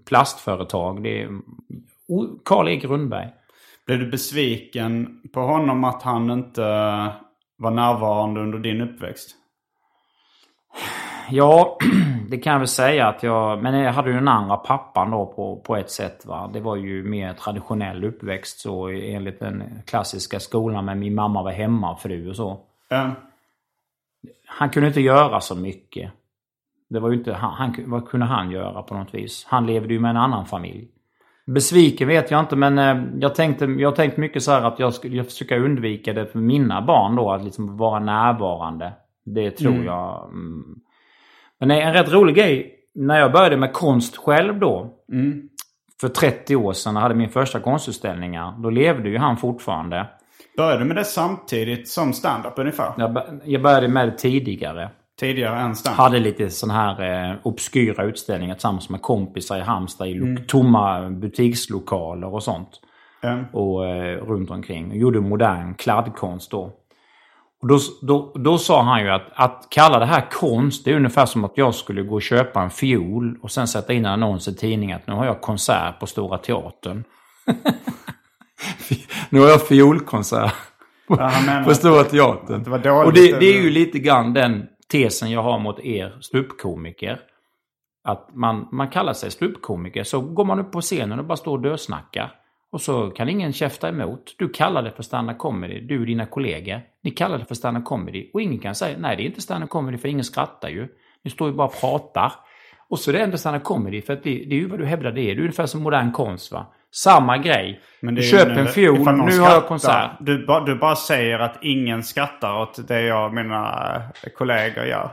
plastföretag. 0.06 1.02
Det 1.02 1.22
är 1.22 1.28
E. 2.68 2.76
Grundberg. 2.76 3.28
Blev 3.86 3.98
du 3.98 4.10
besviken 4.10 5.22
på 5.32 5.40
honom 5.40 5.84
att 5.84 6.02
han 6.02 6.30
inte 6.30 6.62
var 7.56 7.70
närvarande 7.70 8.40
under 8.40 8.58
din 8.58 8.80
uppväxt? 8.80 9.30
Ja, 11.30 11.78
det 12.30 12.38
kan 12.38 12.52
jag 12.52 12.58
väl 12.60 12.68
säga 12.68 13.06
att 13.06 13.22
jag... 13.22 13.62
Men 13.62 13.74
jag 13.74 13.92
hade 13.92 14.10
ju 14.10 14.14
den 14.14 14.28
andra 14.28 14.56
pappan 14.56 15.10
då 15.10 15.26
på, 15.26 15.60
på 15.60 15.76
ett 15.76 15.90
sätt. 15.90 16.26
Va? 16.26 16.50
Det 16.52 16.60
var 16.60 16.76
ju 16.76 17.04
mer 17.04 17.32
traditionell 17.32 18.04
uppväxt 18.04 18.60
så 18.60 18.88
enligt 18.88 19.40
den 19.40 19.82
klassiska 19.86 20.40
skolan. 20.40 20.84
Men 20.84 20.98
min 20.98 21.14
mamma 21.14 21.42
var 21.42 21.52
hemmafru 21.52 22.30
och 22.30 22.36
så. 22.36 22.60
Ja. 22.88 23.10
Han 24.46 24.70
kunde 24.70 24.88
inte 24.88 25.00
göra 25.00 25.40
så 25.40 25.54
mycket. 25.54 26.12
Det 26.88 27.00
var 27.00 27.10
ju 27.10 27.16
inte... 27.16 27.32
Han, 27.32 27.52
han, 27.52 27.74
vad 27.86 28.08
kunde 28.08 28.26
han 28.26 28.50
göra 28.50 28.82
på 28.82 28.94
något 28.94 29.14
vis? 29.14 29.46
Han 29.48 29.66
levde 29.66 29.94
ju 29.94 30.00
med 30.00 30.10
en 30.10 30.16
annan 30.16 30.46
familj. 30.46 30.88
Besviken 31.46 32.08
vet 32.08 32.30
jag 32.30 32.40
inte 32.40 32.56
men 32.56 32.78
eh, 32.78 33.04
jag 33.18 33.34
tänkte 33.34 33.64
jag 33.64 33.88
har 33.90 33.96
tänkt 33.96 34.16
mycket 34.16 34.42
så 34.42 34.50
här 34.50 34.62
att 34.62 34.78
jag 34.78 34.94
skulle 34.94 35.16
jag 35.16 35.26
försöka 35.26 35.56
undvika 35.58 36.12
det 36.12 36.26
för 36.26 36.38
mina 36.38 36.82
barn 36.82 37.16
då. 37.16 37.30
Att 37.30 37.44
liksom 37.44 37.76
vara 37.76 38.00
närvarande. 38.00 38.92
Det 39.24 39.50
tror 39.50 39.84
jag. 39.84 40.24
Mm. 40.24 40.64
Men 41.58 41.70
en 41.70 41.92
rätt 41.92 42.12
rolig 42.12 42.36
grej. 42.36 42.72
När 42.94 43.18
jag 43.18 43.32
började 43.32 43.56
med 43.56 43.72
konst 43.72 44.16
själv 44.16 44.58
då. 44.58 44.94
För 46.00 46.08
30 46.08 46.56
år 46.56 46.72
sedan 46.72 46.94
när 46.94 47.00
jag 47.00 47.02
hade 47.02 47.14
min 47.14 47.28
första 47.28 47.60
konstutställningar. 47.60 48.54
Då 48.58 48.70
levde 48.70 49.08
ju 49.08 49.18
han 49.18 49.36
fortfarande. 49.36 50.06
Började 50.56 50.84
med 50.84 50.96
det 50.96 51.04
samtidigt 51.04 51.88
som 51.88 52.12
stand-up 52.12 52.52
ungefär? 52.56 52.92
Jag, 52.96 53.40
jag 53.44 53.62
började 53.62 53.88
med 53.88 54.08
det 54.08 54.18
tidigare. 54.18 54.90
Tidigare 55.20 55.60
än 55.60 55.76
stand-up? 55.76 55.98
Hade 55.98 56.18
lite 56.18 56.50
sån 56.50 56.70
här 56.70 57.30
eh, 57.30 57.36
obskyra 57.42 58.04
utställningar 58.04 58.54
tillsammans 58.54 58.88
med 58.88 59.02
kompisar 59.02 59.58
i 59.58 59.60
Halmstad 59.60 60.08
i 60.08 60.14
lo- 60.14 60.36
tomma 60.48 61.10
butikslokaler 61.10 62.34
och 62.34 62.42
sånt. 62.42 62.68
Ja. 63.22 63.38
Och 63.52 63.86
eh, 63.86 64.16
runt 64.26 64.50
omkring. 64.50 64.90
Och 64.90 64.96
gjorde 64.96 65.20
modern 65.20 65.74
kladdkonst 65.74 66.50
då. 66.50 66.72
Och 67.62 67.68
då, 67.68 67.78
då, 68.02 68.32
då 68.34 68.58
sa 68.58 68.82
han 68.82 69.02
ju 69.02 69.10
att 69.10 69.22
att 69.34 69.66
kalla 69.70 69.98
det 69.98 70.06
här 70.06 70.30
konst, 70.30 70.84
det 70.84 70.90
är 70.92 70.96
ungefär 70.96 71.26
som 71.26 71.44
att 71.44 71.52
jag 71.54 71.74
skulle 71.74 72.02
gå 72.02 72.14
och 72.14 72.22
köpa 72.22 72.62
en 72.62 72.70
fiol 72.70 73.38
och 73.42 73.50
sen 73.50 73.68
sätta 73.68 73.92
in 73.92 74.04
en 74.04 74.12
annons 74.12 74.48
i 74.48 74.54
tidningen 74.56 74.96
att 74.96 75.06
nu 75.06 75.14
har 75.14 75.24
jag 75.26 75.40
konsert 75.40 76.00
på 76.00 76.06
Stora 76.06 76.38
Teatern. 76.38 77.04
nu 79.30 79.40
har 79.40 79.48
jag 79.48 79.66
fiolkonsert 79.66 80.52
Ja, 81.08 81.16
han 81.26 81.46
menar 81.46 81.64
på 81.64 81.74
Stora 81.74 82.04
Teatern. 82.04 82.82
det 82.82 82.90
och 82.90 83.12
det, 83.12 83.38
det 83.40 83.46
är 83.46 83.62
ju 83.62 83.70
lite 83.70 83.98
grann 83.98 84.32
den 84.32 84.66
tesen 84.90 85.30
jag 85.30 85.42
har 85.42 85.58
mot 85.58 85.80
er 85.80 86.18
ståuppkomiker. 86.20 87.20
Att 88.04 88.28
man, 88.34 88.68
man 88.72 88.88
kallar 88.88 89.12
sig 89.12 89.30
ståuppkomiker, 89.30 90.04
så 90.04 90.20
går 90.20 90.44
man 90.44 90.60
upp 90.60 90.72
på 90.72 90.80
scenen 90.80 91.18
och 91.18 91.24
bara 91.24 91.36
står 91.36 91.52
och 91.52 91.62
dösnackar. 91.62 92.34
Och 92.70 92.80
så 92.80 93.10
kan 93.10 93.28
ingen 93.28 93.52
käfta 93.52 93.88
emot. 93.88 94.34
Du 94.38 94.48
kallar 94.48 94.82
det 94.82 94.92
för 94.92 95.02
stand-up 95.02 95.38
comedy, 95.38 95.80
du 95.80 96.00
och 96.00 96.06
dina 96.06 96.26
kollegor. 96.26 96.80
Ni 97.02 97.10
kallar 97.10 97.38
det 97.38 97.44
för 97.44 97.54
stand-up 97.54 97.84
comedy. 97.84 98.30
Och 98.34 98.42
ingen 98.42 98.58
kan 98.58 98.74
säga, 98.74 98.98
nej 98.98 99.16
det 99.16 99.22
är 99.22 99.26
inte 99.26 99.40
stand-up 99.40 99.70
comedy 99.70 99.98
för 99.98 100.08
ingen 100.08 100.24
skrattar 100.24 100.68
ju. 100.68 100.88
Ni 101.24 101.30
står 101.30 101.48
ju 101.48 101.54
bara 101.54 101.66
och 101.66 101.80
pratar. 101.80 102.32
Och 102.88 102.98
så 102.98 103.10
är 103.10 103.12
det 103.12 103.20
ändå 103.20 103.38
stand-up 103.38 103.64
comedy, 103.64 104.02
för 104.02 104.12
att 104.12 104.22
det, 104.22 104.30
det 104.30 104.54
är 104.54 104.58
ju 104.58 104.68
vad 104.68 104.78
du 104.78 104.86
hävdar 104.86 105.12
det 105.12 105.20
är. 105.20 105.34
Det 105.34 105.40
är 105.40 105.40
ungefär 105.40 105.66
som 105.66 105.82
modern 105.82 106.12
konst 106.12 106.52
va. 106.52 106.66
Samma 106.94 107.38
grej. 107.38 107.80
Men 108.00 108.14
du 108.14 108.22
köper 108.22 108.50
en 108.50 108.66
fiol, 108.66 108.98
nu 108.98 109.38
har 109.38 109.50
jag 109.50 109.66
konsert. 109.66 110.10
Du, 110.20 110.46
ba, 110.46 110.60
du 110.60 110.74
bara 110.74 110.96
säger 110.96 111.38
att 111.38 111.58
ingen 111.62 112.02
skrattar 112.02 112.62
åt 112.62 112.88
det 112.88 113.00
jag 113.00 113.26
och 113.26 113.34
mina 113.34 113.94
eh, 113.96 114.30
kollegor 114.36 114.84
gör. 114.84 115.10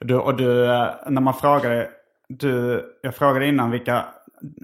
Du, 0.00 0.14
och 0.16 0.36
du, 0.36 0.64
eh, 0.64 0.88
när 1.06 1.20
man 1.20 1.34
frågade, 1.34 1.88
du, 2.28 2.84
jag 3.02 3.14
frågade 3.14 3.46
innan 3.46 3.70
vilka 3.70 4.04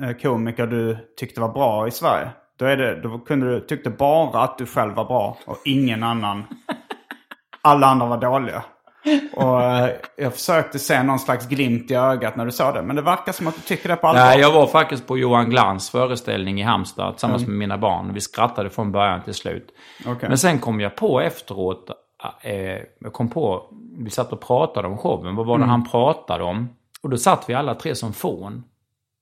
eh, 0.03 0.13
komiker 0.23 0.67
du 0.67 0.97
tyckte 1.17 1.41
var 1.41 1.53
bra 1.53 1.89
i 1.89 1.91
Sverige. 1.91 2.31
Då, 2.59 2.65
är 2.65 2.77
det, 2.77 3.01
då 3.01 3.19
kunde 3.19 3.55
du, 3.55 3.61
tyckte 3.61 3.91
bara 3.91 4.43
att 4.43 4.59
du 4.59 4.67
själv 4.67 4.95
var 4.95 5.05
bra 5.05 5.39
och 5.47 5.59
ingen 5.65 6.03
annan. 6.03 6.45
Alla 7.63 7.87
andra 7.87 8.07
var 8.07 8.19
dåliga. 8.19 8.63
Och 9.33 9.63
eh, 9.63 9.91
jag 10.17 10.35
försökte 10.35 10.79
se 10.79 11.03
någon 11.03 11.19
slags 11.19 11.49
glimt 11.49 11.91
i 11.91 11.95
ögat 11.95 12.37
när 12.37 12.45
du 12.45 12.53
sa 12.53 12.73
det. 12.73 12.83
Men 12.83 12.97
det 12.97 13.03
verkar 13.03 13.33
som 13.33 13.47
att 13.47 13.55
du 13.55 13.61
tycker 13.61 13.89
det 13.89 13.97
på 13.97 14.07
allvar. 14.07 14.25
Nej, 14.25 14.41
jag 14.41 14.53
var 14.53 14.67
faktiskt 14.67 15.07
på 15.07 15.19
Johan 15.19 15.51
Glans 15.51 15.91
föreställning 15.91 16.61
i 16.61 16.63
Halmstad 16.63 17.13
tillsammans 17.15 17.47
med 17.47 17.57
mina 17.57 17.79
barn. 17.79 18.15
Vi 18.15 18.21
skrattade 18.21 18.71
från 18.71 18.93
början 18.93 19.23
till 19.23 19.35
slut. 19.35 19.69
Okej. 20.07 20.29
Men 20.29 20.39
sen 20.39 20.59
kom 20.59 20.81
jag 20.81 20.97
på 20.97 21.21
efteråt, 21.21 21.91
eh, 22.43 22.55
jag 22.99 23.13
kom 23.13 23.29
på, 23.31 23.63
vi 23.99 24.11
satt 24.11 24.33
och 24.33 24.41
pratade 24.41 24.89
om 24.89 24.99
showen. 24.99 25.37
Vad 25.37 25.47
var 25.47 25.59
det 25.59 25.65
Mm. 25.65 25.71
han 25.71 25.89
pratade 25.91 26.45
om? 26.45 26.69
Och 27.03 27.11
då 27.11 27.17
satt 27.17 27.49
vi 27.49 27.55
alla 27.55 27.75
tre 27.75 27.95
som 27.95 28.13
fån. 28.13 28.65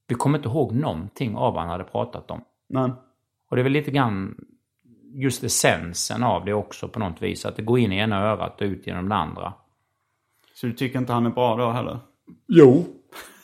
Vi 0.08 0.14
kommer 0.14 0.38
inte 0.38 0.48
ihåg 0.48 0.72
någonting 0.72 1.36
av 1.36 1.52
vad 1.54 1.62
han 1.62 1.70
hade 1.70 1.84
pratat 1.84 2.30
om. 2.30 2.40
Nej. 2.68 2.90
Och 3.50 3.56
det 3.56 3.62
är 3.62 3.64
väl 3.64 3.72
lite 3.72 3.90
grann 3.90 4.34
just 5.14 5.44
essensen 5.44 6.22
av 6.22 6.44
det 6.44 6.52
också 6.54 6.88
på 6.88 6.98
något 6.98 7.22
vis. 7.22 7.46
Att 7.46 7.56
det 7.56 7.62
går 7.62 7.78
in 7.78 7.92
i 7.92 7.98
ena 7.98 8.22
örat 8.22 8.60
och 8.60 8.64
ut 8.64 8.86
genom 8.86 9.08
det 9.08 9.14
andra. 9.14 9.52
Så 10.54 10.66
du 10.66 10.72
tycker 10.72 10.98
inte 10.98 11.12
han 11.12 11.26
är 11.26 11.30
bra 11.30 11.56
då 11.56 11.70
heller? 11.70 11.98
Jo. 12.48 12.84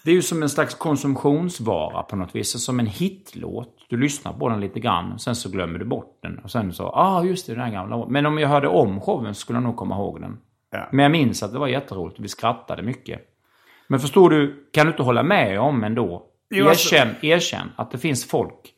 Det 0.05 0.11
är 0.11 0.15
ju 0.15 0.23
som 0.23 0.43
en 0.43 0.49
slags 0.51 0.75
konsumtionsvara 0.75 2.03
på 2.03 2.17
något 2.17 2.35
vis. 2.35 2.65
Som 2.65 2.81
en 2.81 2.87
hitlåt. 2.87 3.87
Du 3.89 3.97
lyssnar 3.97 4.33
på 4.33 4.49
den 4.49 4.61
lite 4.61 4.81
grann, 4.81 5.19
sen 5.19 5.37
så 5.37 5.51
glömmer 5.51 5.79
du 5.79 5.85
bort 5.85 6.19
den. 6.23 6.39
Och 6.39 6.51
sen 6.51 6.73
så, 6.73 6.87
ah 6.87 7.25
just 7.25 7.47
det, 7.47 7.53
den 7.53 7.63
här 7.63 7.73
gamla. 7.73 8.07
Men 8.07 8.27
om 8.27 8.39
jag 8.39 8.49
hörde 8.49 8.69
om 8.69 9.01
showen 9.01 9.35
så 9.35 9.41
skulle 9.41 9.57
jag 9.57 9.63
nog 9.63 9.77
komma 9.77 9.95
ihåg 9.95 10.21
den. 10.21 10.39
Ja. 10.71 10.89
Men 10.93 11.03
jag 11.03 11.13
minns 11.13 11.43
att 11.43 11.53
det 11.53 11.59
var 11.59 11.69
jätteroligt 11.69 12.19
och 12.19 12.25
vi 12.25 12.29
skrattade 12.29 12.83
mycket. 12.83 13.21
Men 13.89 14.01
förstår 14.01 14.31
du, 14.31 14.69
kan 14.73 14.87
du 14.87 14.93
inte 14.93 15.03
hålla 15.03 15.23
med 15.23 15.61
om 15.61 15.85
ändå? 15.85 16.27
Jo, 16.51 16.69
alltså- 16.69 16.95
erkänn, 16.95 17.15
erkänn 17.23 17.69
att 17.77 17.91
det 17.91 17.99
finns 17.99 18.25
folk 18.29 18.75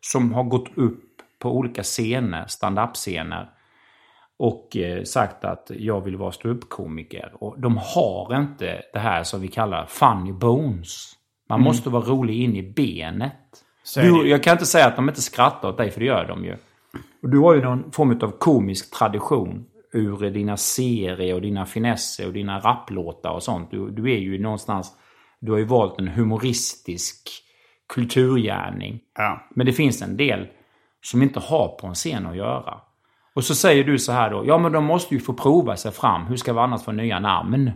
som 0.00 0.34
har 0.34 0.44
gått 0.44 0.68
upp 0.78 1.04
på 1.38 1.56
olika 1.56 1.82
scener, 1.82 2.46
stand-up-scener 2.46 3.48
och 4.40 4.76
eh, 4.76 5.02
sagt 5.02 5.44
att 5.44 5.70
jag 5.74 6.00
vill 6.00 6.16
vara 6.16 6.32
ståuppkomiker. 6.32 7.32
Och 7.34 7.60
de 7.60 7.76
har 7.76 8.36
inte 8.36 8.82
det 8.92 8.98
här 8.98 9.22
som 9.22 9.40
vi 9.40 9.48
kallar 9.48 9.86
funny 9.86 10.32
bones. 10.32 11.12
Man 11.48 11.60
måste 11.60 11.90
vara 11.90 12.04
rolig 12.04 12.42
in 12.42 12.56
i 12.56 12.62
benet. 12.62 13.64
Du, 13.94 14.28
jag 14.28 14.42
kan 14.42 14.52
inte 14.52 14.66
säga 14.66 14.86
att 14.86 14.96
de 14.96 15.08
inte 15.08 15.22
skrattar 15.22 15.68
åt 15.68 15.76
dig, 15.76 15.90
för 15.90 16.00
det 16.00 16.06
gör 16.06 16.28
de 16.28 16.44
ju. 16.44 16.56
Och 17.22 17.30
du 17.30 17.38
har 17.38 17.54
ju 17.54 17.62
någon 17.62 17.92
form 17.92 18.20
av 18.22 18.30
komisk 18.30 18.98
tradition 18.98 19.64
ur 19.92 20.30
dina 20.30 20.56
serier 20.56 21.34
och 21.34 21.42
dina 21.42 21.66
finesser 21.66 22.26
och 22.26 22.32
dina 22.32 22.58
rapplåtar 22.58 23.30
och 23.30 23.42
sånt. 23.42 23.70
Du, 23.70 23.90
du 23.90 24.12
är 24.12 24.18
ju 24.18 24.42
någonstans... 24.42 24.92
Du 25.40 25.52
har 25.52 25.58
ju 25.58 25.64
valt 25.64 25.98
en 25.98 26.08
humoristisk 26.08 27.28
kulturgärning. 27.94 29.00
Ja. 29.14 29.48
Men 29.54 29.66
det 29.66 29.72
finns 29.72 30.02
en 30.02 30.16
del 30.16 30.46
som 31.02 31.22
inte 31.22 31.40
har 31.40 31.68
på 31.80 31.86
en 31.86 31.94
scen 31.94 32.26
att 32.26 32.36
göra. 32.36 32.80
Och 33.34 33.44
så 33.44 33.54
säger 33.54 33.84
du 33.84 33.98
så 33.98 34.12
här 34.12 34.30
då, 34.30 34.42
ja 34.46 34.58
men 34.58 34.72
de 34.72 34.84
måste 34.84 35.14
ju 35.14 35.20
få 35.20 35.32
prova 35.32 35.76
sig 35.76 35.92
fram. 35.92 36.22
Hur 36.26 36.36
ska 36.36 36.52
vi 36.52 36.58
annars 36.58 36.82
få 36.84 36.92
nya 36.92 37.18
namn? 37.18 37.70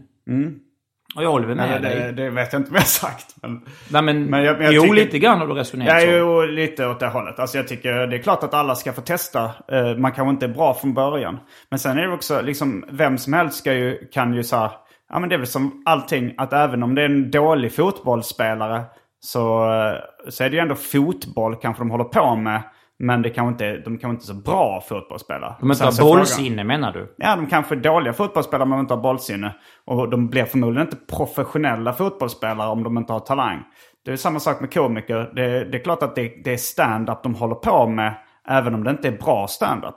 Och 1.17 1.23
jag 1.23 1.31
håller 1.31 1.47
väl 1.47 1.57
med 1.57 1.69
Nej, 1.71 1.81
dig. 1.81 2.13
det, 2.13 2.13
det 2.23 2.31
vet 2.31 2.53
jag 2.53 2.61
inte 2.61 2.73
vad 2.73 2.81
jag 2.81 2.87
sagt. 2.87 3.35
Men... 3.43 3.61
Nej 3.91 4.03
men, 4.03 4.25
Men 4.25 4.45
jag- 4.45 4.57
men 4.57 4.65
jag 4.65 4.75
jo 4.75 4.83
tycker- 4.83 4.95
lite 4.95 5.19
grann 5.19 5.39
har 5.39 5.47
du 5.47 5.55
resonerat 5.55 5.93
Jag 5.93 6.03
så. 6.03 6.09
är 6.41 6.47
ju 6.47 6.53
lite 6.53 6.87
åt 6.87 7.01
det 7.01 7.09
hållet. 7.09 7.39
Alltså 7.39 7.57
jag 7.59 7.69
tycker 7.69 8.07
det 8.07 8.17
är 8.17 8.23
klart 8.23 8.43
att 8.43 8.55
alla 8.55 8.75
ska 8.75 8.93
få 8.93 9.01
testa. 9.01 9.45
Eh, 9.45 9.97
Man 9.99 10.13
kanske 10.13 10.31
inte 10.31 10.47
är 10.47 10.55
bra 10.55 10.75
från 10.75 10.95
början. 10.95 11.39
Men 11.71 11.79
sen 11.79 11.99
är 11.99 12.07
det 12.07 12.13
också 12.15 12.41
liksom, 12.43 12.85
vem 12.91 13.19
som 13.19 13.33
helst 13.33 13.59
ska 13.59 13.73
ju, 13.75 14.09
kan 14.13 14.35
ju 14.35 14.43
så 14.45 14.57
här, 14.57 14.71
ja 15.13 15.19
men 15.19 15.29
det 15.29 15.35
är 15.35 15.39
väl 15.39 15.47
som 15.47 15.83
allting, 15.87 16.35
att 16.39 16.53
även 16.53 16.83
om 16.83 16.95
det 16.95 17.03
är 17.03 17.07
en 17.07 17.31
dålig 17.31 17.75
fotbollsspelare 17.75 18.83
så, 19.21 19.65
eh, 19.73 19.95
så 20.31 20.45
är 20.45 20.51
det 20.51 20.57
ju 20.57 20.63
ändå 20.63 20.75
fotboll 20.75 21.57
kanske 21.57 21.81
de 21.81 21.91
håller 21.91 22.05
på 22.05 22.37
med. 22.37 22.63
Men 22.99 23.23
det 23.23 23.31
kanske 23.31 23.53
inte, 23.67 23.83
de 23.91 23.99
kanske 23.99 24.09
inte 24.15 24.23
är 24.25 24.35
så 24.35 24.43
bra 24.43 24.81
fotbollsspelare. 24.89 25.55
De 25.61 25.71
inte 25.71 25.85
har 25.85 25.93
frågan- 25.93 26.17
bollsinne 26.19 26.65
menar 26.65 26.93
du? 26.93 27.15
Ja, 27.19 27.37
de 27.37 27.47
kanske 27.47 27.75
är 27.75 27.77
dåliga 27.77 28.13
fotbollsspelare 28.13 28.69
men 28.69 28.79
inte 28.79 28.95
har 28.95 29.01
bollsinne. 29.03 29.55
Och 29.85 30.11
de 30.11 30.29
blir 30.29 30.45
förmodligen 30.45 30.87
inte 30.87 31.17
professionella 31.17 31.93
fotbollsspelare 31.93 32.69
om 32.69 32.83
de 32.83 32.99
inte 32.99 33.13
har 33.13 33.21
talang. 33.21 33.63
Det 34.05 34.13
är 34.13 34.17
samma 34.17 34.41
sak 34.41 34.61
med 34.61 34.75
komiker. 34.75 35.31
Det, 35.35 35.65
det 35.65 35.79
är 35.79 35.83
klart 35.85 36.03
att 36.03 36.15
det, 36.15 36.33
det 36.45 36.53
är 36.53 36.57
stand-up 36.57 37.23
de 37.23 37.35
håller 37.35 37.55
på 37.55 37.87
med, 37.87 38.15
även 38.49 38.75
om 38.75 38.85
det 38.85 38.91
inte 38.91 39.09
är 39.09 39.19
bra 39.19 39.47
stand-up. 39.49 39.97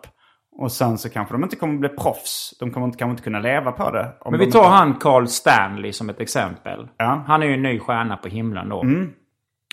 Och 0.60 0.72
sen 0.72 0.98
så 0.98 1.10
kanske 1.10 1.34
de 1.34 1.43
inte 1.43 1.56
kommer 1.56 1.78
bli 1.80 1.89
proffs. 1.89 2.58
De 2.60 2.72
kommer 2.72 2.86
inte, 2.88 2.98
kanske 2.98 3.12
inte 3.12 3.24
kunna 3.24 3.39
leva 3.39 3.72
på 3.72 3.91
det. 3.91 4.08
om 4.20 4.32
Men 4.32 4.39
de 4.39 4.45
vi 4.45 4.52
tar 4.52 4.60
inte- 4.60 4.70
han 4.72 4.93
Carl 4.93 5.28
Stanley 5.28 5.91
som 5.93 6.10
ett 6.10 6.20
exempel. 6.20 6.88
Ja. 6.98 7.24
Han 7.28 7.43
är 7.43 7.48
ju 7.48 7.54
en 7.54 7.62
ny 7.62 7.80
stjärna 7.80 8.18
på 8.18 8.28
himlen 8.28 8.70
då. 8.70 8.84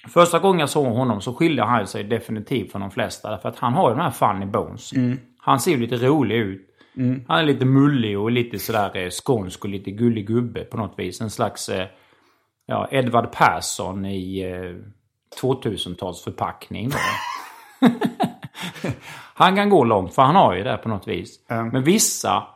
Första 0.08 0.38
gången 0.38 0.60
jag 0.60 0.70
såg 0.70 0.86
honom 0.86 1.20
så 1.20 1.34
skiljer 1.34 1.64
han 1.64 1.86
sig 1.86 2.04
definitivt 2.04 2.72
från 2.72 2.80
de 2.80 2.90
flesta. 2.90 3.30
Därför 3.30 3.48
att 3.48 3.58
han 3.58 3.72
har 3.72 3.90
ju 3.90 3.94
den 3.94 4.04
här 4.04 4.10
funny 4.10 4.46
bones. 4.46 4.92
Han 5.38 5.60
ser 5.60 5.70
ju 5.70 5.76
lite 5.76 5.96
rolig 5.96 6.36
ut. 6.36 6.70
Han 7.28 7.38
är 7.38 7.42
lite 7.42 7.64
mullig 7.64 8.18
och 8.18 8.30
lite 8.30 8.58
sådär 8.58 8.96
eh, 8.96 9.10
skånsk 9.10 9.64
och 9.64 9.70
lite 9.70 9.90
gullig 9.90 10.26
gubbe 10.26 10.64
på 10.64 10.76
något 10.76 10.98
vis. 10.98 11.20
En 11.20 11.30
slags 11.30 11.68
eh, 11.68 11.86
ja, 12.66 12.88
Edvard 12.90 13.32
Persson 13.32 14.06
i 14.06 14.40
eh, 14.40 14.76
2000-talsförpackning. 15.42 16.90
då. 16.90 16.98
han 19.34 19.56
kan 19.56 19.70
gå 19.70 19.84
långt 19.84 20.14
för 20.14 20.22
han 20.22 20.36
har 20.36 20.54
ju 20.54 20.62
det 20.62 20.76
på 20.76 20.88
något 20.88 21.08
vis. 21.08 21.40
Men 21.48 21.82
vissa, 21.82 22.46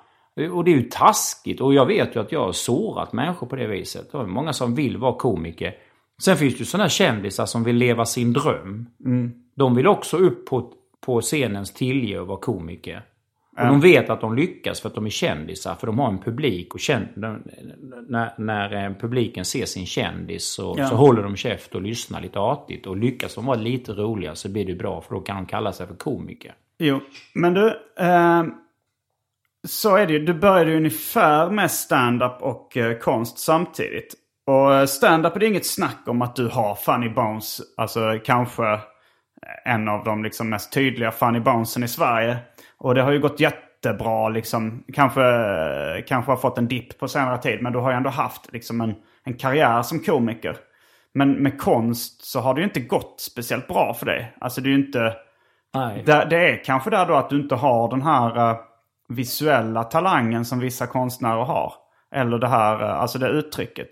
och 0.53 0.65
det 0.65 0.71
är 0.71 0.77
ju 0.77 0.83
taskigt 0.91 1.61
och 1.61 1.75
jag 1.75 1.87
vet 1.87 2.17
ju 2.17 2.21
att 2.21 2.33
jag 2.33 2.45
har 2.45 2.53
sårat 2.53 3.13
människor 3.13 3.47
på 3.47 3.57
det 3.57 3.67
viset. 3.67 4.13
Det 4.13 4.19
är 4.19 4.23
många 4.23 4.53
som 4.53 4.75
vill 4.75 4.97
vara 4.97 5.19
komiker. 5.19 5.75
Sen 6.23 6.37
finns 6.37 6.55
det 6.55 6.59
ju 6.59 6.65
sådana 6.65 6.89
kändisar 6.89 7.47
som 7.47 7.65
vill 7.65 7.77
leva 7.77 8.05
sin 8.05 8.33
dröm. 8.33 8.87
De 9.55 9.75
vill 9.75 9.87
också 9.87 10.17
upp 10.17 10.47
på, 10.47 10.73
på 11.01 11.21
scenens 11.21 11.75
tilje 11.75 12.21
och 12.21 12.27
vara 12.27 12.41
komiker. 12.41 13.03
Och 13.59 13.67
de 13.67 13.81
vet 13.81 14.11
att 14.11 14.21
de 14.21 14.37
lyckas 14.37 14.81
för 14.81 14.89
att 14.89 14.95
de 14.95 15.07
är 15.07 15.11
kändisar. 15.11 15.75
För 15.75 15.87
de 15.87 15.99
har 15.99 16.09
en 16.09 16.19
publik. 16.19 16.75
Och 16.75 16.81
känd, 16.81 17.07
när, 17.17 18.41
när 18.41 18.85
eh, 18.87 18.93
publiken 19.01 19.45
ser 19.45 19.65
sin 19.65 19.87
kändis 19.87 20.47
så, 20.47 20.75
Ja. 20.79 20.89
så 20.89 20.97
håller 20.97 21.23
de 21.23 21.37
käft 21.37 21.75
och 21.75 21.83
lyssnar 21.83 22.21
lite 22.21 22.39
artigt. 22.39 22.87
Och 22.87 22.97
lyckas 22.97 23.35
de 23.35 23.47
vara 23.47 23.59
lite 23.59 23.93
roliga 23.93 24.35
så 24.35 24.49
blir 24.49 24.65
det 24.67 24.75
bra. 24.75 25.01
För 25.01 25.15
då 25.15 25.21
kan 25.21 25.37
de 25.37 25.47
kalla 25.47 25.73
sig 25.73 25.87
för 25.87 25.95
komiker. 25.95 26.55
Jo, 26.79 27.01
men 27.35 27.55
du. 27.55 27.67
Eh, 27.99 28.45
så 29.67 29.97
är 29.97 30.07
det 30.07 30.13
ju. 30.13 30.19
Du 30.25 30.35
började 30.35 30.71
ju 30.71 30.77
ungefär 30.77 31.51
med 31.51 31.71
stand-up 31.71 32.37
och 32.43 32.77
eh, 32.77 32.99
konst 32.99 33.39
samtidigt. 33.39 34.15
Och 34.49 34.75
eh, 34.75 34.87
stand-up 34.87 35.37
är 35.37 35.41
det 35.41 35.47
inget 35.47 35.67
snack 35.67 36.03
om 36.07 36.23
att 36.23 36.37
du 36.37 36.49
har 36.49 36.75
funny 36.75 37.09
bones. 37.09 37.61
Alltså 37.77 38.19
kanske 38.25 38.81
en 39.65 39.89
av 39.89 40.05
de 40.05 40.25
liksom 40.25 40.49
mest 40.49 40.73
tydliga 40.73 41.11
funny 41.11 41.41
bonesen 41.41 41.85
i 41.85 41.89
Sverige. 41.89 42.37
Och 42.79 42.95
det 42.95 43.03
har 43.03 43.13
ju 43.13 43.21
gått 43.21 43.41
jättebra 43.41 44.29
liksom. 44.29 44.85
Kanske, 44.95 45.23
kanske 46.07 46.33
har 46.33 46.37
fått 46.37 46.59
en 46.59 46.69
dipp 46.69 46.99
på 46.99 47.09
senare 47.09 47.39
tid. 47.39 47.63
Men 47.63 47.73
du 47.73 47.79
har 47.79 47.91
ju 47.91 47.97
ändå 47.97 48.11
haft 48.11 48.53
liksom 48.53 48.81
en, 48.81 48.95
en 49.25 49.35
karriär 49.35 49.83
som 49.83 49.99
komiker. 49.99 50.57
Men 51.15 51.33
med 51.33 51.61
konst 51.61 52.25
så 52.25 52.41
har 52.41 52.55
det 52.55 52.61
ju 52.61 52.67
inte 52.67 52.81
gått 52.81 53.21
speciellt 53.21 53.69
bra 53.69 53.95
för 53.95 54.07
dig. 54.07 54.37
Alltså 54.41 54.61
det 54.61 54.69
är 54.69 54.71
ju 54.71 54.87
inte... 54.87 55.13
Nej. 55.75 56.03
Det, 56.07 56.27
det 56.31 56.51
är 56.51 56.65
kanske 56.65 56.91
där 56.91 57.07
då 57.07 57.15
att 57.15 57.31
du 57.31 57.41
inte 57.41 57.55
har 57.55 57.91
den 57.91 58.03
här 58.03 58.51
eh, 58.51 58.57
visuella 59.09 59.85
talangen 59.85 60.45
som 60.45 60.59
vissa 60.59 60.87
konstnärer 60.87 61.45
har. 61.45 61.73
Eller 62.15 62.39
det 62.39 62.49
här, 62.49 62.83
eh, 62.83 63.01
alltså 63.01 63.19
det 63.19 63.29
uttrycket. 63.29 63.89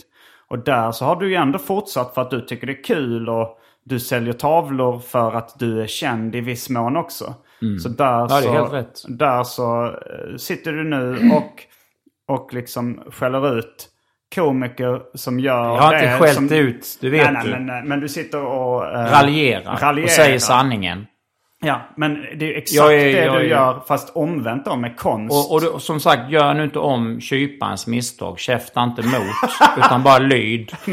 Och 0.51 0.59
där 0.59 0.93
så 0.93 1.05
har 1.05 1.17
du 1.17 1.29
ju 1.29 1.35
ändå 1.35 1.59
fortsatt 1.59 2.15
för 2.15 2.23
att 2.23 2.31
du 2.31 2.41
tycker 2.41 2.67
det 2.67 2.73
är 2.73 2.85
kul 2.85 3.29
och 3.29 3.59
du 3.85 4.01
säljer 4.01 4.33
tavlor 4.33 4.99
för 4.99 5.33
att 5.33 5.59
du 5.59 5.83
är 5.83 5.87
känd 5.87 6.35
i 6.35 6.41
viss 6.41 6.71
mån 6.71 6.97
också. 6.97 7.35
Så 7.83 7.89
där 7.89 8.05
Mm. 8.17 8.27
Ja, 8.29 8.29
det 8.29 8.37
är 8.37 8.43
så, 8.43 8.53
helt 8.53 8.73
rätt. 8.73 9.03
Där 9.09 9.43
så 9.45 9.85
eh, 9.87 10.37
sitter 10.37 10.73
du 10.73 10.85
nu 10.85 11.31
och, 11.33 11.63
och 12.37 12.55
liksom 12.55 13.03
skäller 13.11 13.59
ut 13.59 13.89
komiker 14.35 15.03
som 15.15 15.41
gör 15.41 15.65
Jag 15.65 15.77
har 15.81 15.93
det 15.93 16.05
inte 16.05 16.19
skällt 16.19 16.35
som, 16.35 16.53
ut, 16.53 16.99
det 17.01 17.11
vet 17.11 17.33
nej, 17.33 17.43
du. 17.45 17.51
nej, 17.51 17.61
Men, 17.61 17.89
men 17.89 18.01
du 18.01 18.09
sitter 18.09 18.45
och... 18.45 18.87
eh, 18.87 19.11
Raljerar, 19.11 19.77
raljerar. 19.77 20.05
och 20.05 20.11
säger 20.11 20.39
sanningen. 20.39 21.07
Ja, 21.67 21.81
men 21.97 22.15
det 22.39 22.55
är 22.55 22.59
exakt 22.59 22.75
Jag 22.77 22.95
är- 22.95 23.05
det 23.05 23.25
jag 23.25 23.35
du 23.35 23.41
är- 23.41 23.45
gör 23.45 23.83
fast 23.89 24.17
omvänt 24.17 24.65
då 24.65 24.77
med 24.77 24.97
konst. 24.97 25.33
Och, 25.33 25.53
och, 25.55 25.61
du- 25.61 25.81
som 25.81 26.01
sagt, 26.01 26.31
gör 26.31 26.55
nu 26.55 26.65
inte 26.65 26.79
om 26.79 27.21
kyparens 27.21 27.87
misstag. 27.87 28.39
Käfta 28.39 28.83
inte 28.83 29.03
mot, 29.03 29.51
utan 29.79 30.03
bara 30.03 30.19
lyd. 30.19 30.73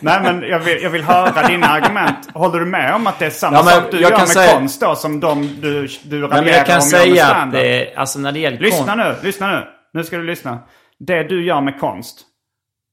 Nej 0.00 0.20
men 0.22 0.42
jag 0.42 0.58
vill, 0.58 0.82
jag 0.82 0.90
vill 0.90 1.02
höra 1.02 1.48
dina 1.48 1.66
argument. 1.66 2.28
Håller 2.34 2.58
du 2.58 2.66
med 2.66 2.94
om 2.94 3.06
att 3.06 3.18
det 3.18 3.26
är 3.26 3.30
samma 3.30 3.56
Ja, 3.56 3.62
sak 3.62 3.84
du 3.90 4.00
gör 4.00 4.10
med 4.10 4.28
säga- 4.28 4.52
konst 4.58 4.80
då 4.80 4.94
som 4.94 5.20
de 5.20 5.42
du, 5.60 5.88
du 6.04 6.20
raljerar 6.22 6.42
men 6.44 6.46
jag 6.54 6.66
kan 6.66 6.76
om 6.76 6.82
säga 6.82 7.26
att 7.26 7.52
det, 7.52 7.94
alltså 7.96 8.18
när 8.18 8.32
det 8.32 8.38
gäller 8.38 8.58
Lyssna 8.58 8.92
konst- 8.96 8.96
nu, 9.22 9.26
lyssna 9.26 9.46
nu. 9.52 9.62
Nu 9.94 10.04
ska 10.04 10.16
du 10.16 10.24
lyssna. 10.24 10.58
Det 10.98 11.22
du 11.22 11.44
gör 11.44 11.60
med 11.60 11.80
konst. 11.80 12.20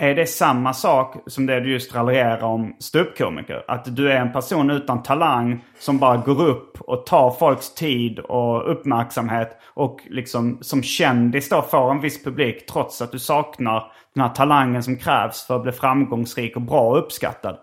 Är 0.02 0.16
det 0.16 0.26
samma 0.26 0.74
sak 0.74 1.16
som 1.28 1.46
det 1.46 1.60
du 1.60 1.72
just 1.72 1.96
raljerar 1.96 2.44
om 2.44 2.76
ståuppkomiker? 2.80 3.64
Att 3.68 3.96
du 3.96 4.12
är 4.12 4.16
en 4.16 4.32
person 4.32 4.70
utan 4.70 5.04
talang 5.04 5.66
som 5.80 5.98
bara 5.98 6.18
går 6.18 6.42
upp 6.42 6.82
och 6.82 7.06
tar 7.06 7.32
folks 7.32 7.74
tid 7.74 8.20
och 8.20 8.72
uppmärksamhet 8.72 9.58
och 9.66 10.00
liksom 10.10 10.58
som 10.62 10.84
kändis 10.84 11.50
då 11.50 11.62
får 11.62 11.92
en 11.92 12.02
viss 12.02 12.24
publik 12.24 12.66
trots 12.66 13.02
att 13.02 13.12
du 13.12 13.20
saknar 13.20 13.92
den 14.16 14.24
här 14.24 14.30
talangen 14.30 14.84
som 14.84 14.98
krävs 14.98 15.48
för 15.48 15.56
att 15.56 15.64
bli 15.64 15.72
framgångsrik 15.72 16.56
och 16.56 16.62
bra 16.62 16.82
och 16.82 17.00
uppskattad. 17.00 17.58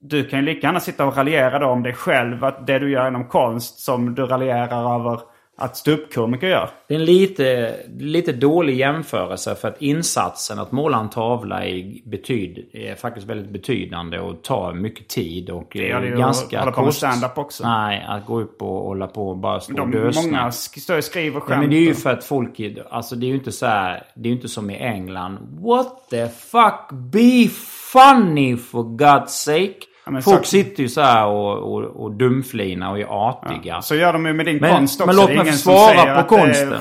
Du 0.00 0.24
kan 0.24 0.38
ju 0.38 0.44
lika 0.44 0.66
gärna 0.66 0.80
sitta 0.80 1.06
och 1.06 1.16
raljera 1.16 1.58
då 1.58 1.66
om 1.66 1.82
dig 1.82 1.94
själv, 1.94 2.44
att 2.44 2.66
det 2.66 2.78
du 2.78 2.90
gör 2.90 3.08
inom 3.08 3.28
konst 3.28 3.78
som 3.78 4.14
du 4.14 4.26
raljerar 4.26 5.00
över 5.00 5.20
att 5.58 5.76
ståuppkomiker 5.76 6.46
gör. 6.46 6.70
Det 6.88 6.94
är 6.94 6.98
en 6.98 7.04
lite, 7.04 7.76
lite 7.98 8.32
dålig 8.32 8.76
jämförelse 8.76 9.54
för 9.54 9.68
att 9.68 9.82
insatsen 9.82 10.58
att 10.58 10.72
måla 10.72 10.98
en 10.98 11.10
tavla 11.10 11.64
är, 11.64 12.08
betyd, 12.10 12.66
är 12.72 12.94
faktiskt 12.94 13.26
väldigt 13.26 13.50
betydande 13.50 14.18
och 14.18 14.42
tar 14.42 14.72
mycket 14.72 15.08
tid. 15.08 15.50
Och 15.50 15.68
Det 15.72 15.86
gör 15.88 16.00
det 16.00 16.10
ganska 16.10 16.58
att 16.58 16.64
hålla 16.64 16.76
på 16.76 16.84
med 16.84 16.94
stand-up 16.94 17.38
också. 17.38 17.64
Nej, 17.68 18.04
att 18.08 18.26
gå 18.26 18.40
upp 18.40 18.62
och 18.62 18.68
hålla 18.68 19.06
på 19.06 19.28
och 19.28 19.36
bara 19.36 19.60
stå 19.60 19.72
och 19.72 19.78
De, 19.78 19.90
dösna. 19.90 20.22
många 20.22 20.52
står 20.52 20.96
och 20.98 21.04
skriver 21.04 21.36
Ja, 21.36 21.40
skämt. 21.40 21.60
men 21.60 21.70
det 21.70 21.76
är 21.76 21.80
ju 21.80 21.94
för 21.94 22.10
att 22.10 22.24
folk, 22.24 22.60
alltså 22.90 23.16
det 23.16 23.26
är 23.26 23.28
ju 23.28 23.34
inte 23.34 23.52
så 23.52 23.66
här, 23.66 24.02
det 24.14 24.28
är 24.28 24.30
ju 24.30 24.36
inte 24.36 24.48
som 24.48 24.70
i 24.70 24.76
England. 24.76 25.38
What 25.60 26.08
the 26.10 26.28
fuck, 26.28 26.90
be 26.92 27.48
funny 27.92 28.56
for 28.56 28.82
God's 28.82 29.26
sake. 29.26 29.74
Men 30.10 30.22
folk 30.22 30.44
så- 30.44 30.50
sitter 30.50 30.82
ju 30.82 30.88
så 30.88 31.00
här 31.00 31.26
och, 31.26 31.72
och, 31.74 31.82
och 32.04 32.12
dumflina 32.12 32.90
och 32.90 32.98
är 33.00 33.04
artiga. 33.28 33.82
Så 33.82 33.94
gör 33.94 34.12
de 34.12 34.26
ju 34.26 34.32
med 34.32 34.46
din 34.46 34.56
Men, 34.56 34.76
konst 34.76 35.00
också. 35.00 35.06
men 35.06 35.16
låt 35.36 35.44
mig 35.46 35.52
svara 35.52 36.22
på 36.22 36.28
konsten. 36.28 36.80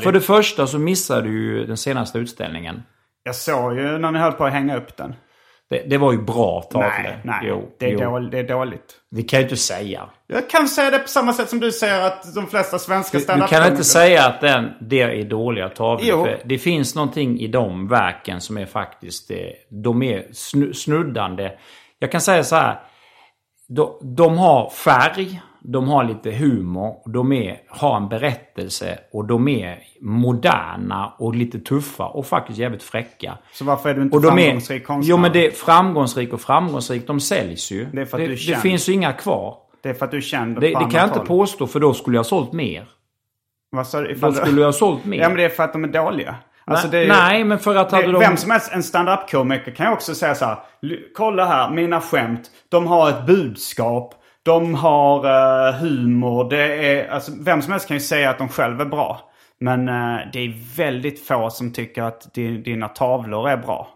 För 0.00 0.12
det 0.12 0.20
första 0.20 0.66
så 0.66 0.78
missade 0.78 1.22
du 1.22 1.30
ju 1.32 1.66
den 1.66 1.76
senaste 1.76 2.18
utställningen. 2.18 2.82
Jag 3.22 3.34
såg 3.34 3.76
ju 3.76 3.98
när 3.98 4.12
ni 4.12 4.18
höll 4.18 4.32
på 4.32 4.44
att 4.44 4.52
hänga 4.52 4.76
upp 4.76 4.96
den. 4.96 5.14
Det, 5.70 5.82
det 5.90 5.98
var 5.98 6.12
ju 6.12 6.18
bra 6.22 6.62
tavlor. 6.62 6.88
Nej, 7.02 7.18
nej. 7.24 7.40
Jo, 7.42 7.68
det, 7.78 7.92
är 7.92 7.98
dåligt, 8.04 8.30
det 8.30 8.38
är 8.38 8.48
dåligt. 8.48 8.94
Det 9.10 9.22
kan 9.22 9.40
jag 9.40 9.44
inte 9.44 9.56
säga. 9.56 10.02
Jag 10.26 10.50
kan 10.50 10.68
säga 10.68 10.90
det 10.90 10.98
på 10.98 11.08
samma 11.08 11.32
sätt 11.32 11.48
som 11.48 11.60
du 11.60 11.72
säger 11.72 12.06
att 12.06 12.34
de 12.34 12.46
flesta 12.46 12.78
svenska 12.78 13.18
Du, 13.18 13.40
du 13.40 13.46
kan 13.46 13.70
inte 13.70 13.84
säga 13.84 14.26
att 14.26 14.40
den, 14.40 14.70
det 14.80 15.00
är 15.02 15.24
dåliga 15.24 15.68
tavlor. 15.68 16.06
Jo. 16.08 16.24
För 16.24 16.38
det 16.44 16.58
finns 16.58 16.94
någonting 16.94 17.40
i 17.40 17.46
de 17.46 17.88
verken 17.88 18.40
som 18.40 18.58
är 18.58 18.66
faktiskt... 18.66 19.30
eh, 19.30 19.36
De 19.70 20.02
är 20.02 20.22
snu- 20.32 20.72
snuddande. 20.72 21.50
Jag 21.98 22.12
kan 22.12 22.20
säga 22.20 22.44
så 22.44 22.56
här. 22.56 22.80
De, 23.68 23.98
de 24.16 24.38
har 24.38 24.70
färg, 24.70 25.40
de 25.60 25.88
har 25.88 26.04
lite 26.04 26.30
humor, 26.30 27.12
de 27.12 27.32
är, 27.32 27.58
har 27.68 27.96
en 27.96 28.08
berättelse 28.08 28.98
och 29.12 29.24
de 29.24 29.48
är 29.48 29.78
moderna 30.00 31.12
och 31.18 31.34
lite 31.34 31.58
tuffa 31.58 32.06
och 32.06 32.26
faktiskt 32.26 32.58
jävligt 32.58 32.82
fräcka. 32.82 33.38
Så 33.52 33.64
varför 33.64 33.88
är 33.88 33.94
du 33.94 34.02
inte 34.02 34.16
Och 34.16 34.22
de 34.22 34.28
framgångsrik 34.28 34.82
är, 34.82 34.86
konstnär? 34.86 35.10
Jo 35.10 35.20
men 35.20 35.32
det 35.32 35.46
är 35.46 35.50
framgångsrik 35.50 36.32
och 36.32 36.40
framgångsrik, 36.40 37.06
de 37.06 37.20
säljs 37.20 37.70
ju. 37.70 37.84
Det 37.92 38.00
är 38.00 38.04
för 38.04 38.16
att 38.16 38.28
det, 38.28 38.34
du 38.34 38.52
det 38.52 38.60
finns 38.60 38.88
ju 38.88 38.92
inga 38.92 39.12
kvar. 39.12 39.56
Det 39.82 39.88
är 39.88 39.94
för 39.94 40.04
att 40.04 40.10
du 40.10 40.16
är 40.16 40.20
känd 40.20 40.60
Det, 40.60 40.66
det 40.66 40.72
kan 40.72 40.90
jag 40.92 41.04
inte 41.04 41.18
håll. 41.18 41.26
påstå 41.26 41.66
för 41.66 41.80
då 41.80 41.94
skulle 41.94 42.16
jag 42.16 42.20
ha 42.20 42.28
sålt 42.28 42.52
mer. 42.52 42.88
Vad 43.70 43.86
sa 43.86 44.00
du? 44.00 44.14
Då 44.14 44.32
skulle 44.32 44.60
jag 44.60 44.68
ha 44.68 44.72
sålt 44.72 45.04
mer. 45.04 45.18
Ja 45.18 45.28
men 45.28 45.36
det 45.36 45.44
är 45.44 45.48
för 45.48 45.62
att 45.62 45.72
de 45.72 45.84
är 45.84 45.88
dåliga. 45.88 46.34
Alltså, 46.66 46.88
är 46.98 47.02
ju- 47.02 47.08
Nej, 47.08 47.44
men 47.44 47.58
för 47.58 47.74
att 47.76 47.92
hade 47.92 48.06
det, 48.06 48.12
de... 48.12 48.18
Vem 48.18 48.36
som 48.36 48.50
helst, 48.50 48.72
en 48.72 48.82
stand-up-komiker 48.82 49.70
kan 49.72 49.86
ju 49.86 49.92
också 49.92 50.14
säga 50.14 50.34
så 50.34 50.44
här. 50.44 50.56
"L- 50.82 50.98
Kolla 51.16 51.44
här, 51.46 51.70
mina 51.70 52.00
skämt. 52.00 52.50
De 52.68 52.86
har 52.86 53.08
ett 53.10 53.26
budskap. 53.26 54.14
De 54.42 54.74
har 54.74 55.24
eh, 55.68 55.74
humor. 55.74 56.50
Det 56.50 56.86
är, 56.92 57.08
alltså, 57.10 57.32
vem 57.40 57.62
som 57.62 57.72
helst 57.72 57.88
kan 57.88 57.96
ju 57.96 58.00
säga 58.00 58.30
att 58.30 58.38
de 58.38 58.48
själva 58.48 58.84
är 58.84 58.88
bra. 58.88 59.20
Men 59.60 59.88
eh, 59.88 60.18
det 60.32 60.38
är 60.38 60.76
väldigt 60.76 61.26
få 61.26 61.50
som 61.50 61.72
tycker 61.72 62.02
att 62.02 62.34
di, 62.34 62.58
dina 62.58 62.88
tavlor 62.88 63.48
är 63.48 63.56
bra. 63.56 63.88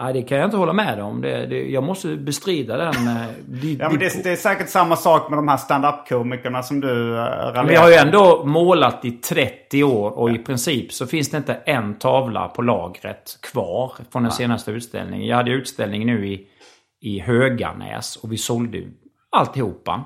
Nej, 0.00 0.12
det 0.12 0.22
kan 0.22 0.38
jag 0.38 0.44
inte 0.44 0.56
hålla 0.56 0.72
med 0.72 1.00
om. 1.00 1.20
Det, 1.20 1.46
det, 1.46 1.70
jag 1.70 1.82
måste 1.82 2.16
bestrida 2.16 2.76
den. 2.76 2.88
eh, 3.08 3.22
di- 3.46 3.76
Ja, 3.80 3.88
men 3.90 3.98
det, 3.98 4.24
det 4.24 4.30
är 4.30 4.36
säkert 4.36 4.68
samma 4.68 4.96
sak 4.96 5.30
med 5.30 5.38
de 5.38 5.48
här 5.48 5.56
stand-up-komikerna 5.56 6.62
som 6.62 6.80
du 6.80 6.88
raljerar. 7.12 7.64
Men 7.64 7.74
jag 7.74 7.80
har 7.80 7.88
ju 7.88 7.94
ändå 7.94 8.44
målat 8.44 9.04
i 9.04 9.10
30 9.10 9.84
år 9.84 10.10
och 10.18 10.30
i 10.30 10.38
princip 10.38 10.92
så 10.92 11.06
finns 11.06 11.30
det 11.30 11.36
inte 11.36 11.54
en 11.54 11.94
tavla 11.98 12.48
på 12.48 12.62
lagret 12.62 13.38
kvar 13.42 13.92
från 14.12 14.22
den 14.22 14.32
senaste 14.32 14.70
utställningen. 14.70 15.26
Jag 15.26 15.36
hade 15.36 15.50
utställning 15.50 16.06
nu 16.06 16.26
i, 16.28 16.46
i 17.00 17.20
Höganäs 17.20 18.16
och 18.16 18.32
vi 18.32 18.36
sålde 18.36 18.82
alltihopa. 19.36 20.04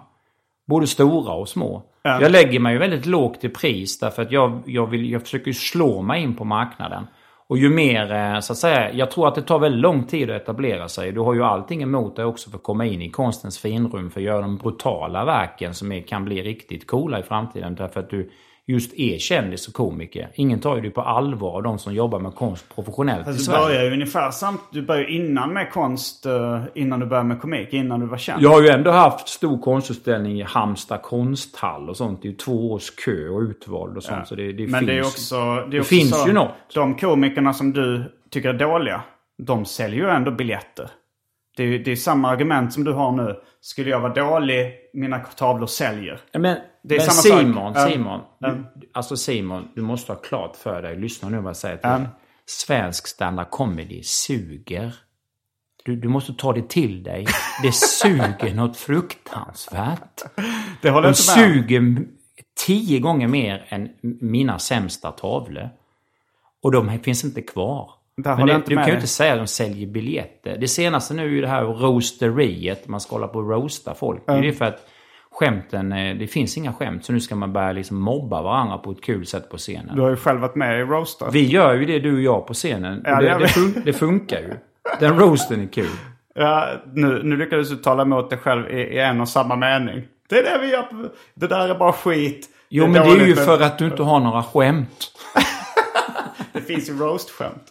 Både 0.69 0.87
stora 0.87 1.33
och 1.33 1.49
små. 1.49 1.83
Jag 2.21 2.33
lägger 2.33 2.61
mig 2.61 2.73
ju 2.73 2.79
väldigt 2.79 3.07
lågt 3.07 3.45
i 3.45 3.49
pris 3.49 3.99
därför 3.99 4.23
att 4.23 4.33
jag, 4.33 4.63
jag, 4.67 4.87
vill, 4.87 5.11
jag 5.11 5.23
försöker 5.23 5.53
slå 5.53 6.03
mig 6.03 6.23
in 6.23 6.35
på 6.37 6.45
marknaden. 6.45 7.07
Och 7.49 7.59
ju 7.59 7.71
mer, 7.71 8.13
eh, 8.13 8.41
så 8.41 8.53
att 8.53 8.59
säga, 8.59 8.93
jag 8.93 9.11
tror 9.11 9.29
att 9.29 9.35
det 9.35 9.43
tar 9.43 9.59
väldigt 9.59 9.81
lång 9.81 10.07
tid 10.07 10.31
att 10.31 10.43
etablera 10.43 10.89
sig. 10.89 11.13
Du 11.13 11.21
har 11.21 11.35
ju 11.35 11.45
allting 11.45 11.83
emot 11.83 12.17
dig 12.17 12.25
också 12.25 12.51
för 12.51 12.57
att 12.57 12.63
komma 12.63 12.87
in 12.87 13.03
i 13.03 13.11
konstens 13.11 13.59
finrum. 13.59 14.11
För 14.11 14.21
att 14.21 14.25
göra 14.25 14.41
de 14.41 14.57
brutala 14.57 15.25
verken 15.25 15.75
som 15.75 15.93
är, 15.93 16.01
kan 16.01 16.25
bli 16.25 16.43
riktigt 16.43 16.87
coola 16.87 17.21
i 17.21 17.23
framtiden. 17.23 17.75
Därför 17.75 18.01
att 18.01 18.11
du 18.11 18.31
just 18.67 18.95
är 18.95 19.19
kändis 19.19 19.69
och 19.69 19.75
komiker. 19.75 20.31
Ingen 20.35 20.61
tar 20.61 20.77
ju 20.77 20.83
det 20.83 20.91
på 20.91 21.01
allvar, 21.01 21.63
de 21.63 21.79
som 21.79 21.95
jobbar 21.95 22.19
med 22.19 22.35
konst 22.35 22.75
professionellt 22.75 23.27
i 23.27 23.29
Alltså, 23.29 23.39
du 23.39 23.45
Sverige. 23.45 23.67
börjar 23.67 23.85
ju 23.85 23.93
ungefär 23.93 24.31
samt... 24.31 24.61
Du 24.73 24.83
börjar 24.83 25.11
innan 25.11 25.53
med 25.53 25.71
konst, 25.73 26.27
eh, 26.27 26.63
innan 26.75 27.01
du 27.01 27.07
började 27.07 27.29
med 27.29 27.41
komik, 27.41 27.73
innan 27.73 28.01
du 28.01 28.07
var 28.07 28.19
känd. 28.19 28.43
Jag 28.43 28.51
har 28.51 28.63
ju 28.63 28.69
ändå 28.69 28.91
haft 28.91 29.29
stor 29.29 29.59
konstutställning 29.59 30.41
i 30.41 30.43
Halmstad 30.43 31.03
konsthall 31.03 31.89
och 31.91 31.97
sånt. 31.97 32.23
Det 32.23 32.29
är 32.29 32.31
ju 32.31 32.37
två 32.37 32.73
års 32.73 32.91
kö 32.91 33.29
och 33.29 33.41
utvald 33.41 33.97
och 33.97 34.03
sånt. 34.03 34.29
Så 34.29 34.35
det, 34.35 34.53
det 34.53 34.67
Men 34.67 34.81
finns, 34.81 34.87
det 34.87 34.99
är 34.99 35.01
också... 35.01 35.37
Det, 35.37 35.43
är 35.43 35.71
det 35.71 35.81
också 35.81 35.89
finns 35.89 36.23
så, 36.23 36.29
ju 36.29 36.33
något. 36.33 36.75
De 36.75 36.95
komikerna 36.95 37.53
som 37.53 37.73
du 37.73 38.13
tycker 38.31 38.49
är 38.49 38.59
dåliga, 38.59 39.01
de 39.43 39.65
säljer 39.65 40.05
ju 40.05 40.11
ändå 40.11 40.31
biljetter. 40.31 40.91
Det 41.57 41.63
är, 41.63 41.79
det 41.79 41.93
är 41.93 41.97
samma 41.97 42.29
argument 42.29 42.73
som 42.73 42.85
du 42.85 42.93
har 42.93 43.13
nu. 43.13 43.37
Skulle 43.61 43.91
jag 43.91 44.01
vara 44.01 44.13
dålig, 44.13 44.73
mina 44.93 45.19
tavlor 45.19 45.67
säljer. 45.67 46.21
Ja, 46.33 46.41
Men, 46.41 46.57
Det 46.85 46.95
är 46.95 46.99
men 46.99 47.11
samma 47.11 47.37
sak. 47.37 47.41
Simon, 47.41 47.73
Ja. 47.75 47.89
Simon. 47.91 48.21
Du, 48.75 48.91
alltså 48.93 49.17
Simon, 49.17 49.69
du 49.75 49.83
måste 49.83 50.13
ha 50.13 50.21
klart 50.21 50.57
för 50.57 50.83
dig. 50.83 50.97
Lyssna 50.97 51.29
nu 51.29 51.37
vad 51.37 51.49
jag 51.49 51.57
säger 51.57 51.77
till 51.77 51.91
dig. 51.91 52.09
Svensk 52.47 53.07
stand-up 53.07 53.51
comedy 53.51 54.03
suger. 54.03 54.95
Du, 55.85 55.97
du 55.97 56.09
måste 56.09 56.35
ta 56.35 56.53
det 56.53 56.69
till 56.69 57.03
dig. 57.03 57.27
Det 57.63 57.73
suger 57.73 58.55
något 58.55 58.77
fruktansvärt. 58.77 60.23
Det 60.83 60.91
håller 60.91 61.03
De 61.03 61.09
inte 61.09 61.41
med 61.41 61.55
suger 61.55 62.07
tio 62.67 63.01
gånger 63.01 63.29
mer 63.29 63.67
än 63.69 63.89
mina 64.21 64.59
sämsta 64.59 65.11
tavlor. 65.11 65.69
Och 66.63 66.73
de 66.73 66.99
finns 66.99 67.25
inte 67.25 67.43
kvar. 67.43 67.91
Där 68.17 68.37
Men 68.37 68.47
det, 68.47 68.63
du 68.67 68.77
kan 68.77 68.87
ju 68.89 68.95
inte 68.95 69.07
säga 69.07 69.33
att 69.33 69.39
de 69.39 69.47
säljer 69.47 69.87
biljetter. 69.87 70.59
Det 70.59 70.69
senaste 70.69 71.15
nu 71.15 71.23
är 71.23 71.29
ju 71.29 71.41
det 71.41 71.49
här 71.49 71.65
roasteriet. 71.65 72.89
Man 72.89 73.01
ska 73.01 73.15
hålla 73.15 73.29
på 73.29 73.39
och 73.39 73.51
roasta 73.51 73.95
folk. 73.95 74.27
Det 74.27 74.49
är 74.49 74.53
för 74.53 74.65
att 74.65 74.87
skämten, 75.35 75.93
eh, 75.93 76.17
det 76.17 76.27
finns 76.27 76.57
inga 76.57 76.73
skämt. 76.73 77.05
Så 77.05 77.13
nu 77.13 77.21
ska 77.21 77.35
man 77.37 77.53
börja 77.53 77.73
liksom 77.73 77.97
mobba 78.01 78.43
varandra 78.43 78.79
på 78.79 78.91
ett 78.91 79.01
kul 79.03 79.27
sätt 79.27 79.49
på 79.51 79.57
scenen. 79.57 79.97
Du 79.97 80.03
har 80.03 80.11
ju 80.11 80.17
själv 80.17 80.41
varit 80.41 80.55
med 80.55 80.81
i 80.81 80.83
Roastar. 80.83 81.31
Vi 81.31 81.47
gör 81.47 81.75
ju 81.75 81.85
det 81.85 81.99
du 81.99 82.15
och 82.15 82.23
jag 82.23 82.47
på 82.47 82.55
scenen. 82.55 83.03
Ja, 83.05 83.21
det 83.21 83.29
det, 83.29 83.39
det, 83.39 83.47
fun- 83.47 83.83
det 83.85 83.93
funkar 83.93 84.39
ju. 84.41 84.55
Den 85.01 85.19
roasten 85.19 85.63
är 85.63 85.67
kul. 85.67 85.89
Ja, 86.35 86.69
nu, 86.93 87.21
nu 87.25 87.37
lyckades 87.37 87.71
du 87.71 87.77
tala 87.77 88.03
emot 88.03 88.31
dig 88.31 88.39
själv 88.39 88.69
i, 88.71 88.81
i 88.83 88.99
en 88.99 89.21
och 89.21 89.29
samma 89.29 89.57
mening. 89.57 90.03
Det 90.29 90.39
är 90.39 90.43
det 90.43 90.59
vi 90.67 90.73
gör. 90.73 90.87
Det 91.35 91.47
där 91.47 91.69
är 91.69 91.75
bara 91.79 91.93
skit. 91.93 92.49
Jo, 92.69 92.87
men 92.87 92.93
det 92.93 93.23
är 93.23 93.27
ju 93.27 93.37
för 93.37 93.61
att 93.63 93.79
du 93.79 93.85
inte 93.85 94.03
har 94.03 94.21
några 94.21 94.43
skämt. 94.43 95.11
Det 96.53 96.61
finns 96.61 96.89
ju 96.89 96.99
roast-skämt. 96.99 97.65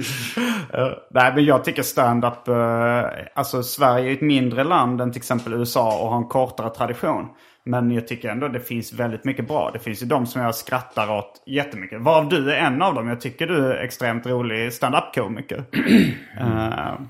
Eh, 0.72 0.92
nej, 1.10 1.32
men 1.34 1.44
jag 1.44 1.64
tycker 1.64 1.82
stand-up... 1.82 2.48
eh, 2.48 3.04
alltså 3.34 3.62
Sverige 3.62 4.10
är 4.10 4.12
ett 4.12 4.20
mindre 4.20 4.64
land 4.64 5.00
än 5.00 5.12
till 5.12 5.18
exempel 5.18 5.54
USA 5.54 6.02
och 6.02 6.08
har 6.10 6.16
en 6.16 6.28
kortare 6.28 6.70
tradition. 6.70 7.26
Men 7.64 7.90
jag 7.90 8.08
tycker 8.08 8.28
ändå 8.28 8.48
det 8.48 8.60
finns 8.60 8.92
väldigt 8.92 9.24
mycket 9.24 9.48
bra. 9.48 9.70
Det 9.72 9.78
finns 9.78 10.02
ju 10.02 10.06
de 10.06 10.26
som 10.26 10.42
jag 10.42 10.54
skrattar 10.54 11.18
åt 11.18 11.42
jättemycket. 11.46 12.00
Varav 12.00 12.28
du 12.28 12.52
är 12.52 12.56
en 12.56 12.82
av 12.82 12.94
dem. 12.94 13.08
Jag 13.08 13.20
tycker 13.20 13.46
du 13.46 13.66
är 13.66 13.84
extremt 13.84 14.26
rolig 14.26 14.72
stand-up-komiker. 14.72 15.64
Eh, 16.40 17.00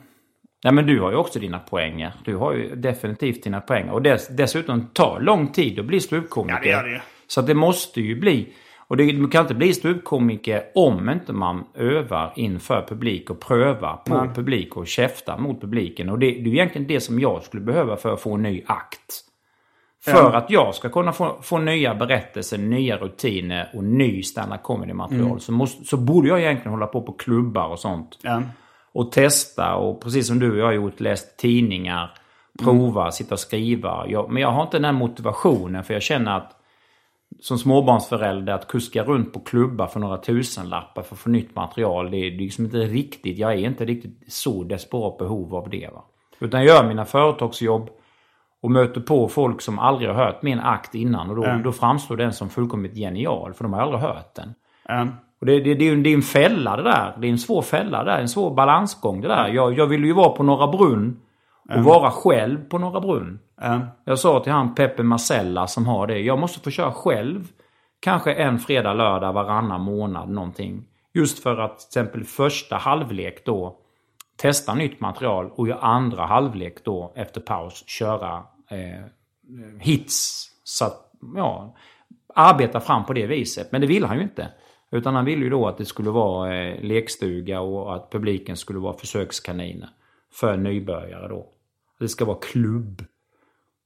Nej 0.64 0.72
men 0.72 0.86
du 0.86 1.00
har 1.00 1.10
ju 1.10 1.16
också 1.16 1.38
dina 1.38 1.58
poänger. 1.58 2.12
Du 2.24 2.36
har 2.36 2.52
ju 2.52 2.76
definitivt 2.76 3.42
dina 3.44 3.60
poänger. 3.60 3.92
Och 3.92 4.02
dess, 4.02 4.28
dessutom 4.28 4.86
tar 4.86 5.20
lång 5.20 5.48
tid 5.48 5.78
att 5.78 5.84
bli 5.84 6.00
ståuppkomiker. 6.00 6.56
Ja, 6.56 6.62
det 6.62 6.68
gör 6.68 6.84
det 6.84 6.90
ju. 6.90 7.00
Så 7.26 7.42
det 7.42 7.54
måste 7.54 8.00
ju 8.00 8.20
bli. 8.20 8.52
Och 8.90 8.96
det, 8.96 9.30
kan 9.30 9.42
inte 9.42 9.54
bli 9.54 9.74
ståuppkomiker 9.74 10.62
om 10.74 11.08
inte 11.10 11.32
man 11.32 11.64
övar 11.74 12.32
inför 12.36 12.86
publik 12.88 13.30
och 13.30 13.40
prövar 13.40 13.96
på 13.96 14.34
publik 14.34 14.76
och 14.76 14.86
käftar 14.86 15.38
mot 15.38 15.60
publiken. 15.60 16.10
Och 16.10 16.18
det, 16.18 16.26
det 16.26 16.50
är 16.50 16.54
egentligen 16.54 16.88
det 16.88 17.00
som 17.00 17.20
jag 17.20 17.42
skulle 17.42 17.62
behöva 17.62 17.96
för 17.96 18.12
att 18.12 18.20
få 18.20 18.34
en 18.34 18.42
ny 18.42 18.62
akt. 18.66 19.24
För 20.04 20.12
Ja. 20.12 20.36
att 20.36 20.50
jag 20.50 20.74
ska 20.74 20.88
kunna 20.88 21.12
få, 21.12 21.38
få 21.42 21.58
nya 21.58 21.94
berättelser, 21.94 22.58
nya 22.58 22.96
rutiner 22.96 23.70
och 23.74 23.84
ny 23.84 24.22
stand-up 24.22 24.62
comedy-material 24.62 25.26
Mm. 25.26 25.40
så, 25.40 25.52
måste, 25.52 25.84
så 25.84 25.96
borde 25.96 26.28
jag 26.28 26.40
egentligen 26.40 26.72
hålla 26.72 26.86
på 26.86 27.02
på 27.02 27.12
klubbar 27.12 27.66
och 27.68 27.78
sånt 27.78 28.18
ja. 28.22 28.42
och 28.92 29.12
testa 29.12 29.74
och 29.74 30.02
precis 30.02 30.26
som 30.26 30.38
du 30.38 30.52
och 30.52 30.58
jag 30.58 30.64
har 30.64 30.72
gjort, 30.72 31.00
läst 31.00 31.38
tidningar, 31.38 32.10
prova, 32.62 33.10
sitta 33.10 33.34
och 33.34 33.40
skriva. 33.40 34.06
Jag, 34.08 34.30
men 34.30 34.42
jag 34.42 34.50
har 34.50 34.62
inte 34.62 34.76
den 34.76 34.84
här 34.84 34.92
motivationen 34.92 35.84
för 35.84 35.94
jag 35.94 36.02
känner 36.02 36.36
att 36.36 36.56
som 37.40 37.58
småbarnsförälder 37.58 38.52
att 38.52 38.68
kuska 38.68 39.04
runt 39.04 39.32
på 39.32 39.40
klubbar 39.40 39.86
för 39.86 40.00
några 40.00 40.16
tusenlappar 40.16 41.02
för 41.02 41.14
att 41.14 41.20
få 41.20 41.30
nytt 41.30 41.56
material. 41.56 42.10
Det 42.10 42.16
är, 42.16 42.30
liksom 42.30 42.64
inte 42.64 42.78
riktigt, 42.78 43.38
jag 43.38 43.52
är 43.52 43.56
inte 43.56 43.84
riktigt 43.84 44.32
så 44.32 44.62
desperat 44.64 45.18
behov 45.18 45.54
av 45.54 45.70
det. 45.70 45.88
Va? 45.94 46.02
Utan 46.40 46.64
jag 46.64 46.76
gör 46.76 46.88
mina 46.88 47.04
företagsjobb 47.04 47.90
och 48.62 48.70
möter 48.70 49.00
på 49.00 49.28
folk 49.28 49.60
som 49.60 49.78
aldrig 49.78 50.08
har 50.10 50.16
hört 50.24 50.42
min 50.42 50.60
akt 50.60 50.94
innan 50.94 51.30
och 51.30 51.36
då, 51.36 51.42
då 51.64 51.72
framstår 51.72 52.16
den 52.16 52.32
som 52.32 52.48
fullkomligt 52.50 52.94
genial 52.94 53.52
för 53.54 53.64
de 53.64 53.72
har 53.72 53.80
aldrig 53.80 54.00
hört 54.00 54.34
den. 54.34 54.54
Ja. 54.88 55.06
Och 55.40 55.46
det, 55.46 55.60
det, 55.60 55.74
det, 55.74 55.84
är 55.88 55.94
ju- 55.96 56.02
det 56.02 56.10
är 56.10 56.14
en 56.14 56.22
fälla 56.22 56.76
det 56.76 56.82
där. 56.82 57.16
Det 57.20 57.26
är 57.26 57.30
en 57.30 57.38
svår 57.38 57.62
fälla 57.62 58.04
det 58.04 58.10
där. 58.10 58.18
En 58.18 58.28
svår 58.28 58.54
balansgång 58.54 59.20
det 59.20 59.28
där. 59.28 59.48
Jag, 59.48 59.78
jag 59.78 59.86
vill 59.86 60.04
ju 60.04 60.12
vara 60.12 60.28
på 60.28 60.42
Norra 60.42 60.66
Brunn 60.66 61.20
och 61.76 61.84
vara 61.84 62.10
själv 62.10 62.68
på 62.68 62.78
Norra 62.78 63.00
Brunn. 63.00 63.38
Ja. 63.60 63.80
Jag 64.04 64.18
sa 64.18 64.40
till 64.40 64.52
han 64.52 64.74
Peppe 64.74 65.02
Marcella 65.02 65.66
som 65.66 65.86
har 65.86 66.06
det. 66.06 66.18
Jag 66.18 66.38
måste 66.38 66.60
få 66.60 66.70
köra 66.70 66.92
själv. 66.92 67.48
Kanske 68.00 68.32
en 68.32 68.58
fredag, 68.58 68.92
lördag, 68.92 69.32
varannan 69.32 69.80
månad 69.80 70.30
någonting. 70.30 70.86
Just 71.14 71.42
för 71.42 71.56
att 71.58 71.78
till 71.78 71.86
exempel 71.86 72.24
första 72.24 72.76
halvlek 72.76 73.44
då 73.44 73.76
testa 74.36 74.74
nytt 74.74 75.00
material 75.00 75.50
och 75.54 75.68
i 75.68 75.72
andra 75.72 76.26
halvlek 76.26 76.84
då 76.84 77.12
efter 77.16 77.40
paus 77.40 77.84
köra 77.86 78.42
eh, 78.70 79.04
hits. 79.80 80.46
Så 80.64 80.84
att, 80.84 81.12
ja, 81.36 81.76
arbeta 82.34 82.80
fram 82.80 83.04
på 83.04 83.12
det 83.12 83.26
viset. 83.26 83.72
Men 83.72 83.80
det 83.80 83.86
vill 83.86 84.04
han 84.04 84.16
ju 84.16 84.22
inte. 84.22 84.48
Utan 84.90 85.14
han 85.14 85.24
ville 85.24 85.44
ju 85.44 85.50
då 85.50 85.68
att 85.68 85.78
det 85.78 85.84
skulle 85.84 86.10
vara 86.10 86.56
eh, 86.56 86.82
lekstuga 86.82 87.60
och 87.60 87.94
att 87.94 88.10
publiken 88.10 88.56
skulle 88.56 88.78
vara 88.78 88.96
försökskaniner. 88.96 89.88
För 90.32 90.56
nybörjare 90.56 91.28
då. 91.28 91.46
Det 92.00 92.08
ska 92.08 92.24
vara 92.24 92.38
klubb. 92.42 93.04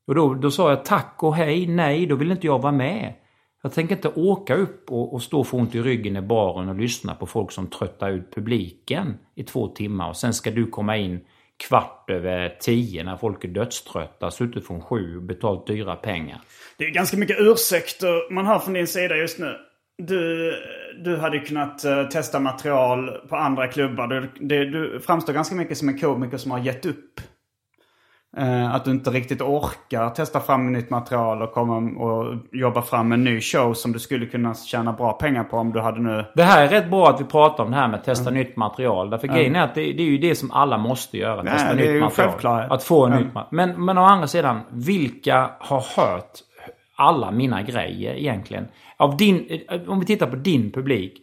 Och 0.07 0.15
då, 0.15 0.35
då 0.35 0.51
sa 0.51 0.71
jag 0.71 0.85
tack 0.85 1.17
och 1.19 1.37
hej, 1.37 1.67
nej, 1.67 2.07
då 2.07 2.17
vill 2.17 2.31
inte 2.31 2.47
jag 2.47 2.63
vara 2.63 2.73
med. 2.73 3.15
Jag 3.63 3.73
tänker 3.73 3.97
inte 3.97 4.09
åka 4.09 4.55
upp 4.55 4.93
och, 4.93 5.15
och 5.15 5.23
stå 5.23 5.41
och 5.41 5.47
få 5.47 5.57
ont 5.57 5.75
i 5.75 5.83
ryggen 5.83 6.17
i 6.17 6.23
baren 6.23 6.69
och 6.69 6.75
lyssna 6.75 7.15
på 7.15 7.27
folk 7.27 7.53
som 7.53 7.67
tröttar 7.67 8.11
ut 8.11 8.35
publiken 8.35 9.15
i 9.35 9.45
två 9.45 9.69
timmar. 9.69 10.09
Och 10.09 10.17
sen 10.17 10.35
ska 10.35 10.51
du 10.51 10.67
komma 10.67 10.97
in 10.97 11.21
kvart 11.57 12.11
över 12.11 12.57
tio 12.61 13.05
när 13.05 13.17
folk 13.17 13.45
är 13.45 13.49
dödströtta, 13.49 14.31
suttit 14.31 14.67
från 14.67 14.81
sju 14.81 15.17
och 15.17 15.23
betalt 15.23 15.67
dyra 15.67 15.97
pengar. 15.97 16.41
Det 16.79 16.85
är 16.85 16.91
ganska 16.91 17.17
mycket 17.17 17.37
ursäkter 17.41 18.33
man 18.33 18.47
har 18.47 18.59
från 18.59 18.75
din 18.75 18.87
sida 18.87 19.17
just 19.17 19.39
nu. 19.39 19.55
Du, 19.99 20.53
du 21.05 21.17
hade 21.17 21.39
kunnat 21.39 21.85
eh, 21.85 22.09
testa 22.09 22.41
material 22.41 23.11
på 23.29 23.37
andra 23.37 23.69
klubbar. 23.69 24.07
Du, 24.07 24.31
det, 24.41 24.65
du 24.65 25.01
framstår 25.01 25.33
ganska 25.33 25.55
mycket 25.55 25.79
som 25.79 25.89
en 25.89 25.99
komiker 25.99 26.37
som 26.37 26.51
har 26.51 26.59
gett 26.59 26.87
upp. 26.87 27.21
Eh, 28.37 28.75
att 28.75 28.85
du 28.85 28.91
inte 28.91 29.11
riktigt 29.11 29.41
orkar 29.43 30.11
testa 30.11 30.41
fram 30.41 30.73
nytt 30.73 30.91
material 30.91 31.43
och 31.43 31.53
komma 31.53 31.77
och 32.05 32.35
jobba 32.53 32.83
fram 32.83 33.13
en 33.13 33.25
ny 33.25 33.41
show 33.41 33.75
som 33.75 33.93
du 33.93 33.99
skulle 33.99 34.27
kunna 34.27 34.55
tjäna 34.55 34.93
bra 34.93 35.13
pengar 35.13 35.45
på 35.45 35.57
om 35.57 35.73
du 35.73 35.81
hade 35.81 36.01
nu... 36.01 36.25
Det 36.35 36.43
här 36.43 36.65
är 36.65 36.69
rätt 36.69 36.91
bra 36.91 37.09
att 37.11 37.21
vi 37.21 37.25
pratar 37.25 37.65
om 37.65 37.71
det 37.71 37.77
här 37.77 37.89
med 37.89 37.99
att 37.99 38.05
testa 38.05 38.31
nytt 38.31 38.57
material. 38.57 39.11
Därför 39.11 39.29
grejen 39.29 39.57
är 39.57 39.63
att 39.63 39.75
det, 39.75 39.81
det 39.81 40.03
är 40.03 40.07
ju 40.07 40.19
det 40.19 40.35
som 40.35 40.51
alla 40.51 40.79
måste 40.79 41.19
göra. 41.19 41.43
Nej, 41.43 41.53
Testa 41.53 41.73
nytt 41.75 41.87
material. 41.87 42.11
självklart. 42.11 42.71
Att 42.71 42.83
få 42.85 43.09
Ja. 43.09 43.19
nytt 43.19 43.35
material. 43.35 43.49
Men, 43.51 43.85
men 43.85 43.99
å 43.99 44.03
andra 44.03 44.27
sidan, 44.27 44.61
vilka 44.71 45.51
har 45.61 45.85
hört 45.97 46.31
alla 46.97 47.31
mina 47.31 47.63
grejer 47.63 48.15
egentligen? 48.15 48.67
Av 48.97 49.17
din, 49.17 49.61
om 49.89 50.01
vi 50.01 50.07
tittar 50.07 50.27
på 50.27 50.37
din 50.37 50.71
publik. 50.73 51.15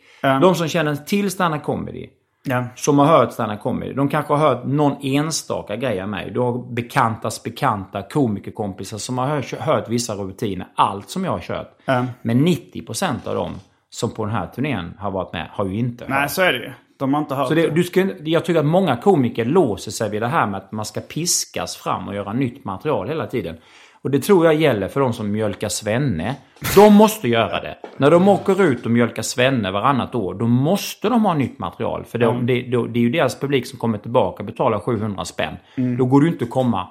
De 0.41 0.55
som 0.55 0.67
känner 0.67 0.95
till 0.95 1.31
stand 1.31 1.63
comedy. 1.63 2.07
Ja. 2.43 2.65
Som 2.75 2.99
har 2.99 3.05
hört 3.05 3.33
stand 3.33 3.59
comedy. 3.59 3.93
De 3.93 4.09
kanske 4.09 4.33
har 4.33 4.49
hört 4.49 4.65
någon 4.65 4.95
enstaka 5.01 5.75
grej 5.75 6.01
av 6.01 6.09
mig. 6.09 6.31
Du 6.31 6.39
har 6.39 6.73
bekantas 6.73 7.43
bekanta 7.43 8.01
komikerkompisar 8.01 8.97
som 8.97 9.17
har 9.17 9.27
hört, 9.27 9.51
hört 9.59 9.89
vissa 9.89 10.13
rutiner. 10.15 10.67
Allt 10.75 11.09
som 11.09 11.23
jag 11.25 11.31
har 11.31 11.39
kört. 11.39 11.77
Ja. 11.85 12.05
Men 12.21 12.47
90% 12.47 13.27
av 13.27 13.35
dem 13.35 13.51
som 13.89 14.09
på 14.11 14.25
den 14.25 14.35
här 14.35 14.47
turnén 14.47 14.93
har 14.99 15.11
varit 15.11 15.33
med 15.33 15.47
har 15.51 15.65
ju 15.65 15.79
inte 15.79 16.05
Nej, 16.07 16.21
hört. 16.21 16.31
så 16.31 16.41
är 16.41 16.53
det 16.53 16.59
ju. 16.59 16.71
De 16.97 17.13
har 17.13 17.21
inte 17.21 17.35
hört 17.35 17.47
Så 17.47 17.53
det, 17.53 17.69
du 17.69 17.83
ska, 17.83 18.07
jag 18.23 18.45
tycker 18.45 18.59
att 18.59 18.65
många 18.65 18.97
komiker 18.97 19.45
låser 19.45 19.91
sig 19.91 20.09
vid 20.09 20.21
det 20.21 20.27
här 20.27 20.47
med 20.47 20.57
att 20.57 20.71
man 20.71 20.85
ska 20.85 21.01
piskas 21.01 21.75
fram 21.75 22.07
och 22.07 22.15
göra 22.15 22.33
nytt 22.33 22.65
material 22.65 23.07
hela 23.07 23.27
tiden. 23.27 23.57
Och 24.03 24.11
det 24.11 24.19
tror 24.19 24.45
jag 24.45 24.55
gäller 24.55 24.87
för 24.87 24.99
de 24.99 25.13
som 25.13 25.31
mjölkar 25.31 25.69
svenne. 25.69 26.35
De 26.75 26.93
måste 26.93 27.27
göra 27.27 27.61
det. 27.61 27.77
När 27.97 28.11
de 28.11 28.27
åker 28.27 28.63
ut 28.63 28.85
och 28.85 28.91
mjölkar 28.91 29.21
svenne 29.21 29.71
varannat 29.71 30.15
år, 30.15 30.33
då 30.33 30.47
måste 30.47 31.09
de 31.09 31.25
ha 31.25 31.33
nytt 31.33 31.59
material. 31.59 32.05
För 32.05 32.19
de, 32.19 32.45
det, 32.45 32.61
det, 32.61 32.87
det 32.87 32.99
är 32.99 33.03
ju 33.03 33.09
deras 33.09 33.39
publik 33.39 33.67
som 33.67 33.79
kommer 33.79 33.97
tillbaka 33.97 34.43
och 34.43 34.45
betalar 34.45 34.79
700 34.79 35.25
spänn. 35.25 35.55
Då 35.97 36.05
går 36.05 36.21
du 36.21 36.27
inte 36.27 36.43
att 36.43 36.49
komma 36.49 36.87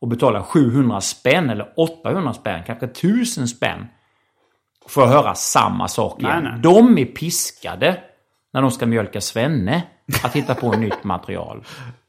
och 0.00 0.08
betala 0.08 0.42
700 0.42 1.00
spänn 1.00 1.50
eller 1.50 1.72
800 1.76 2.32
spänn, 2.32 2.62
kanske 2.66 2.86
1000 2.86 3.48
spänn. 3.48 3.86
För 4.88 5.02
att 5.02 5.08
höra 5.08 5.34
samma 5.34 5.88
sak 5.88 6.22
igen. 6.22 6.42
Nej, 6.42 6.52
nej. 6.52 6.60
De 6.62 6.98
är 6.98 7.04
piskade 7.04 7.98
när 8.52 8.62
de 8.62 8.70
ska 8.70 8.86
mjölka 8.86 9.20
svenne 9.20 9.82
att 10.24 10.36
hitta 10.36 10.54
på 10.54 10.72
nytt 10.72 11.04
material. 11.04 11.64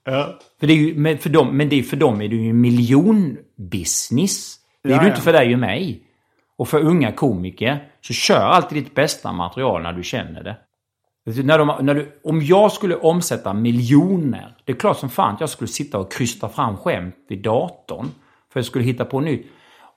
För 0.60 0.68
det 0.68 0.74
är 0.74 0.78
ju, 0.78 0.96
men, 0.96 1.18
för 1.18 1.30
dem, 1.30 1.58
men 1.58 1.70
det 1.70 1.80
är, 1.80 1.84
för 1.84 1.98
dem 1.98 2.22
är 2.22 2.28
det 2.28 2.36
ju 2.36 2.50
en 2.50 2.62
miljonbusiness. 2.62 4.56
Det 4.84 4.90
är 4.90 4.94
Ja, 4.94 5.02
ju 5.02 5.08
ja. 5.08 5.12
inte 5.12 5.22
för 5.22 5.34
dig 5.34 5.54
och 5.54 5.60
mig. 5.60 6.04
Och 6.58 6.68
för 6.68 6.80
unga 6.80 7.12
komiker, 7.12 7.90
så 8.02 8.14
kör 8.14 8.40
alltid 8.40 8.84
ditt 8.84 8.96
bästa 8.96 9.32
material 9.32 9.82
när 9.82 9.94
du 9.94 10.04
känner 10.04 10.44
det. 10.44 10.58
När 11.44 11.58
de, 11.58 11.86
när 11.86 11.96
du, 11.96 12.20
om 12.24 12.42
jag 12.42 12.72
skulle 12.72 12.96
omsätta 12.96 13.54
miljoner, 13.54 14.56
det 14.66 14.72
är 14.72 14.76
klart 14.76 14.98
som 14.98 15.10
fan 15.10 15.34
att 15.34 15.40
jag 15.40 15.50
skulle 15.50 15.68
sitta 15.68 15.98
och 15.98 16.12
krysta 16.12 16.50
fram 16.50 16.78
skämt 16.78 17.16
vid 17.30 17.44
datorn. 17.44 18.08
För 18.54 18.60
jag 18.60 18.66
skulle 18.66 18.86
hitta 18.86 19.06
på 19.06 19.20
nytt. 19.20 19.46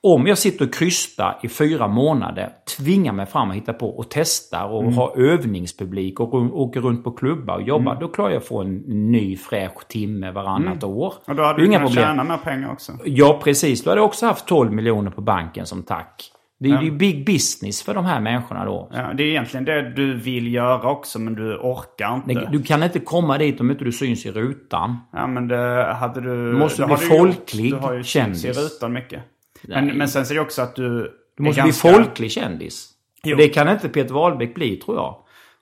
Om 0.03 0.27
jag 0.27 0.39
sitter 0.39 0.65
och 0.65 0.75
krystar 0.75 1.39
i 1.43 1.49
fyra 1.49 1.89
månader, 1.89 2.49
tvingar 2.79 3.13
mig 3.13 3.27
fram 3.27 3.51
att 3.51 3.57
hitta 3.57 3.73
på 3.73 3.89
och 3.99 4.07
testar 4.11 4.65
och 4.69 4.83
Mm. 4.83 4.95
har 4.95 5.19
övningspublik 5.19 6.21
och 6.21 6.35
åker 6.35 6.81
runt 6.81 7.05
på 7.05 7.11
klubbar 7.11 7.55
och 7.55 7.63
jobbar, 7.63 7.97
då 8.01 8.09
klarar 8.09 8.31
jag 8.31 8.37
att 8.39 8.47
få 8.47 8.61
en 8.63 8.77
ny 9.13 9.37
fräsch 9.37 9.89
timme 9.89 10.31
varannat 10.31 10.85
år. 10.85 11.13
Mm. 11.13 11.21
Och 11.27 11.35
då 11.37 11.43
hade 11.43 11.61
du 11.61 11.67
inga 11.67 11.79
kunnat 11.79 11.95
tjäna 11.95 12.25
mer 12.25 12.37
pengar 12.37 12.73
också. 12.73 12.93
Ja, 13.05 13.41
precis. 13.45 13.85
Då 13.85 13.91
hade 13.91 14.01
jag 14.01 14.07
också 14.07 14.27
haft 14.27 14.47
12 14.47 14.73
miljoner 14.73 15.11
på 15.11 15.21
banken 15.21 15.67
som 15.67 15.83
tack. 15.83 16.33
Det 16.59 16.69
är 16.71 16.83
ju 16.83 16.91
big 16.91 17.27
business 17.27 17.83
för 17.83 17.95
de 17.95 18.05
här 18.05 18.21
människorna 18.21 18.65
då. 18.65 18.89
Ja, 18.93 19.13
det 19.15 19.23
är 19.23 19.27
egentligen 19.27 19.65
det 19.65 19.91
du 19.91 20.15
vill 20.15 20.55
göra 20.55 20.91
också 20.91 21.19
men 21.19 21.35
du 21.35 21.57
orkar 21.57 22.15
inte. 22.29 22.49
Du 22.53 22.63
kan 22.63 22.83
inte 22.83 22.99
komma 23.01 23.39
dit 23.39 23.61
om 23.61 23.71
inte 23.71 23.85
du 23.85 23.93
syns 23.93 24.27
i 24.27 24.31
rutan. 24.33 24.97
Ja 25.13 25.27
men 25.27 25.49
det 25.49 25.95
hade 26.01 26.21
du... 26.21 26.53
Du 26.53 26.59
måste 26.59 26.83
bli 26.87 26.95
har 26.95 27.01
du 27.01 27.05
gjort. 27.07 27.19
folklig 27.19 27.71
Du 27.73 27.77
har 27.77 27.93
ju 27.95 28.03
kändis. 28.03 28.43
kändis. 28.43 28.59
i 28.59 28.61
rutan 28.61 28.93
mycket. 28.93 29.23
Men, 29.63 29.87
men 29.87 30.09
sen 30.09 30.23
är 30.23 30.35
det 30.35 30.41
också 30.41 30.63
att 30.63 30.77
du... 30.77 31.13
Du 31.37 31.43
måste 31.43 31.61
är 31.61 31.65
bli 31.65 31.71
ganska- 31.71 31.89
folklig 31.93 32.31
kändis. 32.33 32.89
Jo. 33.23 33.37
Det 33.37 33.49
kan 33.49 33.69
inte 33.69 33.89
Peter 33.89 34.15
Wahlbeck 34.15 34.55
bli, 34.55 34.77
tror 34.77 34.97
jag. 34.97 35.17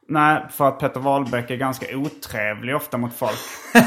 Nej, 0.09 0.47
för 0.51 0.69
att 0.69 0.79
Peter 0.79 1.01
Wahlbeck 1.01 1.51
är 1.51 1.57
ganska 1.57 1.97
otrevlig 1.97 2.77
ofta 2.77 2.99
mot 2.99 3.15
folk. 3.15 3.39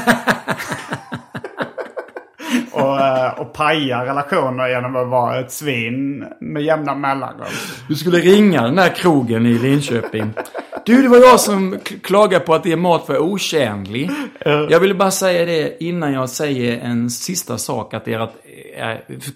och, 2.72 3.00
eh, 3.00 3.40
och 3.40 3.52
pajar 3.52 4.04
relationer 4.06 4.68
genom 4.68 4.96
att 4.96 5.08
vara 5.08 5.40
ett 5.40 5.52
svin 5.52 6.24
med 6.40 6.62
jämna 6.62 6.94
mellanrum. 6.94 7.46
Du 7.88 7.94
skulle 7.94 8.18
ringa 8.18 8.62
den 8.62 8.76
där 8.76 8.94
krogen 8.94 9.46
i 9.46 9.58
Linköping. 9.58 10.32
Du, 10.86 11.02
det 11.02 11.08
var 11.08 11.18
jag 11.18 11.40
som 11.40 11.78
klagade 12.02 12.44
på 12.44 12.54
att 12.54 12.66
er 12.66 12.76
mat 12.76 13.08
var 13.08 13.18
otjänlig. 13.18 14.10
Jag 14.44 14.80
ville 14.80 14.94
bara 14.94 15.10
säga 15.10 15.44
det 15.46 15.84
innan 15.84 16.12
jag 16.12 16.30
säger 16.30 16.80
en 16.80 17.10
sista 17.10 17.58
sak. 17.58 17.94
Att 17.94 18.08
ert, 18.08 18.30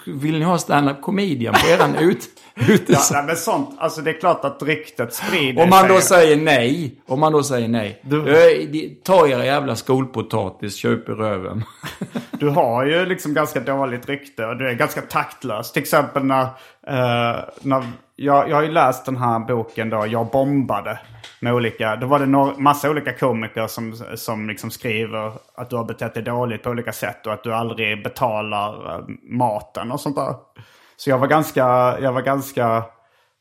vill 0.06 0.38
ni 0.38 0.44
ha 0.44 0.58
stand-up 0.58 1.02
comedian 1.02 1.54
på 1.54 1.68
eran 1.70 1.94
ut, 1.94 2.18
Ja, 2.54 2.74
utes... 2.74 3.10
nej, 3.12 3.22
men 3.26 3.36
sånt, 3.36 3.76
alltså 3.78 4.00
det 4.00 4.10
är 4.10 4.20
klart 4.20 4.44
att 4.44 4.62
ryktet 4.62 5.14
sprider 5.14 5.62
Om 5.62 5.70
man 5.70 5.88
då 5.88 6.00
säger 6.00 6.36
nej. 6.36 6.94
Om 7.06 7.20
man 7.20 7.32
då 7.32 7.42
säger 7.42 7.68
nej. 7.68 8.00
Du- 8.02 8.32
Eh, 8.32 8.68
Ta 9.04 9.28
era 9.28 9.44
jävla 9.44 9.76
skolpotatis, 9.76 10.76
köp 10.76 11.08
i 11.08 11.12
röven. 11.12 11.64
Du 12.30 12.48
har 12.48 12.84
ju 12.84 13.06
liksom 13.06 13.34
ganska 13.34 13.60
dåligt 13.60 14.08
rykte 14.08 14.46
och 14.46 14.56
du 14.56 14.68
är 14.68 14.74
ganska 14.74 15.00
taktlös. 15.00 15.72
Till 15.72 15.82
exempel 15.82 16.24
när... 16.24 16.42
eh, 16.86 17.40
när 17.62 17.82
jag, 18.16 18.48
jag 18.50 18.56
har 18.56 18.62
ju 18.62 18.70
läst 18.72 19.04
den 19.04 19.16
här 19.16 19.38
boken 19.38 19.90
då, 19.90 20.06
Jag 20.06 20.26
bombade. 20.26 20.98
Med 21.42 21.54
olika, 21.54 21.96
då 21.96 22.06
var 22.06 22.18
det 22.18 22.26
några, 22.26 22.58
massa 22.58 22.90
olika 22.90 23.12
komiker 23.12 23.66
som, 23.66 23.94
som 24.14 24.48
liksom 24.48 24.70
skriver 24.70 25.32
att 25.54 25.70
du 25.70 25.76
har 25.76 25.84
betett 25.84 26.14
dig 26.14 26.22
dåligt 26.22 26.62
på 26.62 26.70
olika 26.70 26.92
sätt 26.92 27.26
och 27.26 27.32
att 27.32 27.44
du 27.44 27.54
aldrig 27.54 28.02
betalar 28.04 28.98
eh, 28.98 29.04
maten 29.22 29.92
och 29.92 30.00
sånt 30.00 30.16
där. 30.16 30.34
Så 30.96 31.10
jag 31.10 31.18
var 31.18 31.26
ganska, 31.26 31.62
jag 32.00 32.12
var 32.12 32.22
ganska 32.22 32.84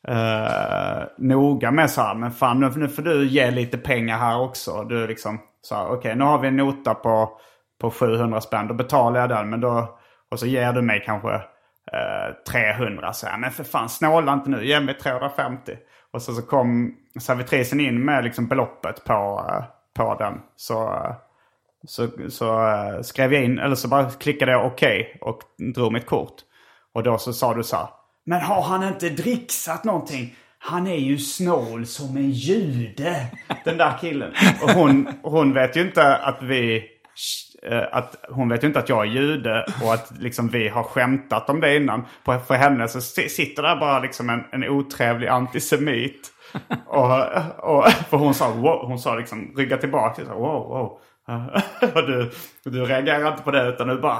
eh, 0.08 1.02
noga 1.18 1.70
med 1.70 1.90
så 1.90 2.00
här, 2.00 2.14
men 2.14 2.30
fan 2.30 2.60
nu, 2.60 2.70
nu 2.76 2.88
får 2.88 3.02
du 3.02 3.28
ge 3.28 3.50
lite 3.50 3.78
pengar 3.78 4.18
här 4.18 4.40
också. 4.40 4.84
Du 4.84 5.06
liksom 5.06 5.40
så 5.62 5.74
här, 5.74 5.86
okej 5.86 6.16
nu 6.16 6.24
har 6.24 6.38
vi 6.38 6.48
en 6.48 6.56
nota 6.56 6.94
på, 6.94 7.38
på 7.80 7.90
700 7.90 8.40
spänn, 8.40 8.68
då 8.68 8.74
betalar 8.74 9.20
jag 9.20 9.28
den. 9.28 9.50
Men 9.50 9.60
då, 9.60 9.98
och 10.30 10.38
så 10.38 10.46
ger 10.46 10.72
du 10.72 10.82
mig 10.82 11.02
kanske 11.06 11.34
eh, 11.92 12.52
300. 12.52 13.12
Så 13.12 13.26
här, 13.26 13.38
men 13.38 13.50
för 13.50 13.64
fan 13.64 13.88
snåla 13.88 14.32
inte 14.32 14.50
nu, 14.50 14.66
ge 14.66 14.80
mig 14.80 14.94
350. 14.94 15.76
Och 16.12 16.22
så, 16.22 16.34
så 16.34 16.42
kom 16.42 16.96
servitrisen 17.20 17.80
in 17.80 18.04
med 18.04 18.24
liksom 18.24 18.46
beloppet 18.46 19.04
på, 19.04 19.46
eh, 19.48 19.64
på 19.94 20.14
den. 20.14 20.40
Så, 20.56 20.94
eh, 20.94 21.14
så, 21.86 22.08
så 22.28 22.68
eh, 22.68 23.02
skrev 23.02 23.32
jag 23.32 23.44
in, 23.44 23.58
eller 23.58 23.74
så 23.74 23.88
bara 23.88 24.10
klickade 24.10 24.52
jag 24.52 24.66
okej 24.66 25.18
och 25.20 25.40
drog 25.74 25.92
mitt 25.92 26.06
kort. 26.06 26.34
Och 26.94 27.02
då 27.02 27.18
så 27.18 27.32
sa 27.32 27.54
du 27.54 27.62
så 27.62 27.76
här. 27.76 27.88
Men 28.24 28.40
har 28.40 28.62
han 28.62 28.88
inte 28.88 29.08
dricksat 29.08 29.84
någonting? 29.84 30.36
Han 30.58 30.86
är 30.86 30.96
ju 30.96 31.18
snål 31.18 31.86
som 31.86 32.16
en 32.16 32.30
jude. 32.30 33.26
Den 33.64 33.76
där 33.76 33.98
killen. 34.00 34.32
Och 34.62 34.70
hon, 34.70 35.08
hon 35.22 35.54
vet 35.54 35.76
ju 35.76 35.80
inte 35.80 36.16
att 36.16 36.42
vi 36.42 36.88
eh, 37.62 37.82
Att 37.92 38.24
hon 38.28 38.48
vet 38.48 38.62
ju 38.62 38.66
inte 38.66 38.78
att 38.78 38.88
jag 38.88 39.00
är 39.00 39.10
jude 39.10 39.66
och 39.84 39.94
att 39.94 40.12
liksom 40.18 40.48
vi 40.48 40.68
har 40.68 40.82
skämtat 40.82 41.50
om 41.50 41.60
det 41.60 41.76
innan. 41.76 42.04
För 42.24 42.54
henne 42.54 42.88
så 42.88 43.00
si- 43.00 43.28
sitter 43.28 43.62
där 43.62 43.76
bara 43.76 44.00
liksom 44.00 44.30
en, 44.30 44.44
en 44.52 44.68
otrevlig 44.68 45.28
antisemit. 45.28 46.28
Och, 46.86 47.10
och, 47.58 47.88
för 47.90 48.16
hon 48.16 48.34
sa, 48.34 48.50
wow, 48.50 48.86
hon 48.86 48.98
sa 48.98 49.14
liksom, 49.14 49.54
rygga 49.56 49.76
tillbaka. 49.76 50.22
Så, 50.24 50.32
wow, 50.34 50.68
wow. 50.68 50.98
och 51.94 52.06
du, 52.06 52.30
du 52.64 52.84
reagerade 52.84 53.28
inte 53.28 53.42
på 53.42 53.50
det 53.50 53.68
utan 53.68 53.88
du 53.88 53.98
bara, 54.00 54.18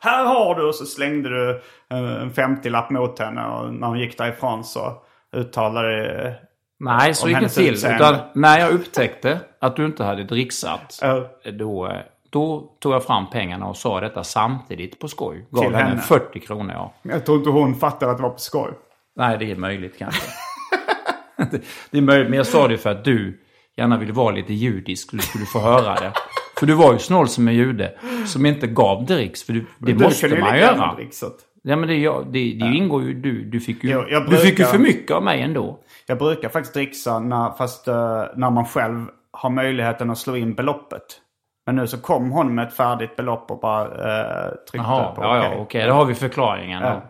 här 0.00 0.24
har 0.24 0.54
du! 0.54 0.68
Och 0.68 0.74
så 0.74 0.84
slängde 0.84 1.28
du 1.28 1.50
eh, 1.90 2.22
en 2.22 2.30
50-lapp 2.32 2.90
mot 2.90 3.18
henne 3.18 3.46
och 3.46 3.74
när 3.74 3.86
hon 3.86 3.98
gick 3.98 4.18
därifrån 4.18 4.64
så 4.64 5.02
uttalade 5.36 6.34
Nej, 6.80 7.14
så 7.14 7.28
gick 7.28 7.40
det 7.40 7.48
till. 7.48 7.74
Utan 7.74 8.16
när 8.34 8.58
jag 8.58 8.70
upptäckte 8.72 9.40
att 9.60 9.76
du 9.76 9.86
inte 9.86 10.04
hade 10.04 10.24
dricksat, 10.24 10.98
Ja. 11.02 11.26
då, 11.58 11.86
eh, 11.86 11.96
då 12.30 12.60
tog 12.80 12.92
jag 12.92 13.04
fram 13.04 13.30
pengarna 13.30 13.66
och 13.66 13.76
sa 13.76 14.00
detta 14.00 14.24
samtidigt 14.24 14.98
på 14.98 15.08
skoj. 15.08 15.46
Gav 15.50 15.62
Till 15.64 15.74
henne 15.74 15.88
henne? 15.88 16.00
40 16.00 16.40
kronor, 16.40 16.72
ja. 16.74 16.92
Jag 17.02 17.26
tror 17.26 17.38
inte 17.38 17.50
hon 17.50 17.74
fattade 17.74 18.10
att 18.12 18.16
det 18.18 18.22
var 18.22 18.30
på 18.30 18.38
skoj. 18.38 18.70
Nej, 19.16 19.38
det 19.38 19.50
är 19.50 19.56
möjligt 19.56 19.98
kanske. 19.98 20.22
det, 21.50 21.60
det 21.90 21.98
är 21.98 22.02
möjligt, 22.02 22.28
men 22.30 22.36
jag 22.36 22.46
sa 22.46 22.68
det 22.68 22.78
för 22.78 22.90
att 22.90 23.04
du 23.04 23.40
gärna 23.76 23.98
ville 23.98 24.12
vara 24.12 24.34
lite 24.34 24.54
judisk 24.54 25.12
du 25.12 25.18
skulle 25.18 25.44
få 25.46 25.58
höra 25.60 25.94
det. 25.94 26.12
För 26.58 26.66
du 26.66 26.74
var 26.74 26.92
ju 26.92 26.98
snål 26.98 27.28
som 27.28 27.48
en 27.48 27.54
jude 27.54 27.98
som 28.26 28.46
inte 28.46 28.66
gav 28.66 29.04
dricks, 29.06 29.42
för 29.44 29.52
du, 29.52 29.60
det 29.78 29.92
Du 29.92 30.04
måste 30.04 30.26
ju 30.26 30.40
man 30.40 30.56
gärna 30.58 30.76
göra. 30.82 30.94
dricksat. 30.94 31.34
Ja, 31.62 31.76
men 31.76 31.88
det, 31.88 31.94
ja, 31.96 32.22
det, 32.26 32.38
det 32.38 32.66
ingår 32.76 33.02
ju, 33.02 33.14
du, 33.14 33.44
du 33.44 33.60
fick 33.60 33.84
ju, 33.84 33.90
Jo, 33.90 34.04
jag 34.10 34.30
du 34.30 34.36
fick 34.36 34.44
ju 34.50 34.54
brukar- 34.56 34.72
för 34.72 34.78
mycket 34.78 35.10
av 35.16 35.22
mig 35.22 35.42
ändå. 35.42 35.78
Jag 36.06 36.18
brukar 36.18 36.48
faktiskt 36.48 36.74
dricksa 36.74 37.18
när, 37.18 37.50
fast 37.50 37.88
eh, 37.88 38.24
när 38.36 38.50
man 38.50 38.64
själv 38.64 39.06
har 39.30 39.50
möjligheten 39.50 40.10
att 40.10 40.18
slå 40.18 40.36
in 40.36 40.54
beloppet. 40.54 41.02
Men 41.66 41.76
nu 41.76 41.86
så 41.86 41.98
kom 41.98 42.30
hon 42.30 42.54
med 42.54 42.68
ett 42.68 42.74
färdigt 42.74 43.16
belopp 43.16 43.50
och 43.50 43.60
bara 43.60 43.84
eh, 43.84 44.50
tryckte 44.70 44.88
Jaha, 44.88 45.12
på 45.12 45.22
ja, 45.22 45.36
ja, 45.36 45.46
okej. 45.46 45.58
okej, 45.60 45.86
då 45.86 45.92
har 45.92 46.04
vi 46.04 46.14
förklaringen. 46.14 46.82
Ja. 46.82 46.90
Men, 46.90 47.02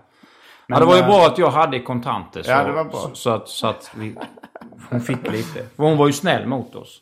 ja, 0.66 0.78
det 0.78 0.86
var 0.86 0.94
ju 0.94 1.00
eh, 1.00 1.06
bra 1.06 1.26
att 1.26 1.38
jag 1.38 1.50
hade 1.50 1.80
kontanter. 1.80 2.42
Så, 2.42 2.50
Ja, 2.50 2.64
det 2.64 2.72
var 2.72 2.84
bra. 2.84 3.00
Så, 3.00 3.14
så 3.14 3.30
att, 3.30 3.48
så 3.48 3.66
att 3.66 3.90
vi, 3.94 4.16
hon 4.90 5.00
fick 5.00 5.22
lite. 5.32 5.66
För 5.76 5.82
hon 5.82 5.96
var 5.96 6.06
ju 6.06 6.12
snäll 6.12 6.46
mot 6.46 6.74
oss. 6.74 6.98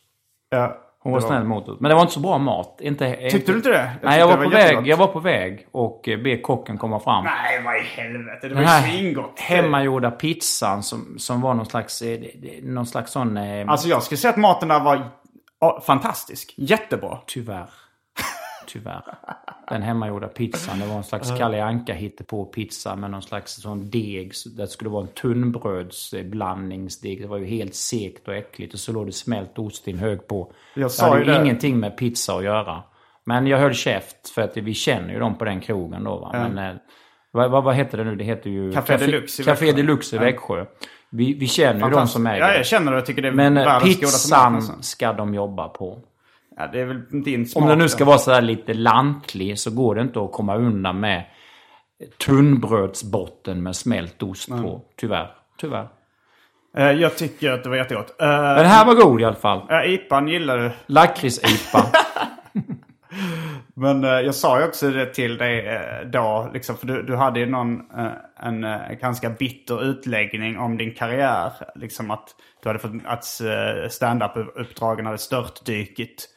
Ja, 0.51 0.81
Hon 0.99 1.13
var 1.13 1.21
det 1.21 1.27
snäll 1.27 1.45
mot 1.45 1.69
oss. 1.69 1.81
Men 1.81 1.89
det 1.89 1.95
var 1.95 2.03
inte 2.03 2.15
så 2.15 2.21
bra 2.21 2.39
mat. 2.39 2.79
Inte, 2.81 3.17
Tyckte 3.31 3.53
du 3.53 3.57
inte 3.57 3.69
det? 3.69 3.91
Jag 4.03 4.11
Nej, 4.11 4.19
jag 4.19 4.27
var, 4.27 4.37
det 4.37 4.45
på 4.45 4.51
var 4.51 4.57
väg, 4.57 4.87
jag 4.87 4.97
var 4.97 5.07
på 5.07 5.21
väg 5.21 5.67
och 5.73 6.09
eh, 6.09 6.19
be 6.19 6.37
kocken 6.37 6.79
komma 6.79 7.01
fram. 7.01 7.25
Nej, 7.25 7.63
vad 7.65 7.77
i 7.77 7.81
helvete. 7.81 8.49
Det 8.49 8.55
var 8.55 8.63
ju 8.63 8.69
svingott. 8.69 9.41
hemmagjorda 9.41 10.11
pizzan 10.11 10.83
som, 10.83 11.19
som 11.19 11.41
var 11.41 11.55
någon 11.55 11.67
slags, 11.67 12.03
eh, 12.03 12.21
någon 12.63 12.87
slags 12.87 13.13
sån... 13.13 13.39
Alltså 13.69 13.89
jag 13.89 14.03
skulle 14.03 14.19
säga 14.19 14.31
att 14.31 14.37
maten 14.37 14.69
där 14.69 14.81
var 14.81 15.11
ja, 15.65 15.83
fantastisk. 15.87 16.55
Jättebra. 16.57 17.19
Tyvärr. 17.27 17.69
Tyvärr. 18.67 19.03
Den 19.69 19.83
hemmagjorda 19.83 20.29
pizzan, 20.29 20.81
det 20.81 20.87
var 20.87 20.97
en 20.97 21.05
slags 21.05 21.39
Kalle 21.39 21.65
Anka 21.65 21.97
på 22.27 22.45
pizza 22.45 22.97
med 22.97 23.11
någon 23.11 23.23
slags 23.23 23.63
sån 23.63 23.91
deg. 23.91 24.33
Det 24.57 24.67
skulle 24.67 24.91
vara 24.91 25.03
en 25.03 25.13
tunnbrödsblandningsdeg. 25.13 27.21
Det 27.21 27.27
var 27.27 27.39
ju 27.39 27.47
helt 27.47 27.75
sekt 27.75 28.29
och 28.29 28.35
äckligt. 28.35 28.75
Och 28.75 28.81
så 28.81 28.93
låg 28.93 29.07
det 29.07 29.13
smält 29.13 29.59
ost 29.59 29.89
i 29.89 29.91
en 29.91 29.99
hög 29.99 30.27
på. 30.27 30.53
Jag 30.75 30.85
det 30.85 30.91
sa 30.91 31.09
hade 31.09 31.19
ju 31.19 31.25
det. 31.25 31.43
ingenting 31.43 31.81
med 31.81 31.97
pizza 31.97 32.37
att 32.37 32.45
göra. 32.45 32.83
Men 33.25 33.47
jag 33.47 33.59
höll 33.59 33.75
käft 33.75 34.29
för 34.29 34.43
att 34.43 34.57
vi 34.57 34.75
känner 34.75 35.13
ju 35.13 35.19
dem 35.19 35.39
på 35.39 35.45
den 35.45 35.61
krogen 35.61 36.05
då. 36.05 36.19
Va? 36.19 36.31
Men, 36.33 36.59
eh, 36.59 36.75
vad, 37.35 37.51
vad, 37.51 37.65
vad 37.65 37.75
heter 37.75 37.99
det 37.99 38.05
nu? 38.05 38.17
Det 38.17 38.25
heter 38.25 38.51
ju... 38.51 38.73
Café 38.73 38.97
Deluxe 38.97 39.43
i 39.43 39.45
Café. 39.45 39.73
Deluxe 39.73 40.17
i 40.17 40.19
Växjö. 40.19 40.65
Vi, 41.11 41.35
vi 41.35 41.47
känner 41.47 41.87
ju 41.87 41.91
de 41.95 42.07
som 42.09 42.27
äger 42.27 42.41
Ja, 42.49 42.55
jag 42.55 42.67
känner 42.67 42.93
det. 42.93 42.99
Jag 42.99 43.07
tycker 43.07 43.23
det 43.23 43.29
är 43.29 43.33
Men 43.33 43.57
eh, 43.57 43.65
världens 43.65 44.01
pizzan 44.01 44.55
alltså. 44.55 44.73
ska 44.81 45.13
de 45.13 45.35
jobba 45.35 45.69
på. 45.69 45.99
Ja, 46.57 46.67
det 46.73 46.81
är 46.81 46.85
väl 46.85 47.23
din 47.25 47.47
smak. 47.47 47.63
Om 47.63 47.69
det 47.69 47.77
nu 47.77 47.89
ska 47.89 47.99
då. 48.05 48.09
vara 48.09 48.19
sådär 48.19 48.41
lite 48.43 48.75
lantlig 48.75 49.59
så 49.59 49.71
går 49.71 49.95
det 49.95 50.01
inte 50.01 50.21
att 50.21 50.33
komma 50.33 50.57
undan 50.57 51.01
med 51.01 51.25
tunnbrödsbotten 52.27 53.63
med 53.63 53.77
smält 53.77 54.23
ost 54.23 54.49
på. 54.49 54.81
Tyvärr. 54.97 55.31
Tyvärr. 55.61 55.89
Eh, 56.77 56.91
Jag 56.91 57.17
tycker 57.17 57.51
att 57.53 57.63
det 57.63 57.69
var 57.69 57.77
jättegott. 57.77 58.11
Uh, 58.23 58.27
Men 58.29 58.57
den 58.57 58.67
här 58.67 58.87
var 58.87 58.95
god 58.95 59.21
i 59.21 59.25
alla 59.25 59.37
fall. 59.37 59.63
ja, 59.69 59.85
IPan 59.85 60.29
gillar 60.29 60.59
du. 60.59 60.71
Lakrits-IPA. 60.87 61.85
Men 63.75 64.05
eh, 64.05 64.11
jag 64.11 64.35
sa 64.35 64.59
ju 64.61 64.67
också 64.67 64.91
det 64.91 65.15
till 65.15 65.39
dig 65.39 65.67
eh, 65.67 66.07
då, 66.07 66.51
liksom, 66.55 66.77
för 66.77 66.87
du, 66.87 67.03
du 67.03 67.17
hade 67.17 67.41
ju 67.41 67.47
någon, 67.47 67.81
eh, 67.99 68.13
en 68.41 68.65
eh, 68.65 68.93
ganska 69.01 69.31
bitter 69.31 69.85
utläggning 69.85 70.59
om 70.59 70.77
din 70.77 70.95
karriär. 70.95 71.53
Liksom 71.75 72.11
att 72.11 72.29
du 72.63 72.69
hade 72.69 72.79
fått, 72.79 72.93
att 73.05 73.25
eh, 73.41 73.89
standup-uppdragen 73.89 75.07
hade 75.07 75.19
störtdykit. 75.19 76.29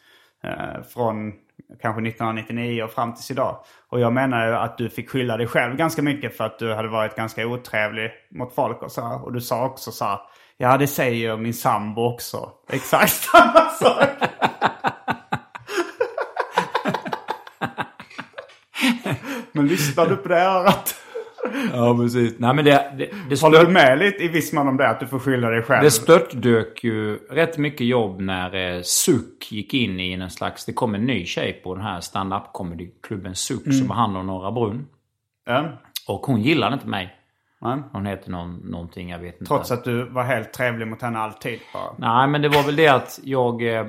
eh, 0.43 0.83
från 0.93 1.33
kanske 1.81 2.01
1999 2.01 2.83
och 2.83 2.91
fram 2.91 3.13
tills 3.13 3.31
idag. 3.31 3.57
Och 3.89 3.99
jag 3.99 4.13
menar 4.13 4.47
ju 4.47 4.55
att 4.55 4.77
du 4.77 4.89
fick 4.89 5.09
skylla 5.09 5.37
dig 5.37 5.47
själv 5.47 5.75
ganska 5.75 6.01
mycket 6.01 6.37
för 6.37 6.43
att 6.43 6.59
du 6.59 6.73
hade 6.73 6.87
varit 6.87 7.15
ganska 7.15 7.47
otrevlig 7.47 8.11
mot 8.31 8.55
folk 8.55 8.81
och 8.81 8.91
så 8.91 9.01
här. 9.01 9.25
Och 9.25 9.33
du 9.33 9.41
sa 9.41 9.65
också 9.65 9.91
så 9.91 10.05
här, 10.05 10.19
ja 10.57 10.77
det 10.77 10.87
säger 10.87 11.37
min 11.37 11.53
sambo 11.53 12.01
också. 12.01 12.49
Exakt 12.69 13.11
samma 13.11 13.69
sak. 13.69 14.09
Men 19.57 19.67
lyssnar 19.67 20.05
du 20.09 20.15
på 20.15 20.27
det 20.27 20.41
örat? 20.41 20.95
Ja, 21.73 21.97
precis. 21.97 22.33
Nej, 22.39 22.53
men 22.53 22.65
det, 22.65 22.71
det, 22.97 23.09
det, 23.29 23.41
Håller 23.41 23.65
du 23.65 23.71
med 23.71 23.99
lite 23.99 24.23
i 24.23 24.27
viss 24.27 24.53
mån 24.53 24.67
om 24.67 24.77
det? 24.77 24.89
Att 24.89 24.99
du 24.99 25.07
får 25.07 25.19
skylla 25.19 25.49
dig 25.49 25.61
själv? 25.63 25.83
det 25.83 25.91
störtdök 25.91 26.83
ju 26.83 27.15
rätt 27.29 27.57
mycket 27.57 27.87
jobb 27.87 28.21
när 28.21 28.75
eh, 28.75 28.81
Suck 28.81 29.51
gick 29.51 29.73
in 29.73 29.99
i 29.99 30.11
en 30.13 30.29
slags... 30.29 30.65
Det 30.65 30.73
kom 30.73 30.95
en 30.95 31.05
ny 31.05 31.25
tjej 31.25 31.53
på 31.63 31.75
den 31.75 31.83
här 31.83 31.99
stand-up 32.01 32.43
comedy-klubben 32.53 33.35
Suck 33.35 33.73
som 33.73 33.89
har 33.89 33.95
hand 33.97 34.17
om 34.17 34.27
Norra 34.27 34.51
Brunn. 34.51 34.85
Ja. 35.45 35.69
Och 36.07 36.19
hon 36.25 36.41
gillade 36.41 36.73
inte 36.73 36.87
mig. 36.87 37.13
Nej. 37.61 37.77
Hon 37.91 38.05
heter 38.05 38.31
någon, 38.31 38.55
någonting, 38.55 39.09
jag 39.09 39.19
vet 39.19 39.33
inte. 39.33 39.45
Trots 39.45 39.71
att 39.71 39.83
du 39.83 40.03
var 40.09 40.23
helt 40.23 40.53
trevlig 40.53 40.87
mot 40.87 41.01
henne 41.01 41.19
alltid. 41.19 41.59
Bara. 41.73 42.17
Nej, 42.17 42.27
men 42.27 42.41
det 42.41 42.49
var 42.49 42.63
väl 42.63 42.75
det 42.75 42.87
att 42.87 43.19
jag... 43.23 43.75
eh, 43.79 43.85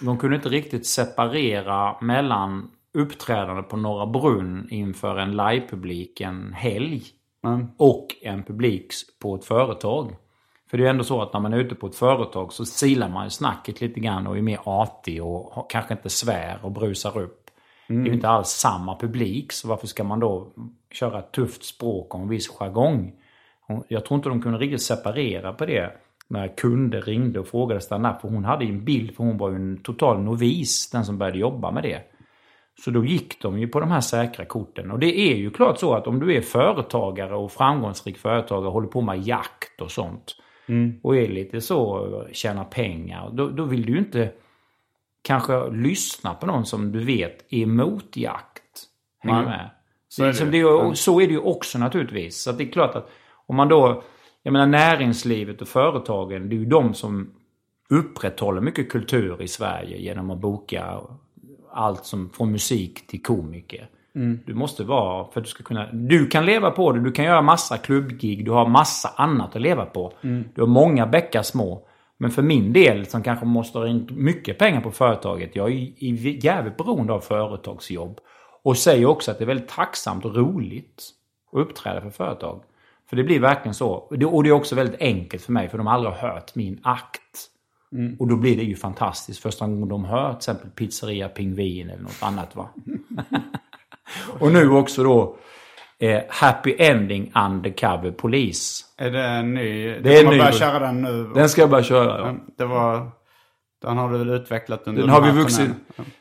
De 0.00 0.18
kunde 0.18 0.36
inte 0.36 0.48
riktigt 0.48 0.86
separera 0.86 1.96
mellan 2.00 2.70
uppträdande 2.94 3.62
på 3.62 3.76
Norra 3.76 4.06
Brunn 4.06 4.68
inför 4.70 5.16
en 5.16 5.36
livepublik 5.36 6.20
en 6.20 6.52
helg 6.52 7.02
och 7.76 8.06
en 8.22 8.42
publik 8.42 8.92
på 9.22 9.34
ett 9.34 9.44
företag. 9.44 10.16
För 10.70 10.76
det 10.76 10.82
är 10.82 10.84
ju 10.84 10.90
ändå 10.90 11.04
så 11.04 11.22
att 11.22 11.32
när 11.32 11.40
man 11.40 11.52
är 11.52 11.58
ute 11.58 11.74
på 11.74 11.86
ett 11.86 11.94
företag 11.94 12.52
så 12.52 12.64
silar 12.64 13.08
man 13.08 13.24
ju 13.24 13.30
snacket 13.30 13.80
lite 13.80 14.00
grann 14.00 14.26
och 14.26 14.38
är 14.38 14.42
mer 14.42 14.60
artig 14.64 15.24
och 15.24 15.70
kanske 15.70 15.94
inte 15.94 16.10
svär 16.10 16.58
och 16.62 16.72
brusar 16.72 17.18
upp. 17.18 17.50
Det 17.88 17.94
är 17.94 18.06
ju 18.06 18.12
inte 18.12 18.28
alls 18.28 18.48
samma 18.48 18.98
publik, 18.98 19.52
så 19.52 19.68
varför 19.68 19.86
ska 19.86 20.04
man 20.04 20.20
då 20.20 20.52
köra 20.92 21.18
ett 21.18 21.32
tufft 21.32 21.64
språk 21.64 22.14
och 22.14 22.20
en 22.20 22.28
viss 22.28 22.48
jargong? 22.48 23.12
Jag 23.88 24.04
tror 24.04 24.16
inte 24.16 24.28
de 24.28 24.42
kunde 24.42 24.58
riktigt 24.58 24.82
separera 24.82 25.52
på 25.52 25.66
det 25.66 25.92
när 26.28 26.56
kunder 26.56 27.02
ringde 27.02 27.40
och 27.40 27.48
frågade 27.48 27.80
stand-up. 27.80 28.20
För 28.20 28.28
hon 28.28 28.44
hade 28.44 28.64
ju 28.64 28.70
en 28.70 28.84
bild, 28.84 29.16
för 29.16 29.24
hon 29.24 29.38
var 29.38 29.50
ju 29.50 29.56
en 29.56 29.82
total 29.82 30.20
novis, 30.20 30.90
den 30.90 31.04
som 31.04 31.18
började 31.18 31.38
jobba 31.38 31.70
med 31.70 31.82
det. 31.82 32.02
Så 32.84 32.90
då 32.90 33.04
gick 33.04 33.42
de 33.42 33.58
ju 33.58 33.68
på 33.68 33.80
de 33.80 33.90
här 33.90 34.00
säkra 34.00 34.44
korten. 34.44 34.90
Och 34.90 34.98
det 34.98 35.18
är 35.18 35.36
ju 35.36 35.50
klart 35.50 35.78
så 35.78 35.94
att 35.94 36.06
om 36.06 36.20
du 36.20 36.34
är 36.36 36.40
företagare 36.40 37.36
och 37.36 37.52
framgångsrik 37.52 38.18
företagare, 38.18 38.70
håller 38.70 38.88
på 38.88 39.00
med 39.00 39.26
jakt 39.26 39.80
och 39.80 39.90
sånt. 39.90 40.36
Och 41.02 41.16
är 41.16 41.28
lite 41.28 41.60
så, 41.60 42.08
tjänar 42.32 42.64
pengar. 42.64 43.30
Då, 43.32 43.48
då 43.48 43.64
vill 43.64 43.86
du 43.86 43.92
ju 43.92 43.98
inte 43.98 44.32
kanske 45.22 45.70
lyssna 45.70 46.34
på 46.34 46.46
någon 46.46 46.66
som 46.66 46.92
du 46.92 47.04
vet 47.04 47.52
är 47.52 47.58
emot 47.58 48.16
jakt. 48.16 48.62
Hänger 49.18 49.44
med? 49.44 49.70
Så 50.08 50.24
det 50.24 50.34
så, 50.34 50.44
ju. 50.44 50.50
det 50.50 50.58
är, 50.60 50.94
så 50.94 51.20
är 51.20 51.26
det 51.26 51.32
ju 51.32 51.40
också 51.40 51.78
naturligtvis. 51.78 52.42
Så 52.42 52.52
det 52.52 52.64
är 52.64 52.72
klart 52.72 52.94
att 52.94 53.10
om 53.46 53.56
man 53.56 53.68
då... 53.68 54.02
Jag 54.42 54.52
menar 54.52 54.66
näringslivet 54.66 55.62
och 55.62 55.68
företagen, 55.68 56.48
det 56.48 56.54
är 56.54 56.58
ju 56.58 56.64
de 56.64 56.94
som 56.94 57.34
upprätthåller 57.90 58.60
mycket 58.60 58.90
kultur 58.90 59.42
i 59.42 59.48
Sverige 59.48 59.98
genom 59.98 60.30
att 60.30 60.38
boka 60.38 61.00
allt 61.72 62.04
som 62.04 62.30
från 62.30 62.52
musik 62.52 63.06
till 63.06 63.22
komiker. 63.22 63.88
Du 64.46 64.54
måste 64.54 64.84
vara, 64.84 65.32
för 65.32 65.40
att 65.40 65.44
du 65.44 65.50
ska 65.50 65.62
kunna... 65.62 65.92
Du 65.92 66.26
kan 66.26 66.46
leva 66.46 66.70
på 66.70 66.92
det, 66.92 67.00
du 67.00 67.12
kan 67.12 67.24
göra 67.24 67.42
massa 67.42 67.76
klubbgig, 67.76 68.44
du 68.44 68.50
har 68.50 68.68
massa 68.68 69.08
annat 69.16 69.56
att 69.56 69.62
leva 69.62 69.86
på. 69.86 70.12
Du 70.54 70.62
har 70.62 70.66
många 70.66 71.06
bäckar 71.06 71.42
små. 71.42 71.86
Men 72.18 72.30
för 72.30 72.42
min 72.42 72.72
del, 72.72 73.06
som 73.06 73.22
kanske 73.22 73.46
måste 73.46 73.78
ha 73.78 73.86
in 73.86 74.08
mycket 74.10 74.58
pengar 74.58 74.80
på 74.80 74.90
företaget, 74.90 75.56
jag 75.56 75.70
är 75.70 76.44
jävligt 76.44 76.76
beroende 76.76 77.12
av 77.12 77.20
företagsjobb. 77.20 78.20
Och 78.62 78.76
säger 78.76 79.06
också 79.06 79.30
att 79.30 79.38
det 79.38 79.44
är 79.44 79.46
väldigt 79.46 79.68
tacksamt 79.68 80.24
och 80.24 80.36
roligt 80.36 81.04
att 81.52 81.58
uppträda 81.58 82.00
för 82.00 82.10
företag. 82.10 82.62
För 83.10 83.16
det 83.16 83.24
blir 83.24 83.40
verkligen 83.40 83.74
så. 83.74 83.90
Och 83.90 84.18
det 84.18 84.48
är 84.48 84.52
också 84.52 84.74
väldigt 84.74 85.00
enkelt 85.00 85.42
för 85.42 85.52
mig, 85.52 85.68
för 85.68 85.78
de 85.78 85.86
har 85.86 85.94
aldrig 85.94 86.14
hört 86.14 86.54
min 86.54 86.80
akt. 86.82 87.46
Och 88.18 88.28
då 88.28 88.36
blir 88.36 88.56
det 88.56 88.62
ju 88.62 88.76
fantastiskt. 88.76 89.42
Första 89.42 89.66
gången 89.66 89.88
de 89.88 90.04
hör 90.04 90.30
till 90.30 90.36
exempel 90.36 90.70
Pizzeria 90.70 91.28
Pingvin 91.28 91.90
eller 91.90 92.02
något 92.02 92.22
annat 92.22 92.56
va. 92.56 92.68
och 94.40 94.52
nu 94.52 94.70
också 94.70 95.04
då 95.04 95.36
eh, 95.98 96.22
Happy 96.28 96.74
Ending 96.78 97.32
Undercover 97.34 98.10
Police. 98.10 98.84
Är 98.98 99.10
det 99.10 99.24
en 99.24 99.54
ny? 99.54 99.86
Det 99.86 99.94
är 99.94 100.00
Du 100.00 100.18
kommer 100.18 100.32
ny. 100.32 100.38
börja 100.38 100.52
köra 100.52 100.78
den 100.78 101.02
nu. 101.02 101.30
Den 101.34 101.48
ska 101.48 101.60
jag 101.60 101.70
bara 101.70 101.82
köra. 101.82 102.26
Ja. 102.26 102.36
Det 102.58 102.64
var... 102.64 103.10
Den 103.82 103.96
har 103.96 104.12
du 104.12 104.18
väl 104.18 104.30
utvecklat 104.30 104.82
under 104.86 105.02
Den 105.02 105.10
har 105.10 105.20
vi 105.22 105.30
vuxit. 105.30 105.70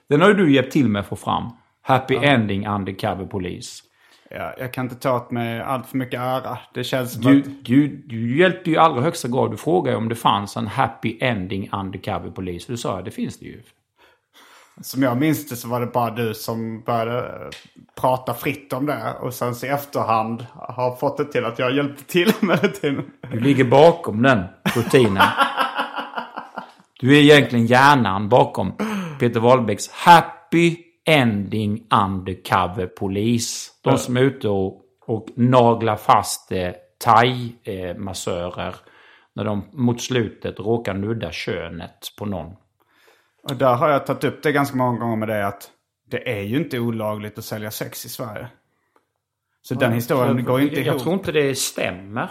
Den 0.09 0.22
har 0.22 0.28
ju 0.28 0.34
du 0.34 0.53
hjälpt 0.53 0.72
till 0.72 0.89
med 0.89 0.99
att 0.99 1.07
få 1.07 1.15
fram. 1.15 1.49
Happy 1.82 2.15
Ending 2.15 2.67
Undercover 2.67 3.26
Police. 3.26 3.84
Ja, 4.32 4.53
jag 4.57 4.73
kan 4.73 4.86
inte 4.86 4.95
ta 4.95 5.15
åt 5.15 5.32
mig 5.32 5.61
allt 5.61 5.88
för 5.88 5.97
mycket 5.97 6.19
ära. 6.19 6.57
Det 6.73 6.84
känns 6.84 7.13
som 7.13 7.21
Du, 7.21 7.39
att... 7.39 7.65
du, 7.65 7.88
du 7.88 8.38
hjälpte 8.38 8.69
ju 8.69 8.75
i 8.75 8.80
allra 8.80 9.01
högsta 9.01 9.27
grad. 9.27 9.51
Du 9.51 9.57
frågade 9.57 9.97
om 9.97 10.09
det 10.09 10.15
fanns 10.15 10.57
en 10.57 10.67
Happy 10.67 11.17
Ending 11.21 11.69
Undercover 11.73 12.32
Police. 12.32 12.71
Du 12.71 12.77
sa 12.77 12.99
att 12.99 13.05
det 13.05 13.11
finns 13.11 13.39
det 13.39 13.45
ju. 13.45 13.61
Som 14.82 15.03
jag 15.03 15.17
minns 15.17 15.49
det 15.49 15.55
så 15.55 15.67
var 15.67 15.80
det 15.80 15.86
bara 15.86 16.09
du 16.09 16.34
som 16.34 16.84
började 16.84 17.19
eh, 17.19 17.49
prata 18.01 18.34
fritt 18.34 18.73
om 18.73 18.86
det. 18.86 19.13
Och 19.21 19.34
sen 19.34 19.55
så 19.55 19.65
i 19.65 19.69
efterhand 19.69 20.45
har 20.55 20.95
fått 20.95 21.17
det 21.17 21.25
till 21.25 21.45
att 21.45 21.59
jag 21.59 21.75
hjälpte 21.75 22.03
till 22.03 22.34
med 22.39 22.63
rutinen. 22.63 23.11
Du 23.32 23.39
ligger 23.39 23.63
bakom 23.63 24.21
den 24.21 24.43
rutinen. 24.75 25.23
Du 26.99 27.17
är 27.17 27.21
egentligen 27.21 27.65
hjärnan 27.65 28.30
bakom 28.30 28.73
Peter 29.19 29.39
Wahlbecks 29.39 29.89
Happy 29.89 30.77
Ending 31.10 31.88
Undercover 31.91 32.88
Police. 32.88 33.72
De 33.82 33.97
som 33.97 34.18
är 34.18 34.22
ute 34.22 34.49
och, 34.49 34.82
och 35.05 35.28
naglar 35.36 35.95
fast 35.95 36.51
eh, 36.51 36.72
thai-massörer 37.03 38.76
när 39.34 39.43
de 39.43 39.64
mot 39.72 40.01
slutet 40.01 40.60
råkar 40.60 40.93
nudda 40.93 41.32
könet 41.32 42.07
på 42.18 42.26
någon. 42.26 42.55
Och 43.43 43.55
där 43.55 43.76
har 43.76 43.89
jag 43.89 44.05
tagit 44.05 44.24
upp 44.24 44.43
det 44.43 44.51
ganska 44.51 44.78
många 44.78 44.99
gånger 44.99 45.16
med 45.16 45.28
det 45.28 45.47
att 45.47 45.72
det 46.07 46.39
är 46.39 46.41
ju 46.41 46.57
inte 46.57 46.80
olagligt 46.80 47.38
att 47.38 47.45
sälja 47.45 47.72
sex 47.72 48.05
i 48.05 48.10
Sverige. 48.10 48.47
Så 49.62 49.76
den 49.76 49.93
historien 49.93 50.45
går 50.45 50.62
inte 50.62 50.76
jag, 50.76 50.86
ihop. 50.86 50.95
jag 50.95 51.03
tror 51.03 51.14
inte 51.14 51.32
det 51.32 51.55
stämmer. 51.55 52.30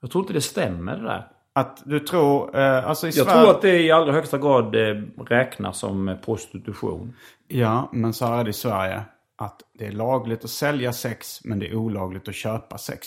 Jag 0.00 0.10
tror 0.10 0.22
inte 0.22 0.32
det 0.32 0.40
stämmer 0.40 0.96
det 0.96 1.02
där. 1.02 1.28
Att 1.52 1.82
du 1.84 2.00
tror, 2.00 2.58
eh, 2.58 2.88
alltså 2.88 3.06
i 3.06 3.10
Jag 3.10 3.26
Sverige... 3.26 3.40
tror 3.40 3.50
att 3.50 3.62
det 3.62 3.82
i 3.82 3.90
allra 3.90 4.12
högsta 4.12 4.38
grad 4.38 4.74
eh, 4.74 5.02
räknas 5.26 5.78
som 5.78 6.16
prostitution. 6.24 7.14
Ja, 7.56 7.88
men 7.92 8.12
så 8.12 8.26
är 8.34 8.44
det 8.44 8.50
i 8.50 8.52
Sverige. 8.52 9.02
Att 9.38 9.60
det 9.78 9.86
är 9.86 9.92
lagligt 9.92 10.44
att 10.44 10.50
sälja 10.50 10.92
sex, 10.92 11.40
men 11.44 11.58
det 11.58 11.66
är 11.68 11.74
olagligt 11.74 12.28
att 12.28 12.34
köpa 12.34 12.78
sex. 12.78 13.06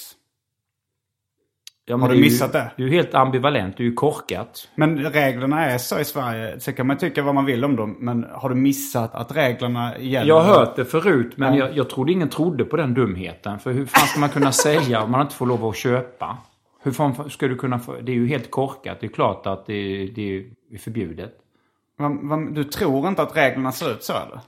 Ja, 1.85 1.97
Har 1.97 2.07
du 2.07 2.13
är 2.13 2.17
ju- 2.17 2.23
missat 2.23 2.53
det? 2.53 2.71
Det 2.77 2.83
är 2.83 2.87
helt 2.87 3.13
ambivalent. 3.13 3.77
Det 3.77 3.83
är 3.83 3.85
ju 3.85 3.93
korkat. 3.93 4.69
Men 4.75 4.97
reglerna 4.99 5.65
är 5.65 5.77
så 5.77 5.99
i 5.99 6.05
Sverige. 6.05 6.59
Så 6.59 6.73
kan 6.73 6.87
man 6.87 6.97
tycka 6.97 7.23
vad 7.23 7.35
man 7.35 7.45
vill 7.45 7.65
om 7.65 7.75
dem. 7.75 7.97
Men 7.99 8.23
har 8.31 8.49
du 8.49 8.55
missat 8.55 9.15
att 9.15 9.35
reglerna 9.35 9.97
gäller? 9.99 10.27
Jag 10.27 10.39
har 10.41 10.53
hört 10.59 10.75
det 10.75 10.85
förut, 10.85 11.33
men 11.37 11.53
Ja. 11.55 11.65
jag, 11.67 11.77
jag 11.77 11.89
trodde 11.89 12.11
ingen 12.11 12.29
trodde 12.29 12.65
på 12.65 12.77
den 12.77 12.93
dumheten. 12.93 13.59
För 13.59 13.71
hur 13.71 13.85
fan 13.85 14.07
ska 14.07 14.19
man 14.19 14.29
kunna 14.29 14.51
sälja 14.51 15.03
om 15.03 15.11
man 15.11 15.21
inte 15.21 15.35
får 15.35 15.45
lov 15.45 15.65
att 15.65 15.75
köpa? 15.75 16.37
Hur 16.83 16.91
fan 16.91 17.29
ska 17.29 17.47
du 17.47 17.55
kunna 17.55 17.79
få... 17.79 17.95
Det 18.01 18.11
är 18.11 18.15
ju 18.15 18.27
helt 18.27 18.51
korkat. 18.51 18.97
Det 18.99 19.07
är 19.07 19.11
klart 19.11 19.47
att 19.47 19.65
det, 19.65 20.07
det 20.15 20.37
är 20.71 20.77
förbjudet. 20.77 21.33
Du 22.51 22.63
tror 22.63 23.07
inte 23.07 23.21
att 23.21 23.35
reglerna 23.37 23.71
ser 23.71 23.91
ut 23.91 24.03
så 24.03 24.13
eller? 24.13 24.39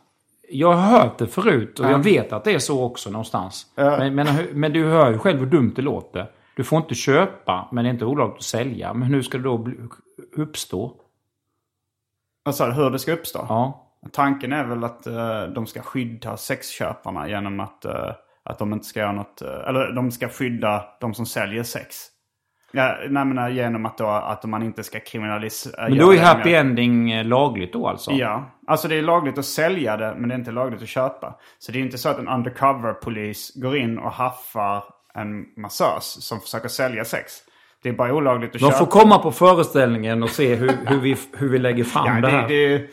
Jag 0.52 0.74
har 0.74 1.00
hört 1.00 1.18
det 1.18 1.28
förut 1.28 1.80
och 1.80 1.86
jag 1.86 2.00
vet 2.04 2.34
att 2.34 2.44
det 2.44 2.54
är 2.54 2.60
så 2.60 2.84
också 2.84 3.10
någonstans. 3.10 3.66
Men, 3.98 4.16
men, 4.16 4.28
hur- 4.28 4.54
men 4.54 4.74
du 4.74 4.86
hör 4.86 5.12
ju 5.12 5.18
själv 5.18 5.40
hur 5.40 5.46
dumt 5.46 5.74
det 5.76 5.82
låter. 5.82 6.32
Du 6.56 6.64
får 6.64 6.78
inte 6.78 6.96
köpa, 6.96 7.68
men 7.72 7.84
det 7.84 7.90
är 7.90 7.94
inte 7.94 8.06
olagligt 8.06 8.38
att 8.38 8.44
sälja. 8.44 8.94
Men 8.94 9.08
hur 9.08 9.22
ska 9.22 9.38
det 9.38 9.44
då 9.44 9.58
bli, 9.58 9.76
uppstå? 10.36 10.94
Alltså 12.46 12.66
hur 12.66 12.90
det 12.90 13.00
ska 13.00 13.14
uppstå? 13.14 13.46
Ja. 13.50 13.86
Tanken 14.12 14.54
är 14.54 14.66
väl 14.66 14.84
att 14.84 15.08
eh, 15.08 15.44
de 15.44 15.66
ska 15.68 15.82
skydda 15.82 16.38
sexköparna 16.38 17.30
genom 17.30 17.60
att, 17.60 17.86
eh, 17.86 18.12
att 18.44 18.60
de 18.60 18.74
inte 18.74 18.86
ska 18.86 19.00
göra 19.00 19.12
något... 19.12 19.42
eh, 19.42 19.68
eller 19.68 19.92
de 19.92 20.12
ska 20.12 20.30
skydda 20.30 20.84
de 21.00 21.14
som 21.14 21.26
säljer 21.26 21.64
sex. 21.64 21.96
Ja, 22.72 22.98
nej, 23.10 23.26
men, 23.26 23.38
eh, 23.38 23.56
genom 23.56 23.86
att, 23.86 23.98
då, 23.98 24.06
att 24.08 24.44
man 24.46 24.64
inte 24.64 24.84
ska 24.84 25.00
kriminalisera... 25.00 25.90
Men 25.90 25.98
då 25.98 26.14
är 26.14 26.20
happy 26.20 26.54
ending 26.54 27.12
eh, 27.12 27.26
lagligt 27.26 27.74
då 27.74 27.88
alltså? 27.88 28.12
Ja, 28.12 28.52
alltså 28.68 28.88
det 28.88 28.96
är 28.96 29.02
lagligt 29.02 29.38
att 29.38 29.46
sälja 29.46 29.98
det 29.98 30.16
men 30.18 30.30
det 30.30 30.36
är 30.36 30.40
inte 30.40 30.52
lagligt 30.52 30.82
att 30.82 30.88
köpa. 30.88 31.36
Så 31.60 31.72
det 31.72 31.80
är 31.80 31.82
inte 31.82 31.98
så 31.98 32.10
att 32.10 32.20
en 32.20 32.28
undercover-polis 32.28 33.52
går 33.56 33.78
in 33.78 33.98
och 34.00 34.12
haffar 34.12 34.84
en 35.14 35.46
massös 35.58 36.18
som 36.28 36.40
försöker 36.42 36.68
sälja 36.70 37.06
sex. 37.06 37.32
Det 37.84 37.90
är 37.90 37.94
bara 37.94 38.14
olagligt 38.14 38.50
att 38.56 38.62
De 38.62 38.66
köpa. 38.66 38.78
får 38.78 38.86
komma 38.86 39.20
på 39.20 39.32
föreställningen 39.32 40.24
och 40.24 40.30
se 40.30 40.56
hur, 40.56 40.72
hur, 40.86 41.00
vi, 41.00 41.16
hur 41.38 41.50
vi 41.50 41.60
lägger 41.60 41.84
fram 41.84 42.06
Ja, 42.08 42.14
det 42.14 42.22
det, 42.22 42.28
här. 42.30 42.48
det, 42.48 42.88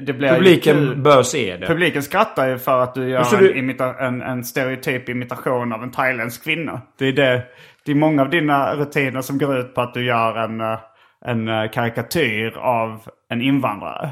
det, 0.00 0.12
det 0.12 0.28
Publiken 0.34 1.02
bör 1.02 1.22
se 1.22 1.56
det. 1.56 1.66
Publiken 1.66 2.02
skrattar 2.02 2.48
ju 2.48 2.58
för 2.58 2.82
att 2.82 2.94
du 2.94 3.08
gör 3.08 3.34
en, 3.34 3.42
du- 3.42 3.54
imita- 3.54 3.98
en, 4.06 4.22
en 4.22 4.44
stereotyp 4.44 5.08
imitation 5.08 5.72
av 5.72 5.82
en 5.82 5.90
thailändsk 5.90 6.44
kvinna. 6.44 6.80
Det 6.98 7.04
är, 7.06 7.12
det, 7.12 7.42
det 7.88 7.92
är 7.92 7.96
många 7.96 8.22
av 8.22 8.30
dina 8.30 8.74
rutiner 8.74 9.20
som 9.20 9.38
går 9.38 9.58
ut 9.58 9.74
på 9.74 9.80
att 9.80 9.94
du 9.94 10.04
gör 10.04 10.36
en, 10.36 10.60
eh, 10.60 10.78
en 11.24 11.48
eh, 11.48 11.70
karikatyr 11.70 12.56
av 12.56 13.00
en 13.28 13.42
invandrare. 13.42 14.10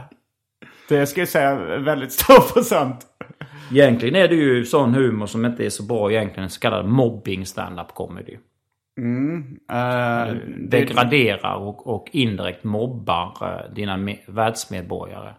Det 0.88 1.06
ska 1.06 1.20
jag 1.20 1.28
säga 1.28 1.50
är 1.50 1.78
väldigt 1.78 2.12
stor 2.12 2.52
procent. 2.52 3.06
Egentligen 3.72 4.14
är 4.14 4.28
det 4.28 4.34
ju 4.34 4.64
sån 4.64 4.94
humor 4.94 5.26
som 5.26 5.44
inte 5.44 5.66
är 5.66 5.70
så 5.70 5.82
bra 5.82 6.10
egentligen. 6.12 6.50
Så 6.50 6.60
kallad 6.60 6.86
mobbing 6.86 7.46
stand-up 7.46 7.94
comedy. 7.94 8.38
Eh, 9.70 10.34
Degraderar 10.58 11.54
och, 11.54 11.86
och 11.94 12.08
indirekt 12.12 12.64
mobbar 12.64 13.66
dina 13.74 13.96
me- 13.96 14.20
världsmedborgare. 14.26 15.34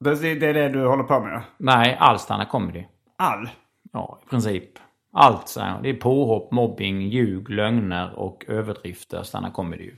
det, 0.00 0.14
det 0.14 0.46
är 0.46 0.54
det 0.54 0.68
du 0.68 0.86
håller 0.86 1.04
på 1.04 1.20
med? 1.20 1.42
Nej, 1.58 1.96
all 2.00 2.18
stand-up 2.18 2.48
comedy. 2.48 2.84
All? 3.18 3.48
Ja, 3.92 4.20
i 4.26 4.28
princip. 4.30 4.70
Allt 5.12 5.48
så 5.48 5.60
här. 5.60 5.82
Det 5.82 5.90
är 5.90 5.94
påhopp, 5.94 6.52
mobbing, 6.52 7.02
ljug, 7.02 7.50
lögner 7.50 8.18
och 8.18 8.44
överdrifter 8.48 9.22
stand-up 9.22 9.52
comedy. 9.52 9.84
ju. 9.84 9.96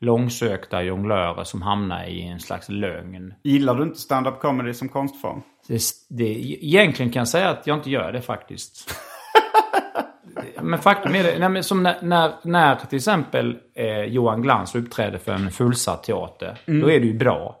Långsökta 0.00 0.82
jonglörer 0.82 1.44
som 1.44 1.62
hamnar 1.62 2.04
i 2.04 2.22
en 2.22 2.40
slags 2.40 2.68
lögn. 2.68 3.34
Gillar 3.42 3.74
du 3.74 3.82
inte 3.82 3.98
stand-up 3.98 4.40
comedy 4.40 4.74
som 4.74 4.88
konstform? 4.88 5.42
Det, 5.68 5.80
det, 6.08 6.24
egentligen 6.64 7.12
kan 7.12 7.20
jag 7.20 7.28
säga 7.28 7.48
att 7.48 7.66
jag 7.66 7.78
inte 7.78 7.90
gör 7.90 8.12
det 8.12 8.22
faktiskt. 8.22 8.94
men 10.62 10.78
faktum 10.78 11.14
är 11.14 11.22
det, 11.22 11.38
nej, 11.38 11.48
men 11.48 11.64
som 11.64 11.82
när, 11.82 12.02
när, 12.02 12.32
när 12.42 12.76
till 12.76 12.96
exempel 12.96 13.58
eh, 13.74 14.02
Johan 14.02 14.42
Glans 14.42 14.74
uppträder 14.74 15.18
för 15.18 15.32
en 15.32 15.50
fullsatt 15.50 16.02
teater. 16.02 16.58
Då 16.66 16.90
är 16.90 17.00
det 17.00 17.06
ju 17.06 17.18
bra. 17.18 17.60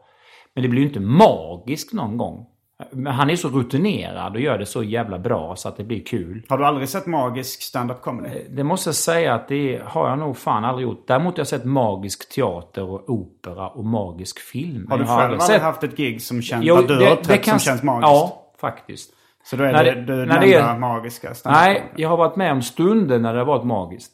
Men 0.54 0.62
det 0.62 0.68
blir 0.68 0.80
ju 0.80 0.88
inte 0.88 1.00
magiskt 1.00 1.92
någon 1.92 2.16
gång. 2.16 2.46
Men 2.90 3.12
han 3.12 3.30
är 3.30 3.36
så 3.36 3.48
rutinerad 3.48 4.34
och 4.34 4.40
gör 4.40 4.58
det 4.58 4.66
så 4.66 4.82
jävla 4.82 5.18
bra 5.18 5.56
så 5.56 5.68
att 5.68 5.76
det 5.76 5.84
blir 5.84 6.04
kul. 6.04 6.42
Har 6.48 6.58
du 6.58 6.64
aldrig 6.66 6.88
sett 6.88 7.06
magisk 7.06 7.62
stand-up 7.62 8.00
comedy? 8.02 8.42
Det 8.50 8.64
måste 8.64 8.88
jag 8.88 8.94
säga 8.94 9.34
att 9.34 9.48
det 9.48 9.82
har 9.84 10.08
jag 10.08 10.18
nog 10.18 10.36
fan 10.36 10.64
aldrig 10.64 10.88
gjort. 10.88 11.04
Däremot 11.08 11.34
har 11.34 11.40
jag 11.40 11.46
sett 11.46 11.64
magisk 11.64 12.34
teater 12.34 12.82
och 12.90 13.10
opera 13.10 13.68
och 13.68 13.84
magisk 13.84 14.38
film. 14.38 14.86
Har 14.90 14.98
du 14.98 15.02
Jag 15.04 15.08
själv 15.08 15.20
aldrig 15.20 15.40
aldrig 15.40 15.56
sett- 15.56 15.62
haft 15.62 15.82
ett 15.84 15.96
gig 15.96 16.22
som 16.22 16.42
känns, 16.42 16.64
Jo, 16.64 16.74
där 16.76 16.82
du 16.82 16.96
det- 16.96 17.04
har 17.08 17.16
det 17.28 17.36
kan- 17.38 17.58
som 17.60 17.70
känns 17.70 17.82
magiskt? 17.82 18.02
Ja, 18.08 18.42
faktiskt. 18.60 19.10
Så 19.44 19.56
då 19.56 19.64
är 19.64 19.72
När 19.72 19.84
det, 19.84 19.94
det- 19.94 20.02
du 20.16 20.26
när 20.26 20.40
det 20.40 20.54
är- 20.54 20.78
magiska 20.78 21.34
stand-up 21.34 21.60
Nej, 21.62 21.74
comedy. 21.80 22.02
jag 22.02 22.08
har 22.08 22.16
varit 22.16 22.36
med 22.36 22.52
om 22.52 22.62
stunder 22.62 23.18
när 23.18 23.32
det 23.32 23.38
har 23.38 23.46
varit 23.46 23.64
magiskt. 23.66 24.12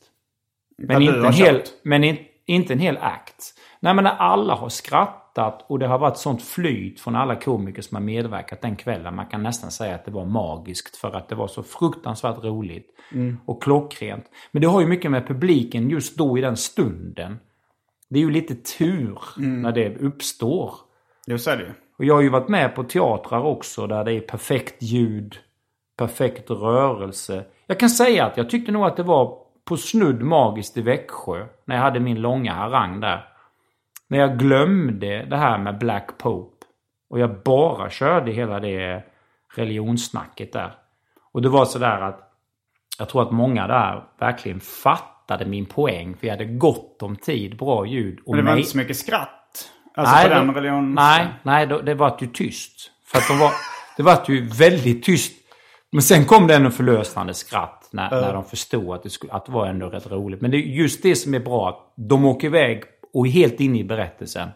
Men, 0.79 1.03
inte 1.03 1.19
har 1.19 1.27
en, 1.27 1.33
hel, 1.33 1.63
men 1.83 2.05
in, 2.05 2.17
inte 2.47 2.73
en 2.73 2.79
hel 2.79 2.97
akt. 2.97 3.45
Nej, 3.81 3.95
men 3.95 4.05
när 4.05 4.11
alla 4.17 4.55
har 4.55 4.69
skrattat 4.69 5.22
och 5.67 5.79
det 5.79 5.87
har 5.87 5.99
varit 5.99 6.17
sånt 6.17 6.43
flyt 6.43 7.01
från 7.01 7.17
alla 7.17 7.37
komiker 7.37 7.83
som 7.83 7.95
har 7.95 8.03
medverkat 8.03 8.63
den 8.63 8.77
kvällen. 8.77 9.17
Man 9.17 9.27
kan 9.27 9.43
nästan 9.43 9.71
säga 9.71 9.95
att 9.95 10.05
det 10.05 10.11
var 10.11 10.25
magiskt 10.25 10.97
för 10.97 11.17
att 11.17 11.29
det 11.29 11.35
var 11.35 11.49
så 11.49 11.63
fruktansvärt 11.63 12.45
roligt. 12.45 12.87
Och 13.47 13.63
klockrent. 13.63 14.25
Men 14.51 14.63
det 14.63 14.69
har 14.69 14.81
ju 14.81 14.87
mycket 14.87 15.11
med 15.11 15.27
publiken 15.27 15.91
just 15.91 16.17
då 16.19 16.39
i 16.39 16.41
den 16.41 16.57
stunden. 16.57 17.39
Det 18.11 18.19
är 18.19 18.23
ju 18.23 18.31
lite 18.31 18.55
tur 18.55 19.19
när 19.37 19.73
det 19.73 19.97
uppstår. 19.97 20.75
Jo, 21.27 21.39
så 21.39 21.51
är 21.51 21.57
det 21.57 21.63
ju. 21.63 21.73
Och 21.99 22.05
jag 22.05 22.15
har 22.15 22.23
ju 22.23 22.29
varit 22.29 22.49
med 22.49 22.75
på 22.75 22.85
teatrar 22.85 23.43
också 23.43 23.87
där 23.87 24.05
det 24.05 24.13
är 24.13 24.21
perfekt 24.21 24.83
ljud, 24.83 25.37
perfekt 25.97 26.51
rörelse. 26.51 27.45
Jag 27.67 27.81
kan 27.81 27.91
säga 27.91 28.27
att 28.27 28.37
jag 28.37 28.51
tyckte 28.51 28.73
nog 28.73 28.85
att 28.85 28.97
det 28.97 29.03
var 29.03 29.39
på 29.65 29.77
snudd 29.77 30.23
magiskt 30.23 30.77
i 30.77 30.83
Växjö. 30.83 31.47
När 31.65 31.77
jag 31.77 31.83
hade 31.83 32.01
min 32.01 32.21
långa 32.21 32.53
harang 32.53 33.01
där. 33.01 33.29
När 34.13 34.19
jag 34.19 34.39
glömde 34.39 35.25
det 35.25 35.37
här 35.37 35.59
med 35.59 35.79
Black 35.79 36.19
Pope. 36.19 36.67
Och 37.11 37.19
jag 37.19 37.43
bara 37.43 37.91
körde 37.91 38.33
hela 38.33 38.61
det 38.61 39.03
religionssnacket 39.55 40.53
där. 40.53 40.75
Och 41.33 41.43
det 41.43 41.49
var 41.49 41.65
sådär 41.65 42.01
att 42.01 42.33
jag 42.99 43.09
tror 43.09 43.23
att 43.23 43.31
många 43.31 43.67
där 43.67 44.05
verkligen 44.19 44.61
fattade 44.61 45.47
min 45.47 45.67
poäng. 45.67 46.15
För 46.15 46.23
vi 46.23 46.29
hade 46.31 46.45
gott 46.45 47.03
om 47.03 47.17
tid, 47.17 47.57
bra 47.57 47.87
ljud. 47.87 48.19
Och 48.27 48.35
Men 48.37 48.45
det 48.45 48.51
var 48.51 48.57
inte 48.59 48.71
så 48.71 48.77
mycket 48.77 48.97
skratt? 48.97 49.71
Alltså 49.95 50.29
på 50.29 50.35
den 50.35 50.47
det- 50.47 50.53
religion... 50.53 50.95
Nej, 50.95 51.27
nej 51.43 51.67
då, 51.67 51.81
det 51.81 51.95
var 51.95 52.17
ju 52.21 52.27
tyst. 52.27 52.91
För 53.07 53.19
att 53.19 53.29
de 53.29 53.39
var, 53.39 53.53
det 53.97 54.03
var 54.03 54.23
ju 54.29 54.47
väldigt 54.47 55.05
tyst. 55.05 55.33
Men 55.93 56.03
sen 56.03 56.25
kom 56.25 56.47
det 56.47 56.55
ändå 56.55 56.71
förlösande 56.71 57.35
skratt 57.35 57.89
när, 57.93 58.11
när 58.11 58.33
de 58.33 58.45
förstod 58.45 58.95
att 58.95 59.03
det, 59.03 59.11
skulle, 59.11 59.33
att 59.33 59.47
det 59.47 59.53
var 59.53 59.67
ändå 59.67 59.89
rätt 59.89 60.11
roligt. 60.11 60.41
Men 60.41 60.51
det 60.51 60.57
är 60.57 60.61
just 60.61 61.03
det 61.03 61.17
som 61.17 61.35
är 61.35 61.41
bra. 61.41 61.69
att 61.69 61.93
De 61.97 62.25
åker 62.25 62.47
iväg 62.47 62.83
och 63.15 63.27
helt 63.29 63.61
inne 63.61 63.79
i 63.79 63.85
berättelsen. 63.85 64.49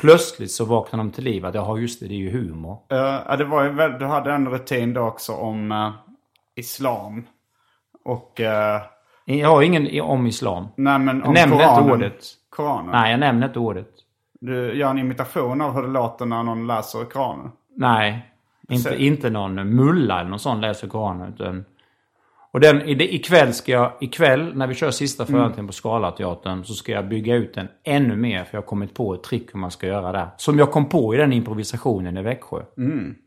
Plötsligt 0.00 0.50
så 0.50 0.64
vaknar 0.64 0.96
de 0.98 1.10
till 1.10 1.24
liv. 1.24 1.46
Att 1.46 1.54
ja, 1.54 1.78
just 1.78 2.00
det, 2.00 2.06
det 2.08 2.14
är 2.14 2.18
ju 2.18 2.30
humor. 2.30 2.78
Ja, 2.88 3.36
det 3.38 3.44
var 3.44 3.64
ju 3.64 3.98
du 3.98 4.04
hade 4.06 4.32
en 4.32 4.48
rutin 4.48 4.94
då 4.94 5.00
också 5.02 5.32
om 5.32 5.72
eh, 5.72 5.90
islam. 6.54 7.26
Och... 8.04 8.40
eh, 8.40 8.80
Jag 9.24 9.48
har 9.48 9.62
ingen 9.62 10.00
om 10.00 10.26
islam. 10.26 10.66
nej 10.76 10.98
men 10.98 11.22
om 11.22 11.34
Jag 11.34 11.48
nämner 11.48 11.56
inte 11.64 11.74
Koranen. 11.74 11.92
ordet. 11.92 12.24
Koranen. 12.50 12.90
Nej, 12.90 13.10
jag 13.10 13.20
nämner 13.20 13.46
inte 13.46 13.58
ordet. 13.58 13.88
Du 14.40 14.74
gör 14.78 14.90
en 14.90 14.98
imitation 14.98 15.60
av 15.60 15.74
hur 15.74 15.82
det 15.82 15.88
låter 15.88 16.26
när 16.26 16.42
någon 16.42 16.66
läser 16.66 17.04
Koranen. 17.04 17.50
Nej, 17.76 18.30
inte, 18.68 18.90
Så- 18.90 18.94
inte 18.94 19.30
någon 19.30 19.54
mulla 19.76 20.20
eller 20.20 20.30
någon 20.30 20.38
sån 20.38 20.60
läser 20.60 20.88
Koranen. 20.88 21.32
Utan, 21.34 21.64
och 22.54 22.60
den, 22.60 22.78
det- 22.78 23.14
ikväll, 23.14 23.54
ska 23.54 23.72
jag, 23.72 23.92
ikväll 24.00 24.56
när 24.56 24.66
vi 24.66 24.74
kör 24.74 24.90
sista 24.90 25.26
föreställningen 25.26 25.66
på 25.66 25.72
Scalateatern 25.72 26.64
så 26.64 26.74
ska 26.74 26.92
jag 26.92 27.08
bygga 27.08 27.34
ut 27.34 27.54
den 27.54 27.68
ännu 27.84 28.16
mer. 28.16 28.44
För 28.44 28.48
jag 28.50 28.62
har 28.62 28.66
kommit 28.66 28.94
på 28.94 29.14
ett 29.14 29.22
trick 29.22 29.54
hur 29.54 29.60
man 29.60 29.70
ska 29.70 29.86
göra 29.86 30.12
där. 30.12 30.28
Som 30.36 30.58
jag 30.58 30.70
kom 30.72 30.88
på 30.88 31.14
i 31.14 31.18
den 31.18 31.32
improvisationen 31.32 32.16
i 32.16 32.22
Växjö. 32.22 32.62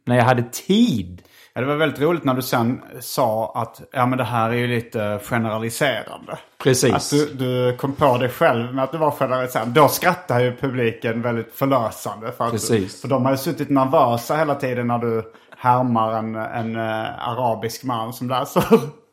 När 0.05 0.15
jag 0.15 0.23
hade 0.23 0.43
tid. 0.43 1.21
Ja, 1.53 1.61
det 1.61 1.67
var 1.67 1.75
väldigt 1.75 2.01
roligt 2.01 2.23
när 2.23 2.33
du 2.33 2.41
sen 2.41 2.81
sa 2.99 3.51
att 3.55 3.81
ja, 3.91 4.05
men 4.05 4.17
det 4.17 4.23
här 4.23 4.49
är 4.49 4.53
ju 4.53 4.67
lite 4.67 5.19
generaliserande. 5.23 6.37
Precis. 6.63 6.93
Att 6.93 7.09
du, 7.11 7.33
du 7.33 7.77
kom 7.77 7.93
på 7.93 8.17
dig 8.17 8.29
själv 8.29 8.73
med 8.75 8.83
att 8.83 8.91
det 8.91 8.97
var 8.97 9.11
generaliserande. 9.11 9.81
Då 9.81 9.87
skrattar 9.87 10.39
ju 10.39 10.55
publiken 10.55 11.21
väldigt 11.21 11.53
förlösande. 11.53 12.31
För, 12.31 12.45
att, 12.45 12.51
Precis. 12.51 13.01
för 13.01 13.07
de 13.07 13.25
har 13.25 13.31
ju 13.31 13.37
suttit 13.37 13.69
nervösa 13.69 14.35
hela 14.37 14.55
tiden 14.55 14.87
när 14.87 14.97
du 14.97 15.33
härmar 15.57 16.13
en, 16.13 16.35
en 16.35 16.75
eh, 16.75 17.29
arabisk 17.29 17.83
man 17.83 18.13
som 18.13 18.29
läser 18.29 18.63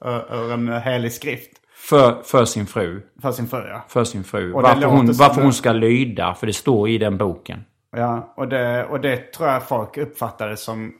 ur 0.05 0.53
en 0.53 0.69
helig 0.69 1.13
skrift. 1.13 1.51
För, 1.89 2.23
för 2.23 2.45
sin 2.45 2.67
fru. 2.67 3.03
För 3.23 3.33
sin 3.33 3.47
fru 3.49 3.69
ja. 3.69 3.85
För 3.89 4.05
sin 4.05 4.25
fru. 4.25 4.53
Och 4.53 4.63
Varför 4.63 4.87
hon, 4.87 5.13
varför 5.13 5.43
hon 5.43 5.53
ska 5.53 5.73
lyda. 5.73 6.35
För 6.35 6.47
det 6.47 6.53
står 6.53 6.89
i 6.89 6.99
den 6.99 7.19
boken. 7.19 7.65
Ja, 7.97 8.35
och 8.37 8.49
det, 8.49 8.85
och 8.85 9.01
det 9.01 9.33
tror 9.33 9.49
jag 9.49 9.69
folk 9.69 9.97
uppfattade 9.97 10.57
som, 10.57 10.93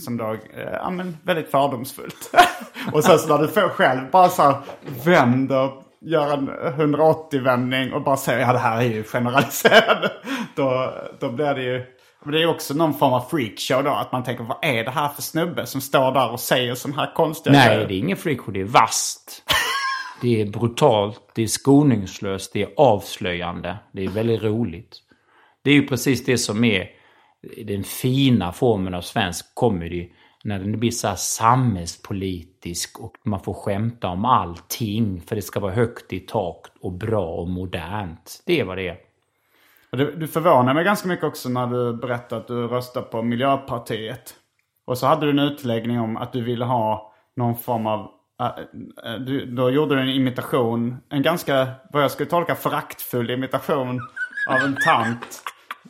som 0.00 0.16
då, 0.16 0.32
eh, 0.32 0.72
ja, 0.72 0.90
men 0.90 1.16
väldigt 1.22 1.50
fördomsfullt. 1.50 2.34
och 2.92 3.04
sen 3.04 3.18
så 3.18 3.28
när 3.28 3.42
du 3.42 3.48
får 3.48 3.68
själv 3.68 4.10
bara 4.10 4.28
så 4.28 4.42
här 4.42 4.56
vänder, 5.04 5.70
gör 6.00 6.32
en 6.32 6.50
180-vändning 6.96 7.92
och 7.92 8.02
bara 8.02 8.16
säger 8.16 8.40
ja 8.40 8.52
det 8.52 8.58
här 8.58 8.76
är 8.76 8.82
ju 8.82 9.04
generaliserande. 9.04 10.12
då, 10.56 10.94
då 11.20 11.28
blir 11.32 11.54
det 11.54 11.62
ju, 11.62 11.84
men 12.24 12.34
det 12.34 12.42
är 12.42 12.46
också 12.46 12.74
någon 12.74 12.94
form 12.94 13.12
av 13.12 13.20
freakshow 13.20 13.84
då. 13.84 13.90
Att 13.90 14.12
man 14.12 14.24
tänker 14.24 14.44
vad 14.44 14.58
är 14.62 14.84
det 14.84 14.90
här 14.90 15.08
för 15.08 15.22
snubbe 15.22 15.66
som 15.66 15.80
står 15.80 16.12
där 16.12 16.30
och 16.30 16.40
säger 16.40 16.74
sån 16.74 16.92
här 16.92 17.14
konstiga 17.14 17.52
Nej, 17.52 17.68
grejer? 17.68 17.88
det 17.88 17.94
är 17.94 17.98
ingen 17.98 18.16
freakshow. 18.16 18.52
Det 18.52 18.60
är 18.60 18.64
vast. 18.64 19.42
Det 20.22 20.40
är 20.40 20.46
brutalt, 20.46 21.20
det 21.34 21.42
är 21.42 21.46
skoningslöst, 21.46 22.52
det 22.52 22.62
är 22.62 22.68
avslöjande. 22.76 23.78
Det 23.92 24.04
är 24.04 24.08
väldigt 24.08 24.42
roligt. 24.42 24.96
Det 25.62 25.70
är 25.70 25.74
ju 25.74 25.86
precis 25.86 26.24
det 26.24 26.38
som 26.38 26.64
är 26.64 26.88
den 27.64 27.84
fina 27.84 28.52
formen 28.52 28.94
av 28.94 29.00
svensk 29.00 29.54
comedy. 29.54 30.08
När 30.44 30.58
den 30.58 30.80
blir 30.80 30.90
så 30.90 31.08
här 31.08 31.16
samhällspolitisk 31.16 33.00
och 33.00 33.16
man 33.24 33.40
får 33.40 33.54
skämta 33.54 34.08
om 34.08 34.24
allting. 34.24 35.20
För 35.26 35.36
det 35.36 35.42
ska 35.42 35.60
vara 35.60 35.72
högt 35.72 36.12
i 36.12 36.20
tak 36.20 36.66
och 36.80 36.92
bra 36.92 37.26
och 37.26 37.48
modernt. 37.48 38.42
Det 38.46 38.60
är 38.60 38.64
vad 38.64 38.78
det 38.78 38.88
är. 38.88 38.96
Du, 39.96 40.16
du 40.16 40.28
förvånar 40.28 40.74
mig 40.74 40.84
ganska 40.84 41.08
mycket 41.08 41.24
också 41.24 41.48
när 41.48 41.66
du 41.66 41.92
berättade 41.96 42.40
att 42.40 42.48
du 42.48 42.66
röstar 42.66 43.02
på 43.02 43.22
Miljöpartiet. 43.22 44.34
Och 44.86 44.98
så 44.98 45.06
hade 45.06 45.26
du 45.26 45.30
en 45.30 45.38
utläggning 45.38 46.00
om 46.00 46.16
att 46.16 46.32
du 46.32 46.40
ville 46.40 46.64
ha 46.64 47.12
någon 47.36 47.56
form 47.56 47.86
av... 47.86 48.10
Äh, 48.40 48.46
äh, 49.12 49.20
du, 49.20 49.46
då 49.46 49.70
gjorde 49.70 49.94
du 49.94 50.00
en 50.00 50.08
imitation, 50.08 50.96
en 51.10 51.22
ganska, 51.22 51.68
vad 51.90 52.02
jag 52.02 52.10
skulle 52.10 52.30
tolka, 52.30 52.54
föraktfull 52.54 53.30
imitation 53.30 54.00
av 54.48 54.56
en 54.56 54.76
tant. 54.84 55.42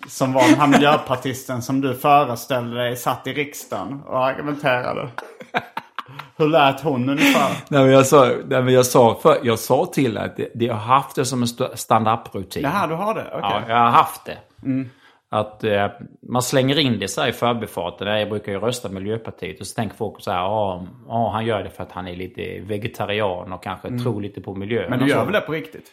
Som 0.07 0.33
var 0.33 0.43
den 0.43 0.61
här 0.61 0.67
miljöpartisten 0.67 1.63
som 1.63 1.81
du 1.81 1.95
föreställde 1.95 2.77
dig 2.77 2.97
satt 2.97 3.27
i 3.27 3.33
riksdagen 3.33 4.03
och 4.03 4.27
argumenterade. 4.27 5.09
Hur 6.37 6.49
lät 6.49 6.81
hon 6.81 7.09
ungefär? 7.09 7.51
Nej, 7.69 7.83
men 7.85 7.93
jag, 7.93 8.07
sa, 8.07 8.25
nej, 8.25 8.63
men 8.63 8.75
jag, 8.75 8.87
sa, 8.87 9.19
för, 9.23 9.39
jag 9.43 9.59
sa 9.59 9.87
till 9.87 10.19
att 10.19 10.37
det, 10.37 10.49
det, 10.55 10.65
jag 10.65 10.75
har 10.75 10.95
haft 10.95 11.17
det 11.17 11.25
som 11.25 11.39
en 11.39 11.45
st- 11.45 11.77
stand-up-rutin. 11.77 12.63
Jaha, 12.63 12.87
du 12.87 12.95
har 12.95 13.15
det? 13.15 13.27
Okej. 13.33 13.41
Ja, 13.43 13.63
jag 13.69 13.77
har 13.77 13.91
haft 13.91 14.25
det. 14.25 14.39
Att 15.31 15.65
eh, 15.65 15.87
man 16.29 16.43
slänger 16.43 16.79
in 16.79 16.99
det 16.99 17.09
så 17.09 17.27
i 17.27 17.33
förbifarten. 17.33 18.19
Jag 18.19 18.29
brukar 18.29 18.53
ju 18.53 18.59
rösta 18.59 18.89
Miljöpartiet. 18.89 19.61
Och 19.61 19.67
så 19.67 19.75
tänker 19.75 19.97
folk 19.97 20.21
så 20.21 20.31
här, 20.31 20.39
ja, 20.39 20.87
ja, 21.09 21.31
han 21.33 21.45
gör 21.47 21.63
det 21.63 21.71
för 21.71 21.83
att 21.83 21.93
han 21.93 22.09
är 22.09 22.17
lite 22.17 22.61
vegetarian 22.61 23.53
och 23.53 23.63
kanske 23.63 23.99
tror 23.99 24.23
lite 24.23 24.41
på 24.41 24.55
miljön. 24.55 24.91
Men 24.91 24.99
du 24.99 25.05
och 25.05 25.11
gör 25.11 25.25
väl 25.25 25.33
det 25.33 25.41
på 25.41 25.53
riktigt? 25.53 25.87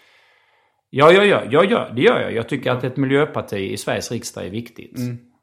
Ja, 0.90 1.12
jag 1.12 1.26
gör, 1.26 1.48
jag 1.52 1.72
gör, 1.72 1.92
det 1.96 2.02
gör 2.02 2.20
jag. 2.22 2.34
Jag 2.34 2.50
tycker 2.50 2.72
att 2.72 2.84
ett 2.84 2.98
miljöparti 2.98 3.54
i 3.72 3.78
Sveriges 3.78 4.12
riksdag 4.12 4.46
är 4.46 4.50
viktigt. 4.50 5.00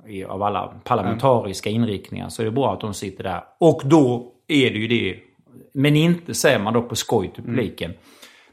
I, 0.09 0.24
av 0.24 0.43
alla 0.43 0.73
parlamentariska 0.85 1.70
inriktningar 1.70 2.28
så 2.28 2.43
är 2.43 2.47
det 2.47 2.51
bra 2.53 2.73
att 2.73 2.81
de 2.81 2.94
sitter 2.94 3.24
där. 3.24 3.44
Och 3.61 3.82
då 3.85 4.32
är 4.48 4.70
det 4.70 4.78
ju 4.78 4.89
det. 4.89 5.16
Men 5.74 5.97
inte, 5.97 6.35
säger 6.35 6.59
man 6.59 6.74
då 6.74 6.82
på 6.82 6.97
skoj 6.97 7.32
till 7.35 7.44
publiken. 7.44 7.93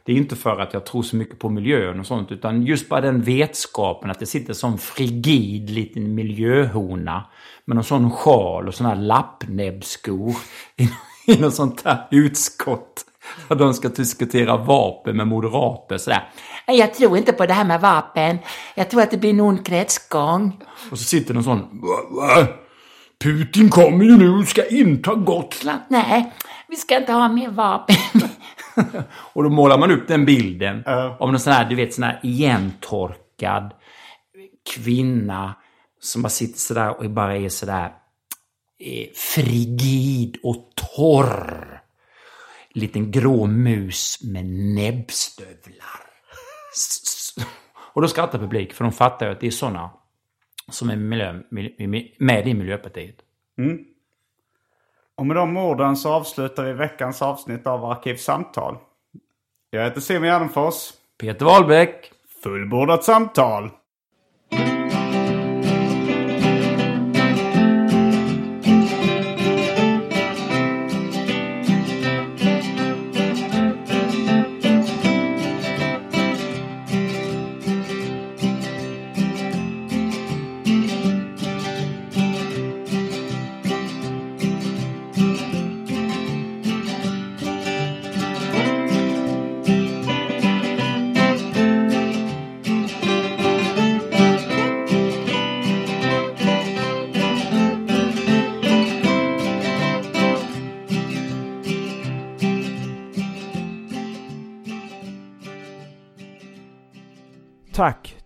Det 0.05 0.11
är 0.11 0.15
inte 0.15 0.35
för 0.35 0.59
att 0.59 0.73
jag 0.73 0.85
tror 0.85 1.03
så 1.03 1.15
mycket 1.15 1.39
på 1.39 1.49
miljön 1.49 1.99
och 1.99 2.05
sånt, 2.05 2.31
utan 2.31 2.65
just 2.65 2.89
bara 2.89 3.01
den 3.01 3.21
vetskapen 3.21 4.11
att 4.11 4.19
det 4.19 4.25
sitter 4.25 4.53
som 4.53 4.77
frigid 4.77 5.69
liten 5.69 6.15
miljöhona 6.15 7.25
med 7.65 7.75
någon 7.75 7.83
sån 7.83 8.11
sjal 8.11 8.67
och 8.67 8.75
såna 8.75 8.89
här 8.89 8.95
lappnäbbskor 8.95 10.35
i, 10.77 10.89
i 11.33 11.41
något 11.41 11.53
sånt 11.53 11.81
här 11.85 12.07
utskott. 12.11 13.05
Och 13.47 13.57
de 13.57 13.73
ska 13.73 13.89
diskutera 13.89 14.57
vapen 14.57 15.17
med 15.17 15.27
moderater 15.27 15.97
sådär. 15.97 16.29
Jag 16.67 16.93
tror 16.93 17.17
inte 17.17 17.33
på 17.33 17.45
det 17.45 17.53
här 17.53 17.65
med 17.65 17.81
vapen. 17.81 18.37
Jag 18.75 18.89
tror 18.89 19.01
att 19.01 19.11
det 19.11 19.17
blir 19.17 19.41
ond 19.41 19.65
kretsgång. 19.65 20.63
Och 20.91 20.99
så 20.99 21.03
sitter 21.03 21.33
någon 21.33 21.43
sån. 21.43 21.81
Putin 23.23 23.69
kommer 23.69 24.05
ju 24.05 24.17
nu 24.17 24.29
och 24.29 24.47
ska 24.47 24.67
inta 24.67 25.15
Gotland. 25.15 25.81
Nej, 25.87 26.33
vi 26.67 26.75
ska 26.75 26.97
inte 26.97 27.13
ha 27.13 27.27
mer 27.27 27.49
vapen. 27.49 27.95
och 29.33 29.43
då 29.43 29.49
målar 29.49 29.77
man 29.77 29.91
upp 29.91 30.07
den 30.07 30.25
bilden 30.25 30.77
uh. 30.87 31.21
av 31.21 31.31
någon 31.31 31.39
sån 31.39 31.53
här, 31.53 31.69
du 31.69 31.75
vet, 31.75 31.93
sån 31.93 32.03
här 32.03 32.19
igentorkad 32.23 33.73
kvinna 34.75 35.55
som 35.99 36.21
bara 36.21 36.29
sitter 36.29 36.59
sådär 36.59 36.99
och 36.99 37.09
bara 37.09 37.37
är 37.37 37.49
sådär 37.49 37.91
eh, 38.79 39.07
frigid 39.15 40.37
och 40.43 40.69
torr. 40.95 41.81
Liten 42.73 43.11
grå 43.11 43.45
mus 43.45 44.19
med 44.23 44.45
näbbstövlar. 44.75 46.01
Och 47.93 48.01
då 48.01 48.07
skrattar 48.07 48.39
publik, 48.39 48.73
för 48.73 48.83
de 48.83 48.93
fattar 48.93 49.25
ju 49.25 49.31
att 49.31 49.39
det 49.39 49.47
är 49.47 49.51
sådana 49.51 49.89
som 50.69 50.89
är 50.89 50.95
miljö, 50.95 51.39
med 52.19 52.47
i 52.47 52.53
Miljöpartiet. 52.53 53.15
Mm. 53.57 53.85
Och 55.15 55.25
med 55.25 55.35
de 55.35 55.57
orden 55.57 55.95
så 55.97 56.13
avslutar 56.13 56.63
vi 56.65 56.73
veckans 56.73 57.21
avsnitt 57.21 57.67
av 57.67 57.85
Arkivsamtal. 57.85 58.77
Jag 59.69 59.83
heter 59.83 60.01
Simon 60.01 60.27
Gärdenfors. 60.27 60.91
Peter 61.17 61.45
Wahlbeck. 61.45 62.11
Fullbordat 62.43 63.03
samtal. 63.03 63.69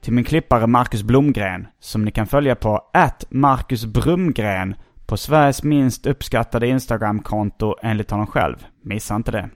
Till 0.07 0.13
min 0.13 0.25
klippare 0.25 0.67
Marcus 0.67 1.03
Blomgren 1.03 1.67
som 1.79 2.05
ni 2.05 2.11
kan 2.11 2.27
följa 2.27 2.55
på 2.55 2.81
at 2.93 3.25
Marcus 3.29 3.85
Brumgren 3.85 4.75
på 5.05 5.17
Sveriges 5.17 5.63
minst 5.63 6.05
uppskattade 6.05 6.67
Instagramkonto 6.67 7.75
enligt 7.81 8.11
honom 8.11 8.27
själv. 8.27 8.65
Missa 8.83 9.15
inte 9.15 9.31
det. 9.31 9.49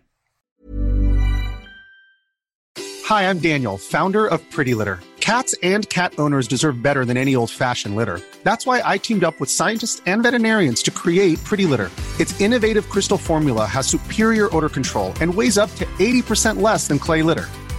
Hi, 3.10 3.24
I'm 3.30 3.40
Daniel, 3.40 3.78
founder 3.78 4.28
of 4.34 4.42
Pretty 4.56 4.74
Litter. 4.74 5.00
Cats 5.20 5.56
and 5.64 5.90
cat 5.90 6.14
owners 6.18 6.48
deserve 6.48 6.82
better 6.82 7.06
than 7.06 7.18
any 7.18 7.36
old-fashioned 7.36 7.96
litter. 7.96 8.20
That's 8.44 8.66
why 8.66 8.96
I 8.96 9.00
teamed 9.00 9.24
up 9.24 9.40
with 9.40 9.50
scientists 9.50 10.02
and 10.06 10.24
veterinarians 10.24 10.84
to 10.84 10.92
create 10.92 11.44
Pretty 11.50 11.66
Litter. 11.66 11.90
Its 12.20 12.42
innovative 12.42 12.90
crystal 12.90 13.18
formula 13.18 13.66
has 13.66 13.88
superior 13.88 14.50
odor 14.58 14.70
control 14.70 15.14
and 15.22 15.34
weighs 15.38 15.58
up 15.58 15.76
to 15.76 15.86
80% 16.00 16.62
less 16.62 16.88
than 16.88 17.00
clay 17.00 17.24
litter. 17.24 17.48